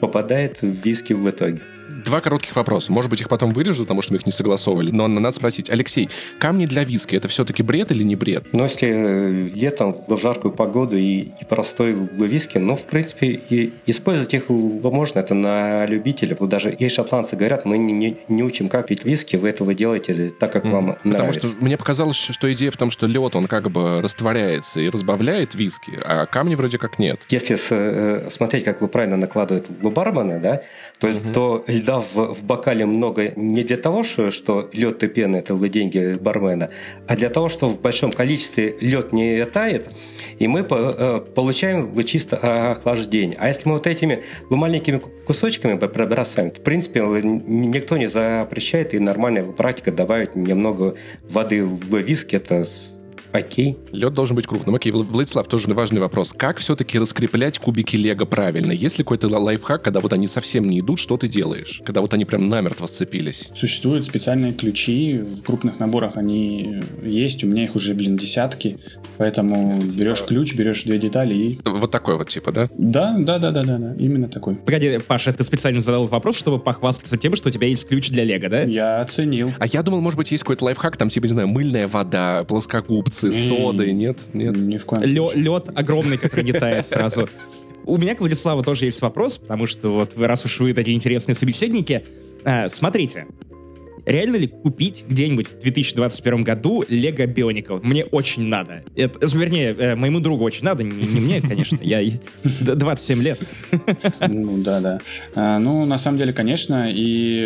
попадает 0.00 0.62
в 0.62 0.66
виски 0.66 1.12
в 1.12 1.28
итоге. 1.28 1.62
Два 2.06 2.20
коротких 2.20 2.54
вопроса. 2.54 2.92
Может 2.92 3.10
быть, 3.10 3.20
их 3.20 3.28
потом 3.28 3.52
вырежу, 3.52 3.82
потому 3.82 4.00
что 4.00 4.12
мы 4.12 4.18
их 4.18 4.26
не 4.26 4.32
согласовывали. 4.32 4.92
Но 4.92 5.08
надо 5.08 5.36
спросить. 5.36 5.68
Алексей, 5.68 6.08
камни 6.38 6.66
для 6.66 6.84
виски— 6.84 7.16
это 7.16 7.26
все-таки 7.26 7.64
бред 7.64 7.90
или 7.90 8.04
не 8.04 8.14
бред? 8.14 8.46
Ну, 8.52 8.62
если 8.62 8.88
э, 8.88 9.48
летом 9.52 9.92
в 9.92 10.16
жаркую 10.16 10.52
погоду 10.52 10.96
и, 10.96 11.32
и 11.40 11.44
простой 11.48 11.94
виски, 11.94 12.58
ну, 12.58 12.76
в 12.76 12.84
принципе, 12.84 13.40
и 13.48 13.72
использовать 13.86 14.32
их 14.34 14.48
можно. 14.48 15.18
Это 15.18 15.34
на 15.34 15.84
любителя. 15.86 16.36
Даже 16.36 16.72
и 16.72 16.88
шотландцы 16.88 17.34
говорят, 17.34 17.64
мы 17.64 17.76
не, 17.76 17.92
не, 17.92 18.16
не 18.28 18.42
учим, 18.44 18.68
как 18.68 18.86
пить 18.86 19.04
виски, 19.04 19.34
вы 19.36 19.48
этого 19.48 19.74
делаете 19.74 20.32
так, 20.38 20.52
как 20.52 20.64
mm. 20.64 20.70
вам 20.70 20.86
потому 20.86 21.12
нравится. 21.12 21.40
Потому 21.40 21.54
что 21.54 21.64
мне 21.64 21.76
показалось, 21.76 22.16
что 22.16 22.52
идея 22.52 22.70
в 22.70 22.76
том, 22.76 22.90
что 22.90 23.06
лед, 23.06 23.34
он 23.34 23.48
как 23.48 23.70
бы 23.70 24.00
растворяется 24.00 24.80
и 24.80 24.88
разбавляет 24.88 25.54
виски, 25.54 25.92
а 26.04 26.26
камни 26.26 26.54
вроде 26.54 26.78
как 26.78 26.98
нет. 26.98 27.22
Если 27.30 27.56
с, 27.56 27.68
э, 27.70 28.28
смотреть, 28.30 28.64
как 28.64 28.80
вы 28.80 28.88
правильно 28.88 29.16
накладывают 29.16 29.68
бармена, 29.80 30.38
да, 30.38 30.62
то, 31.00 31.08
mm-hmm. 31.08 31.32
то 31.32 31.64
льда 31.66 31.95
в, 32.00 32.34
в 32.34 32.44
бокале 32.44 32.86
много 32.86 33.32
не 33.36 33.62
для 33.62 33.76
того, 33.76 34.02
что, 34.02 34.30
что 34.30 34.68
лед 34.72 35.02
и 35.02 35.08
пена– 35.08 35.36
это 35.38 35.56
деньги 35.68 36.16
бармена, 36.20 36.68
а 37.06 37.16
для 37.16 37.28
того, 37.28 37.48
что 37.48 37.68
в 37.68 37.80
большом 37.80 38.12
количестве 38.12 38.76
лед 38.80 39.12
не 39.12 39.44
тает, 39.46 39.90
и 40.38 40.48
мы 40.48 40.64
по, 40.64 40.74
э, 40.74 41.20
получаем 41.34 42.04
чисто 42.04 42.70
охлаждение. 42.72 43.36
А 43.38 43.48
если 43.48 43.68
мы 43.68 43.74
вот 43.74 43.86
этими 43.86 44.22
маленькими 44.50 45.00
кусочками 45.26 45.74
бросаем, 45.74 46.50
в 46.50 46.60
принципе, 46.60 47.00
никто 47.00 47.96
не 47.96 48.06
запрещает, 48.06 48.94
и 48.94 48.98
нормальная 48.98 49.42
практика 49.42 49.92
добавить 49.92 50.36
немного 50.36 50.96
воды 51.28 51.64
в 51.64 51.96
виски, 51.96 52.36
это 52.36 52.64
Окей. 53.36 53.76
Лед 53.92 54.14
должен 54.14 54.36
быть 54.36 54.46
крупным. 54.46 54.74
Окей, 54.74 54.92
Владислав, 54.92 55.46
тоже 55.46 55.72
важный 55.74 56.00
вопрос. 56.00 56.32
Как 56.32 56.58
все-таки 56.58 56.98
раскреплять 56.98 57.58
кубики 57.58 57.96
Лего 57.96 58.24
правильно? 58.24 58.72
Есть 58.72 58.98
ли 58.98 59.04
какой-то 59.04 59.28
лайфхак, 59.28 59.82
когда 59.82 60.00
вот 60.00 60.12
они 60.12 60.26
совсем 60.26 60.68
не 60.68 60.80
идут, 60.80 60.98
что 60.98 61.16
ты 61.16 61.28
делаешь? 61.28 61.82
Когда 61.84 62.00
вот 62.00 62.14
они 62.14 62.24
прям 62.24 62.46
намертво 62.46 62.86
сцепились? 62.86 63.50
Существуют 63.54 64.06
специальные 64.06 64.54
ключи, 64.54 65.18
в 65.18 65.42
крупных 65.42 65.78
наборах 65.78 66.16
они 66.16 66.82
есть, 67.02 67.44
у 67.44 67.46
меня 67.46 67.64
их 67.64 67.74
уже, 67.76 67.94
блин, 67.94 68.16
десятки, 68.16 68.78
поэтому 69.18 69.78
типа... 69.80 69.92
берешь 69.96 70.22
ключ, 70.22 70.54
берешь 70.54 70.84
две 70.84 70.98
детали 70.98 71.34
и... 71.34 71.58
Вот 71.64 71.90
такой 71.90 72.16
вот 72.16 72.28
типа, 72.28 72.52
да? 72.52 72.68
Да, 72.78 73.16
да, 73.18 73.38
да, 73.38 73.50
да, 73.50 73.64
да, 73.64 73.78
да, 73.78 73.94
именно 73.98 74.28
такой. 74.28 74.56
Погоди, 74.56 74.98
Паша, 75.06 75.32
ты 75.32 75.44
специально 75.44 75.80
задал 75.80 76.06
вопрос, 76.06 76.38
чтобы 76.38 76.58
похвастаться 76.58 77.16
тем, 77.18 77.36
что 77.36 77.48
у 77.48 77.52
тебя 77.52 77.66
есть 77.66 77.86
ключ 77.86 78.08
для 78.08 78.24
Лего, 78.24 78.48
да? 78.48 78.62
Я 78.62 79.00
оценил. 79.00 79.52
А 79.58 79.66
я 79.66 79.82
думал, 79.82 80.00
может 80.00 80.16
быть, 80.16 80.30
есть 80.30 80.44
какой-то 80.44 80.64
лайфхак, 80.64 80.96
там, 80.96 81.08
типа, 81.08 81.26
не 81.26 81.32
знаю, 81.32 81.48
мыльная 81.48 81.88
вода, 81.88 82.44
плоскогубцы, 82.44 83.25
с 83.32 83.48
содой, 83.48 83.92
нет? 83.92 84.20
Нет. 84.32 84.56
Ни 84.56 84.76
в 84.76 84.86
коем 84.86 85.02
Лё, 85.02 85.30
Лед 85.34 85.70
огромный, 85.74 86.18
который 86.18 86.44
не 86.44 86.52
тает 86.52 86.86
сразу. 86.86 87.28
У 87.84 87.96
меня 87.98 88.14
к 88.14 88.20
Владиславу 88.20 88.62
тоже 88.62 88.86
есть 88.86 89.00
вопрос, 89.00 89.38
потому 89.38 89.66
что 89.66 89.90
вот 89.90 90.18
раз 90.18 90.44
уж 90.44 90.58
вы 90.58 90.74
такие 90.74 90.96
интересные 90.96 91.36
собеседники, 91.36 92.04
э, 92.44 92.68
смотрите, 92.68 93.26
реально 94.06 94.36
ли 94.36 94.46
купить 94.46 95.04
где-нибудь 95.08 95.48
в 95.48 95.62
2021 95.62 96.42
году 96.42 96.82
Lego 96.82 97.26
Bionicle? 97.26 97.80
Мне 97.82 98.04
очень 98.04 98.44
надо. 98.44 98.82
Это, 98.94 99.26
вернее, 99.36 99.74
э, 99.74 99.94
моему 99.96 100.20
другу 100.20 100.44
очень 100.44 100.64
надо, 100.64 100.82
не, 100.82 101.06
не 101.06 101.20
мне, 101.20 101.40
конечно. 101.40 101.78
Я 101.82 102.00
27 102.42 103.22
лет. 103.22 103.38
Ну, 104.20 104.58
да, 104.58 104.80
да. 104.80 105.00
А, 105.34 105.58
ну, 105.58 105.84
на 105.84 105.98
самом 105.98 106.18
деле, 106.18 106.32
конечно, 106.32 106.90
и 106.90 107.40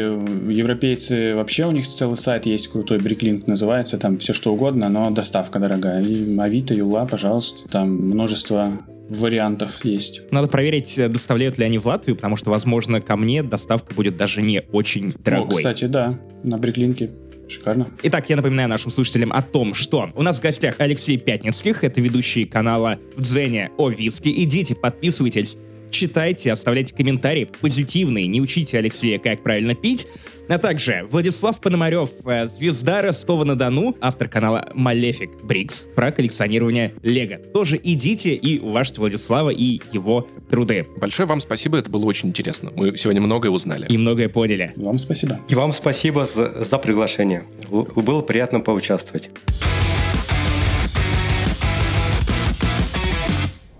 европейцы 0.48 1.34
вообще 1.34 1.66
у 1.66 1.72
них 1.72 1.86
целый 1.88 2.16
сайт 2.16 2.46
есть 2.46 2.68
крутой, 2.68 2.98
Бриклинк 2.98 3.46
называется, 3.46 3.98
там 3.98 4.18
все 4.18 4.32
что 4.32 4.52
угодно, 4.52 4.88
но 4.88 5.10
доставка 5.10 5.58
дорогая. 5.58 6.02
И 6.02 6.38
Авито, 6.38 6.74
Юла, 6.74 7.06
пожалуйста, 7.06 7.68
там 7.68 7.90
множество 7.90 8.80
вариантов 9.10 9.84
есть. 9.84 10.22
Надо 10.30 10.48
проверить, 10.48 10.96
э, 10.96 11.08
доставляют 11.08 11.58
ли 11.58 11.64
они 11.64 11.78
в 11.78 11.86
Латвию, 11.86 12.16
потому 12.16 12.36
что, 12.36 12.50
возможно, 12.50 13.00
ко 13.00 13.16
мне 13.16 13.42
доставка 13.42 13.92
будет 13.92 14.16
даже 14.16 14.40
не 14.40 14.62
очень 14.72 15.12
дорогой. 15.24 15.56
О, 15.56 15.56
кстати, 15.58 15.84
да, 15.86 16.18
на 16.42 16.56
Бриклинке 16.56 17.10
Шикарно. 17.48 17.88
Итак, 18.04 18.30
я 18.30 18.36
напоминаю 18.36 18.68
нашим 18.68 18.92
слушателям 18.92 19.32
о 19.32 19.42
том, 19.42 19.74
что 19.74 20.10
у 20.14 20.22
нас 20.22 20.38
в 20.38 20.42
гостях 20.42 20.76
Алексей 20.78 21.18
Пятницких, 21.18 21.82
это 21.82 22.00
ведущий 22.00 22.44
канала 22.44 22.98
в 23.16 23.22
Дзене 23.22 23.70
о 23.76 23.90
виске. 23.90 24.30
Идите, 24.30 24.76
подписывайтесь, 24.76 25.56
читайте, 25.90 26.52
оставляйте 26.52 26.94
комментарии 26.94 27.50
позитивные, 27.60 28.28
не 28.28 28.40
учите 28.40 28.78
Алексея, 28.78 29.18
как 29.18 29.42
правильно 29.42 29.74
пить. 29.74 30.06
А 30.50 30.58
также 30.58 31.06
Владислав 31.08 31.60
Пономарев, 31.60 32.10
э, 32.24 32.48
звезда 32.48 33.02
Ростова-на-Дону, 33.02 33.96
автор 34.00 34.28
канала 34.28 34.68
Malefic 34.74 35.42
Bricks 35.44 35.86
про 35.94 36.10
коллекционирование 36.10 36.92
Лего. 37.04 37.36
Тоже 37.36 37.80
идите 37.80 38.34
и 38.34 38.58
уважьте 38.58 39.00
Владислава 39.00 39.50
и 39.50 39.80
его 39.92 40.26
труды. 40.50 40.88
Большое 40.96 41.28
вам 41.28 41.40
спасибо, 41.40 41.78
это 41.78 41.88
было 41.88 42.04
очень 42.04 42.30
интересно. 42.30 42.72
Мы 42.74 42.96
сегодня 42.96 43.20
многое 43.20 43.52
узнали. 43.52 43.86
И 43.86 43.96
многое 43.96 44.28
поняли. 44.28 44.72
Вам 44.74 44.98
спасибо. 44.98 45.38
И 45.48 45.54
вам 45.54 45.72
спасибо 45.72 46.26
за, 46.26 46.64
за 46.64 46.78
приглашение. 46.78 47.44
Было 47.70 48.20
приятно 48.22 48.58
поучаствовать. 48.58 49.30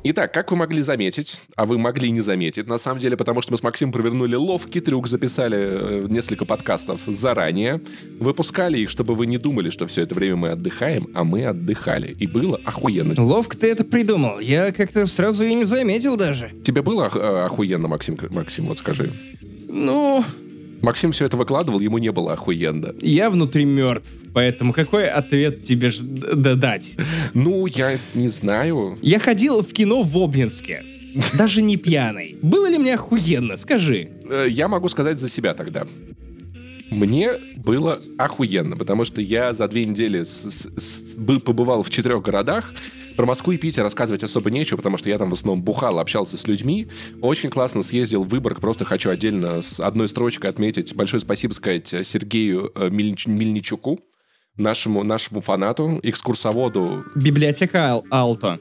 Итак, 0.03 0.32
как 0.32 0.51
вы 0.51 0.57
могли 0.57 0.80
заметить, 0.80 1.42
а 1.57 1.66
вы 1.66 1.76
могли 1.76 2.11
не 2.11 2.22
заметить, 2.22 2.66
на 2.66 2.78
самом 2.78 3.01
деле, 3.01 3.18
потому 3.18 3.42
что 3.42 3.53
мы 3.53 3.59
с 3.59 3.62
Максимом 3.62 3.92
провернули 3.92 4.34
ловкий 4.34 4.80
трюк, 4.80 5.07
записали 5.09 5.59
э, 5.59 6.07
несколько 6.09 6.46
подкастов 6.46 7.03
заранее, 7.07 7.82
выпускали 8.18 8.78
их, 8.78 8.88
чтобы 8.88 9.14
вы 9.14 9.26
не 9.26 9.36
думали, 9.36 9.68
что 9.68 9.86
все 9.86 10.03
это 10.03 10.14
время 10.14 10.36
мы 10.36 10.48
отдыхаем, 10.53 11.03
а 11.14 11.22
мы 11.22 11.44
отдыхали. 11.44 12.12
И 12.18 12.26
было 12.26 12.59
охуенно. 12.64 13.14
Ловко 13.22 13.59
ты 13.59 13.70
это 13.70 13.84
придумал. 13.84 14.40
Я 14.40 14.72
как-то 14.72 15.05
сразу 15.05 15.44
и 15.44 15.53
не 15.55 15.64
заметил 15.64 16.16
даже. 16.16 16.51
Тебе 16.64 16.80
было 16.80 17.05
ох- 17.05 17.16
э, 17.16 17.44
охуенно, 17.44 17.86
Максим, 17.86 18.16
Максим, 18.30 18.68
вот 18.68 18.78
скажи. 18.78 19.12
Ну, 19.68 20.24
Максим 20.82 21.12
все 21.12 21.26
это 21.26 21.36
выкладывал, 21.36 21.80
ему 21.80 21.98
не 21.98 22.10
было 22.10 22.32
охуенно. 22.32 22.94
Я 23.00 23.30
внутри 23.30 23.64
мертв, 23.64 24.10
поэтому 24.32 24.72
какой 24.72 25.08
ответ 25.08 25.62
тебе 25.62 25.90
ж 25.90 26.00
дать? 26.02 26.94
Ну, 27.34 27.66
я 27.66 27.98
не 28.14 28.28
знаю. 28.28 28.98
Я 29.02 29.18
ходил 29.18 29.62
в 29.62 29.72
кино 29.72 30.02
в 30.02 30.16
Обнинске. 30.16 30.82
Даже 31.36 31.62
не 31.62 31.76
пьяный. 31.76 32.38
Было 32.40 32.68
ли 32.68 32.78
мне 32.78 32.94
охуенно, 32.94 33.56
скажи? 33.56 34.10
Э, 34.28 34.46
я 34.48 34.68
могу 34.68 34.88
сказать 34.88 35.18
за 35.18 35.28
себя 35.28 35.54
тогда. 35.54 35.86
Мне 36.90 37.32
было 37.56 38.00
охуенно, 38.18 38.76
потому 38.76 39.04
что 39.04 39.20
я 39.20 39.52
за 39.52 39.68
две 39.68 39.84
недели 39.84 40.24
с, 40.24 40.50
с, 40.50 40.68
с, 40.76 41.14
был, 41.14 41.40
побывал 41.40 41.82
в 41.82 41.90
четырех 41.90 42.22
городах. 42.22 42.72
Про 43.20 43.26
Москву 43.26 43.52
и 43.52 43.58
Питер 43.58 43.82
рассказывать 43.82 44.24
особо 44.24 44.50
нечего, 44.50 44.78
потому 44.78 44.96
что 44.96 45.10
я 45.10 45.18
там 45.18 45.28
в 45.28 45.34
основном 45.34 45.62
бухал, 45.62 45.98
общался 45.98 46.38
с 46.38 46.46
людьми. 46.46 46.88
Очень 47.20 47.50
классно 47.50 47.82
съездил 47.82 48.22
в 48.22 48.28
Выборг. 48.28 48.60
Просто 48.62 48.86
хочу 48.86 49.10
отдельно 49.10 49.60
с 49.60 49.78
одной 49.78 50.08
строчкой 50.08 50.48
отметить. 50.48 50.94
Большое 50.94 51.20
спасибо 51.20 51.52
сказать 51.52 51.86
Сергею 51.86 52.72
э, 52.74 52.88
Мильнич, 52.88 53.26
Мильничуку, 53.26 54.00
нашему, 54.56 55.02
нашему 55.02 55.42
фанату, 55.42 56.00
экскурсоводу. 56.02 57.04
Библиотека 57.14 58.00
Алто. 58.10 58.58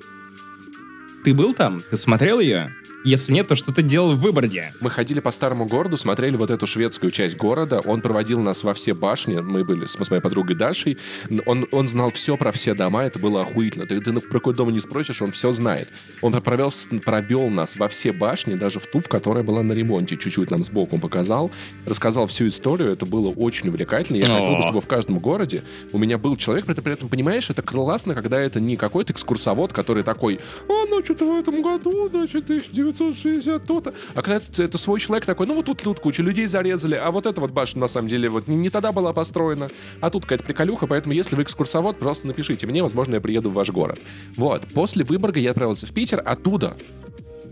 Ты 1.23 1.33
был 1.33 1.53
там? 1.53 1.79
Ты 1.89 1.95
смотрел 1.95 2.41
ее? 2.41 2.69
Если 3.05 3.31
нет, 3.31 3.47
то 3.47 3.55
что 3.55 3.71
ты 3.71 3.81
делал 3.81 4.13
в 4.13 4.19
Выборге? 4.19 4.73
Мы 4.81 4.89
ходили 4.89 5.21
по 5.21 5.31
старому 5.31 5.65
городу, 5.65 5.95
смотрели 5.95 6.35
вот 6.35 6.51
эту 6.51 6.67
шведскую 6.67 7.11
часть 7.11 7.37
города. 7.37 7.79
Он 7.85 8.01
проводил 8.01 8.41
нас 8.41 8.63
во 8.63 8.73
все 8.73 8.93
башни. 8.93 9.39
Мы 9.39 9.63
были 9.63 9.85
с, 9.85 9.93
с 9.93 10.09
моей 10.09 10.21
подругой 10.21 10.57
Дашей. 10.57 10.97
Он, 11.45 11.65
он 11.71 11.87
знал 11.87 12.11
все 12.11 12.35
про 12.35 12.51
все 12.51 12.73
дома. 12.73 13.05
Это 13.05 13.17
было 13.17 13.43
охуительно. 13.43 13.85
Ты, 13.85 14.01
ты 14.01 14.11
про 14.11 14.39
какой 14.39 14.53
дом 14.53 14.71
не 14.71 14.81
спросишь, 14.81 15.21
он 15.21 15.31
все 15.31 15.53
знает. 15.53 15.87
Он 16.21 16.33
провел, 16.41 16.73
провел 17.05 17.47
нас 17.49 17.77
во 17.77 17.87
все 17.87 18.11
башни, 18.11 18.55
даже 18.55 18.81
в 18.81 18.87
ту, 18.87 18.99
в 18.99 19.07
которой 19.07 19.43
была 19.43 19.63
на 19.63 19.71
ремонте. 19.71 20.17
Чуть-чуть 20.17 20.51
нам 20.51 20.61
сбоку 20.63 20.99
показал. 20.99 21.51
Рассказал 21.85 22.27
всю 22.27 22.47
историю. 22.47 22.91
Это 22.91 23.05
было 23.05 23.29
очень 23.29 23.69
увлекательно. 23.69 24.17
Я 24.17 24.25
хотел 24.25 24.57
бы, 24.57 24.61
чтобы 24.61 24.81
в 24.81 24.87
каждом 24.87 25.19
городе 25.19 25.63
у 25.93 25.97
меня 25.97 26.17
был 26.17 26.35
человек. 26.35 26.65
При 26.65 26.73
этом, 26.73 26.83
при 26.83 26.93
этом, 26.95 27.07
понимаешь, 27.07 27.49
это 27.49 27.61
классно, 27.61 28.13
когда 28.13 28.41
это 28.41 28.59
не 28.59 28.75
какой-то 28.75 29.13
экскурсовод, 29.13 29.71
который 29.71 30.03
такой, 30.03 30.41
а, 30.67 30.85
ну, 30.89 31.01
что-то 31.01 31.25
в 31.25 31.39
этом 31.39 31.61
году, 31.61 32.09
значит, 32.09 32.43
1900 32.43 32.88
960 32.91 33.65
то-то. 33.65 33.93
А 34.13 34.21
когда 34.21 34.37
это, 34.37 34.63
это 34.63 34.77
свой 34.77 34.99
человек 34.99 35.25
такой, 35.25 35.47
ну 35.47 35.55
вот 35.55 35.65
тут, 35.65 35.81
тут 35.81 35.99
куча 35.99 36.23
людей 36.23 36.47
зарезали, 36.47 36.95
а 36.95 37.11
вот 37.11 37.25
эта 37.25 37.41
вот 37.41 37.51
башня 37.51 37.81
на 37.81 37.87
самом 37.87 38.07
деле 38.07 38.29
вот 38.29 38.47
не, 38.47 38.55
не 38.55 38.69
тогда 38.69 38.91
была 38.91 39.13
построена, 39.13 39.69
а 40.01 40.09
тут 40.09 40.23
какая-то 40.23 40.43
приколюха, 40.43 40.87
поэтому 40.87 41.13
если 41.13 41.35
вы 41.35 41.43
экскурсовод, 41.43 41.99
просто 41.99 42.27
напишите 42.27 42.67
мне, 42.67 42.83
возможно, 42.83 43.15
я 43.15 43.21
приеду 43.21 43.49
в 43.49 43.53
ваш 43.53 43.69
город. 43.69 43.99
Вот. 44.35 44.63
После 44.73 45.03
Выборга 45.03 45.39
я 45.39 45.51
отправился 45.51 45.85
в 45.85 45.91
Питер, 45.91 46.21
оттуда 46.25 46.75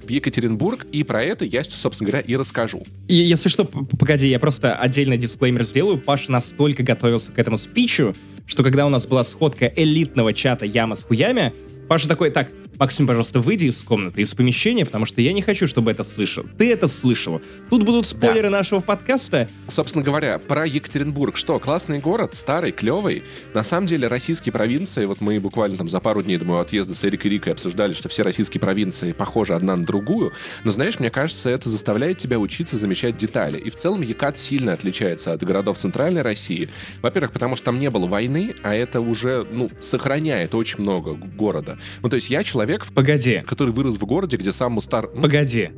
в 0.07 0.09
Екатеринбург, 0.09 0.85
и 0.91 1.03
про 1.03 1.23
это 1.23 1.45
я, 1.45 1.63
собственно 1.63 2.09
говоря, 2.09 2.25
и 2.25 2.35
расскажу. 2.35 2.83
И 3.07 3.15
если 3.15 3.49
что, 3.49 3.65
погоди, 3.65 4.29
я 4.29 4.39
просто 4.39 4.75
отдельно 4.75 5.17
дисклеймер 5.17 5.63
сделаю. 5.63 5.99
Паша 5.99 6.31
настолько 6.31 6.83
готовился 6.83 7.31
к 7.31 7.39
этому 7.39 7.57
спичу, 7.57 8.15
что 8.45 8.63
когда 8.63 8.85
у 8.85 8.89
нас 8.89 9.05
была 9.05 9.23
сходка 9.23 9.65
элитного 9.75 10.33
чата 10.33 10.65
«Яма 10.65 10.95
с 10.95 11.03
хуями», 11.03 11.53
Паша 11.87 12.09
такой, 12.09 12.31
так, 12.31 12.49
Максим, 12.79 13.07
пожалуйста, 13.07 13.39
выйди 13.39 13.65
из 13.65 13.81
комнаты, 13.81 14.21
из 14.21 14.35
помещения, 14.35 14.85
потому 14.85 15.07
что 15.07 15.19
я 15.19 15.33
не 15.33 15.41
хочу, 15.41 15.65
чтобы 15.65 15.89
это 15.89 16.03
слышал. 16.03 16.45
Ты 16.59 16.71
это 16.71 16.87
слышал. 16.87 17.41
Тут 17.71 17.81
будут 17.81 18.05
спойлеры 18.05 18.51
да. 18.51 18.57
нашего 18.57 18.81
подкаста. 18.81 19.49
Собственно 19.67 20.03
говоря, 20.03 20.37
про 20.37 20.67
Екатеринбург. 20.67 21.37
Что, 21.37 21.59
классный 21.59 21.97
город, 21.97 22.35
старый, 22.35 22.71
клевый. 22.71 23.23
На 23.55 23.63
самом 23.63 23.87
деле, 23.87 24.07
российские 24.07 24.53
провинции, 24.53 25.05
вот 25.05 25.21
мы 25.21 25.39
буквально 25.39 25.75
там 25.75 25.89
за 25.89 25.99
пару 25.99 26.21
дней 26.21 26.37
до 26.37 26.45
моего 26.45 26.61
отъезда 26.61 26.93
с 26.93 27.03
Эрикой 27.03 27.31
Рикой 27.31 27.53
обсуждали, 27.53 27.93
что 27.93 28.09
все 28.09 28.21
российские 28.21 28.61
провинции 28.61 29.11
похожи 29.11 29.55
одна 29.55 29.75
на 29.75 29.83
другую. 29.83 30.33
Но 30.63 30.69
знаешь, 30.69 30.99
мне 30.99 31.09
кажется, 31.09 31.49
это 31.49 31.69
заставляет 31.69 32.19
тебя 32.19 32.37
учиться 32.37 32.77
замечать 32.77 33.17
детали. 33.17 33.57
И 33.57 33.71
в 33.71 33.75
целом 33.75 34.01
Екат 34.01 34.37
сильно 34.37 34.73
отличается 34.73 35.31
от 35.31 35.43
городов 35.43 35.79
Центральной 35.79 36.21
России. 36.21 36.69
Во-первых, 37.01 37.31
потому 37.31 37.55
что 37.55 37.65
там 37.65 37.79
не 37.79 37.89
было 37.89 38.05
войны, 38.05 38.53
а 38.61 38.75
это 38.75 39.01
уже, 39.01 39.47
ну, 39.51 39.67
сохраняет 39.79 40.53
очень 40.53 40.81
много 40.81 41.13
города. 41.13 41.79
Ну, 42.03 42.09
то 42.09 42.17
есть 42.17 42.29
я 42.29 42.43
человек, 42.43 42.66
человек, 42.67 42.85
Погоди. 42.93 43.43
который 43.47 43.73
вырос 43.73 43.97
в 43.97 44.05
городе, 44.05 44.37
где 44.37 44.51
сам 44.51 44.79
стар... 44.81 45.07
Погоди. 45.07 45.69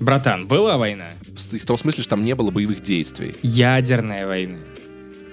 Братан, 0.00 0.46
была 0.46 0.76
война? 0.76 1.10
В, 1.34 1.58
в 1.58 1.64
том 1.64 1.78
смысле, 1.78 2.02
что 2.02 2.10
там 2.10 2.22
не 2.22 2.34
было 2.34 2.50
боевых 2.50 2.82
действий. 2.82 3.34
Ядерная 3.42 4.26
война. 4.26 4.58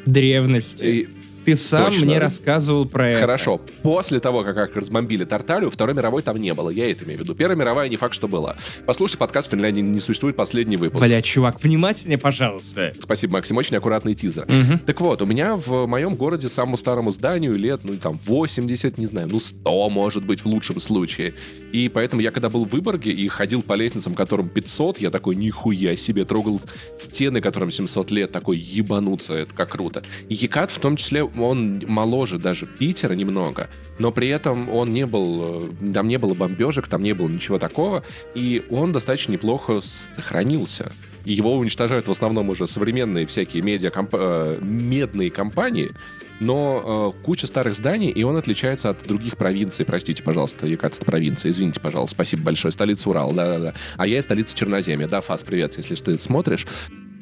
Древности. 0.06 0.84
И 0.84 1.10
ты 1.50 1.56
сам 1.56 1.86
Точно. 1.86 2.06
мне 2.06 2.20
рассказывал 2.20 2.86
про 2.86 3.10
это. 3.10 3.22
Хорошо. 3.22 3.60
После 3.82 4.20
того, 4.20 4.44
как, 4.44 4.56
как 4.56 4.76
разбомбили 4.76 5.26
Тарталию, 5.26 5.70
Второй 5.72 5.96
мировой 5.96 6.22
там 6.22 6.38
не 6.38 6.54
было. 6.54 6.70
Я 6.70 6.90
это 6.90 7.06
имею 7.06 7.20
в 7.20 7.22
виду. 7.24 7.36
Первая 7.36 7.58
мировая 7.58 7.90
не 7.90 7.98
факт, 7.98 8.14
что 8.14 8.28
была. 8.28 8.56
Послушай 8.86 9.18
подкаст 9.18 9.48
в 9.48 9.52
Финляндии 9.52 9.82
не 9.82 10.00
существует 10.00 10.36
последний 10.36 10.78
выпуск. 10.78 11.06
Бля, 11.06 11.22
чувак, 11.22 11.62
внимательнее, 11.64 12.18
пожалуйста. 12.18 12.94
Спасибо, 13.00 13.34
Максим. 13.34 13.58
Очень 13.58 13.78
аккуратный 13.78 14.16
тизер. 14.16 14.44
Угу. 14.44 14.80
Так 14.86 15.02
вот, 15.02 15.22
у 15.22 15.26
меня 15.26 15.56
в 15.56 15.88
моем 15.88 16.16
городе 16.16 16.50
самому 16.50 16.78
старому 16.78 17.12
зданию 17.12 17.56
лет, 17.56 17.82
ну, 17.84 17.96
там, 17.96 18.20
80, 18.26 18.98
не 18.98 19.06
знаю, 19.06 19.28
ну, 19.32 19.40
100, 19.40 19.90
может 19.90 20.26
быть, 20.26 20.42
в 20.42 20.46
лучшем 20.46 20.80
случае. 20.80 21.34
И 21.72 21.90
поэтому 21.90 22.22
я, 22.22 22.32
когда 22.32 22.50
был 22.50 22.66
в 22.66 22.70
Выборге 22.70 23.12
и 23.12 23.28
ходил 23.28 23.62
по 23.62 23.74
лестницам, 23.74 24.14
которым 24.14 24.50
500, 24.50 25.00
я 25.00 25.10
такой, 25.10 25.36
нихуя 25.36 25.96
себе, 25.98 26.26
трогал 26.26 26.62
стены, 26.98 27.42
которым 27.42 27.72
700 27.72 28.12
лет, 28.12 28.32
такой, 28.32 28.58
ебануться, 28.58 29.34
это 29.34 29.54
как 29.54 29.70
круто. 29.70 30.04
И 30.28 30.36
Екат, 30.36 30.72
в 30.72 30.80
том 30.80 30.96
числе, 30.96 31.24
он 31.42 31.82
моложе 31.88 32.38
даже 32.38 32.66
Питера 32.66 33.14
немного, 33.14 33.70
но 33.98 34.12
при 34.12 34.28
этом 34.28 34.70
он 34.70 34.92
не 34.92 35.06
был, 35.06 35.62
э, 35.82 35.94
там 35.94 36.08
не 36.08 36.18
было 36.18 36.34
бомбежек, 36.34 36.88
там 36.88 37.04
не 37.04 37.14
было 37.14 37.28
ничего 37.28 37.60
такого, 37.60 38.04
и 38.36 38.64
он 38.70 38.92
достаточно 38.92 39.34
неплохо 39.34 39.82
сохранился. 39.82 40.92
Его 41.26 41.56
уничтожают 41.58 42.08
в 42.08 42.12
основном 42.12 42.50
уже 42.50 42.66
современные 42.66 43.26
всякие 43.26 43.62
медиа. 43.62 43.92
Э, 44.14 44.58
медные 44.62 45.30
компании, 45.30 45.92
но 46.40 47.14
э, 47.16 47.24
куча 47.24 47.48
старых 47.48 47.76
зданий, 47.76 48.10
и 48.10 48.24
он 48.24 48.38
отличается 48.38 48.90
от 48.90 49.06
других 49.06 49.38
провинций. 49.38 49.86
Простите, 49.86 50.24
пожалуйста, 50.24 50.66
Екат 50.66 50.96
это 50.96 51.06
провинция. 51.06 51.52
Извините, 51.52 51.80
пожалуйста. 51.80 52.16
Спасибо 52.16 52.44
большое. 52.44 52.72
Столица 52.72 53.10
Урала, 53.10 53.34
да-да-да. 53.34 53.74
А 53.98 54.08
я 54.08 54.20
из 54.20 54.24
столицы 54.24 54.56
Черноземья. 54.56 55.08
Да, 55.08 55.22
Фас, 55.22 55.44
привет, 55.44 55.78
если 55.78 55.96
ты 55.96 56.18
смотришь. 56.18 56.66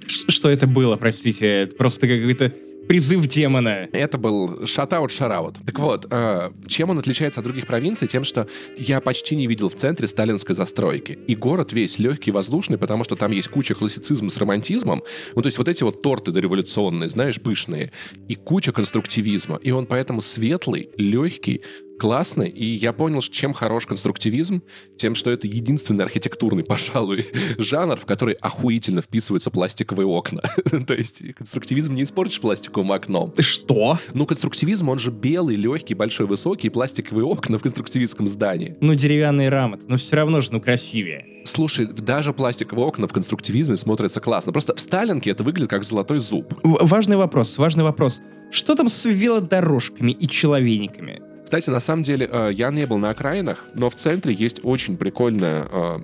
Что 0.08 0.50
это 0.50 0.68
было, 0.68 0.96
простите? 0.96 1.70
Просто 1.78 2.08
какой-то 2.08 2.54
призыв 2.88 3.28
демона. 3.28 3.90
Это 3.92 4.18
был 4.18 4.66
шатаут 4.66 5.12
шараут. 5.12 5.56
Так 5.66 5.80
вот, 5.80 6.08
э, 6.10 6.52
чем 6.68 6.90
он 6.90 7.00
отличается 7.00 7.42
от 7.42 7.44
других 7.46 7.68
провинций? 7.68 8.08
Тем, 8.08 8.24
что 8.24 8.48
я 8.78 9.02
почти 9.02 9.36
не 9.36 9.48
видел 9.48 9.70
в 9.70 9.76
центре 9.76 10.08
сталинской 10.08 10.56
застройки. 10.56 11.20
И 11.28 11.36
город 11.36 11.74
весь 11.74 12.00
легкий, 12.00 12.32
воздушный, 12.32 12.78
потому 12.78 13.04
что 13.04 13.16
там 13.16 13.32
есть 13.32 13.50
куча 13.50 13.76
классицизма 13.76 14.30
с 14.30 14.38
романтизмом. 14.38 15.04
Ну, 15.36 15.42
то 15.42 15.48
есть 15.48 15.58
вот 15.58 15.68
эти 15.68 15.84
вот 15.84 16.02
торты 16.02 16.32
дореволюционные, 16.32 17.10
знаешь, 17.10 17.42
пышные. 17.42 17.92
И 18.28 18.36
куча 18.36 18.72
конструктивизма. 18.72 19.58
И 19.58 19.72
он 19.72 19.86
поэтому 19.86 20.22
светлый, 20.22 20.90
легкий, 20.98 21.62
классно, 21.98 22.44
и 22.44 22.66
я 22.66 22.94
понял, 22.94 23.22
чем 23.22 23.54
хорош 23.54 23.86
конструктивизм, 23.86 24.62
тем, 24.98 25.16
что 25.16 25.32
это 25.32 25.48
единственный 25.48 26.04
архитектурный, 26.04 26.64
пожалуй, 26.64 27.26
жанр, 27.58 27.98
в 27.98 28.06
который 28.06 28.36
охуительно 28.36 29.02
вписываются 29.02 29.52
пластиковые 29.52 30.08
окна. 30.08 30.42
То 30.88 30.94
есть 30.94 31.22
конструктивизм 31.36 31.96
не 31.96 32.04
испортишь 32.04 32.40
пластиковым 32.40 32.92
окном. 32.92 33.34
Что? 33.40 34.00
Ну, 34.14 34.26
конструктивизм, 34.26 34.90
он 34.90 35.00
же 35.00 35.12
белый, 35.12 35.56
легкий, 35.56 35.94
большой, 35.94 36.28
высокий, 36.28 36.70
пластиковые 36.70 37.26
окна 37.26 37.58
в 37.58 37.62
конструктивистском 37.62 38.28
здании. 38.28 38.78
Ну, 38.82 38.94
деревянные 38.96 39.50
рамы, 39.50 39.80
но 39.88 39.98
все 39.98 40.16
равно 40.16 40.42
же, 40.42 40.50
ну, 40.52 40.62
красивее. 40.62 41.26
Слушай, 41.46 41.88
даже 41.88 42.34
пластиковые 42.34 42.86
окна 42.86 43.08
в 43.08 43.14
конструктивизме 43.14 43.78
смотрятся 43.78 44.20
классно. 44.20 44.52
Просто 44.52 44.76
в 44.76 44.80
Сталинке 44.80 45.32
это 45.32 45.44
выглядит 45.44 45.70
как 45.70 45.84
золотой 45.84 46.20
зуб. 46.20 46.54
Важный 46.64 47.16
вопрос, 47.16 47.58
важный 47.58 47.84
вопрос. 47.84 48.20
Что 48.52 48.76
там 48.76 48.90
с 48.90 49.06
велодорожками 49.06 50.12
и 50.12 50.28
человейниками? 50.28 51.22
Кстати, 51.48 51.70
на 51.70 51.80
самом 51.80 52.04
деле, 52.04 52.30
э, 52.30 52.50
я 52.52 52.70
не 52.72 52.86
был 52.86 52.98
на 52.98 53.12
окраинах, 53.12 53.64
но 53.74 53.90
в 53.90 53.96
центре 53.96 54.34
есть 54.34 54.60
очень 54.64 54.98
прикольная 54.98 55.66
э, 55.72 56.00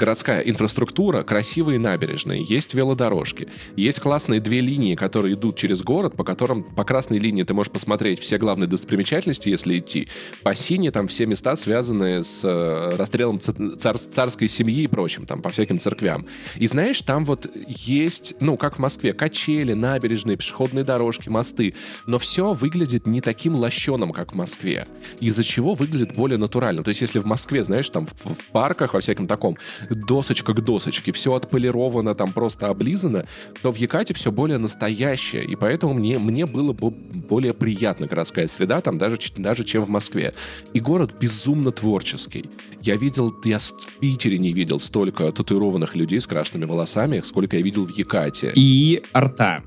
городская 0.00 0.40
инфраструктура, 0.40 1.22
красивые 1.22 1.78
набережные, 1.78 2.42
есть 2.42 2.72
велодорожки, 2.72 3.48
есть 3.76 4.00
классные 4.00 4.40
две 4.40 4.60
линии, 4.60 4.94
которые 4.94 5.34
идут 5.34 5.56
через 5.56 5.82
город, 5.82 6.16
по 6.16 6.24
которым 6.24 6.62
по 6.62 6.84
красной 6.84 7.18
линии 7.18 7.42
ты 7.42 7.52
можешь 7.52 7.70
посмотреть 7.70 8.18
все 8.18 8.38
главные 8.38 8.66
достопримечательности, 8.66 9.50
если 9.50 9.78
идти. 9.78 10.08
По 10.42 10.54
синей 10.54 10.90
там 10.90 11.06
все 11.06 11.26
места, 11.26 11.54
связанные 11.54 12.24
с 12.24 12.40
э, 12.42 12.96
расстрелом 12.96 13.40
цар 13.40 13.98
царской 13.98 14.48
семьи 14.48 14.84
и 14.84 14.86
прочим, 14.86 15.26
там 15.26 15.42
по 15.42 15.50
всяким 15.50 15.78
церквям. 15.78 16.26
И 16.56 16.66
знаешь, 16.66 17.02
там 17.02 17.26
вот 17.26 17.46
есть, 17.66 18.34
ну, 18.40 18.56
как 18.56 18.76
в 18.76 18.78
Москве, 18.78 19.12
качели, 19.12 19.74
набережные, 19.74 20.38
пешеходные 20.38 20.84
дорожки, 20.84 21.28
мосты, 21.28 21.74
но 22.06 22.18
все 22.18 22.54
выглядит 22.54 23.06
не 23.06 23.20
таким 23.20 23.54
лощеным, 23.54 24.12
как 24.12 24.32
в 24.32 24.34
Москве, 24.34 24.86
из-за 25.20 25.44
чего 25.44 25.74
выглядит 25.74 26.14
более 26.14 26.38
натурально. 26.38 26.82
То 26.82 26.88
есть 26.88 27.02
если 27.02 27.18
в 27.18 27.26
Москве, 27.26 27.64
знаешь, 27.64 27.90
там 27.90 28.06
в, 28.06 28.14
в 28.14 28.46
парках, 28.52 28.94
во 28.94 29.00
всяком 29.00 29.26
таком, 29.26 29.58
досочка 29.94 30.54
к 30.54 30.60
досочке, 30.64 31.12
все 31.12 31.34
отполировано, 31.34 32.14
там 32.14 32.32
просто 32.32 32.68
облизано, 32.68 33.26
то 33.62 33.72
в 33.72 33.76
Якате 33.76 34.14
все 34.14 34.30
более 34.32 34.58
настоящее, 34.58 35.44
и 35.44 35.56
поэтому 35.56 35.94
мне, 35.94 36.18
мне 36.18 36.46
было 36.46 36.72
бы 36.72 36.90
более 36.90 37.54
приятна 37.54 38.06
городская 38.06 38.46
среда 38.46 38.80
там 38.80 38.98
даже, 38.98 39.18
даже 39.36 39.64
чем 39.64 39.84
в 39.84 39.88
Москве. 39.88 40.32
И 40.72 40.80
город 40.80 41.14
безумно 41.20 41.72
творческий. 41.72 42.46
Я 42.82 42.96
видел, 42.96 43.34
я 43.44 43.58
в 43.58 43.72
Питере 44.00 44.38
не 44.38 44.52
видел 44.52 44.80
столько 44.80 45.30
татуированных 45.32 45.94
людей 45.96 46.20
с 46.20 46.26
крашенными 46.26 46.68
волосами, 46.68 47.20
сколько 47.24 47.56
я 47.56 47.62
видел 47.62 47.86
в 47.86 47.90
Якате. 47.90 48.52
И 48.54 49.02
арта. 49.12 49.62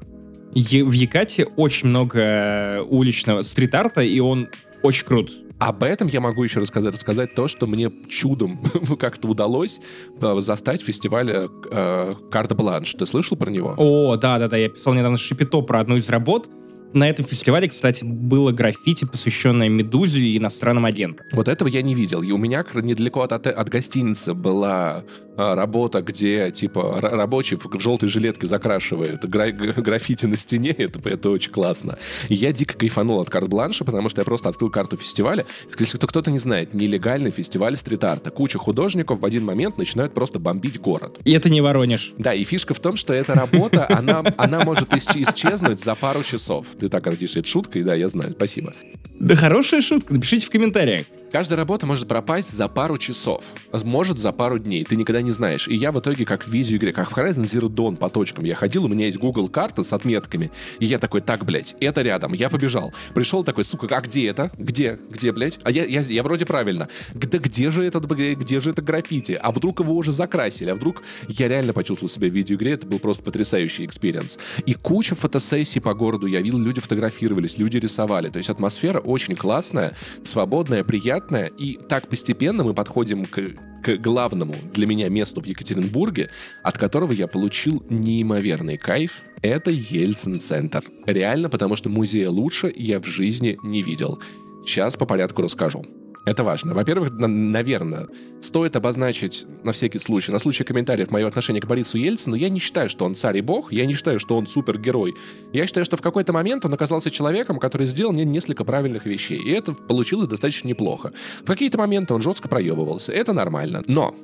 в 0.54 0.91
Якате 0.91 1.45
очень 1.45 1.90
много 1.90 2.84
уличного 2.90 3.44
стрит-арта, 3.44 4.02
и 4.02 4.20
он 4.20 4.50
очень 4.82 5.06
крут. 5.06 5.43
Об 5.59 5.84
этом 5.84 6.07
я 6.07 6.19
могу 6.19 6.43
еще 6.43 6.59
рассказать, 6.59 6.93
рассказать 6.93 7.35
то, 7.35 7.47
что 7.47 7.67
мне 7.67 7.91
чудом 8.09 8.57
как-то 8.99 9.27
удалось 9.27 9.80
э, 10.21 10.39
застать 10.39 10.81
фестиваль 10.81 11.30
э, 11.31 11.47
э, 11.71 12.15
Карта 12.31 12.55
Бланш. 12.55 12.93
Ты 12.93 13.05
слышал 13.05 13.38
про 13.38 13.49
него? 13.49 13.73
О, 13.77 14.17
да-да-да, 14.17 14.57
я 14.57 14.69
писал 14.69 14.93
недавно 14.93 15.17
Шипито 15.17 15.61
про 15.61 15.80
одну 15.80 15.95
из 15.95 16.09
работ, 16.09 16.49
на 16.93 17.09
этом 17.09 17.25
фестивале, 17.25 17.67
кстати, 17.67 18.03
было 18.03 18.51
граффити, 18.51 19.05
посвященное 19.05 19.67
Медузе 19.67 20.23
и 20.23 20.38
иностранным 20.38 20.85
агентам. 20.85 21.25
Вот 21.31 21.47
этого 21.47 21.67
я 21.67 21.81
не 21.81 21.95
видел. 21.95 22.21
И 22.21 22.31
у 22.31 22.38
меня 22.38 22.63
недалеко 22.75 23.21
от, 23.21 23.47
от 23.47 23.69
гостиницы 23.69 24.35
была 24.35 25.03
работа, 25.38 26.01
где, 26.01 26.51
типа, 26.51 26.99
рабочий 27.01 27.55
в, 27.55 27.80
желтой 27.80 28.10
жилетке 28.10 28.47
закрашивает 28.47 29.27
гра 29.30 29.51
граффити 29.51 30.26
на 30.26 30.38
стене. 30.38 30.69
Это, 30.77 31.10
это 31.10 31.30
очень 31.30 31.51
классно. 31.51 31.97
Я 32.30 32.51
дико 32.51 32.77
кайфанул 32.77 33.19
от 33.19 33.30
карт-бланша, 33.30 33.85
потому 33.85 34.10
что 34.10 34.22
я 34.22 34.26
просто 34.26 34.49
открыл 34.49 34.69
карту 34.69 34.97
фестиваля. 34.97 35.45
Если 35.77 35.97
кто-то 35.97 36.31
не 36.31 36.39
знает, 36.39 36.73
нелегальный 36.73 37.31
фестиваль 37.31 37.77
стрит-арта. 37.77 38.31
Куча 38.31 38.57
художников 38.57 39.22
в 39.22 39.26
один 39.26 39.45
момент 39.45 39.77
начинают 39.77 40.14
просто 40.14 40.39
бомбить 40.39 40.80
город. 40.80 41.19
И 41.23 41.31
это 41.31 41.49
не 41.49 41.61
Воронеж. 41.61 42.14
Да, 42.18 42.34
и 42.34 42.43
фишка 42.43 42.73
в 42.73 42.80
том, 42.80 42.97
что 42.97 43.14
эта 43.14 43.34
работа, 43.34 43.88
она, 43.89 44.23
она 44.38 44.64
может 44.64 44.93
исчезнуть 44.93 45.80
за 45.81 45.95
пару 45.95 46.23
часов. 46.23 46.68
Ты 46.80 46.89
так 46.89 47.03
гордишься, 47.03 47.39
это 47.39 47.47
шутка, 47.47 47.80
и 47.80 47.84
да, 47.84 47.95
я 47.95 48.10
знаю, 48.10 48.31
спасибо. 48.31 48.73
Да 49.19 49.35
хорошая 49.35 49.81
шутка, 49.81 50.14
напишите 50.14 50.45
в 50.45 50.49
комментариях. 50.49 51.05
Каждая 51.31 51.57
работа 51.57 51.88
может 51.88 52.07
пропасть 52.07 52.51
за 52.51 52.68
пару 52.68 52.99
часов, 52.99 53.43
может 53.84 54.19
за 54.19 54.31
пару 54.31 54.60
дней. 54.60 54.84
Ты 54.84 54.95
никогда 54.95 55.23
не 55.24 55.32
знаешь. 55.32 55.68
И 55.68 55.76
я 55.76 55.91
в 55.91 56.00
итоге, 56.00 56.26
как 56.26 56.45
в 56.45 56.48
видеоигре, 56.50 56.94
как 56.94 57.10
в 57.10 57.18
Horizon 57.18 57.44
Zero 57.44 57.70
Dawn 57.70 57.98
по 57.98 58.10
точкам, 58.10 58.45
я 58.45 58.56
ходил, 58.56 58.86
у 58.86 58.88
меня 58.88 59.06
есть 59.06 59.18
Google 59.18 59.50
карта 59.50 59.84
с 59.84 59.94
отметками, 59.94 60.52
и 60.80 60.86
я 60.86 61.00
такой, 61.00 61.22
так, 61.22 61.45
блядь, 61.45 61.76
это 61.80 62.02
рядом, 62.02 62.34
я 62.34 62.50
побежал. 62.50 62.94
Пришел 63.14 63.44
такой, 63.44 63.64
сука, 63.64 63.88
а 63.95 64.02
где 64.02 64.28
это? 64.28 64.52
Где? 64.58 65.00
Где, 65.10 65.32
блядь? 65.32 65.60
А 65.64 65.72
я, 65.72 65.86
я, 65.86 66.02
я 66.02 66.24
вроде 66.24 66.45
правильно. 66.45 66.88
Да 67.14 67.38
где 67.38 67.72
же 67.72 67.84
этот, 67.84 68.06
где 68.06 68.60
же 68.60 68.72
это 68.72 68.82
граффити? 68.82 69.34
А 69.41 69.52
вдруг 69.52 69.80
его 69.80 69.95
уже 69.95 70.12
закрасили? 70.12 70.70
А 70.70 70.76
вдруг 70.76 71.04
я 71.28 71.48
реально 71.48 71.74
почувствовал 71.74 72.10
себя 72.10 72.30
в 72.30 72.34
видеоигре? 72.34 72.74
Это 72.74 72.88
был 72.88 73.00
просто 73.00 73.24
потрясающий 73.24 73.86
experience. 73.85 74.38
И 74.66 74.74
куча 74.74 75.16
фотосессий 75.16 75.82
по 75.82 75.94
городу 75.94 76.28
я 76.28 76.41
видел, 76.41 76.60
люди 76.60 76.82
фотографировались, 76.82 77.58
люди 77.58 77.78
рисовали. 77.78 78.30
То 78.30 78.38
есть 78.38 78.50
атмосфера 78.50 79.00
очень 79.00 79.36
классная, 79.36 79.95
свободная, 80.24 80.84
приятная. 80.84 81.48
И 81.48 81.78
так 81.78 82.08
постепенно 82.08 82.64
мы 82.64 82.74
подходим 82.74 83.26
к 83.26 83.40
к 83.84 83.98
главному 83.98 84.56
для 84.74 84.88
меня 84.88 85.10
месту 85.14 85.41
в 85.41 85.45
Екатеринбурге, 85.45 86.30
от 86.64 86.77
которого 86.77 87.14
я 87.14 87.27
получил 87.27 87.85
неимоверный 87.90 88.77
кайф. 88.77 89.22
Это 89.41 89.72
Ельцин-центр. 89.72 90.84
Реально, 91.06 91.49
потому 91.49 91.76
что 91.76 91.90
музея 91.90 92.30
лучше 92.30 92.72
я 92.76 92.99
в 92.99 93.06
жизни 93.06 93.57
не 93.64 93.81
видел. 93.81 94.22
Сейчас 94.65 94.95
по 94.98 95.06
порядку 95.06 95.41
расскажу. 95.41 95.84
Это 96.26 96.45
важно. 96.45 96.73
Во-первых, 96.73 97.11
на- 97.11 97.27
наверное, 97.27 98.07
стоит 98.40 98.77
обозначить 98.77 99.45
на 99.65 99.73
всякий 99.73 99.99
случай, 99.99 100.31
на 100.31 100.40
случай 100.40 100.64
комментариев, 100.64 101.11
мое 101.11 101.27
отношение 101.27 101.60
к 101.61 101.65
Борису 101.65 101.98
Ельцину. 101.98 102.35
Я 102.35 102.48
не 102.48 102.60
считаю, 102.61 102.88
что 102.90 103.03
он 103.03 103.15
царь 103.15 103.40
и 103.40 103.41
бог, 103.41 103.73
я 103.73 103.85
не 103.85 103.94
считаю, 103.94 104.19
что 104.19 104.38
он 104.38 104.48
супергерой. 104.48 105.15
Я 105.52 105.68
считаю, 105.68 105.84
что 105.84 105.98
в 105.98 106.02
какой-то 106.02 106.31
момент 106.31 106.64
он 106.64 106.73
оказался 106.73 107.11
человеком, 107.11 107.60
который 107.60 107.88
сделал 107.88 108.14
не- 108.14 108.23
несколько 108.23 108.64
правильных 108.64 109.06
вещей. 109.06 109.38
И 109.45 109.52
это 109.52 109.73
получилось 109.73 110.30
достаточно 110.30 110.69
неплохо. 110.69 111.11
В 111.41 111.45
какие-то 111.45 111.77
моменты 111.77 112.14
он 112.14 112.22
жестко 112.22 112.48
проебывался. 112.48 113.11
Это 113.11 113.34
нормально. 113.34 113.84
Но 113.88 114.15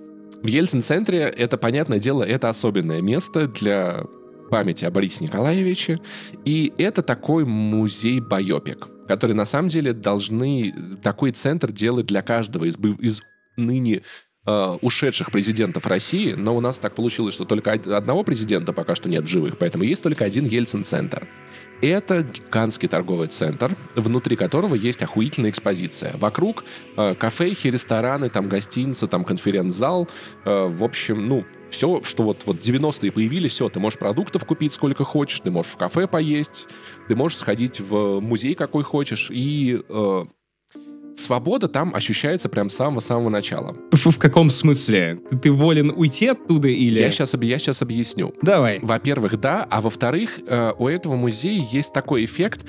в 0.42 0.48
Ельцин-центре, 0.48 1.20
это, 1.20 1.58
понятное 1.58 2.00
дело, 2.00 2.24
это 2.24 2.50
особенное 2.50 3.02
место 3.02 3.48
для 3.48 4.04
памяти 4.50 4.86
о 4.86 4.92
Борисе 4.92 5.24
Николаевиче. 5.24 6.00
И 6.46 6.74
это 6.78 7.02
такой 7.02 7.46
музей-байопик, 7.46 8.88
который 9.08 9.36
на 9.36 9.46
самом 9.46 9.70
деле 9.70 9.94
должны 9.94 10.74
такой 11.02 11.32
центр 11.32 11.72
делать 11.72 12.08
для 12.08 12.22
каждого 12.22 12.66
из, 12.66 12.78
из 13.00 13.22
ныне 13.58 14.02
э, 14.50 14.78
ушедших 14.82 15.32
президентов 15.32 15.86
России, 15.86 16.34
но 16.34 16.56
у 16.56 16.62
нас 16.62 16.80
так 16.80 16.96
получилось, 16.96 17.34
что 17.34 17.46
только 17.46 17.70
од- 17.74 17.88
одного 17.88 18.24
президента 18.24 18.74
пока 18.74 18.96
что 18.96 19.10
нет 19.10 19.26
в 19.26 19.28
живых, 19.28 19.58
поэтому 19.58 19.84
есть 19.84 20.02
только 20.04 20.26
один 20.26 20.46
Ельцин-центр. 20.46 21.28
Это 21.82 22.24
гигантский 22.24 22.90
торговый 22.90 23.28
центр, 23.28 23.76
внутри 23.96 24.36
которого 24.36 24.76
есть 24.76 25.02
охуительная 25.02 25.52
экспозиция. 25.52 26.14
Вокруг 26.18 26.66
э, 26.98 27.16
кафехи, 27.16 27.68
рестораны, 27.68 28.30
там 28.30 28.50
гостиницы, 28.50 29.08
там 29.08 29.24
конференц-зал. 29.24 30.10
Э, 30.46 30.68
в 30.68 30.84
общем, 30.84 31.28
ну, 31.28 31.46
все, 31.70 32.02
что 32.04 32.24
вот, 32.24 32.42
вот 32.46 32.58
90-е 32.58 33.12
появились, 33.12 33.52
все, 33.52 33.70
ты 33.70 33.80
можешь 33.80 34.00
продуктов 34.00 34.46
купить 34.46 34.74
сколько 34.74 35.04
хочешь, 35.04 35.40
ты 35.40 35.52
можешь 35.52 35.72
в 35.72 35.78
кафе 35.78 36.08
поесть, 36.08 36.68
ты 37.08 37.16
можешь 37.16 37.38
сходить 37.38 37.80
в 37.80 38.20
музей 38.20 38.56
какой 38.56 38.84
хочешь, 38.84 39.30
и 39.32 39.80
э, 39.88 40.26
свобода 41.20 41.68
там 41.68 41.94
ощущается 41.96 42.50
прям 42.50 42.70
с 42.70 42.76
самого-самого 42.76 43.30
начала. 43.30 43.76
В, 43.92 44.12
в 44.12 44.18
каком 44.18 44.50
смысле? 44.50 45.20
Ты, 45.42 45.52
волен 45.52 45.92
уйти 45.96 46.28
оттуда 46.28 46.68
или... 46.68 47.00
Я 47.00 47.12
сейчас, 47.12 47.34
я 47.40 47.60
сейчас 47.60 47.82
объясню. 47.82 48.34
Давай. 48.42 48.80
Во-первых, 48.82 49.40
да, 49.40 49.66
а 49.70 49.82
во-вторых, 49.82 50.40
э, 50.46 50.74
у 50.78 50.88
этого 50.88 51.16
музея 51.16 51.66
есть 51.72 51.94
такой 51.94 52.26
эффект. 52.26 52.66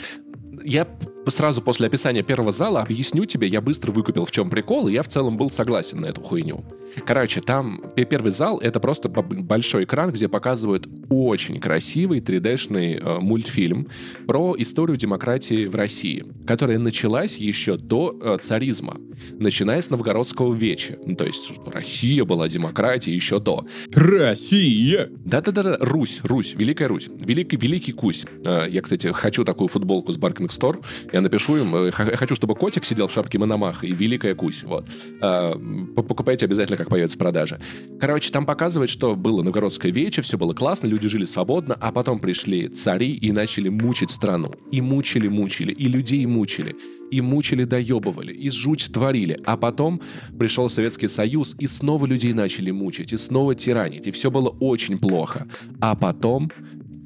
Я 0.65 0.87
сразу 1.27 1.63
после 1.63 1.87
описания 1.87 2.23
первого 2.23 2.53
зала 2.53 2.83
объясню 2.83 3.25
тебе, 3.27 3.47
я 3.49 3.61
быстро 3.61 3.93
выкупил, 3.93 4.25
в 4.25 4.31
чем 4.31 4.51
прикол, 4.51 4.89
и 4.89 4.93
я 4.93 5.03
в 5.03 5.09
целом 5.09 5.37
был 5.37 5.51
согласен 5.51 6.01
на 6.01 6.07
эту 6.07 6.21
хуйню. 6.21 6.65
Короче, 7.07 7.41
там 7.41 7.83
пе- 7.95 8.05
первый 8.05 8.33
зал— 8.33 8.59
это 8.63 8.81
просто 8.81 9.09
большой 9.09 9.85
экран, 9.85 10.11
где 10.11 10.29
показывают 10.29 10.89
очень 11.09 11.59
красивый 11.61 12.21
3D-шный 12.21 12.97
э, 13.01 13.19
мультфильм 13.21 13.87
про 14.27 14.55
историю 14.59 14.97
демократии 14.97 15.67
в 15.67 15.75
России, 15.75 16.25
которая 16.47 16.79
началась 16.79 17.37
еще 17.37 17.77
до 17.77 18.19
э, 18.21 18.39
царизма, 18.41 18.97
начиная 19.39 19.81
с 19.83 19.91
новгородского 19.91 20.53
веча. 20.55 20.99
Ну, 21.07 21.15
то 21.15 21.25
есть 21.27 21.53
Россия 21.67 22.25
была 22.25 22.49
демократией 22.49 23.15
еще 23.15 23.39
до. 23.39 23.67
Россия! 23.93 25.09
Да-да-да, 25.25 25.77
Русь, 25.81 26.21
Русь, 26.25 26.55
Великая 26.57 26.89
Русь, 26.89 27.09
Великий, 27.21 27.57
Великий 27.57 27.93
Кусь. 27.93 28.25
Э, 28.45 28.67
Я, 28.69 28.83
кстати, 28.83 29.09
хочу 29.13 29.45
такую 29.45 29.69
футболку 29.69 30.13
с 30.13 30.17
Баркинг 30.17 30.51
Стор. 30.53 30.81
Я 31.13 31.21
напишу 31.21 31.57
им, 31.57 31.75
э, 31.75 31.91
х- 31.91 32.17
хочу, 32.17 32.35
чтобы 32.37 32.55
котик 32.55 32.85
сидел 32.85 33.07
в 33.09 33.13
шапке 33.13 33.39
Мономаха 33.39 33.87
и 33.87 33.93
Великая 33.93 34.35
Кусь. 34.35 34.63
Вот. 34.63 34.87
Э, 35.21 35.55
п- 35.97 36.03
Покупайте 36.03 36.45
обязательно, 36.47 36.77
как 36.77 36.89
появится 36.89 37.17
в 37.17 37.19
продаже. 37.19 37.61
Короче, 38.01 38.31
там 38.31 38.47
показывает, 38.47 38.91
что 38.91 39.17
было 39.17 39.43
новгородское 39.43 39.93
вече, 39.93 40.23
все 40.23 40.39
было 40.39 40.55
классно, 40.55 40.87
люди 40.89 41.09
жили 41.09 41.25
свободно, 41.25 41.77
а 41.81 41.93
потом 41.93 42.19
пришли 42.19 42.69
цари 42.69 43.13
и 43.13 43.33
начали 43.33 43.69
мучить 43.69 44.11
страну. 44.11 44.53
И 44.73 44.81
мучили, 44.81 45.29
мучили, 45.29 45.73
и 45.73 45.89
людей 45.89 46.25
мучили. 46.27 46.77
И 47.11 47.21
мучили, 47.21 47.65
доебывали, 47.65 48.33
и 48.33 48.51
жуть 48.51 48.91
творили. 48.93 49.37
А 49.45 49.57
потом 49.57 50.01
пришел 50.39 50.69
Советский 50.69 51.09
Союз, 51.09 51.57
и 51.59 51.67
снова 51.67 52.07
людей 52.07 52.33
начали 52.33 52.71
мучить, 52.71 53.13
и 53.13 53.17
снова 53.17 53.55
тиранить. 53.57 54.07
И 54.07 54.11
все 54.13 54.31
было 54.31 54.49
очень 54.49 54.99
плохо. 54.99 55.47
А 55.81 55.97
потом 55.97 56.51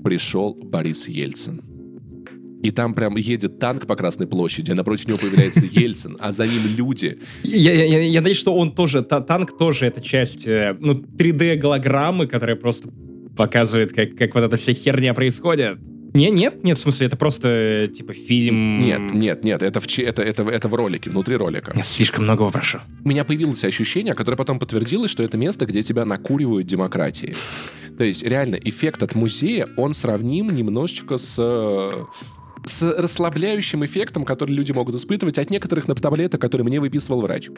пришел 0.05 0.55
Борис 0.63 1.09
Ельцин. 1.09 1.63
И 2.65 2.71
там 2.71 2.95
прям 2.95 3.17
едет 3.17 3.59
танк 3.59 3.87
по 3.87 3.95
Красной 3.95 4.27
площади, 4.27 4.71
а 4.73 4.75
напротив 4.75 5.07
него 5.07 5.19
появляется 5.19 5.67
Ельцин, 5.71 6.17
а 6.19 6.33
за 6.33 6.47
ним 6.47 6.63
люди. 6.77 7.19
Я, 7.43 7.73
я, 7.73 8.01
я- 8.01 8.21
надеюсь, 8.21 8.39
что 8.39 8.55
он 8.57 8.73
тоже, 8.75 9.03
та- 9.03 9.21
танк 9.21 9.57
тоже 9.59 9.85
это 9.87 10.01
часть, 10.01 10.47
э, 10.47 10.75
ну, 10.81 10.95
3D-голограммы, 10.95 12.27
которая 12.27 12.57
просто 12.57 12.89
показывает, 13.37 13.93
как, 13.93 14.17
как 14.17 14.35
вот 14.35 14.45
эта 14.45 14.57
вся 14.57 14.73
херня 14.73 15.13
происходит. 15.13 15.79
Не, 16.15 16.31
нет, 16.31 16.63
нет, 16.65 16.79
в 16.79 16.81
смысле, 16.81 17.09
это 17.09 17.17
просто, 17.17 17.49
э, 17.49 17.89
типа, 17.89 18.15
фильм... 18.15 18.79
Нет, 18.79 19.13
нет, 19.13 19.45
нет, 19.45 19.63
это 19.63 19.81
в, 19.81 19.99
это, 19.99 20.23
это, 20.23 20.43
это 20.49 20.69
в 20.69 20.75
ролике, 20.75 21.11
внутри 21.11 21.37
ролика. 21.37 21.73
Я 21.77 21.83
слишком 21.83 22.25
многого 22.25 22.51
прошу. 22.51 22.79
У 23.05 23.09
меня 23.09 23.25
появилось 23.25 23.63
ощущение, 23.65 24.15
которое 24.15 24.37
потом 24.37 24.59
подтвердилось, 24.59 25.11
что 25.11 25.23
это 25.23 25.37
место, 25.37 25.67
где 25.67 25.83
тебя 25.83 26.05
накуривают 26.05 26.67
демократии. 26.67 27.35
То 27.99 28.05
есть, 28.05 28.23
реально, 28.23 28.55
эффект 28.57 29.03
от 29.03 29.15
музея, 29.17 29.69
он 29.77 29.93
сравним 29.93 30.51
немножечко 30.51 31.17
с 31.19 31.35
э, 31.37 32.05
с 32.65 32.83
расслабляющим 32.83 33.85
эффектом, 33.85 34.25
который 34.25 34.53
люди 34.53 34.73
могут 34.73 34.95
испытывать 34.95 35.39
от 35.39 35.51
некоторых 35.51 35.87
таблеток, 35.87 36.41
которые 36.41 36.67
мне 36.67 36.81
выписывал 36.81 37.21
врач. 37.21 37.51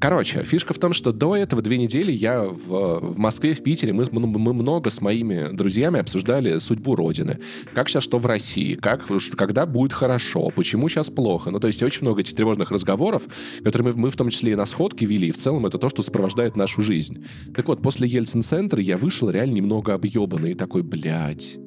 Короче, 0.00 0.44
фишка 0.44 0.74
в 0.74 0.78
том, 0.78 0.92
что 0.92 1.12
до 1.12 1.34
этого 1.34 1.60
две 1.60 1.76
недели 1.76 2.12
я 2.12 2.44
в, 2.44 3.00
в 3.00 3.18
Москве, 3.18 3.54
в 3.54 3.62
Питере, 3.64 3.92
мы, 3.92 4.06
мы 4.12 4.52
много 4.54 4.90
с 4.90 5.00
моими 5.00 5.48
друзьями 5.52 5.98
обсуждали 5.98 6.58
судьбу 6.58 6.94
Родины. 6.94 7.38
Как 7.74 7.88
сейчас 7.88 8.04
что 8.04 8.18
в 8.18 8.26
России, 8.26 8.74
как, 8.74 9.08
когда 9.36 9.66
будет 9.66 9.92
хорошо, 9.92 10.50
почему 10.54 10.88
сейчас 10.88 11.10
плохо. 11.10 11.50
Ну, 11.50 11.58
то 11.58 11.66
есть 11.66 11.82
очень 11.82 12.02
много 12.02 12.20
этих 12.20 12.36
тревожных 12.36 12.70
разговоров, 12.70 13.24
которые 13.64 13.92
мы, 13.92 14.02
мы 14.02 14.10
в 14.10 14.16
том 14.16 14.30
числе 14.30 14.52
и 14.52 14.54
на 14.54 14.66
сходке 14.66 15.04
вели, 15.04 15.28
и 15.28 15.32
в 15.32 15.36
целом 15.36 15.66
это 15.66 15.78
то, 15.78 15.88
что 15.88 16.02
сопровождает 16.02 16.56
нашу 16.56 16.80
жизнь. 16.80 17.24
Так 17.54 17.66
вот, 17.66 17.82
после 17.82 18.06
Ельцин-центра 18.06 18.80
я 18.80 18.98
вышел 18.98 19.30
реально 19.30 19.54
немного 19.54 19.94
объебанный 19.94 20.54
такой, 20.54 20.82
блядь, 20.82 21.58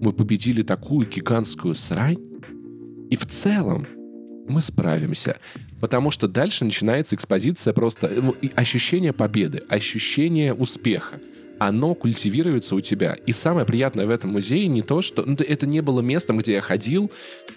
мы 0.00 0.12
победили 0.12 0.62
такую 0.62 1.06
гигантскую 1.06 1.74
срань, 1.74 2.18
и 3.10 3.16
в 3.16 3.26
целом 3.26 3.86
мы 4.48 4.62
справимся. 4.62 5.38
Потому 5.80 6.10
что 6.10 6.28
дальше 6.28 6.64
начинается 6.64 7.14
экспозиция 7.14 7.72
просто 7.72 8.08
и 8.40 8.50
ощущение 8.54 9.12
победы, 9.12 9.62
ощущение 9.68 10.54
успеха. 10.54 11.20
Оно 11.60 11.94
культивируется 11.94 12.74
у 12.74 12.80
тебя. 12.80 13.18
И 13.26 13.32
самое 13.32 13.66
приятное 13.66 14.06
в 14.06 14.10
этом 14.10 14.30
музее 14.30 14.66
не 14.66 14.80
то, 14.80 15.02
что... 15.02 15.24
Ну, 15.26 15.36
это 15.38 15.66
не 15.66 15.82
было 15.82 16.00
местом, 16.00 16.38
где 16.38 16.54
я 16.54 16.62
ходил, 16.62 17.12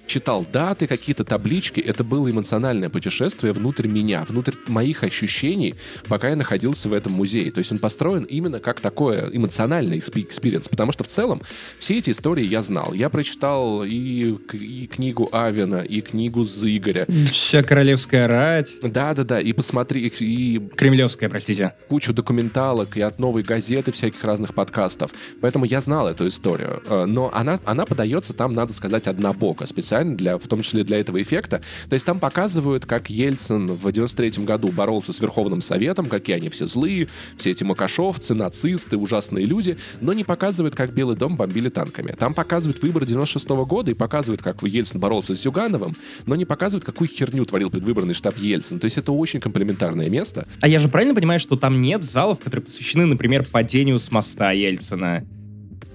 читал 0.07 0.45
даты, 0.51 0.87
какие-то 0.87 1.23
таблички. 1.23 1.79
Это 1.79 2.03
было 2.03 2.29
эмоциональное 2.29 2.89
путешествие 2.89 3.53
внутрь 3.53 3.87
меня, 3.87 4.25
внутрь 4.27 4.55
моих 4.67 5.03
ощущений, 5.03 5.75
пока 6.09 6.31
я 6.31 6.35
находился 6.35 6.89
в 6.89 6.93
этом 6.93 7.13
музее. 7.13 7.49
То 7.49 7.59
есть 7.59 7.71
он 7.71 7.79
построен 7.79 8.23
именно 8.23 8.59
как 8.59 8.81
такое 8.81 9.29
эмоциональный 9.31 9.99
expe- 9.99 10.23
experience. 10.23 10.67
Потому 10.67 10.91
что 10.91 11.05
в 11.05 11.07
целом 11.07 11.41
все 11.79 11.97
эти 11.99 12.09
истории 12.09 12.45
я 12.45 12.61
знал. 12.61 12.91
Я 12.91 13.09
прочитал 13.09 13.85
и, 13.85 14.35
и 14.51 14.87
книгу 14.87 15.29
Авина, 15.31 15.77
и 15.77 16.01
книгу 16.01 16.43
Зыгаря. 16.43 17.07
Вся 17.31 17.63
королевская 17.63 18.27
рать. 18.27 18.69
Да-да-да, 18.81 19.39
и 19.39 19.53
посмотри, 19.53 20.07
и, 20.07 20.25
и 20.25 20.59
Кремлевская, 20.75 21.29
простите. 21.29 21.73
кучу 21.87 22.11
документалок, 22.11 22.97
и 22.97 23.01
от 23.01 23.17
новой 23.17 23.43
газеты 23.43 23.92
всяких 23.93 24.23
разных 24.23 24.53
подкастов. 24.53 25.11
Поэтому 25.41 25.65
я 25.65 25.81
знал 25.81 26.07
эту 26.07 26.27
историю. 26.27 26.81
Э, 26.85 27.05
но 27.05 27.31
она, 27.33 27.59
она 27.65 27.85
подается 27.85 28.33
там, 28.33 28.53
надо 28.53 28.73
сказать, 28.73 29.07
однобоко, 29.07 29.65
специально 29.67 30.15
для, 30.15 30.37
в 30.37 30.47
том 30.47 30.61
числе 30.61 30.83
для 30.83 30.99
этого 30.99 31.21
эффекта. 31.21 31.61
То 31.89 31.93
есть 31.93 32.05
там 32.05 32.19
показывают, 32.19 32.85
как 32.85 33.09
Ельцин 33.09 33.67
в 33.67 33.91
93 33.91 34.43
году 34.43 34.69
боролся 34.69 35.13
с 35.13 35.21
Верховным 35.21 35.61
Советом, 35.61 36.07
какие 36.07 36.35
они 36.35 36.49
все 36.49 36.67
злые, 36.67 37.07
все 37.37 37.51
эти 37.51 37.63
макашовцы, 37.63 38.33
нацисты, 38.33 38.97
ужасные 38.97 39.45
люди, 39.45 39.77
но 40.01 40.13
не 40.13 40.23
показывают, 40.23 40.75
как 40.75 40.93
Белый 40.93 41.15
дом 41.15 41.35
бомбили 41.35 41.69
танками. 41.69 42.15
Там 42.17 42.33
показывают 42.33 42.81
выборы 42.81 43.05
96 43.05 43.47
-го 43.47 43.65
года 43.65 43.91
и 43.91 43.93
показывают, 43.93 44.41
как 44.41 44.63
Ельцин 44.63 44.99
боролся 44.99 45.35
с 45.35 45.41
Зюгановым, 45.41 45.95
но 46.25 46.35
не 46.35 46.45
показывают, 46.45 46.85
какую 46.85 47.07
херню 47.07 47.45
творил 47.45 47.69
предвыборный 47.69 48.13
штаб 48.13 48.37
Ельцин. 48.37 48.79
То 48.79 48.85
есть 48.85 48.97
это 48.97 49.11
очень 49.11 49.39
комплементарное 49.39 50.09
место. 50.09 50.47
А 50.61 50.67
я 50.67 50.79
же 50.79 50.89
правильно 50.89 51.15
понимаю, 51.15 51.39
что 51.39 51.55
там 51.55 51.81
нет 51.81 52.03
залов, 52.03 52.39
которые 52.39 52.65
посвящены, 52.65 53.05
например, 53.05 53.45
падению 53.51 53.82
с 53.91 54.11
моста 54.11 54.51
Ельцина? 54.51 55.25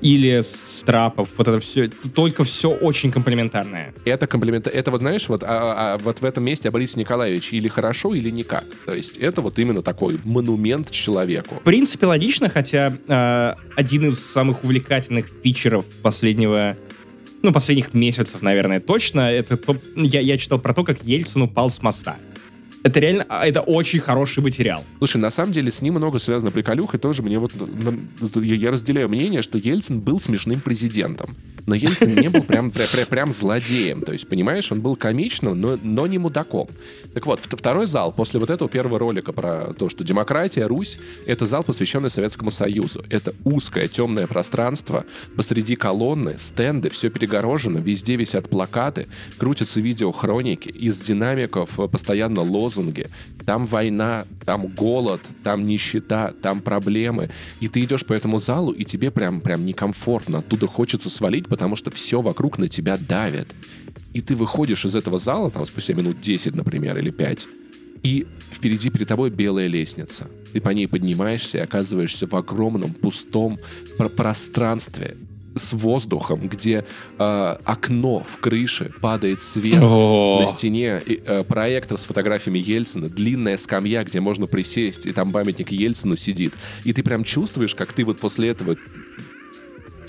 или 0.00 0.42
страпов, 0.42 1.30
вот 1.36 1.48
это 1.48 1.58
все, 1.58 1.88
только 1.88 2.44
все 2.44 2.70
очень 2.70 3.10
комплементарное. 3.10 3.92
Это 4.04 4.26
комплимент, 4.26 4.66
это 4.66 4.90
вот 4.90 5.00
знаешь, 5.00 5.28
вот, 5.28 5.42
а, 5.42 5.46
а, 5.46 5.94
а, 5.94 5.98
вот 5.98 6.20
в 6.20 6.24
этом 6.24 6.44
месте 6.44 6.70
Борис 6.70 6.96
Николаевич 6.96 7.52
или 7.52 7.68
хорошо, 7.68 8.14
или 8.14 8.30
никак. 8.30 8.64
То 8.86 8.94
есть 8.94 9.16
это 9.18 9.42
вот 9.42 9.58
именно 9.58 9.82
такой 9.82 10.20
монумент 10.24 10.90
человеку. 10.90 11.56
В 11.56 11.64
принципе, 11.64 12.06
логично, 12.06 12.48
хотя 12.48 12.96
э, 13.08 13.54
один 13.76 14.08
из 14.08 14.24
самых 14.24 14.62
увлекательных 14.62 15.28
фичеров 15.42 15.84
последнего 16.02 16.76
ну, 17.42 17.52
последних 17.52 17.94
месяцев, 17.94 18.42
наверное, 18.42 18.80
точно, 18.80 19.30
это 19.32 19.56
то, 19.56 19.76
я, 19.94 20.20
я 20.20 20.36
читал 20.38 20.58
про 20.58 20.74
то, 20.74 20.82
как 20.82 21.04
Ельцин 21.04 21.42
упал 21.42 21.70
с 21.70 21.80
моста. 21.82 22.16
Это 22.82 23.00
реально, 23.00 23.26
а, 23.28 23.46
это 23.46 23.60
очень 23.60 24.00
хороший 24.00 24.42
материал. 24.42 24.84
Слушай, 24.98 25.18
на 25.18 25.30
самом 25.30 25.52
деле 25.52 25.70
с 25.70 25.82
ним 25.82 25.94
много 25.94 26.18
связано 26.18 26.50
приколюх, 26.50 26.94
и 26.94 26.98
тоже 26.98 27.22
мне 27.22 27.38
вот, 27.38 27.52
я 28.36 28.70
разделяю 28.70 29.08
мнение, 29.08 29.42
что 29.42 29.58
Ельцин 29.58 30.00
был 30.00 30.20
смешным 30.20 30.60
президентом. 30.60 31.36
Но 31.68 31.74
Ельцин 31.74 32.14
не 32.14 32.28
был 32.28 32.42
прям, 32.42 32.70
прям, 32.70 33.06
прям, 33.08 33.32
злодеем. 33.32 34.02
То 34.02 34.12
есть, 34.12 34.26
понимаешь, 34.28 34.72
он 34.72 34.80
был 34.80 34.96
комичным, 34.96 35.60
но, 35.60 35.78
но 35.82 36.06
не 36.06 36.18
мудаком. 36.18 36.68
Так 37.14 37.26
вот, 37.26 37.40
второй 37.40 37.86
зал, 37.86 38.12
после 38.12 38.40
вот 38.40 38.50
этого 38.50 38.70
первого 38.70 38.98
ролика 38.98 39.32
про 39.32 39.74
то, 39.74 39.88
что 39.88 40.02
демократия, 40.02 40.64
Русь, 40.64 40.98
это 41.26 41.46
зал, 41.46 41.62
посвященный 41.62 42.10
Советскому 42.10 42.50
Союзу. 42.50 43.04
Это 43.10 43.34
узкое 43.44 43.86
темное 43.86 44.26
пространство, 44.26 45.04
посреди 45.36 45.76
колонны, 45.76 46.36
стенды, 46.38 46.90
все 46.90 47.10
перегорожено, 47.10 47.78
везде 47.78 48.16
висят 48.16 48.48
плакаты, 48.48 49.08
крутятся 49.36 49.80
видеохроники, 49.80 50.68
из 50.68 51.00
динамиков 51.02 51.78
постоянно 51.90 52.40
лозунги, 52.40 52.88
лозунги. 52.88 53.10
Там 53.46 53.66
война, 53.66 54.26
там 54.44 54.66
голод, 54.66 55.20
там 55.42 55.66
нищета, 55.66 56.32
там 56.42 56.60
проблемы. 56.60 57.30
И 57.60 57.68
ты 57.68 57.82
идешь 57.82 58.04
по 58.04 58.12
этому 58.12 58.38
залу, 58.38 58.72
и 58.72 58.84
тебе 58.84 59.10
прям, 59.10 59.40
прям 59.40 59.64
некомфортно. 59.64 60.38
Оттуда 60.38 60.66
хочется 60.66 61.08
свалить, 61.08 61.48
потому 61.58 61.74
что 61.74 61.90
все 61.90 62.20
вокруг 62.20 62.56
на 62.58 62.68
тебя 62.68 62.96
давит. 62.96 63.48
И 64.12 64.20
ты 64.20 64.36
выходишь 64.36 64.84
из 64.84 64.94
этого 64.94 65.18
зала, 65.18 65.50
там, 65.50 65.66
спустя 65.66 65.92
минут 65.92 66.20
10, 66.20 66.54
например, 66.54 66.96
или 66.98 67.10
5, 67.10 67.48
и 68.04 68.28
впереди 68.52 68.90
перед 68.90 69.08
тобой 69.08 69.30
белая 69.30 69.66
лестница. 69.66 70.28
Ты 70.52 70.60
по 70.60 70.68
ней 70.68 70.86
поднимаешься 70.86 71.58
и 71.58 71.60
оказываешься 71.60 72.28
в 72.28 72.34
огромном 72.34 72.94
пустом 72.94 73.58
пространстве 74.16 75.16
с 75.56 75.72
воздухом, 75.72 76.48
где 76.48 76.84
э, 77.18 77.56
окно 77.64 78.22
в 78.22 78.38
крыше 78.38 78.92
падает 79.00 79.42
свет 79.42 79.82
О-о-о. 79.82 80.40
на 80.40 80.46
стене, 80.46 81.02
и, 81.04 81.20
э, 81.24 81.42
проектор 81.42 81.98
с 81.98 82.04
фотографиями 82.04 82.58
Ельцина, 82.58 83.08
длинная 83.08 83.56
скамья, 83.56 84.04
где 84.04 84.20
можно 84.20 84.46
присесть, 84.46 85.06
и 85.06 85.12
там 85.12 85.32
памятник 85.32 85.72
Ельцину 85.72 86.14
сидит. 86.14 86.54
И 86.84 86.92
ты 86.92 87.02
прям 87.02 87.24
чувствуешь, 87.24 87.74
как 87.74 87.92
ты 87.92 88.04
вот 88.04 88.20
после 88.20 88.50
этого 88.50 88.76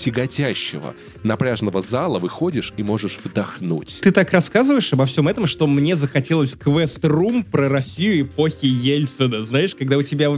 тяготящего 0.00 0.94
напряженного 1.22 1.82
зала 1.82 2.18
выходишь 2.18 2.72
и 2.76 2.82
можешь 2.82 3.18
вдохнуть. 3.22 4.00
Ты 4.02 4.10
так 4.10 4.32
рассказываешь 4.32 4.92
обо 4.92 5.04
всем 5.04 5.28
этом, 5.28 5.46
что 5.46 5.66
мне 5.66 5.94
захотелось 5.94 6.56
квест-рум 6.56 7.44
про 7.44 7.68
Россию 7.68 8.22
эпохи 8.22 8.64
Ельцина. 8.64 9.42
Знаешь, 9.42 9.74
когда 9.74 9.98
у 9.98 10.02
тебя 10.02 10.30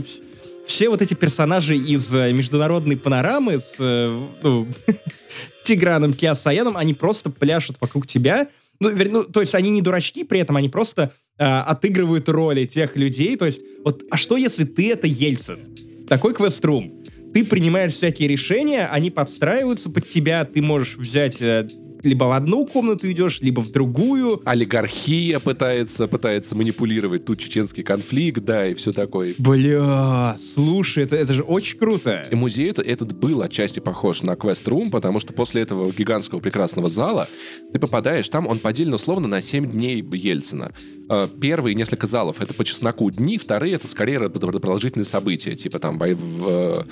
все 0.65 0.89
вот 0.89 1.01
эти 1.01 1.13
персонажи 1.13 1.75
из 1.75 2.13
э, 2.13 2.31
международной 2.31 2.97
панорамы 2.97 3.59
с 3.59 3.75
э, 3.79 4.27
ну, 4.41 4.67
Тиграном 5.63 6.13
Киасаяном, 6.13 6.77
они 6.77 6.93
просто 6.93 7.29
пляшут 7.29 7.77
вокруг 7.79 8.05
тебя. 8.05 8.49
Ну, 8.79 8.91
ну, 8.91 9.23
то 9.23 9.41
есть 9.41 9.55
они 9.55 9.69
не 9.69 9.81
дурачки, 9.81 10.23
при 10.23 10.39
этом 10.39 10.57
они 10.57 10.69
просто 10.69 11.13
э, 11.37 11.43
отыгрывают 11.43 12.27
роли 12.29 12.65
тех 12.65 12.95
людей. 12.95 13.35
То 13.37 13.45
есть, 13.45 13.61
вот, 13.83 14.03
а 14.09 14.17
что 14.17 14.37
если 14.37 14.65
ты 14.65 14.91
это 14.91 15.07
Ельцин? 15.07 16.05
Такой 16.07 16.33
квеструм. 16.33 17.03
Ты 17.33 17.43
принимаешь 17.43 17.93
всякие 17.93 18.27
решения, 18.27 18.87
они 18.87 19.09
подстраиваются 19.09 19.89
под 19.89 20.07
тебя, 20.07 20.45
ты 20.45 20.61
можешь 20.61 20.97
взять 20.97 21.41
э, 21.41 21.67
либо 22.03 22.25
в 22.25 22.31
одну 22.33 22.65
комнату 22.65 23.09
идешь, 23.11 23.41
либо 23.41 23.61
в 23.61 23.71
другую. 23.71 24.41
Олигархия 24.45 25.39
пытается, 25.39 26.07
пытается 26.07 26.55
манипулировать 26.55 27.25
тут 27.25 27.39
чеченский 27.39 27.83
конфликт, 27.83 28.43
да, 28.43 28.67
и 28.67 28.73
все 28.73 28.91
такое. 28.91 29.33
Бля, 29.37 30.35
слушай, 30.37 31.03
это, 31.03 31.15
это 31.15 31.33
же 31.33 31.43
очень 31.43 31.77
круто. 31.79 32.27
И 32.29 32.35
музей 32.35 32.69
это, 32.69 32.81
этот 32.81 33.17
был 33.17 33.41
отчасти 33.41 33.79
похож 33.79 34.21
на 34.21 34.31
Quest 34.31 34.65
Room, 34.65 34.91
потому 34.91 35.19
что 35.19 35.33
после 35.33 35.61
этого 35.61 35.91
гигантского 35.91 36.39
прекрасного 36.39 36.89
зала 36.89 37.29
ты 37.71 37.79
попадаешь, 37.79 38.27
там 38.29 38.47
он 38.47 38.59
поделен 38.59 38.93
условно 38.93 39.27
на 39.27 39.41
7 39.41 39.71
дней 39.71 40.03
Ельцина. 40.13 40.73
Э, 41.09 41.27
первые 41.41 41.75
несколько 41.75 42.07
залов 42.07 42.41
это 42.41 42.53
по 42.53 42.63
чесноку 42.63 43.09
дни, 43.11 43.37
вторые 43.37 43.75
это 43.75 43.87
скорее 43.87 44.29
продолжительные 44.29 45.05
события, 45.05 45.55
типа 45.55 45.79
там 45.79 45.97
бой 45.97 46.17
э, 46.17 46.83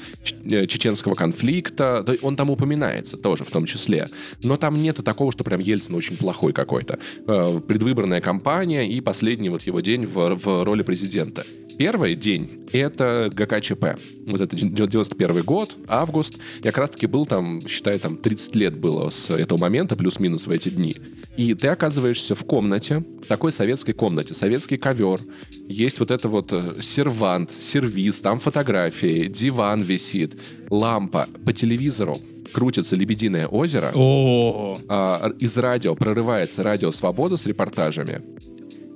чеченского 0.67 1.15
конфликта. 1.15 2.05
Он 2.21 2.35
там 2.35 2.49
упоминается 2.49 3.17
тоже 3.17 3.43
в 3.45 3.51
том 3.51 3.65
числе. 3.65 4.09
Но 4.43 4.57
там 4.57 4.81
нет 4.81 4.97
такого, 5.03 5.31
что 5.31 5.43
прям 5.43 5.59
Ельцин 5.59 5.95
очень 5.95 6.17
плохой 6.17 6.53
какой-то. 6.53 6.99
Э, 7.27 7.59
предвыборная 7.65 8.21
кампания 8.21 8.87
и 8.87 8.99
последний 9.01 9.49
вот 9.49 9.63
его 9.63 9.79
день 9.79 10.05
в, 10.05 10.35
в 10.35 10.63
роли 10.63 10.83
президента. 10.83 11.45
Первый 11.77 12.15
день— 12.15 12.67
это 12.71 13.31
ГКЧП. 13.33 13.97
Вот 14.27 14.39
это 14.39 14.55
91 14.55 15.41
год, 15.41 15.75
август. 15.87 16.35
Я 16.63 16.71
как 16.71 16.77
раз-таки 16.77 17.07
был 17.07 17.25
там, 17.25 17.67
считай, 17.67 17.97
там 17.97 18.17
30 18.17 18.55
лет 18.55 18.77
было 18.77 19.09
с 19.09 19.31
этого 19.31 19.57
момента, 19.57 19.95
плюс-минус 19.95 20.45
в 20.45 20.51
эти 20.51 20.69
дни. 20.69 20.97
И 21.37 21.55
ты 21.55 21.69
оказываешься 21.69 22.35
в 22.35 22.43
комнате, 22.43 23.03
в 23.23 23.25
такой 23.25 23.51
советской 23.51 23.93
комнате. 24.01 24.33
Советский 24.33 24.77
ковер, 24.77 25.21
есть 25.67 25.99
вот 25.99 26.09
это 26.09 26.27
вот 26.27 26.51
э, 26.51 26.81
сервант, 26.81 27.51
сервис, 27.59 28.19
там 28.19 28.39
фотографии, 28.39 29.27
диван 29.27 29.83
висит, 29.83 30.39
лампа. 30.71 31.27
По 31.45 31.53
телевизору 31.53 32.19
крутится 32.51 32.95
«Лебединое 32.95 33.45
озеро». 33.45 33.91
О 33.93 34.79
а, 34.89 35.31
из 35.39 35.55
радио 35.55 35.93
прорывается 35.93 36.63
«Радио 36.63 36.89
Свобода» 36.89 37.37
с 37.37 37.45
репортажами. 37.45 38.23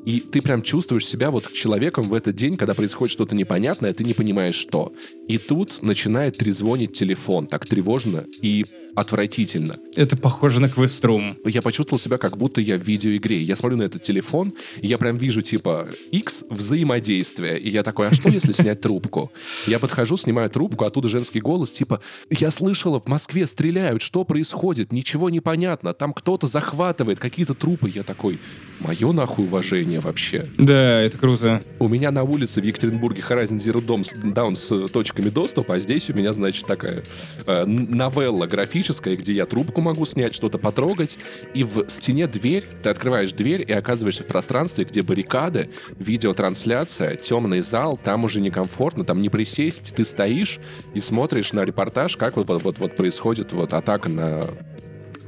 И 0.06 0.22
ты 0.22 0.42
прям 0.42 0.64
чувствуешь 0.64 1.06
себя 1.06 1.30
вот 1.30 1.52
человеком 1.54 2.10
в 2.10 2.14
этот 2.16 2.36
день, 2.36 2.58
когда 2.58 2.74
происходит 2.74 3.12
что-то 3.12 3.36
непонятное, 3.36 3.94
ты 3.94 4.04
не 4.04 4.14
понимаешь 4.14 4.56
что. 4.56 4.92
И 5.28 5.38
тут 5.38 5.84
начинает 5.84 6.38
трезвонить 6.38 6.94
телефон 6.94 7.46
так 7.46 7.68
тревожно 7.68 8.26
и 8.42 8.66
отвратительно. 8.96 9.76
Это 9.96 10.18
похоже 10.18 10.62
на 10.62 10.70
квеструм. 10.70 11.38
Я 11.46 11.62
почувствовал 11.62 12.00
себя, 12.00 12.18
как 12.18 12.38
будто 12.38 12.62
я 12.62 12.78
в 12.78 12.82
видеоигре. 12.82 13.42
Я 13.42 13.56
смотрю 13.56 13.78
на 13.78 13.84
этот 13.84 14.02
телефон, 14.02 14.54
и 14.82 14.88
я 14.88 14.98
прям 14.98 15.18
вижу, 15.18 15.42
типа, 15.42 15.88
X 16.12 16.46
взаимодействие. 16.50 17.60
И 17.60 17.70
я 17.70 17.84
такой, 17.84 18.08
а 18.08 18.14
что, 18.14 18.30
если 18.30 18.52
снять 18.52 18.82
трубку? 18.82 19.32
Я 19.68 19.80
подхожу, 19.80 20.18
снимаю 20.18 20.50
трубку, 20.50 20.86
оттуда 20.86 21.10
женский 21.10 21.40
голос, 21.40 21.72
типа, 21.72 22.02
я 22.30 22.52
слышала, 22.52 23.00
в 23.00 23.08
Москве 23.08 23.48
стреляют, 23.48 24.02
что 24.02 24.24
происходит? 24.24 24.92
Ничего 24.92 25.30
не 25.30 25.40
понятно. 25.40 25.94
Там 25.94 26.14
кто-то 26.14 26.48
захватывает 26.48 27.20
какие-то 27.20 27.54
трупы. 27.54 27.90
Я 27.90 28.04
такой, 28.04 28.40
мое 28.80 29.12
нахуй 29.12 29.46
уважение 29.46 30.00
вообще. 30.00 30.48
Да, 30.58 31.02
это 31.02 31.18
круто. 31.18 31.64
У 31.80 31.88
меня 31.88 32.12
на 32.12 32.24
улице 32.24 32.62
в 32.62 32.64
Екатеринбурге 32.64 33.24
Horizon 33.28 33.58
Zero 33.58 33.86
Dawn 33.86 34.56
с 34.56 34.88
точками 34.90 35.30
доступа, 35.30 35.76
а 35.76 35.80
здесь 35.80 36.10
у 36.10 36.14
меня, 36.14 36.34
значит, 36.34 36.66
такая 36.66 37.04
э, 37.46 37.66
новелла 37.66 38.46
графическая, 38.46 38.85
электрическое, 38.86 39.16
где 39.16 39.34
я 39.34 39.46
трубку 39.46 39.82
могу 39.82 40.06
снять, 40.06 40.36
что-то 40.36 40.58
потрогать, 40.58 41.18
и 41.54 41.64
в 41.64 41.90
стене 41.90 42.28
дверь, 42.28 42.66
ты 42.84 42.90
открываешь 42.90 43.32
дверь 43.32 43.64
и 43.68 43.72
оказываешься 43.72 44.24
в 44.24 44.28
пространстве, 44.28 44.86
где 44.86 45.02
баррикады, 45.02 45.70
видеотрансляция, 45.98 47.16
темный 47.16 47.62
зал, 47.62 48.00
там 48.02 48.24
уже 48.24 48.42
некомфортно, 48.42 49.04
там 49.04 49.22
не 49.22 49.30
присесть, 49.30 49.96
ты 49.96 50.06
стоишь 50.06 50.60
и 50.94 51.00
смотришь 51.00 51.54
на 51.54 51.66
репортаж, 51.66 52.18
как 52.18 52.38
вот, 52.38 52.50
вот, 52.50 52.78
вот 52.78 52.96
происходит 52.96 53.52
вот 53.54 53.74
атака 53.74 54.10
на 54.10 54.44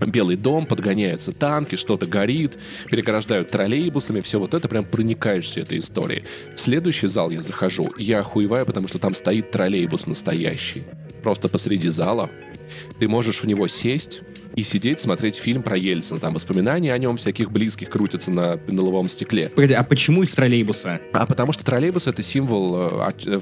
Белый 0.06 0.38
дом, 0.38 0.68
подгоняются 0.68 1.32
танки, 1.32 1.76
что-то 1.76 2.06
горит, 2.06 2.60
переграждают 2.88 3.50
троллейбусами, 3.50 4.22
все 4.22 4.38
вот 4.40 4.54
это 4.54 4.68
прям 4.68 4.86
проникаешься 4.86 5.62
этой 5.62 5.80
историей. 5.80 6.24
В 6.56 6.60
следующий 6.60 7.08
зал 7.08 7.32
я 7.32 7.42
захожу, 7.42 7.92
я 7.98 8.20
охуеваю, 8.20 8.68
потому 8.68 8.88
что 8.88 9.00
там 9.00 9.16
стоит 9.16 9.50
троллейбус 9.50 10.06
настоящий. 10.06 10.84
Просто 11.24 11.50
посреди 11.50 11.90
зала. 11.90 12.30
Ты 13.00 13.08
можешь 13.08 13.42
в 13.42 13.46
него 13.46 13.68
сесть 13.68 14.22
и 14.56 14.64
сидеть, 14.64 15.00
смотреть 15.00 15.36
фильм 15.36 15.62
про 15.62 15.78
Ельцина. 15.78 16.20
Там 16.20 16.34
воспоминания 16.34 16.92
о 16.92 16.98
нем 16.98 17.18
всяких 17.18 17.52
близких 17.52 17.90
крутятся 17.90 18.32
на, 18.32 18.60
лобовом 18.68 19.08
стекле. 19.08 19.50
Погоди, 19.50 19.74
а 19.74 19.84
почему 19.84 20.24
из 20.24 20.32
троллейбуса? 20.32 21.00
А 21.14 21.26
потому 21.26 21.54
что 21.54 21.64
троллейбус— 21.64 22.08
это 22.08 22.24
символ 22.24 22.76
э, 22.78 23.40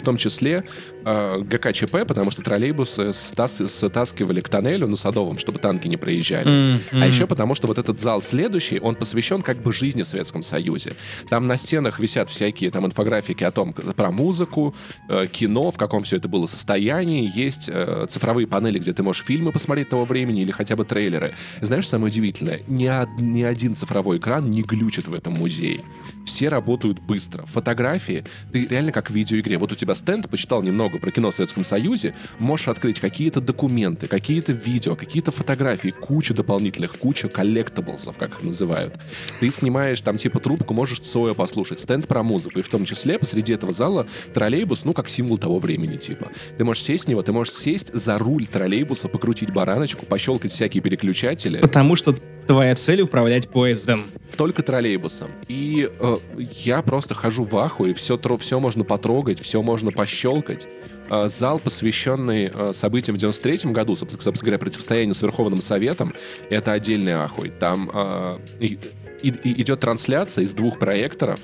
в 0.00 0.02
том 0.02 0.16
числе 0.16 0.64
э, 1.04 1.40
ГКЧП, 1.40 2.06
потому 2.06 2.30
что 2.30 2.42
троллейбусы 2.42 3.12
стас, 3.12 3.60
стаскивали 3.66 4.40
к 4.40 4.48
тоннелю 4.48 4.86
на 4.86 4.96
Садовом, 4.96 5.38
чтобы 5.38 5.58
танки 5.58 5.88
не 5.88 5.96
проезжали. 5.96 6.48
Mm-hmm. 6.50 7.02
А 7.02 7.06
еще 7.06 7.26
потому, 7.26 7.54
что 7.54 7.68
вот 7.68 7.78
этот 7.78 8.00
зал 8.00 8.22
следующий, 8.22 8.80
он 8.80 8.94
посвящен 8.94 9.42
как 9.42 9.62
бы 9.62 9.72
жизни 9.72 10.02
в 10.02 10.06
Советском 10.06 10.42
Союзе. 10.42 10.94
Там 11.28 11.46
на 11.46 11.56
стенах 11.56 12.00
висят 12.00 12.30
всякие 12.30 12.70
там 12.70 12.86
инфографики 12.86 13.44
о 13.44 13.50
том, 13.50 13.72
про 13.72 14.10
музыку, 14.10 14.74
э, 15.08 15.26
кино, 15.26 15.70
в 15.70 15.76
каком 15.76 16.02
все 16.02 16.16
это 16.16 16.28
было 16.28 16.46
состоянии. 16.46 17.30
Есть 17.34 17.68
э, 17.68 18.06
цифровые 18.08 18.46
панели, 18.46 18.78
где 18.78 18.92
ты 18.92 19.02
можешь 19.02 19.24
фильмы 19.24 19.52
посмотреть 19.52 19.88
того 19.88 20.04
времени 20.04 20.42
или 20.42 20.52
хотя 20.52 20.76
бы 20.76 20.84
трейлеры. 20.84 21.34
Знаешь, 21.60 21.88
самое 21.88 22.10
удивительное? 22.10 22.62
Ни, 22.66 22.88
од, 22.88 23.08
ни 23.18 23.42
один 23.42 23.74
цифровой 23.74 24.18
экран 24.18 24.50
не 24.50 24.62
глючит 24.62 25.08
в 25.08 25.14
этом 25.14 25.34
музее. 25.34 25.80
Все 26.24 26.48
работают 26.48 27.00
быстро. 27.00 27.44
Фотографии, 27.46 28.24
ты 28.52 28.66
реально 28.66 28.92
как 28.92 29.10
в 29.10 29.14
видеоигре. 29.14 29.58
Вот 29.58 29.72
у 29.72 29.74
тебя 29.74 29.89
стенд, 29.94 30.28
почитал 30.28 30.62
немного 30.62 30.98
про 30.98 31.10
кино 31.10 31.30
в 31.30 31.34
Советском 31.34 31.64
Союзе, 31.64 32.14
можешь 32.38 32.68
открыть 32.68 33.00
какие-то 33.00 33.40
документы, 33.40 34.06
какие-то 34.06 34.52
видео, 34.52 34.96
какие-то 34.96 35.30
фотографии, 35.30 35.90
куча 35.90 36.34
дополнительных, 36.34 36.98
куча 36.98 37.28
коллектаблсов, 37.28 38.16
как 38.16 38.30
их 38.30 38.42
называют. 38.42 38.94
Ты 39.40 39.50
снимаешь 39.50 40.00
там 40.00 40.16
типа 40.16 40.40
трубку, 40.40 40.74
можешь 40.74 41.00
Цоя 41.00 41.34
послушать, 41.34 41.80
стенд 41.80 42.06
про 42.06 42.22
музыку, 42.22 42.58
и 42.58 42.62
в 42.62 42.68
том 42.68 42.84
числе 42.84 43.18
посреди 43.18 43.52
этого 43.52 43.72
зала 43.72 44.06
троллейбус, 44.34 44.84
ну, 44.84 44.92
как 44.92 45.08
символ 45.08 45.38
того 45.38 45.58
времени, 45.58 45.96
типа. 45.96 46.30
Ты 46.56 46.64
можешь 46.64 46.82
сесть 46.82 47.04
в 47.04 47.08
него, 47.08 47.22
ты 47.22 47.32
можешь 47.32 47.54
сесть 47.54 47.92
за 47.94 48.18
руль 48.18 48.46
троллейбуса, 48.46 49.08
покрутить 49.08 49.52
бараночку, 49.52 50.06
пощелкать 50.06 50.52
всякие 50.52 50.82
переключатели. 50.82 51.58
Потому 51.58 51.96
что 51.96 52.16
твоя 52.46 52.74
цель 52.74 53.02
управлять 53.02 53.48
поездом. 53.48 54.04
Только 54.36 54.62
троллейбусом. 54.62 55.30
И 55.48 55.90
э, 55.98 56.16
я 56.62 56.82
просто 56.82 57.14
хожу 57.14 57.44
в 57.44 57.56
аху, 57.56 57.86
и 57.86 57.92
все, 57.92 58.18
все 58.38 58.60
можно 58.60 58.84
потрогать, 58.84 59.40
все 59.40 59.60
можно 59.62 59.90
пощелкать. 59.90 60.66
Э, 61.10 61.28
зал, 61.28 61.58
посвященный 61.58 62.50
э, 62.52 62.72
событиям 62.72 63.16
в 63.16 63.20
93 63.20 63.70
году, 63.72 63.96
собственно 63.96 64.32
говоря, 64.40 64.58
противостоянию 64.58 65.14
с 65.14 65.22
Верховным 65.22 65.60
Советом, 65.60 66.14
это 66.48 66.72
отдельный 66.72 67.14
ахуй. 67.14 67.50
Там 67.50 67.90
э, 67.92 68.38
и, 68.60 68.78
и, 69.22 69.60
идет 69.60 69.80
трансляция 69.80 70.44
из 70.44 70.54
двух 70.54 70.78
проекторов, 70.78 71.40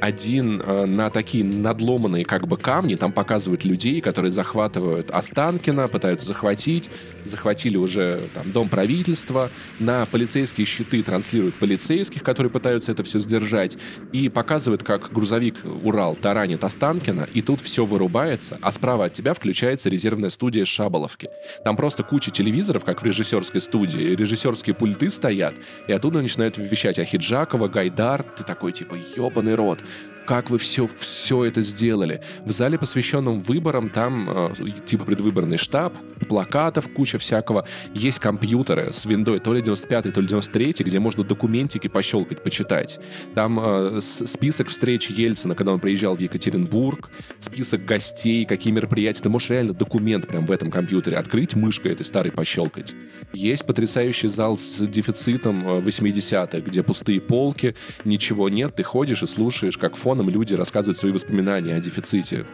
один 0.00 0.60
э, 0.60 0.86
на 0.86 1.10
такие 1.10 1.44
надломанные 1.44 2.24
как 2.24 2.46
бы 2.46 2.56
камни, 2.56 2.94
там 2.94 3.12
показывают 3.12 3.64
людей, 3.64 4.00
которые 4.00 4.30
захватывают 4.30 5.10
Останкина, 5.10 5.88
пытаются 5.88 6.26
захватить, 6.26 6.90
захватили 7.28 7.76
уже 7.76 8.20
там 8.34 8.50
дом 8.52 8.68
правительства, 8.68 9.50
на 9.78 10.06
полицейские 10.06 10.66
щиты 10.66 11.02
транслируют 11.02 11.54
полицейских, 11.54 12.22
которые 12.22 12.50
пытаются 12.50 12.92
это 12.92 13.04
все 13.04 13.18
сдержать, 13.18 13.76
и 14.12 14.28
показывают, 14.28 14.82
как 14.82 15.12
грузовик 15.12 15.56
Урал 15.82 16.16
таранит 16.16 16.64
Останкина, 16.64 17.28
и 17.32 17.42
тут 17.42 17.60
все 17.60 17.84
вырубается, 17.84 18.58
а 18.62 18.72
справа 18.72 19.06
от 19.06 19.12
тебя 19.12 19.34
включается 19.34 19.88
резервная 19.88 20.30
студия 20.30 20.64
Шаболовки. 20.64 21.28
Там 21.64 21.76
просто 21.76 22.02
куча 22.02 22.30
телевизоров, 22.30 22.84
как 22.84 23.02
в 23.02 23.04
режиссерской 23.04 23.60
студии, 23.60 24.14
режиссерские 24.14 24.74
пульты 24.74 25.10
стоят, 25.10 25.54
и 25.86 25.92
оттуда 25.92 26.22
начинают 26.22 26.58
вещать 26.58 26.98
Ахиджакова, 26.98 27.68
Гайдар, 27.68 28.22
ты 28.22 28.44
такой 28.44 28.72
типа, 28.72 28.96
ебаный 29.16 29.54
рот 29.54 29.78
как 30.28 30.50
вы 30.50 30.58
все, 30.58 30.86
все 30.86 31.44
это 31.44 31.62
сделали. 31.62 32.20
В 32.44 32.52
зале, 32.52 32.78
посвященном 32.78 33.40
выборам, 33.40 33.88
там 33.88 34.28
э, 34.28 34.70
типа 34.84 35.06
предвыборный 35.06 35.56
штаб, 35.56 35.96
плакатов, 36.28 36.92
куча 36.92 37.18
всякого. 37.18 37.66
Есть 37.94 38.18
компьютеры 38.18 38.92
с 38.92 39.06
виндой 39.06 39.38
то 39.38 39.54
ли 39.54 39.62
95 39.62 40.12
то 40.12 40.20
ли 40.20 40.28
93 40.28 40.74
где 40.80 40.98
можно 40.98 41.24
документики 41.24 41.88
пощелкать, 41.88 42.42
почитать. 42.42 43.00
Там 43.34 43.58
э, 43.58 44.00
список 44.02 44.68
встреч 44.68 45.08
Ельцина, 45.08 45.54
когда 45.54 45.72
он 45.72 45.80
приезжал 45.80 46.14
в 46.14 46.20
Екатеринбург, 46.20 47.08
список 47.38 47.86
гостей, 47.86 48.44
какие 48.44 48.70
мероприятия. 48.70 49.22
Ты 49.22 49.30
можешь 49.30 49.48
реально 49.48 49.72
документ 49.72 50.28
прям 50.28 50.44
в 50.44 50.52
этом 50.52 50.70
компьютере 50.70 51.16
открыть, 51.16 51.54
мышкой 51.54 51.92
этой 51.92 52.04
старой 52.04 52.32
пощелкать. 52.32 52.94
Есть 53.32 53.64
потрясающий 53.64 54.28
зал 54.28 54.58
с 54.58 54.86
дефицитом 54.86 55.66
80-х, 55.66 56.58
э, 56.58 56.60
где 56.60 56.82
пустые 56.82 57.18
полки, 57.18 57.74
ничего 58.04 58.50
нет, 58.50 58.74
ты 58.74 58.82
ходишь 58.82 59.22
и 59.22 59.26
слушаешь, 59.26 59.78
как 59.78 59.96
фон 59.96 60.17
фоном 60.18 60.30
люди 60.30 60.54
рассказывают 60.54 60.98
свои 60.98 61.12
воспоминания 61.12 61.76
о 61.76 61.80
дефиците, 61.80 62.44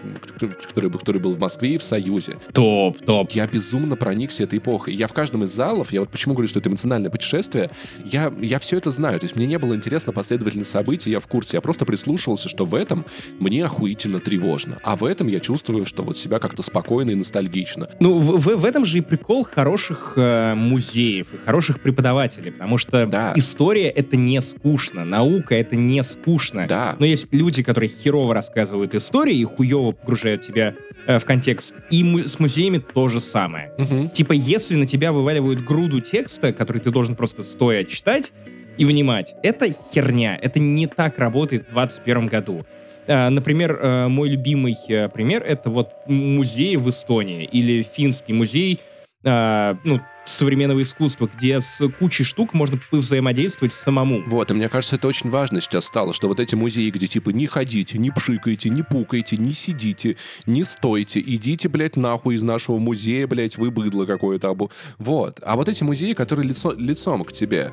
который, 0.66 0.91
который 0.91 1.20
был 1.20 1.32
в 1.32 1.39
Москве 1.39 1.74
и 1.74 1.78
в 1.78 1.82
Союзе. 1.82 2.36
Топ, 2.53 2.99
топ. 3.05 3.31
Я 3.32 3.47
безумно 3.47 3.97
проникся 3.97 4.43
этой 4.43 4.59
эпохой. 4.59 4.95
Я 4.95 5.09
в 5.09 5.15
каждом 5.15 5.45
из 5.45 5.53
залов, 5.53 5.93
я 5.93 6.01
вот 6.01 6.11
почему 6.11 6.35
говорю, 6.35 6.49
что 6.49 6.59
это 6.59 6.69
эмоциональное 6.69 7.11
путешествие, 7.11 7.70
я, 8.05 8.32
я 8.41 8.59
все 8.59 8.77
это 8.77 8.91
знаю. 8.91 9.19
То 9.19 9.24
есть 9.24 9.36
мне 9.36 9.47
не 9.47 9.59
было 9.59 9.74
интересно 9.74 10.12
последовательность 10.12 10.70
событий, 10.70 11.11
я 11.11 11.20
в 11.20 11.27
курсе. 11.27 11.57
Я 11.57 11.61
просто 11.62 11.86
прислушивался, 11.86 12.49
что 12.49 12.66
в 12.66 12.74
этом 12.74 13.07
мне 13.39 13.65
охуительно 13.65 14.20
тревожно. 14.20 14.78
А 14.82 14.97
в 14.97 15.05
этом 15.05 15.28
я 15.28 15.41
чувствую, 15.41 15.86
что 15.86 16.03
вот 16.03 16.19
себя 16.19 16.39
как-то 16.39 16.62
спокойно 16.62 17.12
и 17.12 17.15
ностальгично. 17.15 17.89
Ну, 17.99 18.19
в, 18.19 18.39
в, 18.39 18.57
в 18.57 18.65
этом 18.65 18.85
же 18.85 18.99
и 18.99 19.01
прикол 19.01 19.45
хороших 19.45 20.15
э, 20.16 20.55
музеев 20.55 21.28
и 21.32 21.36
хороших 21.39 21.81
преподавателей, 21.81 22.53
потому 22.53 22.77
что 22.77 23.07
да. 23.07 23.32
история— 23.36 23.89
это 23.89 24.16
не 24.16 24.41
скучно, 24.43 25.05
наука— 25.05 25.55
это 25.57 25.77
не 25.77 26.03
скучно. 26.03 26.66
Да. 26.69 26.97
Но 26.99 27.07
есть 27.07 27.28
люди, 27.31 27.53
люди, 27.55 27.62
которые 27.62 27.89
херово 27.89 28.35
рассказывают 28.35 28.94
истории 28.94 29.36
и 29.36 29.44
хуево 29.44 29.93
погружают 29.93 30.43
тебя 30.43 30.74
э, 31.06 31.18
в 31.18 31.24
контекст. 31.24 31.74
И 31.90 32.02
му- 32.02 32.24
с 32.24 32.39
музеями 32.40 32.78
то 32.78 33.09
же 33.09 33.20
самое. 33.20 33.72
Угу. 33.78 34.09
Типа, 34.09 34.32
если 34.32 34.74
на 34.74 34.86
тебя 34.86 35.12
вываливают 35.12 35.64
груду 35.64 36.01
текста, 36.01 36.52
который 36.52 36.81
ты 36.81 36.90
должен 36.90 37.14
просто 37.14 37.43
стоя 37.43 37.85
читать 37.85 38.32
и 38.76 38.85
внимать, 38.85 39.35
это 39.43 39.66
херня. 39.70 40.36
Это 40.40 40.59
не 40.59 40.86
так 40.86 41.18
работает 41.18 41.68
в 41.68 41.72
21 41.72 42.26
году. 42.26 42.66
Э, 43.06 43.28
например, 43.28 43.78
э, 43.81 44.09
мой 44.09 44.28
любимый 44.28 44.76
э, 44.89 45.09
пример— 45.09 45.43
это 45.47 45.70
вот 45.70 45.90
музей 46.06 46.76
в 46.76 46.89
Эстонии 46.89 47.44
или 47.44 47.82
финский 47.82 48.32
музей, 48.32 48.81
ну, 49.26 50.01
современного 50.24 50.82
искусства, 50.82 51.28
где 51.34 51.60
с 51.60 51.86
кучей 51.98 52.24
штук 52.24 52.55
можно 52.55 52.80
взаимодействовать 52.90 53.72
самому. 53.72 54.22
Вот, 54.26 54.51
и 54.51 54.55
мне 54.55 54.68
кажется, 54.68 54.96
это 54.96 55.09
очень 55.09 55.30
важно 55.30 55.60
сейчас 55.60 55.84
стало, 55.86 56.12
что 56.12 56.28
вот 56.28 56.40
эти 56.40 56.55
музеи, 56.55 56.90
где 56.90 57.06
типа 57.06 57.30
не 57.30 57.46
ходите, 57.46 57.98
не 57.98 58.10
пшикайте, 58.10 58.70
не 58.70 58.82
пукайте, 58.82 59.36
не 59.36 59.55
сидите, 59.55 60.16
не 60.46 60.64
стойте, 60.64 61.20
идите, 61.20 61.68
блядь, 61.68 61.96
нахуй 61.96 62.36
из 62.36 62.42
нашего 62.42 62.78
музея, 62.78 63.26
блядь, 63.26 63.56
вы 63.56 63.70
быдло 63.70 64.06
какое-то. 64.06 64.56
Вот. 64.98 65.40
А 65.42 65.56
вот 65.56 65.68
эти 65.68 65.82
музеи, 65.82 66.12
которые 66.12 66.48
лицо, 66.48 66.72
лицом 66.72 67.24
к 67.24 67.32
тебе, 67.32 67.72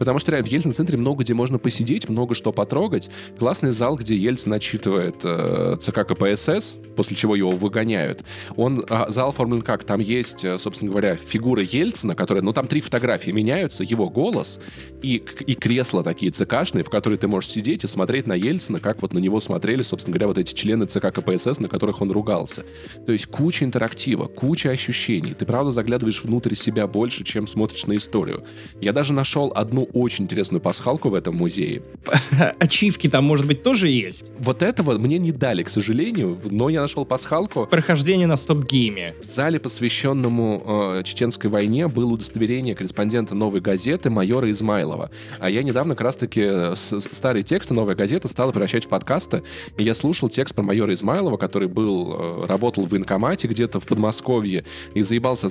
Потому 0.00 0.18
что 0.18 0.32
реально 0.32 0.48
в 0.48 0.50
Ельцин-центре 0.50 0.96
много 0.96 1.22
где 1.22 1.34
можно 1.34 1.58
посидеть, 1.58 2.08
много 2.08 2.34
что 2.34 2.52
потрогать. 2.52 3.10
Классный 3.38 3.70
зал, 3.70 3.96
где 3.96 4.16
Ельцин 4.16 4.54
отчитывает 4.54 5.16
э, 5.24 5.76
ЦК 5.78 6.06
КПСС, 6.06 6.78
после 6.96 7.16
чего 7.16 7.36
его 7.36 7.50
выгоняют. 7.50 8.24
Он, 8.56 8.82
э, 8.88 9.04
зал 9.10 9.28
оформлен 9.28 9.60
как? 9.60 9.84
Там 9.84 10.00
есть, 10.00 10.42
э, 10.42 10.58
собственно 10.58 10.90
говоря, 10.90 11.16
фигура 11.16 11.62
Ельцина, 11.62 12.14
которая, 12.14 12.42
ну 12.42 12.54
там 12.54 12.66
три 12.66 12.80
фотографии 12.80 13.30
меняются, 13.30 13.84
его 13.84 14.08
голос 14.08 14.58
и, 15.02 15.22
и 15.46 15.54
кресла 15.54 16.02
такие 16.02 16.32
ЦКшные, 16.32 16.82
в 16.82 16.88
которые 16.88 17.18
ты 17.18 17.28
можешь 17.28 17.50
сидеть 17.50 17.84
и 17.84 17.86
смотреть 17.86 18.26
на 18.26 18.32
Ельцина, 18.32 18.80
как 18.80 19.02
вот 19.02 19.12
на 19.12 19.18
него 19.18 19.38
смотрели, 19.38 19.82
собственно 19.82 20.14
говоря, 20.14 20.28
вот 20.28 20.38
эти 20.38 20.54
члены 20.54 20.86
ЦК 20.86 21.12
КПСС, 21.12 21.60
на 21.60 21.68
которых 21.68 22.00
он 22.00 22.10
ругался. 22.10 22.64
То 23.04 23.12
есть 23.12 23.26
куча 23.26 23.66
интерактива, 23.66 24.28
куча 24.28 24.70
ощущений. 24.70 25.34
Ты, 25.34 25.44
правда, 25.44 25.70
заглядываешь 25.70 26.24
внутрь 26.24 26.54
себя 26.54 26.86
больше, 26.86 27.22
чем 27.22 27.46
смотришь 27.46 27.84
на 27.84 27.96
историю. 27.96 28.44
Я 28.80 28.94
даже 28.94 29.12
нашел 29.12 29.52
одну 29.54 29.89
очень 29.92 30.24
интересную 30.24 30.60
пасхалку 30.60 31.08
в 31.08 31.14
этом 31.14 31.36
музее. 31.36 31.82
Ачивки 32.58 33.08
там, 33.08 33.24
может 33.24 33.46
быть, 33.46 33.62
тоже 33.62 33.88
есть? 33.88 34.24
Вот 34.38 34.62
этого 34.62 34.98
мне 34.98 35.18
не 35.18 35.32
дали, 35.32 35.62
к 35.62 35.70
сожалению, 35.70 36.38
но 36.44 36.68
я 36.68 36.80
нашел 36.80 37.04
пасхалку. 37.04 37.66
Прохождение 37.66 38.26
на 38.26 38.36
стоп-гейме. 38.36 39.14
В 39.20 39.24
зале, 39.24 39.58
посвященному 39.58 40.98
э, 40.98 41.02
Чеченской 41.04 41.50
войне, 41.50 41.88
было 41.88 42.12
удостоверение 42.12 42.74
корреспондента 42.74 43.34
«Новой 43.34 43.60
газеты» 43.60 44.10
майора 44.10 44.50
Измайлова. 44.50 45.10
А 45.38 45.50
я 45.50 45.62
недавно 45.62 45.94
как 45.94 46.02
раз-таки 46.02 46.42
э, 46.44 46.74
старые 46.76 47.42
тексты 47.42 47.74
«Новой 47.74 47.94
газеты» 47.94 48.28
стала 48.28 48.52
превращать 48.52 48.84
в 48.84 48.88
подкасты, 48.88 49.42
и 49.76 49.82
я 49.82 49.94
слушал 49.94 50.28
текст 50.28 50.54
про 50.54 50.62
майора 50.62 50.94
Измайлова, 50.94 51.36
который 51.36 51.68
был, 51.68 52.14
э, 52.14 52.46
работал 52.46 52.86
в 52.86 52.90
военкомате 52.90 53.48
где-то 53.48 53.80
в 53.80 53.86
Подмосковье 53.86 54.64
и 54.94 55.02
заебался 55.02 55.48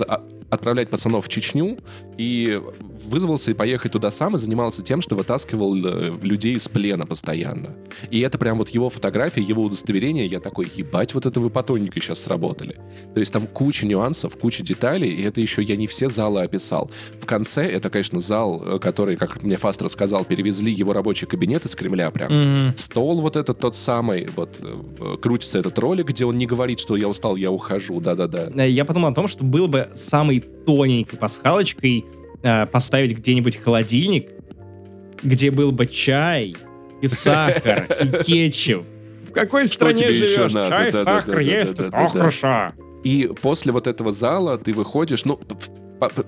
отправлять 0.49 0.89
пацанов 0.89 1.25
в 1.25 1.29
Чечню, 1.29 1.77
и 2.17 2.61
вызвался 3.05 3.51
и 3.51 3.53
поехать 3.53 3.91
туда 3.91 4.11
сам, 4.11 4.35
и 4.35 4.39
занимался 4.39 4.81
тем, 4.81 5.01
что 5.01 5.15
вытаскивал 5.15 5.75
э, 5.75 6.17
людей 6.21 6.55
из 6.55 6.67
плена 6.67 7.05
постоянно. 7.05 7.69
И 8.09 8.19
это 8.19 8.37
прям 8.37 8.57
вот 8.57 8.69
его 8.69 8.89
фотография, 8.89 9.41
его 9.41 9.63
удостоверение, 9.63 10.25
я 10.25 10.39
такой, 10.39 10.71
ебать, 10.75 11.13
вот 11.13 11.25
это 11.25 11.39
вы 11.39 11.49
по 11.49 11.63
тоненькой 11.63 12.01
сейчас 12.01 12.19
сработали. 12.19 12.75
То 13.13 13.19
есть 13.19 13.31
там 13.31 13.47
куча 13.47 13.85
нюансов, 13.85 14.37
куча 14.37 14.63
деталей, 14.63 15.09
и 15.09 15.21
это 15.23 15.41
еще 15.41 15.61
я 15.61 15.75
не 15.75 15.87
все 15.87 16.09
залы 16.09 16.41
описал. 16.41 16.91
В 17.21 17.25
конце 17.25 17.63
это, 17.63 17.89
конечно, 17.89 18.19
зал, 18.19 18.61
э, 18.65 18.79
который, 18.79 19.15
как 19.15 19.43
мне 19.43 19.57
Фаст 19.57 19.81
рассказал, 19.81 20.25
перевезли 20.25 20.71
его 20.71 20.93
рабочий 20.93 21.25
кабинет 21.25 21.65
из 21.65 21.75
Кремля 21.75 22.11
прям. 22.11 22.31
Mm-hmm. 22.31 22.77
Стол 22.77 23.21
вот 23.21 23.35
этот 23.35 23.59
тот 23.59 23.75
самый, 23.75 24.27
вот 24.35 24.57
э, 24.59 25.17
крутится 25.21 25.59
этот 25.59 25.77
ролик, 25.79 26.07
где 26.07 26.25
он 26.25 26.37
не 26.37 26.45
говорит, 26.45 26.79
что 26.79 26.95
я 26.95 27.07
устал, 27.07 27.35
я 27.35 27.51
ухожу, 27.51 27.99
да-да-да. 27.99 28.63
Я 28.63 28.85
подумал 28.85 29.11
о 29.11 29.15
том, 29.15 29.27
что 29.27 29.43
было 29.43 29.67
бы 29.67 29.89
самой 30.39 30.65
тоненькой 30.65 31.17
пасхалочкой 31.17 32.05
э, 32.41 32.65
поставить 32.67 33.15
где-нибудь 33.17 33.57
холодильник, 33.57 34.29
где 35.21 35.51
был 35.51 35.71
бы 35.71 35.85
чай 35.85 36.55
и 37.01 37.07
сахар 37.07 37.87
и 38.01 38.23
кетчуп 38.23 38.85
В 39.29 39.31
какой 39.31 39.67
стране 39.67 40.11
живешь? 40.11 40.51
Чай, 40.51 40.91
сахар 40.91 41.39
есть? 41.39 41.75
да-да-да-да. 41.75 42.05
О, 42.05 42.09
хорошо. 42.09 42.67
И 43.03 43.29
после 43.41 43.71
вот 43.71 43.87
этого 43.87 44.11
зала 44.11 44.57
ты 44.57 44.73
выходишь, 44.73 45.23
ну, 45.25 45.39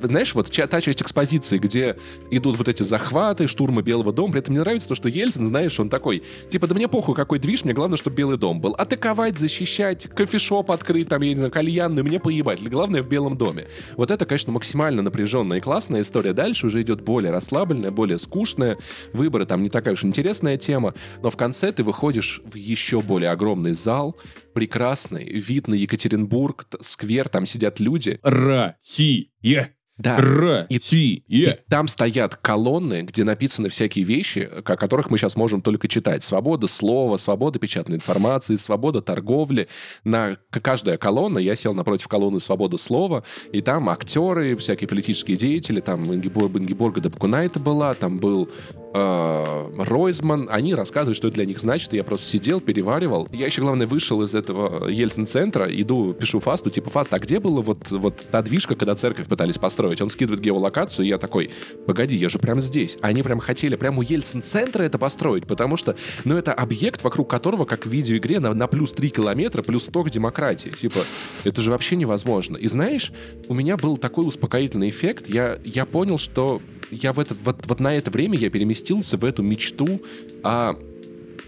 знаешь, 0.02 0.36
вот 0.36 0.52
та 0.52 0.82
часть 0.82 1.02
экспозиции, 1.02 1.58
где 1.58 1.98
идут 2.30 2.58
вот 2.58 2.68
эти 2.68 2.84
захваты, 2.84 3.48
штурмы 3.48 3.82
Белого 3.82 4.12
дома, 4.12 4.34
при 4.34 4.42
этом 4.42 4.54
мне 4.54 4.62
нравится 4.62 4.90
то, 4.90 4.96
что 4.96 5.10
Ельцин, 5.10 5.46
знаешь, 5.46 5.80
он 5.80 5.90
такой, 5.90 6.24
типа, 6.50 6.68
да 6.68 6.76
мне 6.76 6.88
похуй, 6.88 7.16
какой 7.16 7.40
движ, 7.40 7.64
мне 7.64 7.74
главное, 7.74 7.98
чтобы 7.98 8.16
Белый 8.16 8.38
дом 8.38 8.62
был. 8.62 8.74
Атаковать, 8.74 9.38
защищать, 9.38 10.08
кофешоп 10.08 10.72
открыть, 10.72 11.10
там, 11.10 11.22
я 11.22 11.32
не 11.32 11.38
знаю, 11.38 11.52
кальянный, 11.52 12.04
мне 12.04 12.20
поебать. 12.20 12.62
Главное 12.62 13.02
в 13.02 13.08
Белом 13.08 13.38
доме. 13.38 13.68
Вот 13.98 14.12
это, 14.12 14.26
конечно, 14.26 14.52
максимально 14.52 15.02
напряженная 15.02 15.58
и 15.58 15.62
классная 15.62 16.02
история. 16.02 16.34
Дальше 16.34 16.68
уже 16.68 16.82
идет 16.82 17.02
более 17.02 17.32
расслабленная, 17.32 17.92
более 17.92 18.18
скучная. 18.18 18.78
Выборы 19.14 19.46
там 19.46 19.64
не 19.64 19.70
такая 19.70 19.94
уж 19.94 20.04
интересная 20.04 20.58
тема. 20.58 20.94
Но 21.22 21.30
в 21.30 21.38
конце 21.38 21.72
ты 21.72 21.84
выходишь 21.84 22.42
в 22.46 22.56
еще 22.56 23.02
более 23.02 23.32
огромный 23.32 23.74
зал, 23.74 24.16
прекрасный, 24.54 25.26
вид 25.26 25.68
на 25.68 25.76
Екатеринбург, 25.76 26.66
сквер, 26.82 27.30
там 27.30 27.46
сидят 27.46 27.80
люди. 27.80 28.20
Россия. 28.24 29.76
Да, 29.98 30.18
Россия. 30.18 31.22
И 31.28 31.56
там 31.70 31.88
стоят 31.88 32.36
колонны, 32.36 33.04
где 33.04 33.24
написаны 33.24 33.70
всякие 33.70 34.04
вещи, 34.04 34.50
о 34.52 34.62
которых 34.64 35.12
мы 35.12 35.20
сейчас 35.20 35.36
можем 35.36 35.62
только 35.62 35.88
читать. 35.88 36.24
Свобода 36.24 36.66
слова, 36.66 37.18
свобода 37.18 37.60
печатной 37.60 37.98
информации, 37.98 38.56
свобода 38.56 39.02
торговли. 39.02 39.68
На 40.04 40.38
каждая 40.50 40.98
колонна, 40.98 41.38
я 41.38 41.56
сел 41.56 41.76
напротив 41.76 42.08
колонны 42.08 42.40
«Свобода 42.40 42.78
слова», 42.78 43.24
и 43.52 43.62
там 43.62 43.90
актеры, 43.90 44.56
всякие 44.56 44.88
политические 44.88 45.38
деятели, 45.38 45.82
там 45.82 46.12
Ингеборг, 46.12 46.56
Ингеборга 46.56 47.02
Дабкунайта 47.02 47.60
была, 47.60 47.94
там 47.94 48.18
был 48.18 48.50
Ройзман. 48.94 50.48
Они 50.52 50.74
рассказывают, 50.76 51.18
что 51.18 51.28
это 51.28 51.36
для 51.36 51.46
них 51.46 51.60
значит, 51.60 51.94
и 51.94 51.98
я 51.98 52.04
просто 52.04 52.28
сидел, 52.28 52.60
переваривал. 52.60 53.28
Я 53.32 53.46
еще, 53.46 53.62
главное, 53.62 53.88
вышел 53.88 54.22
из 54.22 54.36
этого 54.36 54.88
Ельцин-центра, 54.88 55.68
иду, 55.70 56.14
пишу 56.14 56.40
Фасту, 56.40 56.70
типа, 56.70 56.90
Фаст, 56.90 57.14
а 57.14 57.20
где 57.20 57.40
была 57.40 57.62
вот, 57.62 57.90
вот 57.92 58.26
та 58.32 58.42
движка, 58.42 58.76
когда 58.76 58.96
церковь 58.96 59.28
пытались 59.28 59.58
построить? 59.58 60.02
Он 60.02 60.10
скидывает 60.10 60.42
геолокацию, 60.42 61.06
и 61.06 61.10
я 61.10 61.18
такой, 61.18 61.52
погоди, 61.86 62.16
я 62.16 62.30
же 62.30 62.40
прямо 62.40 62.62
здесь. 62.62 62.98
Они 63.02 63.24
прям 63.24 63.40
хотели 63.40 63.76
прямо 63.76 64.00
у 64.00 64.02
Ельцин-центра 64.02 64.84
это 64.84 64.98
построить, 64.98 65.48
потому 65.48 65.78
что, 65.78 65.96
ну, 66.26 66.38
это 66.38 66.54
объект, 66.54 67.04
вокруг 67.04 67.30
которого, 67.30 67.66
как 67.66 67.86
в 67.86 67.90
видеоигре, 67.90 68.40
на, 68.40 68.54
на 68.54 68.68
плюс 68.68 68.92
3 68.94 69.10
километра, 69.10 69.62
плюс 69.62 69.84
100 69.86 70.04
к 70.04 70.10
демократии. 70.10 70.70
Типа, 70.70 71.00
это 71.44 71.62
же 71.62 71.72
вообще 71.72 71.96
невозможно. 71.96 72.58
И 72.58 72.68
знаешь, 72.68 73.12
у 73.48 73.54
меня 73.54 73.78
был 73.78 73.98
такой 73.98 74.28
успокоительный 74.28 74.90
эффект, 74.90 75.28
я, 75.28 75.60
я 75.64 75.86
понял, 75.86 76.18
что 76.18 76.62
я 76.92 77.14
в 77.14 77.20
это, 77.20 77.36
вот, 77.44 77.66
вот 77.66 77.80
на 77.80 77.96
это 77.96 78.12
время 78.12 78.38
я 78.38 78.50
переместился 78.50 79.18
в 79.18 79.26
эту 79.26 79.42
мечту 79.42 80.02
о 80.44 80.76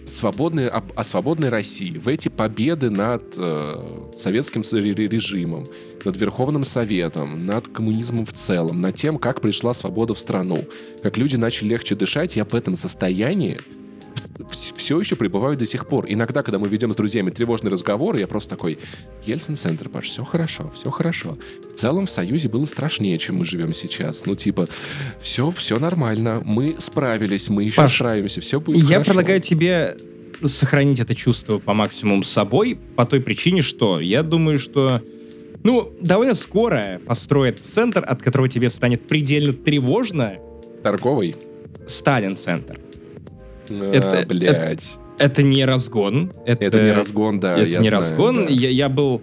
свободной, 0.05 0.67
о, 0.67 0.83
о 0.95 1.03
свободной 1.03 1.49
России, 1.49 1.97
в 1.97 2.07
эти 2.07 2.29
победы 2.29 2.89
над 2.89 3.35
э, 3.37 4.09
советским 4.17 4.61
режимом, 4.61 5.67
над 6.03 6.17
Верховным 6.17 6.63
Советом, 6.63 7.45
над 7.45 7.67
коммунизмом 7.67 8.25
в 8.25 8.33
целом, 8.33 8.81
над 8.81 8.95
тем, 8.95 9.17
как 9.17 9.41
пришла 9.41 9.73
свобода 9.73 10.13
в 10.13 10.19
страну, 10.19 10.65
как 11.01 11.17
люди 11.17 11.35
начали 11.35 11.69
легче 11.69 11.95
дышать, 11.95 12.35
я 12.35 12.45
в 12.45 12.53
этом 12.53 12.75
состоянии 12.75 13.59
все 14.75 14.99
еще 14.99 15.15
пребываю 15.15 15.57
до 15.57 15.65
сих 15.65 15.87
пор. 15.87 16.05
Иногда, 16.09 16.43
когда 16.43 16.59
мы 16.59 16.67
ведем 16.67 16.91
с 16.91 16.95
друзьями 16.95 17.29
тревожные 17.29 17.71
разговоры, 17.71 18.19
я 18.19 18.27
просто 18.27 18.49
такой, 18.51 18.79
Ельцин-центр, 19.25 19.89
Паш, 19.89 20.05
все 20.05 20.23
хорошо, 20.23 20.71
все 20.75 20.89
хорошо. 20.89 21.37
В 21.71 21.77
целом 21.77 22.05
в 22.05 22.09
Союзе 22.09 22.49
было 22.49 22.65
страшнее, 22.65 23.17
чем 23.17 23.37
мы 23.37 23.45
живем 23.45 23.73
сейчас. 23.73 24.25
Ну, 24.25 24.35
типа, 24.35 24.67
все, 25.21 25.51
все 25.51 25.79
нормально, 25.79 26.41
мы 26.43 26.75
справились, 26.79 27.49
мы 27.49 27.63
еще 27.63 27.77
Паш, 27.77 27.95
справимся, 27.95 28.41
все 28.41 28.59
будет 28.59 28.77
Я 28.83 28.95
хорошо. 28.95 29.11
предлагаю 29.11 29.41
тебе 29.41 29.97
сохранить 30.43 30.99
это 30.99 31.15
чувство 31.15 31.59
по 31.59 31.73
максимуму 31.73 32.23
с 32.23 32.29
собой, 32.29 32.77
по 32.95 33.05
той 33.05 33.21
причине, 33.21 33.61
что 33.61 33.99
я 33.99 34.23
думаю, 34.23 34.59
что 34.59 35.01
ну, 35.63 35.93
довольно 36.01 36.33
скоро 36.33 36.99
построят 37.05 37.59
центр, 37.59 38.03
от 38.05 38.21
которого 38.21 38.49
тебе 38.49 38.69
станет 38.69 39.07
предельно 39.07 39.53
тревожно. 39.53 40.37
Торговый? 40.83 41.35
Сталин-центр. 41.87 42.79
Это- 43.81 44.25
блядь. 44.27 44.97
Это 45.19 45.43
не 45.43 45.63
разгон. 45.65 46.33
Это, 46.45 46.65
Это, 46.65 46.81
не 46.81 46.91
разгон, 46.91 47.39
да, 47.39 47.51
это 47.51 47.61
я 47.61 47.79
не 47.79 47.87
знаю, 47.87 47.91
разгон. 48.03 48.35
да. 48.45 48.51
Я, 48.51 48.69
я 48.69 48.89
был 48.89 49.21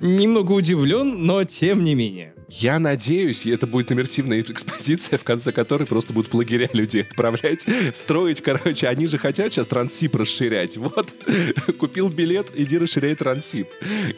немного 0.00 0.52
удивлен, 0.52 1.24
но 1.24 1.44
тем 1.44 1.84
не 1.84 1.94
менее. 1.94 2.31
Я 2.60 2.78
надеюсь, 2.78 3.46
это 3.46 3.66
будет 3.66 3.90
иммерсивная 3.92 4.40
экспозиция, 4.46 5.18
в 5.18 5.24
конце 5.24 5.52
которой 5.52 5.86
просто 5.86 6.12
будут 6.12 6.30
в 6.30 6.36
лагеря 6.36 6.68
людей 6.74 7.02
отправлять, 7.02 7.64
строить, 7.94 8.42
короче. 8.42 8.88
Они 8.88 9.06
же 9.06 9.16
хотят 9.16 9.52
сейчас 9.52 9.66
Трансип 9.66 10.14
расширять. 10.16 10.76
Вот, 10.76 11.14
купил 11.78 12.10
билет, 12.10 12.48
иди 12.54 12.76
расширяй 12.76 13.14
Трансип. 13.14 13.68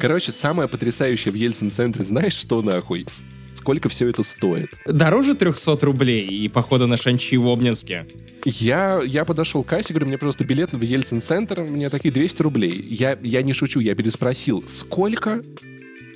Короче, 0.01 0.32
самое 0.32 0.69
потрясающее 0.69 1.31
в 1.31 1.36
Ельцин-центре, 1.36 2.05
знаешь, 2.05 2.35
что 2.35 2.61
нахуй? 2.61 3.06
Сколько 3.55 3.89
все 3.89 4.09
это 4.09 4.24
стоит? 4.24 4.70
Дороже 4.85 5.36
300 5.36 5.78
рублей 5.82 6.27
и 6.27 6.48
похода 6.48 6.86
на 6.89 6.97
Шанчи 6.97 7.36
в 7.36 7.47
Обнинске. 7.47 8.06
Я, 8.44 9.01
я 9.06 9.24
подошел 9.24 9.62
к 9.62 9.69
кассе, 9.69 9.94
говорю, 9.94 10.09
мне 10.09 10.19
просто 10.19 10.44
билет 10.44 10.73
в 10.73 10.81
Ельцин-центр, 10.81 11.61
мне 11.62 11.89
такие 11.89 12.12
200 12.12 12.43
рублей. 12.43 12.85
Я, 12.90 13.16
я 13.23 13.43
не 13.43 13.52
шучу, 13.52 13.78
я 13.78 13.94
переспросил, 13.94 14.65
сколько? 14.66 15.40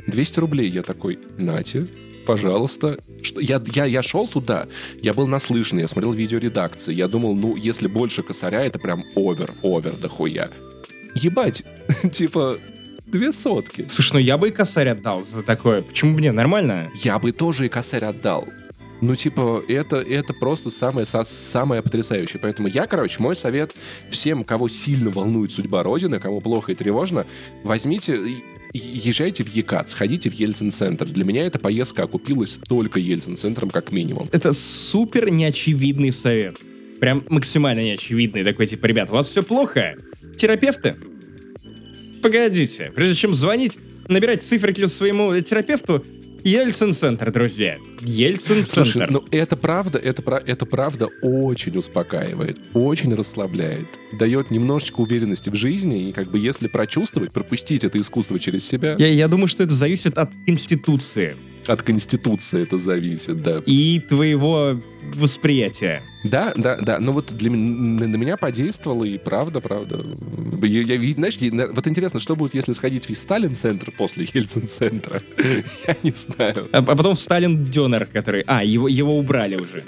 200 0.09 0.40
рублей. 0.40 0.69
Я 0.69 0.82
такой, 0.82 1.20
нате, 1.39 1.86
пожалуйста. 2.28 2.98
Что, 3.22 3.40
я, 3.40 3.60
я, 3.72 3.86
я 3.86 4.02
шел 4.02 4.28
туда, 4.28 4.66
я 5.00 5.14
был 5.14 5.26
наслышан, 5.26 5.78
я 5.78 5.88
смотрел 5.88 6.12
видеоредакции, 6.12 6.92
я 6.92 7.09
думал, 7.09 7.34
ну, 7.34 7.56
если 7.56 7.86
больше 7.86 8.22
косаря, 8.22 8.62
это 8.66 8.78
прям 8.78 9.02
овер, 9.16 9.55
овер 9.62 9.96
дохуя. 9.96 10.50
Ебать, 11.14 11.64
типа, 12.12 12.59
две 13.06 13.32
сотки. 13.32 13.86
Слушай, 13.88 14.12
ну 14.12 14.18
я 14.18 14.36
бы 14.36 14.48
и 14.48 14.50
косарь 14.50 14.90
отдал 14.90 15.24
за 15.24 15.42
такое. 15.42 15.80
Почему 15.80 16.14
бы 16.14 16.20
не? 16.20 16.30
Нормально? 16.30 16.90
Я 17.02 17.18
бы 17.18 17.32
тоже 17.32 17.64
и 17.64 17.68
косарь 17.70 18.05
отдал. 18.05 18.46
Ну, 19.00 19.16
типа, 19.16 19.62
это, 19.66 19.96
это 19.96 20.34
просто 20.34 20.70
самое, 20.70 21.06
самое 21.06 21.82
потрясающее. 21.82 22.40
Поэтому 22.42 22.68
я, 22.68 22.86
короче, 22.86 23.22
мой 23.22 23.36
совет 23.36 23.74
всем, 24.10 24.44
кого 24.44 24.68
сильно 24.68 25.10
волнует 25.10 25.52
судьба 25.52 25.82
Родины, 25.82 26.20
кому 26.20 26.42
плохо 26.42 26.72
и 26.72 26.74
тревожно, 26.74 27.24
возьмите, 27.64 28.20
езжайте 28.73 29.45
в 29.45 29.49
Екат, 29.49 29.90
сходите 29.90 30.31
в 30.31 30.35
Ельцин-центр. 30.35 31.07
Для 31.07 31.24
меня 31.24 31.47
эта 31.47 31.59
поездка 31.59 32.05
окупилась 32.05 32.59
только 32.69 33.01
Ельцин-центром, 33.01 33.70
как 33.70 33.93
минимум. 33.93 34.28
Это 34.32 34.53
супер 34.53 35.31
неочевидный 35.31 36.12
совет. 36.12 36.57
Прям 37.01 37.24
максимально 37.28 37.81
неочевидный. 37.81 38.45
Такой, 38.45 38.66
типа, 38.66 38.86
ребят, 38.86 39.11
у 39.11 39.12
вас 39.12 39.28
все 39.28 39.43
плохо? 39.43 39.97
Терапевты? 40.36 40.97
Погодите, 42.23 42.93
прежде 42.95 43.15
чем 43.15 43.35
звонить, 43.35 43.78
набирать 44.09 44.43
циферки 44.43 44.86
своему 44.86 45.39
терапевту, 45.40 46.05
Ельцин-центр, 46.44 47.32
друзья. 47.32 47.78
Ельцин-центр. 48.01 48.93
Слушай, 48.93 49.06
ну 49.10 49.24
это 49.31 49.56
правда, 49.56 49.98
это, 49.98 50.23
это 50.47 50.66
правда 50.66 51.09
очень 51.23 51.77
успокаивает, 51.77 52.59
очень 52.74 53.15
расслабляет, 53.15 53.86
дает 54.12 54.51
немножечко 54.51 55.01
уверенности 55.01 55.51
в 55.51 55.55
жизни, 55.55 56.09
и 56.09 56.12
как 56.12 56.31
бы 56.31 56.39
если 56.39 56.69
прочувствовать, 56.69 57.32
пропустить 57.32 57.85
это 57.85 58.01
искусство 58.01 58.39
через 58.39 58.66
себя, 58.66 58.97
я, 58.98 59.09
я 59.09 59.28
думаю, 59.28 59.48
что 59.48 59.62
это 59.62 59.74
зависит 59.74 60.16
от 60.16 60.31
Конституции 60.47 61.36
от 61.69 61.82
Конституции 61.82 62.62
это 62.62 62.78
зависит, 62.78 63.43
да. 63.43 63.62
и 63.66 64.01
твоего 64.01 64.81
восприятия. 65.15 66.03
Да, 66.24 66.53
да, 66.57 66.77
да. 66.77 66.99
Но 66.99 67.12
вот 67.12 67.32
для 67.32 67.51
на 67.51 68.07
на 68.07 68.16
меня 68.16 68.36
подействовало, 68.36 69.05
и 69.05 69.19
правда, 69.19 69.61
правда. 69.61 70.05
Я, 70.62 70.82
я 70.82 71.12
знаешь, 71.12 71.36
я- 71.36 71.69
вот 71.69 71.86
интересно, 71.86 72.20
что 72.20 72.36
будет, 72.36 72.55
если 72.55 72.73
сходить 72.73 73.09
в 73.09 73.15
Сталин-центр 73.15 73.93
после 73.97 74.27
Ельцин-центра? 74.32 75.23
Я 75.86 75.97
не 76.03 76.12
знаю. 76.12 76.69
А, 76.73 76.78
а 76.78 76.82
потом 76.82 77.15
Сталин 77.15 77.65
Дёнер, 77.65 78.07
который... 78.07 78.43
А, 78.47 78.65
его, 78.65 78.89
его 78.89 79.16
убрали 79.16 79.57
уже. 79.57 79.85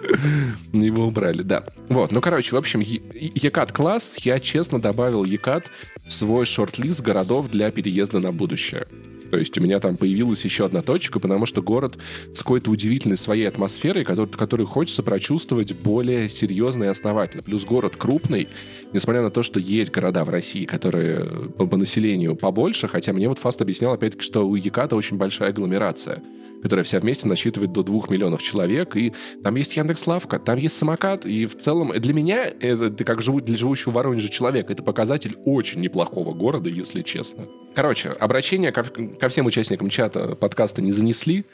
Его 0.73 1.07
убрали, 1.07 1.43
да. 1.43 1.65
Вот, 1.89 2.13
ну, 2.13 2.21
короче, 2.21 2.55
в 2.55 2.59
общем, 2.59 2.81
Екат-класс, 2.81 4.17
я 4.19 4.39
честно 4.39 4.81
добавил 4.81 5.25
Екат 5.25 5.71
в 6.07 6.13
свой 6.13 6.47
шорт-лист 6.47 7.01
городов 7.01 7.51
для 7.51 7.71
переезда 7.71 8.21
на 8.21 8.33
будущее. 8.33 8.87
То 9.31 9.39
есть 9.39 9.57
у 9.59 9.63
меня 9.63 9.81
там 9.81 9.97
появилась 9.97 10.45
еще 10.45 10.67
одна 10.67 10.83
точка, 10.83 11.21
потому 11.21 11.47
что 11.47 11.63
город 11.63 11.99
с 12.33 12.39
какой-то 12.39 12.71
удивительной 12.71 13.17
своей 13.17 13.47
атмосферой, 13.47 14.05
который, 14.05 14.31
который 14.31 14.67
хочется 14.67 15.03
прочувствовать 15.03 15.75
более 15.75 16.29
серьезно 16.29 16.85
и 16.85 16.89
основательно. 16.89 17.43
Плюс 17.43 17.65
город 17.65 17.97
крупный, 17.97 18.49
несмотря 18.93 19.23
на 19.23 19.31
то, 19.31 19.43
что 19.43 19.61
есть 19.61 19.91
города 19.91 20.25
в 20.25 20.31
России, 20.31 20.65
которые 20.65 21.51
по, 21.51 21.67
по 21.67 21.77
населению 21.77 22.37
побольше, 22.37 22.89
хотя 22.89 23.13
мне 23.13 23.29
вот 23.29 23.39
Фаст 23.39 23.63
объяснял 23.63 23.93
опять-таки, 23.93 24.25
что 24.25 24.47
у 24.47 24.57
Еката 24.57 24.97
очень 24.97 25.17
большая 25.17 25.51
агломерация 25.51 26.23
которая 26.63 26.85
вся 26.85 27.01
вместе 27.01 27.27
насчитывает 27.29 27.73
до 27.73 27.83
двух 27.83 28.11
миллионов 28.11 28.43
человек, 28.43 28.97
и 28.97 29.13
там 29.43 29.55
есть 29.57 29.77
Яндекс.Лавка, 29.77 30.39
там 30.39 30.59
есть 30.59 30.77
самокат, 30.77 31.27
и 31.27 31.47
в 31.47 31.57
целом 31.57 31.93
для 31.99 32.13
меня, 32.15 32.45
это 32.61 33.05
как 33.05 33.23
живу, 33.23 33.41
для 33.41 33.57
живущего 33.57 33.91
в 33.91 33.95
Воронеже 33.95 34.29
человека, 34.29 34.73
это 34.73 34.83
показатель 34.83 35.37
очень 35.45 35.81
неплохого 35.81 36.35
города, 36.35 36.69
если 36.69 37.03
честно. 37.03 37.47
Короче, 37.75 38.09
обращение 38.09 38.73
ко, 38.73 38.83
ко 38.83 39.29
всем 39.29 39.47
участникам 39.47 39.89
чата 39.91 40.35
подкаста 40.35 40.83
не 40.83 40.93
занесли, 40.93 41.45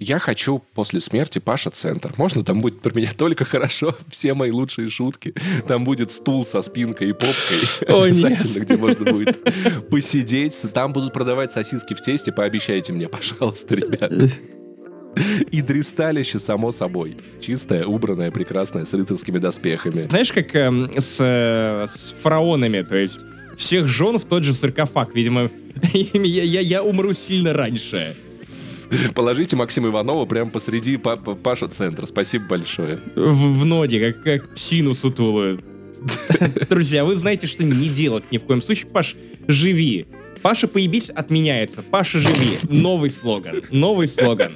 Я 0.00 0.20
хочу 0.20 0.62
после 0.74 1.00
смерти 1.00 1.40
Паша 1.40 1.70
Центр. 1.70 2.12
Можно 2.16 2.44
там 2.44 2.60
будет 2.60 2.80
про 2.80 2.94
меня 2.94 3.10
только 3.16 3.44
хорошо, 3.44 3.96
все 4.10 4.34
мои 4.34 4.50
лучшие 4.50 4.88
шутки. 4.88 5.34
Там 5.66 5.84
будет 5.84 6.12
стул 6.12 6.46
со 6.46 6.62
спинкой 6.62 7.10
и 7.10 7.12
попкой. 7.12 7.58
О, 7.88 8.02
Обязательно, 8.02 8.60
где 8.60 8.76
можно 8.76 9.10
будет 9.10 9.40
посидеть. 9.90 10.62
Там 10.72 10.92
будут 10.92 11.12
продавать 11.12 11.50
сосиски 11.50 11.94
в 11.94 12.00
тесте. 12.00 12.30
Пообещайте 12.30 12.92
мне, 12.92 13.08
пожалуйста, 13.08 13.74
ребят. 13.74 14.12
И 15.50 15.62
дристалище, 15.62 16.38
само 16.38 16.70
собой. 16.70 17.16
Чистое, 17.40 17.84
убранное, 17.84 18.30
прекрасное, 18.30 18.84
с 18.84 18.94
рыцарскими 18.94 19.38
доспехами. 19.38 20.06
Знаешь, 20.08 20.32
как 20.32 20.54
эм, 20.54 20.92
с, 20.96 21.16
э, 21.18 21.86
с 21.88 22.14
фараонами, 22.22 22.82
то 22.82 22.94
есть 22.94 23.20
всех 23.58 23.88
жен 23.88 24.18
в 24.18 24.24
тот 24.24 24.44
же 24.44 24.54
саркофаг. 24.54 25.14
Видимо, 25.14 25.50
я, 25.92 26.42
я, 26.42 26.60
я 26.60 26.82
умру 26.82 27.12
сильно 27.12 27.52
раньше. 27.52 28.16
Положите 29.14 29.54
Максима 29.56 29.88
Иванова 29.88 30.24
прямо 30.24 30.48
посреди 30.50 30.96
па- 30.96 31.16
па- 31.16 31.34
Паша 31.34 31.68
Центра. 31.68 32.06
Спасибо 32.06 32.46
большое. 32.46 33.00
В, 33.16 33.58
в 33.60 33.64
ноде, 33.66 34.12
как, 34.12 34.22
как 34.22 34.54
псину 34.54 34.94
сутулую. 34.94 35.60
Друзья, 36.70 37.04
вы 37.04 37.16
знаете, 37.16 37.46
что 37.46 37.64
не 37.64 37.88
делать 37.90 38.24
ни 38.30 38.38
в 38.38 38.44
коем 38.44 38.62
случае. 38.62 38.86
Паш, 38.86 39.16
живи. 39.46 40.06
Паша, 40.40 40.68
поебись, 40.68 41.10
отменяется. 41.10 41.82
Паша, 41.82 42.20
живи. 42.20 42.58
Новый 42.62 43.10
слоган. 43.10 43.62
Новый 43.70 44.06
слоган. 44.08 44.52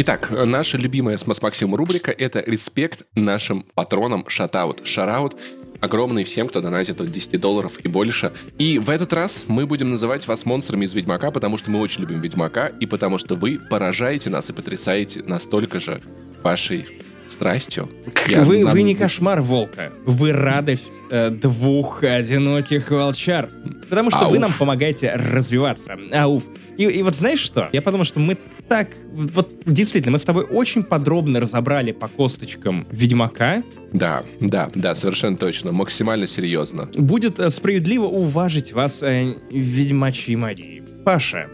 Итак, 0.00 0.30
наша 0.30 0.78
любимая 0.78 1.16
с 1.16 1.26
Мас 1.26 1.42
Максимом 1.42 1.74
рубрика— 1.74 2.12
это 2.16 2.38
респект 2.46 3.02
нашим 3.16 3.66
патронам 3.74 4.24
Шатаут. 4.28 4.86
Шараут 4.86 5.34
огромный 5.80 6.22
всем, 6.22 6.46
кто 6.46 6.60
донатит 6.60 7.00
от 7.00 7.10
10 7.10 7.40
долларов 7.40 7.80
и 7.82 7.88
больше. 7.88 8.32
И 8.58 8.78
в 8.78 8.90
этот 8.90 9.12
раз 9.12 9.46
мы 9.48 9.66
будем 9.66 9.90
называть 9.90 10.28
вас 10.28 10.44
монстрами 10.44 10.84
из 10.84 10.94
Ведьмака, 10.94 11.32
потому 11.32 11.58
что 11.58 11.72
мы 11.72 11.80
очень 11.80 12.02
любим 12.02 12.20
Ведьмака, 12.20 12.68
и 12.68 12.86
потому 12.86 13.18
что 13.18 13.34
вы 13.34 13.58
поражаете 13.58 14.30
нас 14.30 14.48
и 14.50 14.52
потрясаете 14.52 15.24
настолько 15.24 15.80
же 15.80 16.00
вашей 16.44 16.86
страстью. 17.32 17.88
Я 18.26 18.42
Вы, 18.42 18.64
нам- 18.64 18.72
вы 18.72 18.82
не 18.82 18.94
кошмар 18.94 19.40
волка. 19.40 19.92
Вы 20.04 20.32
радость 20.32 20.92
э, 21.10 21.30
двух 21.30 22.02
одиноких 22.04 22.90
волчар. 22.90 23.48
Потому 23.88 24.10
что 24.10 24.28
вы 24.28 24.36
Ауф. 24.36 24.40
нам 24.40 24.52
помогаете 24.52 25.12
развиваться. 25.14 25.96
Ауф. 26.12 26.44
И, 26.76 26.84
и 26.84 27.02
вот 27.02 27.16
знаешь 27.16 27.40
что? 27.40 27.68
Я 27.72 27.82
подумал, 27.82 28.04
что 28.04 28.20
мы 28.20 28.36
так... 28.68 28.90
Вот 29.12 29.52
действительно, 29.64 30.12
мы 30.12 30.18
с 30.18 30.24
тобой 30.24 30.44
очень 30.44 30.82
подробно 30.82 31.40
разобрали 31.40 31.92
по 31.92 32.06
косточкам 32.08 32.86
Ведьмака. 32.90 33.62
Да, 33.92 34.24
да, 34.40 34.70
да, 34.74 34.94
совершенно 34.94 35.36
точно. 35.36 35.72
Максимально 35.72 36.26
серьезно. 36.26 36.90
Будет 36.94 37.40
э, 37.40 37.50
справедливо 37.50 38.04
уважить 38.04 38.72
вас 38.72 39.02
э, 39.02 39.34
ведьмачьей 39.50 40.36
магией. 40.36 40.82
Паша, 41.04 41.48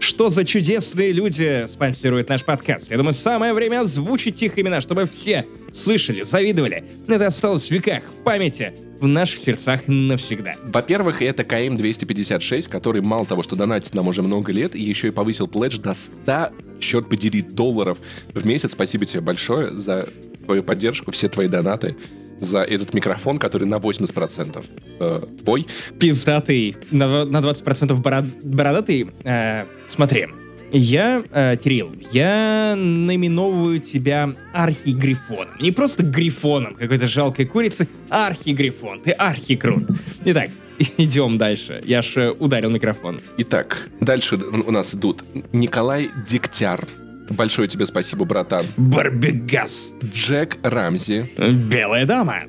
что 0.00 0.30
за 0.30 0.44
чудесные 0.44 1.12
люди 1.12 1.66
спонсируют 1.68 2.28
наш 2.28 2.44
подкаст? 2.44 2.90
Я 2.90 2.96
думаю, 2.96 3.14
самое 3.14 3.52
время 3.52 3.80
озвучить 3.80 4.42
их 4.42 4.58
имена, 4.58 4.80
чтобы 4.80 5.06
все 5.06 5.46
слышали, 5.72 6.22
завидовали. 6.22 6.84
Это 7.06 7.26
осталось 7.26 7.66
в 7.66 7.70
веках, 7.70 8.02
в 8.04 8.22
памяти, 8.22 8.74
в 9.00 9.06
наших 9.06 9.40
сердцах 9.40 9.82
навсегда. 9.86 10.56
Во-первых, 10.64 11.22
это 11.22 11.44
КМ-256, 11.44 12.68
который 12.68 13.00
мало 13.00 13.26
того, 13.26 13.42
что 13.42 13.56
донатит 13.56 13.94
нам 13.94 14.08
уже 14.08 14.22
много 14.22 14.52
лет, 14.52 14.74
и 14.74 14.82
еще 14.82 15.08
и 15.08 15.10
повысил 15.10 15.48
пледж 15.48 15.78
до 15.78 15.94
100, 15.94 16.50
черт 16.80 17.08
подери, 17.08 17.42
долларов 17.42 17.98
в 18.34 18.46
месяц. 18.46 18.72
Спасибо 18.72 19.04
тебе 19.04 19.20
большое 19.20 19.76
за 19.76 20.08
твою 20.44 20.62
поддержку, 20.62 21.10
все 21.10 21.28
твои 21.28 21.48
донаты, 21.48 21.96
за 22.40 22.62
этот 22.62 22.94
микрофон, 22.94 23.38
который 23.38 23.66
на 23.66 23.76
80% 23.76 24.64
э, 25.00 25.20
твой. 25.44 25.66
Пиздатый, 25.98 26.76
на, 26.90 27.24
на 27.24 27.38
20% 27.38 28.00
бород- 28.00 28.42
бородатый. 28.42 29.10
Э, 29.24 29.64
смотри, 29.86 30.26
я, 30.72 31.22
э, 31.30 31.56
Кирилл, 31.56 31.92
я 32.12 32.74
наименовываю 32.76 33.80
тебя 33.80 34.34
архигрифоном. 34.52 35.54
Не 35.60 35.72
просто 35.72 36.02
грифоном, 36.02 36.74
какой-то 36.74 37.06
жалкой 37.06 37.46
курицы, 37.46 37.88
архигрифон. 38.10 39.00
Ты 39.00 39.12
архикрут. 39.12 39.84
Итак, 40.24 40.50
идем 40.98 41.38
дальше. 41.38 41.80
Я 41.84 42.02
ж 42.02 42.16
э, 42.16 42.30
ударил 42.30 42.70
микрофон. 42.70 43.20
Итак, 43.38 43.88
дальше 44.00 44.36
у 44.36 44.70
нас 44.70 44.94
идут 44.94 45.24
Николай 45.52 46.10
Дегтяр. 46.28 46.86
Большое 47.30 47.68
тебе 47.68 47.86
спасибо, 47.86 48.24
братан. 48.24 48.64
Барбегас. 48.76 49.92
Джек 50.04 50.56
Рамзи. 50.62 51.30
Белая 51.70 52.06
дама. 52.06 52.42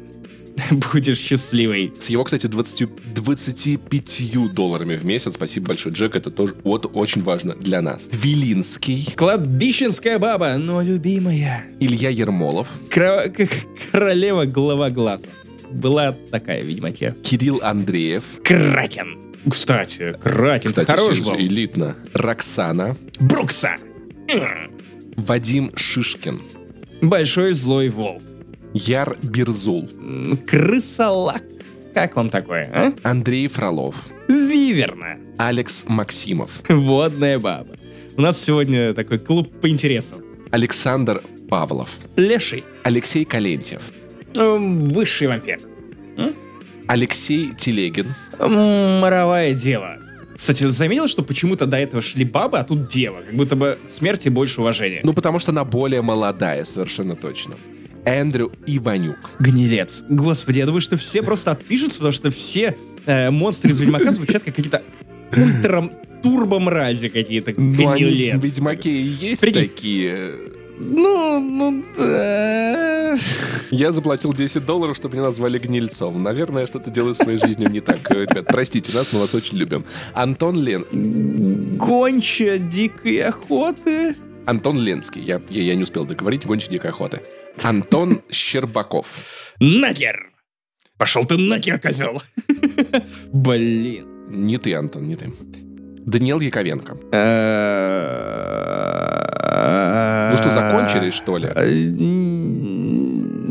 Будешь 0.92 1.20
счастливый. 1.20 1.94
С 2.00 2.10
его, 2.10 2.24
кстати, 2.26 2.48
20, 2.48 3.14
25 3.16 4.54
долларами 4.54 4.96
в 4.98 5.06
месяц. 5.06 5.36
Спасибо 5.36 5.68
большое, 5.68 5.96
Джек. 5.96 6.16
Это 6.16 6.32
тоже 6.32 6.56
вот 6.64 6.90
очень 6.94 7.24
важно 7.24 7.56
для 7.56 7.82
нас. 7.82 8.06
Твилинский. 8.06 9.08
Кладбищенская 9.16 10.20
баба, 10.20 10.58
но 10.58 10.82
любимая. 10.82 11.64
Илья 11.80 12.10
Ермолов. 12.10 12.68
Кро- 12.90 13.30
к- 13.30 13.50
королева 13.92 14.46
голова 14.46 14.90
глаза. 14.90 15.28
Была 15.72 16.12
такая, 16.32 16.62
видимо, 16.62 16.92
те. 16.92 17.16
Кирилл 17.24 17.60
Андреев. 17.64 18.24
Кракен. 18.44 19.18
Кстати, 19.50 20.18
Кракен 20.22 20.70
Кстати, 20.70 20.92
хорош 20.92 21.20
был. 21.22 21.36
элитно. 21.38 21.96
Роксана. 22.14 22.98
Брукса. 23.20 23.78
Вадим 25.16 25.72
Шишкин. 25.76 26.40
Большой 27.02 27.54
злой 27.54 27.90
волк. 27.90 28.22
Яр 28.74 29.18
Бирзул. 29.24 29.90
Крысолак. 30.48 31.44
Как 31.94 32.16
вам 32.16 32.30
такое, 32.30 32.70
а? 32.74 32.94
Андрей 33.04 33.48
Фролов. 33.48 34.08
Виверна. 34.28 35.18
Алекс 35.38 35.84
Максимов. 35.88 36.62
Водная 36.70 37.40
баба. 37.40 37.76
У 38.18 38.22
нас 38.22 38.40
сегодня 38.42 38.94
такой 38.94 39.18
клуб 39.20 39.50
по 39.62 39.70
интересам. 39.70 40.20
Александр 40.52 41.22
Павлов. 41.50 41.90
Леший. 42.16 42.64
Алексей 42.84 43.26
Калентьев. 43.26 43.82
М, 44.36 44.78
Высший 44.80 45.28
вампир. 45.28 45.60
Алексей 46.88 47.54
Телегин. 47.56 48.08
М, 48.40 49.00
Моровая 49.00 49.54
дева. 49.54 49.98
Кстати, 50.40 50.66
заметил, 50.70 51.10
что 51.10 51.22
почему-то 51.22 51.66
до 51.66 51.76
этого 51.76 52.02
шли 52.02 52.24
бабы, 52.24 52.60
а 52.60 52.64
тут 52.64 52.88
дева. 52.88 53.24
Как 53.26 53.36
будто 53.36 53.58
бы 53.58 53.78
смерти 53.90 54.30
больше 54.30 54.62
уважения. 54.62 55.02
Ну, 55.04 55.12
потому 55.12 55.38
что 55.38 55.52
она 55.52 55.66
более 55.66 56.02
молодая, 56.02 56.64
совершенно 56.64 57.18
точно. 57.18 57.56
Эндрю 58.06 58.54
Иванюк. 58.66 59.18
Гнилец. 59.40 60.06
Господи, 60.08 60.60
я 60.60 60.66
думаю, 60.66 60.80
что 60.80 60.96
все 60.96 61.24
просто 61.24 61.52
отпишутся, 61.52 61.98
потому 61.98 62.14
что 62.14 62.32
все 62.32 62.78
э, 63.06 63.30
монстры 63.32 63.72
из 63.72 63.82
Ведьмака 63.82 64.14
звучат 64.14 64.44
как 64.44 64.56
какие-то 64.56 64.82
ультра 65.36 65.92
турбо-мрази 66.24 67.10
какие-то. 67.10 67.54
Ну, 67.58 67.90
они 67.90 68.04
Гнилец. 68.04 68.40
в 68.40 68.44
Ведьмаке 68.46 68.92
и 68.92 69.04
есть 69.04 69.42
Прикинь. 69.42 69.62
такие. 69.68 70.36
Ну, 70.80 71.40
ну, 71.42 71.84
да. 71.98 73.18
Я 73.70 73.92
заплатил 73.92 74.34
10 74.34 74.66
долларов, 74.66 74.96
чтобы 74.96 75.16
меня 75.16 75.26
назвали 75.26 75.60
гнильцом. 75.60 76.24
Наверное, 76.24 76.62
я 76.62 76.68
что-то 76.68 76.90
делаю 76.90 77.14
в 77.14 77.18
своей 77.18 77.38
жизнью 77.38 77.70
не 77.70 77.82
так. 77.82 78.00
Э, 78.12 78.22
Ребят, 78.22 78.46
простите 78.48 78.94
нас, 78.94 79.12
мы 79.12 79.20
вас 79.20 79.36
очень 79.36 79.58
любим. 79.58 79.84
Антон 80.14 80.56
Лен... 80.58 80.86
Гонча 81.78 82.58
дикой 82.58 83.24
охоты. 83.24 84.16
Антон 84.46 84.80
Ленский. 84.80 85.22
Я, 85.22 85.42
я, 85.50 85.64
я 85.64 85.76
не 85.76 85.84
успел 85.84 86.06
договорить. 86.06 86.46
Гонщик 86.46 86.72
дикой 86.72 86.92
охоты. 86.92 87.22
Антон 87.62 88.22
Щербаков. 88.32 89.18
Нахер! 89.60 90.32
Пошел 90.98 91.26
ты 91.26 91.38
нахер, 91.38 91.80
козел! 91.80 92.22
Блин. 93.34 94.06
Не 94.30 94.58
ты, 94.58 94.74
Антон, 94.76 95.08
не 95.08 95.16
ты. 95.16 95.34
Даниэл 96.06 96.40
Яковенко. 96.40 96.98
Ну 99.60 100.32
Ну 100.32 100.38
что, 100.38 100.50
закончили, 100.50 101.12
что 101.12 101.38
ли? 101.38 101.48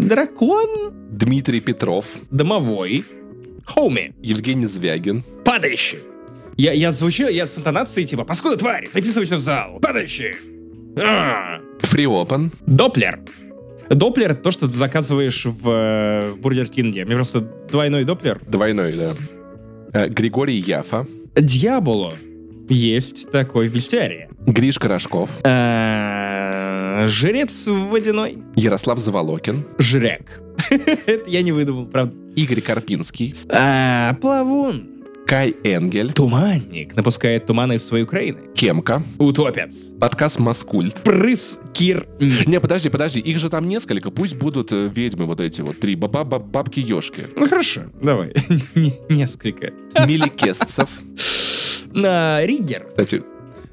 Дракон? 0.09 0.93
Дмитрий 1.11 1.61
Петров. 1.61 2.07
Домовой. 2.31 3.05
Хоуми. 3.65 4.15
Евгений 4.23 4.67
Звягин. 4.67 5.25
Падающий. 5.45 5.99
Я, 6.57 6.73
я 6.73 6.93
звучу, 6.93 7.29
я 7.29 7.47
с 7.47 7.59
интонацией 7.59 8.07
типа 8.07 8.25
«Паскуда 8.25 8.57
тварь, 8.57 8.89
записывайся 8.93 9.37
в 9.37 9.41
зал! 9.41 9.79
Падающий!» 9.81 10.35
А. 11.01 11.61
Фриопан. 11.83 12.51
Доплер. 12.67 13.21
Доплер— 13.89 14.35
то, 14.43 14.51
что 14.51 14.67
ты 14.67 14.75
заказываешь 14.75 15.45
в, 15.45 15.71
э, 15.71 16.31
в 16.33 16.41
Бургер 16.41 16.67
Кинге. 16.67 17.05
Мне 17.05 17.15
просто 17.15 17.41
двойной 17.41 18.05
доплер. 18.05 18.41
Двойной, 18.47 18.93
да. 18.93 19.15
Э, 19.93 20.09
Григорий 20.09 20.57
Яфа. 20.59 21.07
Дьяволу 21.37 22.15
есть 22.69 23.31
такой 23.31 23.69
в 23.69 23.75
бестиарии. 23.75 24.28
Гриш 24.49 24.79
Корошков. 24.79 25.41
А, 25.45 27.05
Жрец 27.07 27.67
водяной. 27.67 28.39
Ярослав 28.57 28.99
Заволокин. 28.99 29.65
Жрек. 29.79 30.41
Это 30.71 31.29
я 31.29 31.43
не 31.43 31.53
выдумал, 31.53 31.85
правда. 31.87 32.15
Игорь 32.35 32.63
Карпинский. 32.63 33.37
А, 33.51 34.15
Плавун. 34.15 34.95
Кай 35.27 35.55
Энгель. 35.65 36.15
Туманник 36.15 36.97
напускает 36.97 37.45
туманы 37.45 37.75
из 37.75 37.87
своей 37.87 38.05
Украины. 38.05 38.39
Кемка. 38.55 39.03
Утопец. 39.19 39.91
Подкаст 40.01 40.39
Маскульт. 40.39 40.95
Прыс 41.03 41.59
Кир. 41.75 42.09
Не, 42.19 42.59
подожди, 42.59 42.89
подожди, 42.89 43.21
их 43.21 43.39
же 43.39 43.51
там 43.51 43.67
несколько, 43.67 44.11
пусть 44.11 44.37
будут 44.37 44.73
э, 44.73 44.89
ведьмы 44.91 45.27
вот 45.27 45.41
эти 45.41 45.61
вот, 45.61 45.79
три, 45.79 45.95
баба 45.97 46.25
баб- 46.25 46.47
бабки-ешки. 46.51 47.27
Ну 47.37 47.47
хорошо, 47.47 47.83
давай. 48.01 48.33
Не- 48.75 48.95
Несколько. 49.11 49.73
Мили 50.07 50.31
Кестцев. 50.31 50.89
На 51.93 52.45
Риггер. 52.47 52.87
Кстати, 52.89 53.17
э, 53.17 53.23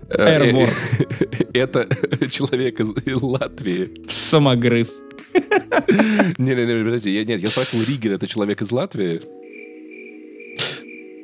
Эрвор. 0.10 0.70
э, 0.70 1.44
это 1.54 1.88
человек 2.30 2.80
из 2.80 2.92
Латвии. 3.22 4.06
Самогрыз. 4.10 4.94
Не-не-не, 6.38 6.84
подожди, 6.84 7.12
я, 7.12 7.24
нет, 7.26 7.42
я 7.42 7.50
спросил, 7.50 7.84
Ригер 7.84 8.14
это 8.14 8.28
человек 8.28 8.62
из 8.62 8.72
Латвии? 8.72 9.22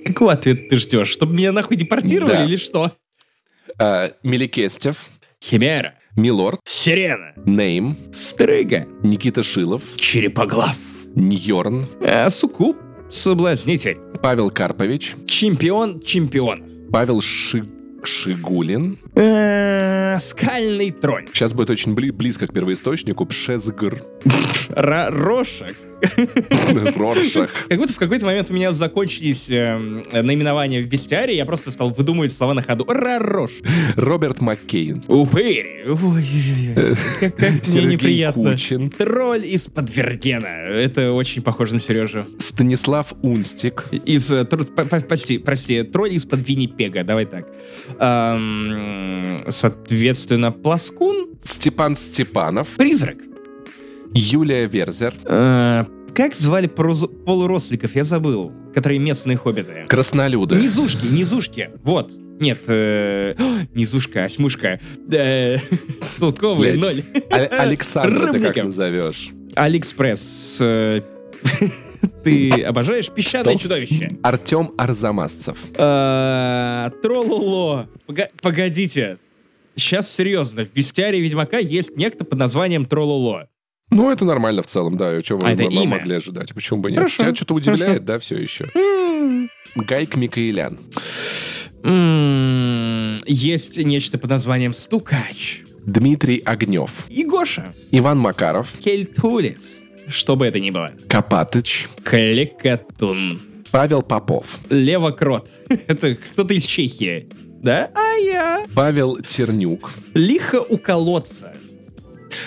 Какого 0.05 0.33
ответа 0.33 0.63
ты 0.69 0.77
ждешь? 0.77 1.09
Чтобы 1.09 1.33
меня 1.35 1.51
нахуй 1.51 1.77
депортировали 1.77 2.31
Да. 2.31 2.45
или 2.45 2.57
что? 2.57 2.91
А, 3.77 4.13
Меликестев, 4.23 5.07
Химера. 5.43 5.95
Милорд, 6.17 6.59
Сирена. 6.65 7.31
Нейм, 7.45 7.95
Стрыга. 8.11 8.85
Никита 9.01 9.43
Шилов, 9.43 9.81
Черепоглав. 9.95 10.75
Ньорн, 11.15 11.85
Э, 12.01 12.29
Суккуб. 12.29 12.75
Соблазнитель. 13.09 13.97
Павел 14.21 14.49
Карпович, 14.51 15.13
Чемпион 15.25 16.01
чемпионов. 16.01 16.67
Павел 16.91 17.21
Ши- 17.21 17.65
Шигулин. 18.03 18.97
Э, 19.15 20.17
Скальный 20.19 20.91
тролль. 20.91 21.27
Сейчас 21.33 21.53
будет 21.53 21.69
очень 21.69 21.93
бли- 21.93 22.11
близко 22.11 22.47
к 22.47 22.53
первоисточнику. 22.53 23.25
Пшезгр. 23.25 24.01
Рошек. 24.69 25.75
Роршах. 26.97 27.51
Как 27.69 27.77
будто 27.77 27.93
в 27.93 27.97
какой-то 27.99 28.25
момент 28.25 28.49
у 28.49 28.53
меня 28.55 28.71
закончились 28.71 29.45
эм, 29.51 30.03
наименования 30.11 30.81
в 30.81 30.87
бестиарии, 30.87 31.35
я 31.35 31.45
просто 31.45 31.69
стал 31.69 31.91
выдумывать 31.91 32.31
слова 32.31 32.55
на 32.55 32.63
ходу. 32.63 32.85
Рарош. 32.87 33.51
Роберт 33.95 34.41
Маккейн. 34.41 35.03
Упырь. 35.07 35.83
Ой-ой-ой. 35.87 36.95
Как, 37.19 37.35
как 37.37 37.49
мне 37.51 37.59
Сергей 37.63 37.91
неприятно. 37.93 38.51
Кучин. 38.53 38.89
Тролль 38.89 39.45
из-под 39.45 39.95
Вергена. 39.95 40.47
Это 40.47 41.11
очень 41.11 41.43
похоже 41.43 41.75
на 41.75 41.79
Сережу. 41.79 42.25
Станислав 42.39 43.13
Унстик. 43.21 43.85
Из... 44.05 44.31
э, 44.31 44.41
тр- 44.41 44.65
по- 44.73 44.85
по- 44.85 44.99
Прости, 45.01 45.37
прости, 45.37 45.83
тролль 45.83 46.13
из-под 46.15 46.47
Виннипега. 46.47 47.03
Давай 47.03 47.25
так. 47.27 47.47
Ам, 47.99 49.37
Соответственно, 49.49 50.51
Пласкун. 50.51 51.29
Степан 51.41 51.95
Степанов. 51.95 52.67
Призрак. 52.77 53.17
Юлия 54.13 54.65
Верзер. 54.67 55.13
Э, 55.25 55.85
Как 56.13 56.35
звали 56.35 56.67
полуросликов? 56.67 57.95
Я 57.95 58.03
забыл. 58.03 58.51
Которые 58.73 58.99
местные 58.99 59.37
хоббиты. 59.37 59.85
Краснолюды. 59.87 60.55
Низушки, 60.55 61.05
низушки. 61.05 61.69
Вот. 61.83 62.13
Нет, 62.39 62.59
э, 62.67 63.35
о, 63.37 63.67
низушка, 63.75 64.25
осьмушка. 64.25 64.79
Э, 65.11 65.57
Блядь. 66.19 66.81
ноль. 66.81 67.03
А- 67.31 67.61
Александра 67.63 68.31
ты 68.31 68.39
как 68.41 68.55
назовешь? 68.57 69.29
Алиэкспресс. 69.55 70.57
э, 70.59 71.01
Ты 72.23 72.49
обожаешь 72.63 73.09
песчаное 73.09 73.53
Что? 73.53 73.63
чудовище? 73.63 74.17
Артем 74.23 74.71
Арзамасцев. 74.77 75.57
Э, 75.75 76.89
Троллоло. 77.01 77.89
Пога- 78.07 78.29
Погодите. 78.41 79.17
Сейчас 79.75 80.13
серьезно. 80.13 80.65
В 80.65 80.71
бестиарии 80.73 81.19
Ведьмака 81.19 81.57
есть 81.57 81.95
некто 81.97 82.23
под 82.25 82.37
названием 82.37 82.85
Троллоло. 82.85 83.47
Ну, 83.89 84.09
это 84.11 84.23
нормально 84.25 84.61
в 84.61 84.67
целом, 84.67 84.97
да. 84.97 85.17
и 85.17 85.23
Чего 85.23 85.39
вы 85.39 85.47
А 85.47 85.51
это 85.53 85.63
м- 85.63 85.69
м- 85.69 85.83
имя? 85.83 85.97
могли 85.97 86.15
ожидать? 86.15 86.53
Почему 86.53 86.79
бы 86.81 86.91
нет? 86.91 86.99
Хорошо, 86.99 87.23
Тебя 87.23 87.35
что-то 87.35 87.53
удивляет, 87.55 88.05
да, 88.05 88.19
все 88.19 88.37
еще? 88.37 88.69
Гайк 89.75 90.15
Микаэлян. 90.15 90.77
М, 91.83 93.19
Есть 93.25 93.77
нечто 93.77 94.17
под 94.17 94.29
названием 94.29 94.73
Стукач. 94.73 95.63
Дмитрий 95.85 96.39
Огнев. 96.45 97.07
И 97.09 97.23
Гоша. 97.25 97.73
Иван 97.91 98.19
Макаров. 98.19 98.69
Кельтулис. 98.79 99.80
Что 100.11 100.35
бы 100.35 100.45
это 100.45 100.59
ни 100.59 100.69
было. 100.71 100.91
Копатыч. 101.07 101.87
Клекатун. 102.03 103.39
Павел 103.71 104.01
Попов. 104.01 104.59
Левокрот. 104.69 105.49
Это 105.87 106.15
кто-то 106.15 106.53
из 106.53 106.63
Чехии. 106.65 107.29
Да? 107.63 107.89
А 107.95 108.15
я. 108.17 108.65
Павел 108.75 109.17
Тернюк. 109.21 109.91
Лихо 110.13 110.59
у 110.61 110.77
колодца. 110.77 111.53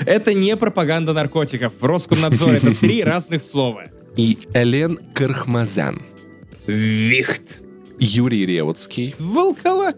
Это 0.04 0.34
не 0.34 0.54
пропаганда 0.56 1.14
наркотиков. 1.14 1.72
В 1.80 1.84
Роскомнадзоре 1.84 2.56
это 2.58 2.78
три 2.78 3.02
разных 3.04 3.42
слова. 3.42 3.84
И 4.16 4.38
Элен 4.52 4.98
Кархмазян. 5.14 6.02
Вихт. 6.66 7.62
Юрий 7.98 8.44
Реутский. 8.44 9.14
Волколак. 9.18 9.96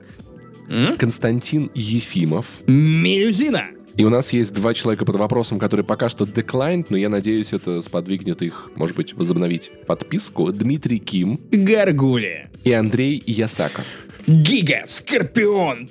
Константин 0.98 1.70
Ефимов. 1.74 2.46
Мелюзина. 2.66 3.70
И 3.96 4.04
у 4.04 4.10
нас 4.10 4.32
есть 4.32 4.52
два 4.52 4.74
человека 4.74 5.06
под 5.06 5.16
вопросом, 5.16 5.58
которые 5.58 5.84
пока 5.84 6.08
что 6.08 6.26
declined, 6.26 6.86
но 6.90 6.98
я 6.98 7.08
надеюсь, 7.08 7.54
это 7.54 7.80
сподвигнет 7.80 8.42
их, 8.42 8.70
может 8.76 8.94
быть, 8.94 9.14
возобновить 9.14 9.70
подписку. 9.86 10.52
Дмитрий 10.52 10.98
Ким 10.98 11.40
Гаргулия. 11.50 12.50
и 12.62 12.72
Андрей 12.72 13.22
Ясаков. 13.26 13.86
Гига. 14.26 14.82
Скорпион. 14.86 15.88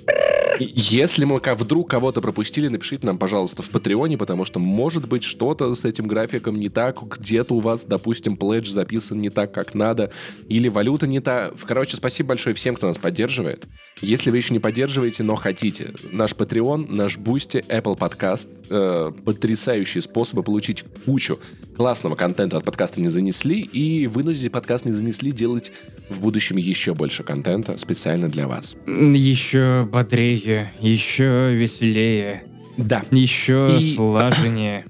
Если 0.58 1.24
мы 1.24 1.38
вдруг 1.38 1.90
кого-то 1.90 2.20
пропустили, 2.20 2.68
напишите 2.68 3.06
нам, 3.06 3.18
пожалуйста, 3.18 3.62
в 3.62 3.70
Патреоне, 3.70 4.16
потому 4.16 4.44
что, 4.44 4.58
может 4.58 5.06
быть, 5.08 5.22
что-то 5.22 5.74
с 5.74 5.84
этим 5.84 6.06
графиком 6.06 6.58
не 6.58 6.68
так, 6.68 7.02
где-то 7.02 7.54
у 7.54 7.60
вас, 7.60 7.84
допустим, 7.84 8.36
pledge 8.36 8.70
записан 8.70 9.18
не 9.18 9.30
так, 9.30 9.52
как 9.52 9.74
надо, 9.74 10.12
или 10.48 10.68
валюта 10.68 11.06
не 11.06 11.20
та. 11.20 11.50
Короче, 11.66 11.96
спасибо 11.96 12.30
большое 12.30 12.54
всем, 12.54 12.74
кто 12.74 12.86
нас 12.86 12.98
поддерживает. 12.98 13.66
Если 14.00 14.30
вы 14.30 14.38
еще 14.38 14.52
не 14.54 14.60
поддерживаете, 14.60 15.22
но 15.22 15.36
хотите, 15.36 15.94
наш 16.10 16.32
Patreon, 16.32 16.86
наш 16.90 17.18
Boosty, 17.18 17.64
Apple 17.68 17.95
Podcast, 17.98 18.48
э, 18.70 19.12
потрясающие 19.24 20.02
способы 20.02 20.42
получить 20.42 20.84
кучу 21.04 21.38
классного 21.76 22.14
контента 22.14 22.56
от 22.56 22.64
подкаста 22.64 23.00
не 23.00 23.08
занесли, 23.08 23.60
и 23.60 24.06
вынудить 24.06 24.50
подкаст 24.50 24.84
не 24.84 24.92
занесли 24.92 25.32
делать 25.32 25.72
в 26.08 26.20
будущем 26.20 26.56
еще 26.56 26.94
больше 26.94 27.22
контента 27.22 27.76
специально 27.78 28.28
для 28.28 28.48
вас. 28.48 28.76
Еще 28.86 29.86
бодрее. 29.90 30.72
Еще 30.80 31.54
веселее. 31.54 32.44
Да. 32.76 33.04
Еще 33.10 33.76
И- 33.80 33.94
слаженнее. 33.94 34.86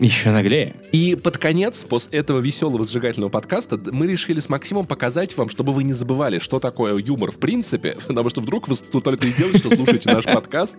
Еще 0.00 0.30
наглее. 0.30 0.76
И 0.92 1.14
под 1.14 1.36
конец, 1.36 1.84
после 1.84 2.20
этого 2.20 2.40
веселого 2.40 2.86
зажигательного 2.86 3.28
подкаста, 3.28 3.78
мы 3.92 4.06
решили 4.06 4.40
с 4.40 4.48
Максимом 4.48 4.86
показать 4.86 5.36
вам, 5.36 5.50
чтобы 5.50 5.74
вы 5.74 5.84
не 5.84 5.92
забывали, 5.92 6.38
что 6.38 6.58
такое 6.58 6.96
юмор 6.96 7.30
в 7.30 7.38
принципе, 7.38 7.98
потому 8.08 8.30
что 8.30 8.40
вдруг 8.40 8.66
вы 8.66 8.76
тут 8.76 9.04
только 9.04 9.28
и 9.28 9.32
делаете, 9.32 9.58
что 9.58 9.76
слушаете 9.76 10.10
наш 10.10 10.24
подкаст. 10.34 10.74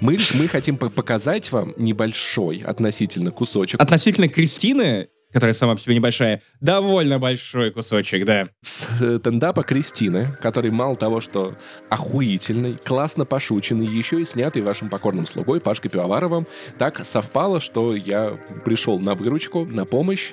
Мы, 0.00 0.18
мы 0.34 0.46
хотим 0.46 0.76
по- 0.76 0.88
показать 0.88 1.50
вам 1.50 1.74
небольшой 1.76 2.58
относительно 2.58 3.32
кусочек 3.32 3.80
Относительно 3.80 4.28
Кристины, 4.28 5.08
которая 5.32 5.54
сама 5.54 5.74
по 5.74 5.80
себе 5.80 5.94
небольшая, 5.94 6.42
довольно 6.60 7.18
большой 7.18 7.70
кусочек, 7.70 8.24
да. 8.24 8.48
с 8.62 8.86
э, 9.00 9.18
стендапа 9.18 9.62
Кристины, 9.62 10.28
который 10.40 10.70
мало 10.70 10.96
того, 10.96 11.20
что 11.20 11.54
охуительный, 11.88 12.76
классно 12.76 13.24
пошученный, 13.24 13.86
еще 13.86 14.20
и 14.20 14.24
снятый 14.24 14.62
вашим 14.62 14.88
покорным 14.88 15.26
слугой 15.26 15.60
Пашкой 15.60 15.90
Пивоваровым. 15.90 16.46
Так 16.78 17.04
совпало, 17.04 17.60
что 17.60 17.94
я 17.94 18.38
пришел 18.64 18.98
на 18.98 19.14
выручку, 19.14 19.64
на 19.64 19.84
помощь, 19.84 20.32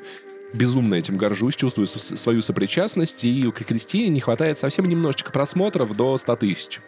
безумно 0.54 0.96
этим 0.96 1.18
горжусь, 1.18 1.56
чувствую 1.56 1.88
свою 1.88 2.42
сопричастность, 2.42 3.24
и 3.26 3.46
у 3.46 3.52
Кристине 3.52 4.10
не 4.10 4.20
хватает 4.20 4.60
совсем 4.60 4.86
немножечко 4.86 5.32
просмотров 5.32 5.96
до 5.96 6.18
100 6.18 6.36
тысяч. 6.38 6.80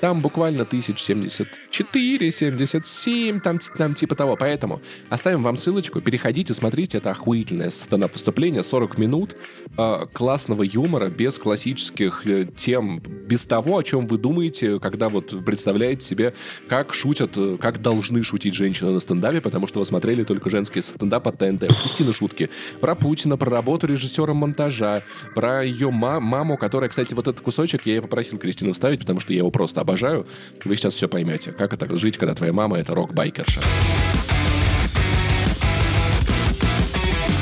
Там 0.00 0.22
буквально 0.22 0.64
тысяч 0.64 1.00
74, 1.00 2.30
77, 2.30 3.40
там, 3.40 3.58
там 3.76 3.94
типа 3.94 4.14
того. 4.14 4.36
Поэтому 4.36 4.80
оставим 5.08 5.42
вам 5.42 5.56
ссылочку, 5.56 6.00
переходите, 6.00 6.54
смотрите, 6.54 6.98
это 6.98 7.10
охуительное 7.10 7.70
стендап-выступление, 7.70 8.62
40 8.62 8.98
минут 8.98 9.36
э, 9.76 10.06
классного 10.12 10.62
юмора, 10.62 11.08
без 11.08 11.38
классических 11.38 12.26
э, 12.26 12.46
тем, 12.56 13.00
без 13.00 13.44
того, 13.46 13.78
о 13.78 13.82
чем 13.82 14.06
вы 14.06 14.18
думаете, 14.18 14.78
когда 14.78 15.08
вот 15.08 15.44
представляете 15.44 16.06
себе, 16.06 16.34
как 16.68 16.94
шутят, 16.94 17.32
э, 17.36 17.58
как 17.60 17.82
должны 17.82 18.22
шутить 18.22 18.54
женщины 18.54 18.90
на 18.90 19.00
стендапе, 19.00 19.40
потому 19.40 19.66
что 19.66 19.80
вы 19.80 19.84
смотрели 19.84 20.22
только 20.22 20.48
женский 20.48 20.80
стендап 20.80 21.28
от 21.28 21.38
ТНТ. 21.38 21.64
У 21.64 21.82
Кристины 21.82 22.12
шутки 22.12 22.50
про 22.80 22.94
Путина, 23.00 23.36
про 23.36 23.50
работу 23.50 23.86
режиссером 23.86 24.36
монтажа, 24.36 25.02
про 25.34 25.64
ее 25.64 25.90
ма- 25.90 26.20
маму, 26.20 26.56
которая, 26.56 26.90
кстати, 26.90 27.14
вот 27.14 27.26
этот 27.28 27.40
кусочек 27.40 27.86
я 27.86 27.96
и 27.96 28.00
попросил 28.00 28.38
Кристину 28.38 28.72
вставить, 28.72 29.00
потому 29.00 29.20
что 29.20 29.32
я 29.32 29.38
его 29.38 29.50
просто 29.50 29.80
обожаю. 29.80 30.26
Вы 30.64 30.76
сейчас 30.76 30.94
все 30.94 31.08
поймете, 31.08 31.52
как 31.52 31.72
это 31.72 31.96
жить, 31.96 32.16
когда 32.16 32.34
твоя 32.34 32.52
мама 32.52 32.78
это 32.78 32.94
рок-байкерша. 32.94 33.60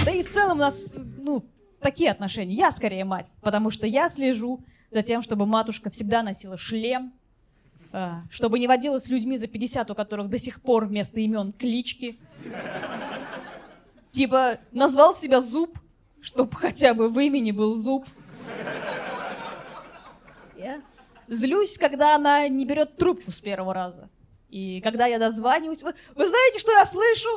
Да 0.04 0.12
и 0.12 0.22
в 0.22 0.30
целом 0.30 0.58
у 0.58 0.60
нас, 0.60 0.94
ну, 1.18 1.44
такие 1.80 2.10
отношения. 2.10 2.54
Я 2.54 2.70
скорее 2.72 3.04
мать, 3.04 3.26
потому 3.40 3.70
что 3.70 3.86
я 3.86 4.08
слежу 4.08 4.64
за 4.90 5.02
тем, 5.02 5.22
чтобы 5.22 5.44
матушка 5.46 5.90
всегда 5.90 6.22
носила 6.22 6.56
шлем, 6.56 7.12
а, 7.92 8.22
чтобы 8.30 8.58
не 8.58 8.66
водилась 8.66 9.04
с 9.04 9.08
людьми 9.08 9.36
за 9.36 9.46
50, 9.46 9.90
у 9.90 9.94
которых 9.94 10.28
до 10.28 10.38
сих 10.38 10.60
пор 10.60 10.86
вместо 10.86 11.20
имен 11.20 11.52
клички. 11.52 12.18
Типа, 14.10 14.58
назвал 14.72 15.14
себя 15.14 15.40
Зуб, 15.40 15.78
чтобы 16.20 16.56
хотя 16.56 16.94
бы 16.94 17.08
в 17.08 17.18
имени 17.18 17.52
был 17.52 17.74
Зуб. 17.74 18.06
Злюсь, 21.28 21.76
когда 21.76 22.16
она 22.16 22.48
не 22.48 22.64
берет 22.64 22.96
трубку 22.96 23.30
с 23.30 23.38
первого 23.38 23.74
раза. 23.74 24.08
И 24.48 24.80
когда 24.80 25.06
я 25.06 25.18
дозваниваюсь... 25.18 25.82
Вы, 25.82 25.92
вы 26.14 26.26
знаете, 26.26 26.58
что 26.58 26.72
я 26.72 26.86
слышу? 26.86 27.28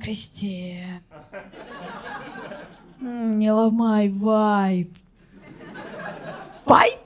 Кристи. 0.00 0.84
Не 3.00 3.50
ломай 3.50 4.08
вайп. 4.08 4.96
Вайп? 6.64 7.00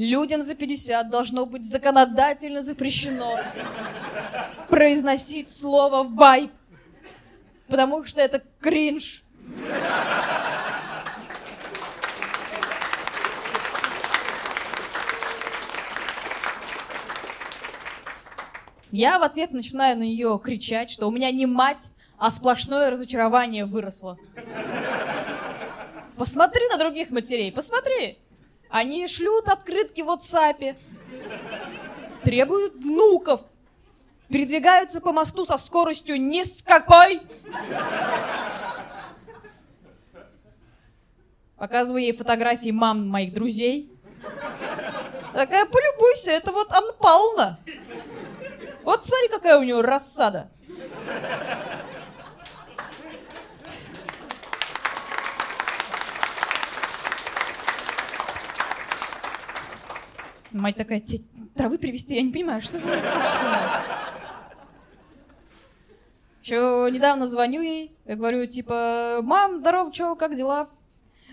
Людям 0.00 0.40
за 0.42 0.54
50 0.54 1.10
должно 1.10 1.44
быть 1.44 1.62
законодательно 1.62 2.62
запрещено 2.62 3.38
произносить 4.70 5.50
слово 5.50 6.04
вайп, 6.04 6.50
потому 7.68 8.02
что 8.04 8.22
это 8.22 8.42
кринж. 8.62 9.22
Я 18.90 19.18
в 19.18 19.22
ответ 19.22 19.52
начинаю 19.52 19.98
на 19.98 20.04
нее 20.04 20.40
кричать, 20.42 20.88
что 20.88 21.08
у 21.08 21.10
меня 21.10 21.30
не 21.30 21.44
мать, 21.44 21.90
а 22.16 22.30
сплошное 22.30 22.88
разочарование 22.88 23.66
выросло. 23.66 24.16
Посмотри 26.16 26.66
на 26.68 26.78
других 26.78 27.10
матерей, 27.10 27.52
посмотри. 27.52 28.16
Они 28.70 29.08
шлют 29.08 29.48
открытки 29.48 30.00
в 30.00 30.08
WhatsApp, 30.08 30.78
требуют 32.22 32.74
внуков, 32.76 33.40
передвигаются 34.28 35.00
по 35.00 35.12
мосту 35.12 35.44
со 35.44 35.58
скоростью 35.58 36.20
ни 36.20 36.42
с 36.42 36.62
какой. 36.62 37.20
Показываю 41.56 42.02
ей 42.02 42.12
фотографии 42.12 42.70
мам 42.70 43.08
моих 43.08 43.34
друзей. 43.34 43.92
Такая, 45.34 45.66
полюбуйся, 45.66 46.30
это 46.30 46.52
вот 46.52 46.72
Анна 46.72 46.92
Павловна. 46.92 47.58
Вот 48.84 49.04
смотри, 49.04 49.28
какая 49.28 49.58
у 49.58 49.62
нее 49.64 49.80
рассада. 49.80 50.48
Мать 60.52 60.76
такая, 60.76 61.00
тебе 61.00 61.22
травы 61.54 61.78
привезти? 61.78 62.16
Я 62.16 62.22
не 62.22 62.32
понимаю, 62.32 62.60
что 62.60 62.78
за 62.78 62.86
Еще 66.42 66.88
недавно 66.90 67.26
звоню 67.26 67.62
ей, 67.62 67.96
я 68.04 68.16
говорю, 68.16 68.46
типа, 68.46 69.20
мам, 69.22 69.58
здорово, 69.58 69.92
чё, 69.92 70.16
как 70.16 70.34
дела? 70.34 70.68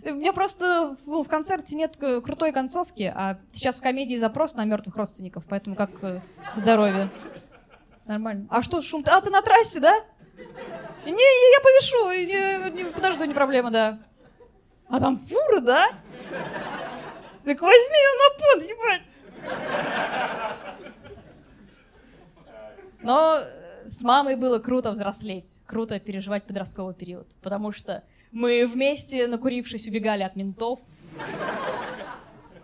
У 0.04 0.14
меня 0.14 0.34
просто 0.34 0.96
в, 1.06 1.24
в 1.24 1.28
концерте 1.28 1.76
нет 1.76 1.98
крутой 1.98 2.52
концовки, 2.52 3.12
а 3.16 3.40
сейчас 3.52 3.80
в 3.80 3.82
комедии 3.82 4.16
запрос 4.16 4.54
на 4.54 4.64
мертвых 4.64 4.96
родственников, 4.96 5.46
поэтому 5.50 5.76
как 5.76 5.90
э, 6.04 6.22
здоровье? 6.56 7.10
Нормально. 8.06 8.46
А 8.52 8.62
что, 8.62 8.82
шум? 8.84 9.04
А, 9.08 9.22
ты 9.22 9.32
на 9.32 9.42
трассе, 9.42 9.80
да? 9.80 9.96
Не, 11.06 11.12
я 11.14 11.60
повешу, 11.64 12.12
не, 12.12 12.84
не, 12.84 12.86
подожду, 12.92 13.26
не 13.26 13.34
проблема, 13.34 13.72
да. 13.72 14.00
А 14.88 15.00
там 15.00 15.18
фура, 15.18 15.62
да? 15.62 15.90
Так 17.48 17.62
возьми 17.62 17.96
ее 17.96 18.14
на 18.20 18.30
понт, 18.44 18.64
ебать. 18.70 19.08
Но 23.02 23.42
с 23.86 24.02
мамой 24.02 24.36
было 24.36 24.60
круто 24.60 24.92
взрослеть, 24.92 25.62
круто 25.66 25.98
переживать 25.98 26.44
подростковый 26.44 26.94
период, 26.94 27.34
потому 27.42 27.72
что 27.72 28.04
мы 28.34 28.68
вместе, 28.68 29.28
накурившись, 29.28 29.88
убегали 29.88 30.24
от 30.24 30.36
ментов, 30.36 30.82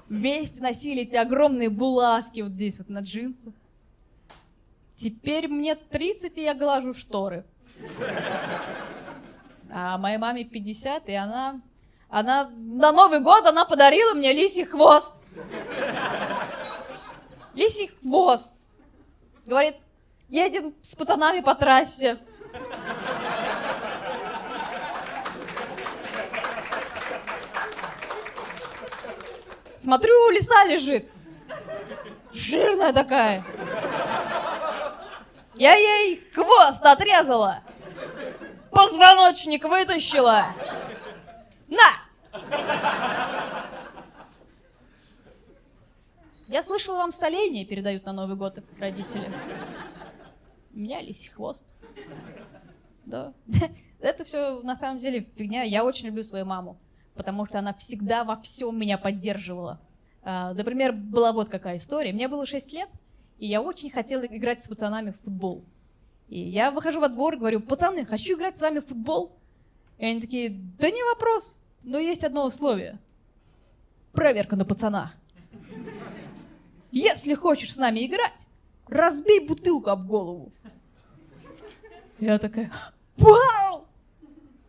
вместе 0.09 0.61
носили 0.61 1.03
эти 1.03 1.15
огромные 1.15 1.69
булавки 1.69 2.41
вот 2.41 2.51
здесь 2.51 2.79
вот 2.79 2.89
на 2.89 2.99
джинсах. 2.99 3.53
Теперь 4.97 5.47
мне 5.47 5.75
30, 5.75 6.37
и 6.39 6.43
я 6.43 6.53
глажу 6.53 6.93
шторы. 6.93 7.45
А 9.69 9.97
моей 9.97 10.17
маме 10.17 10.43
50, 10.43 11.07
и 11.07 11.13
она... 11.13 11.61
Она 12.13 12.47
на 12.55 12.91
Новый 12.91 13.21
год 13.21 13.47
она 13.47 13.65
подарила 13.65 14.13
мне 14.13 14.33
лисий 14.33 14.65
хвост. 14.65 15.15
Лисий 17.55 17.87
хвост. 17.87 18.69
Говорит, 19.47 19.77
едем 20.29 20.75
с 20.83 20.95
пацанами 20.95 21.39
по 21.39 21.55
трассе. 21.55 22.19
Смотрю, 29.75 30.29
лиса 30.29 30.65
лежит. 30.65 31.09
Жирная 32.31 32.93
такая. 32.93 33.43
Я 35.55 35.73
ей 35.73 36.23
хвост 36.35 36.85
отрезала. 36.85 37.61
Позвоночник 38.69 39.63
вытащила. 39.63 40.45
На! 41.73 42.39
Я 46.47 46.61
слышала, 46.61 46.97
вам 46.97 47.11
соленье 47.11 47.65
передают 47.65 48.05
на 48.05 48.13
Новый 48.13 48.35
год 48.35 48.59
родители. 48.79 49.31
У 50.73 50.77
меня 50.77 51.01
лисий 51.01 51.29
хвост. 51.29 51.73
Да. 53.05 53.33
Это 53.99 54.23
все 54.23 54.61
на 54.61 54.75
самом 54.75 54.99
деле 54.99 55.27
фигня. 55.35 55.63
Я 55.63 55.83
очень 55.83 56.07
люблю 56.07 56.23
свою 56.23 56.45
маму, 56.45 56.77
потому 57.15 57.45
что 57.45 57.59
она 57.59 57.73
всегда 57.73 58.23
во 58.23 58.35
всем 58.35 58.77
меня 58.77 58.97
поддерживала. 58.97 59.79
А, 60.21 60.53
Например, 60.53 60.91
была 60.91 61.31
вот 61.31 61.49
какая 61.49 61.77
история. 61.77 62.13
Мне 62.13 62.27
было 62.27 62.45
6 62.45 62.71
лет, 62.73 62.89
и 63.39 63.47
я 63.47 63.61
очень 63.61 63.89
хотела 63.89 64.21
играть 64.25 64.61
с 64.61 64.67
пацанами 64.67 65.11
в 65.11 65.19
футбол. 65.21 65.63
И 66.29 66.39
я 66.39 66.71
выхожу 66.71 66.99
во 66.99 67.09
двор 67.09 67.35
и 67.35 67.37
говорю, 67.37 67.61
пацаны, 67.61 68.05
хочу 68.05 68.37
играть 68.37 68.57
с 68.57 68.61
вами 68.61 68.79
в 68.79 68.85
футбол. 68.85 69.31
И 69.97 70.05
они 70.05 70.21
такие, 70.21 70.49
да 70.49 70.89
не 70.91 71.03
вопрос, 71.03 71.59
но 71.83 71.99
есть 71.99 72.23
одно 72.23 72.45
условие. 72.45 72.99
Проверка 74.13 74.55
на 74.55 74.65
пацана. 74.65 75.13
Если 76.91 77.33
хочешь 77.33 77.73
с 77.73 77.77
нами 77.77 78.05
играть, 78.05 78.47
разбей 78.87 79.39
бутылку 79.39 79.89
об 79.89 80.07
голову. 80.07 80.51
Я 82.19 82.37
такая, 82.37 82.71
вау! 83.17 83.87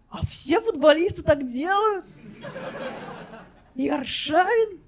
А 0.08 0.24
все 0.26 0.60
футболисты 0.60 1.22
так 1.22 1.46
делают? 1.46 2.06
И 3.74 3.88
Аршавин? 3.88 4.80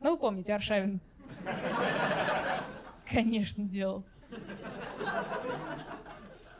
Ну, 0.00 0.12
вы 0.12 0.16
помните 0.16 0.54
Аршавин? 0.54 1.00
Конечно, 3.04 3.64
делал. 3.64 4.04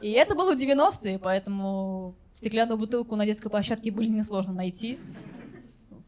И 0.01 0.11
это 0.11 0.35
было 0.35 0.55
в 0.55 0.59
90-е, 0.61 1.19
поэтому 1.19 2.15
стеклянную 2.43 2.77
бутылку 2.77 3.15
на 3.15 3.25
детской 3.25 3.49
площадке 3.49 3.93
были 3.93 4.09
несложно 4.09 4.53
найти. 4.53 4.99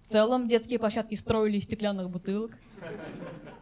В 0.02 0.08
целом 0.08 0.48
детские 0.48 0.80
площадки 0.80 1.14
строили 1.14 1.58
из 1.58 1.62
стеклянных 1.62 2.10
бутылок. 2.10 2.58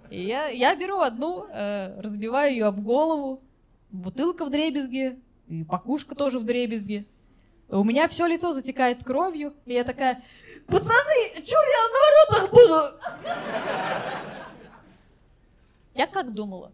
И 0.09 0.25
я, 0.25 0.49
я 0.49 0.75
беру 0.75 1.01
одну, 1.01 1.47
э, 1.53 2.01
разбиваю 2.01 2.51
ее 2.51 2.65
об 2.65 2.83
голову, 2.83 3.43
бутылка 3.91 4.47
в 4.47 4.51
дребезге, 4.51 5.19
и 5.49 5.65
покушка 5.65 6.15
тоже 6.15 6.39
в 6.39 6.45
дребезге. 6.45 7.05
У 7.69 7.85
меня 7.85 8.09
все 8.09 8.27
лицо 8.27 8.53
затекает 8.53 9.05
кровью, 9.05 9.53
и 9.67 9.75
я 9.75 9.85
такая, 9.85 10.23
пацаны, 10.67 11.35
чур 11.35 11.65
я 11.77 11.89
на 11.93 11.99
воротах 12.01 12.51
буду? 12.53 12.81
Я 15.95 16.07
как 16.07 16.33
думала? 16.33 16.73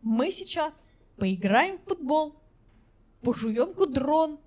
Мы 0.00 0.30
сейчас 0.30 0.88
поиграем 1.18 1.78
в 1.78 1.88
футбол, 1.88 2.36
пожуем 3.20 3.74
кудрон, 3.74 4.38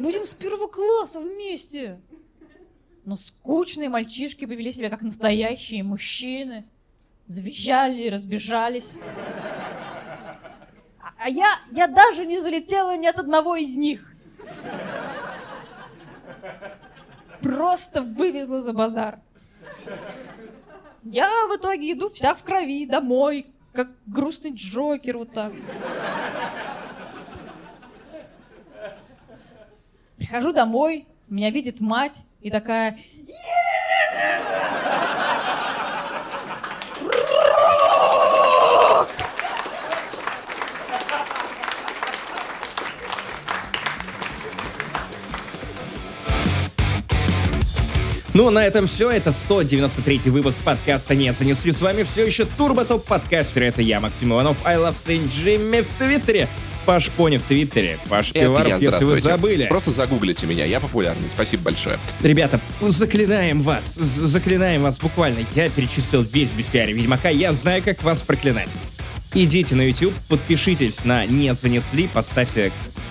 будем 0.00 0.24
с 0.24 0.34
первого 0.34 0.66
класса 0.68 1.20
вместе. 1.20 2.00
Но 3.04 3.14
скучные 3.16 3.88
мальчишки 3.88 4.44
повели 4.46 4.70
себя 4.72 4.88
как 4.90 5.02
настоящие 5.02 5.82
мужчины. 5.82 6.64
Завизжали, 7.26 8.08
разбежались. 8.08 8.96
А- 11.00 11.12
А 11.24 11.28
я, 11.28 11.58
я 11.72 11.86
даже 11.88 12.26
не 12.26 12.38
залетела 12.40 12.96
ни 12.96 13.06
от 13.06 13.18
одного 13.18 13.56
из 13.56 13.76
них. 13.76 14.14
Просто 17.40 18.02
вывезла 18.02 18.60
за 18.60 18.72
базар. 18.72 19.20
Я 21.04 21.28
в 21.48 21.56
итоге 21.56 21.92
иду 21.92 22.08
вся 22.08 22.34
в 22.34 22.42
крови 22.44 22.86
домой, 22.86 23.46
как 23.72 23.88
грустный 24.06 24.52
Джокер 24.54 25.18
вот 25.18 25.32
так. 25.32 25.52
Прихожу 30.32 30.54
домой, 30.54 31.04
меня 31.28 31.50
видит 31.50 31.80
мать 31.80 32.24
и 32.40 32.50
такая... 32.50 32.96
Ну, 48.32 48.48
на 48.48 48.64
этом 48.64 48.86
все. 48.86 49.10
Это 49.10 49.32
193 49.32 50.30
выпуск 50.30 50.58
подкаста 50.64 51.14
«Не 51.14 51.34
занесли». 51.34 51.72
С 51.72 51.82
вами 51.82 52.04
все 52.04 52.24
еще 52.24 52.46
Турбо 52.46 52.86
Топ 52.86 53.04
подкастер. 53.04 53.64
Это 53.64 53.82
я, 53.82 54.00
Максим 54.00 54.32
Иванов, 54.32 54.56
I 54.64 54.78
Love 54.78 54.94
Saint 54.94 55.28
Jimmy 55.28 55.82
в 55.82 55.90
Твиттере. 55.98 56.48
Паш 56.86 57.10
Пони 57.10 57.36
в 57.36 57.42
Твиттере, 57.42 57.98
Паш 58.08 58.32
Пиваров, 58.32 58.66
я, 58.68 58.76
если 58.76 59.04
вы 59.04 59.20
забыли. 59.20 59.66
Просто 59.66 59.90
загуглите 59.90 60.46
меня, 60.46 60.64
я 60.64 60.80
популярный. 60.80 61.28
Спасибо 61.30 61.64
большое. 61.64 61.98
Ребята, 62.22 62.60
заклинаем 62.80 63.62
вас, 63.62 63.94
заклинаем 63.94 64.82
вас 64.82 64.98
буквально. 64.98 65.46
Я 65.54 65.68
перечислил 65.68 66.22
весь 66.22 66.52
бестиарий 66.52 66.92
Ведьмака, 66.92 67.28
я 67.28 67.52
знаю, 67.52 67.82
как 67.82 68.02
вас 68.02 68.20
проклинать. 68.22 68.68
Идите 69.34 69.74
на 69.76 69.82
YouTube, 69.82 70.14
подпишитесь 70.28 71.04
на 71.04 71.24
«Не 71.24 71.54
занесли», 71.54 72.06
поставьте 72.06 72.70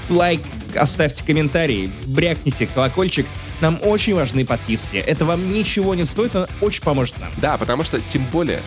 лайк, 0.10 0.42
оставьте 0.76 1.26
комментарий, 1.26 1.92
брякните 2.06 2.68
колокольчик. 2.68 3.26
Нам 3.60 3.80
очень 3.84 4.14
важны 4.16 4.46
подписки. 4.46 4.98
Это 4.98 5.26
вам 5.26 5.52
ничего 5.52 5.96
не 5.96 6.06
стоит, 6.06 6.34
но 6.34 6.48
очень 6.62 6.84
поможет 6.84 7.20
нам. 7.20 7.32
Да, 7.38 7.58
потому 7.58 7.84
что, 7.84 8.00
тем 8.02 8.26
более, 8.32 8.62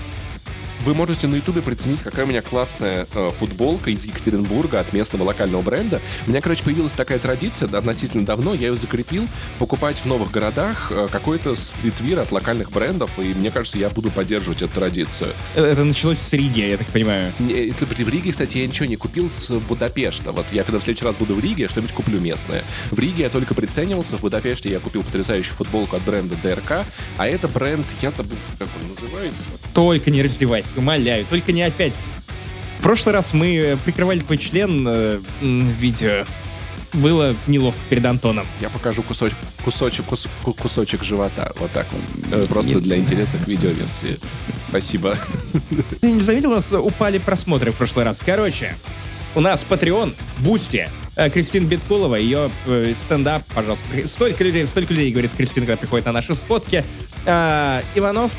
вы 0.85 0.95
можете 0.95 1.27
на 1.27 1.37
ютубе 1.37 1.63
приценить, 1.63 2.01
какая 2.03 2.27
у 2.27 2.29
меня 2.29 2.43
классная 2.43 3.07
э, 3.15 3.31
футболка 3.39 3.91
из 3.91 4.05
Екатеринбурга 4.05 4.81
от 4.81 4.93
местного 4.93 5.25
локального 5.25 5.63
бренда. 5.63 6.03
У 6.27 6.31
меня, 6.31 6.43
короче, 6.43 6.63
появилась 6.63 6.93
такая 6.93 7.19
традиция 7.19 7.69
да, 7.69 7.79
относительно 7.79 8.27
давно, 8.27 8.53
я 8.53 8.69
ее 8.69 8.77
закрепил, 8.77 9.27
покупать 9.59 9.99
в 9.99 10.05
новых 10.05 10.31
городах 10.31 10.89
э, 10.91 11.09
какой-то 11.11 11.55
стритвир 11.57 12.19
от 12.19 12.33
локальных 12.33 12.71
брендов, 12.71 13.19
и 13.19 13.29
мне 13.29 13.51
кажется, 13.51 13.79
я 13.79 13.89
буду 13.89 14.11
поддерживать 14.11 14.61
эту 14.61 14.75
традицию. 14.75 15.33
Э, 15.55 15.65
Это 15.65 15.85
началось 15.85 16.19
с 16.19 16.33
Риги, 16.35 16.61
я 16.61 16.77
так 16.77 16.87
понимаю. 16.89 17.33
Не, 17.39 17.71
это 17.71 17.87
В 17.87 18.09
Риге, 18.09 18.33
кстати, 18.33 18.59
я 18.59 18.67
ничего 18.67 18.87
не 18.87 18.97
купил 18.97 19.31
с 19.31 19.51
Будапешта. 19.55 20.33
Вот 20.33 20.47
я 20.53 20.65
когда 20.65 20.79
в 20.81 20.83
следующий 20.83 21.07
раз 21.07 21.17
буду 21.17 21.35
в 21.35 21.41
Риге, 21.41 21.63
я 21.63 21.69
что-нибудь 21.69 21.95
куплю 21.95 22.21
местное. 22.21 22.63
В 22.91 22.99
Риге 22.99 23.23
я 23.23 23.31
только 23.31 23.55
приценивался, 23.55 24.19
в 24.19 24.21
Будапеште 24.21 24.71
я 24.71 24.81
купил 24.81 25.03
потрясающую 25.03 25.55
футболку 25.55 25.97
от 25.97 26.05
бренда 26.05 26.35
ДРК, 26.43 26.85
а 27.17 27.27
это 27.27 27.49
бренд, 27.49 27.87
я 28.03 28.11
забыл, 28.11 28.37
как 28.59 28.69
он 28.81 28.95
называется. 28.95 29.43
Только 29.73 30.11
не 30.11 30.21
раздевайся, 30.23 30.69
умоляю, 30.77 31.25
только 31.27 31.53
не 31.53 31.63
опять. 31.63 31.95
В 32.79 32.83
прошлый 32.83 33.15
раз 33.15 33.33
мы 33.33 33.79
прикрывали 33.85 34.19
твой 34.21 34.39
член 34.39 34.85
э, 34.87 35.21
видео. 35.41 36.25
Было 36.93 37.35
неловко 37.49 37.81
перед 37.89 38.05
Антоном. 38.05 38.47
Я 38.61 38.69
покажу 38.69 39.03
кусочек, 39.03 39.37
кусочек, 39.65 40.05
кус- 40.07 40.29
ку- 40.45 40.53
кусочек 40.53 41.03
живота. 41.03 41.51
Вот 41.59 41.73
так 41.73 41.87
вот. 41.91 42.03
Э, 42.33 42.47
Просто 42.49 42.75
Нет. 42.75 42.83
для 42.83 42.99
интереса 42.99 43.37
к 43.39 43.49
видеоверсии. 43.49 44.21
Спасибо. 44.69 45.17
Ты 46.01 46.13
не 46.13 46.21
заметил, 46.21 46.53
у 46.53 46.55
нас 46.57 46.71
упали 46.73 47.19
просмотры 47.19 47.73
в 47.73 47.77
прошлый 47.77 48.05
раз. 48.05 48.21
Короче, 48.25 48.77
у 49.35 49.41
нас 49.41 49.67
Patreon, 49.69 50.15
Boosty, 50.39 50.89
э, 51.17 51.31
Кристина 51.31 51.65
Биткулова, 51.67 52.15
ее 52.15 52.51
э, 52.67 52.95
стендап, 53.05 53.43
пожалуйста. 53.53 53.85
Столько 54.07 54.45
людей, 54.45 54.65
столько 54.67 54.95
людей, 54.95 55.11
говорит 55.11 55.33
Кристина, 55.37 55.67
когда 55.67 55.79
приходит 55.81 56.07
на 56.07 56.13
наши 56.13 56.35
сходки. 56.37 56.85
Иванов, 57.25 58.31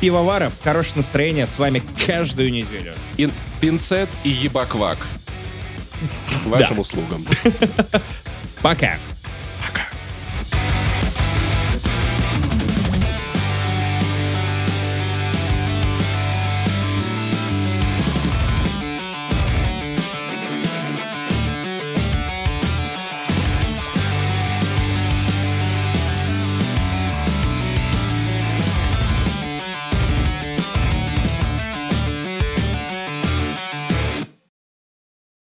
Пивоваров, 0.00 0.52
хорошее 0.62 0.96
настроение 0.96 1.46
с 1.46 1.58
вами 1.58 1.82
каждую 2.06 2.50
неделю. 2.50 2.94
Ин- 3.18 3.32
пинцет 3.60 4.08
и 4.24 4.30
ебаквак. 4.30 4.98
Вашим 6.46 6.78
услугам. 6.78 7.26
Пока. 8.62 8.98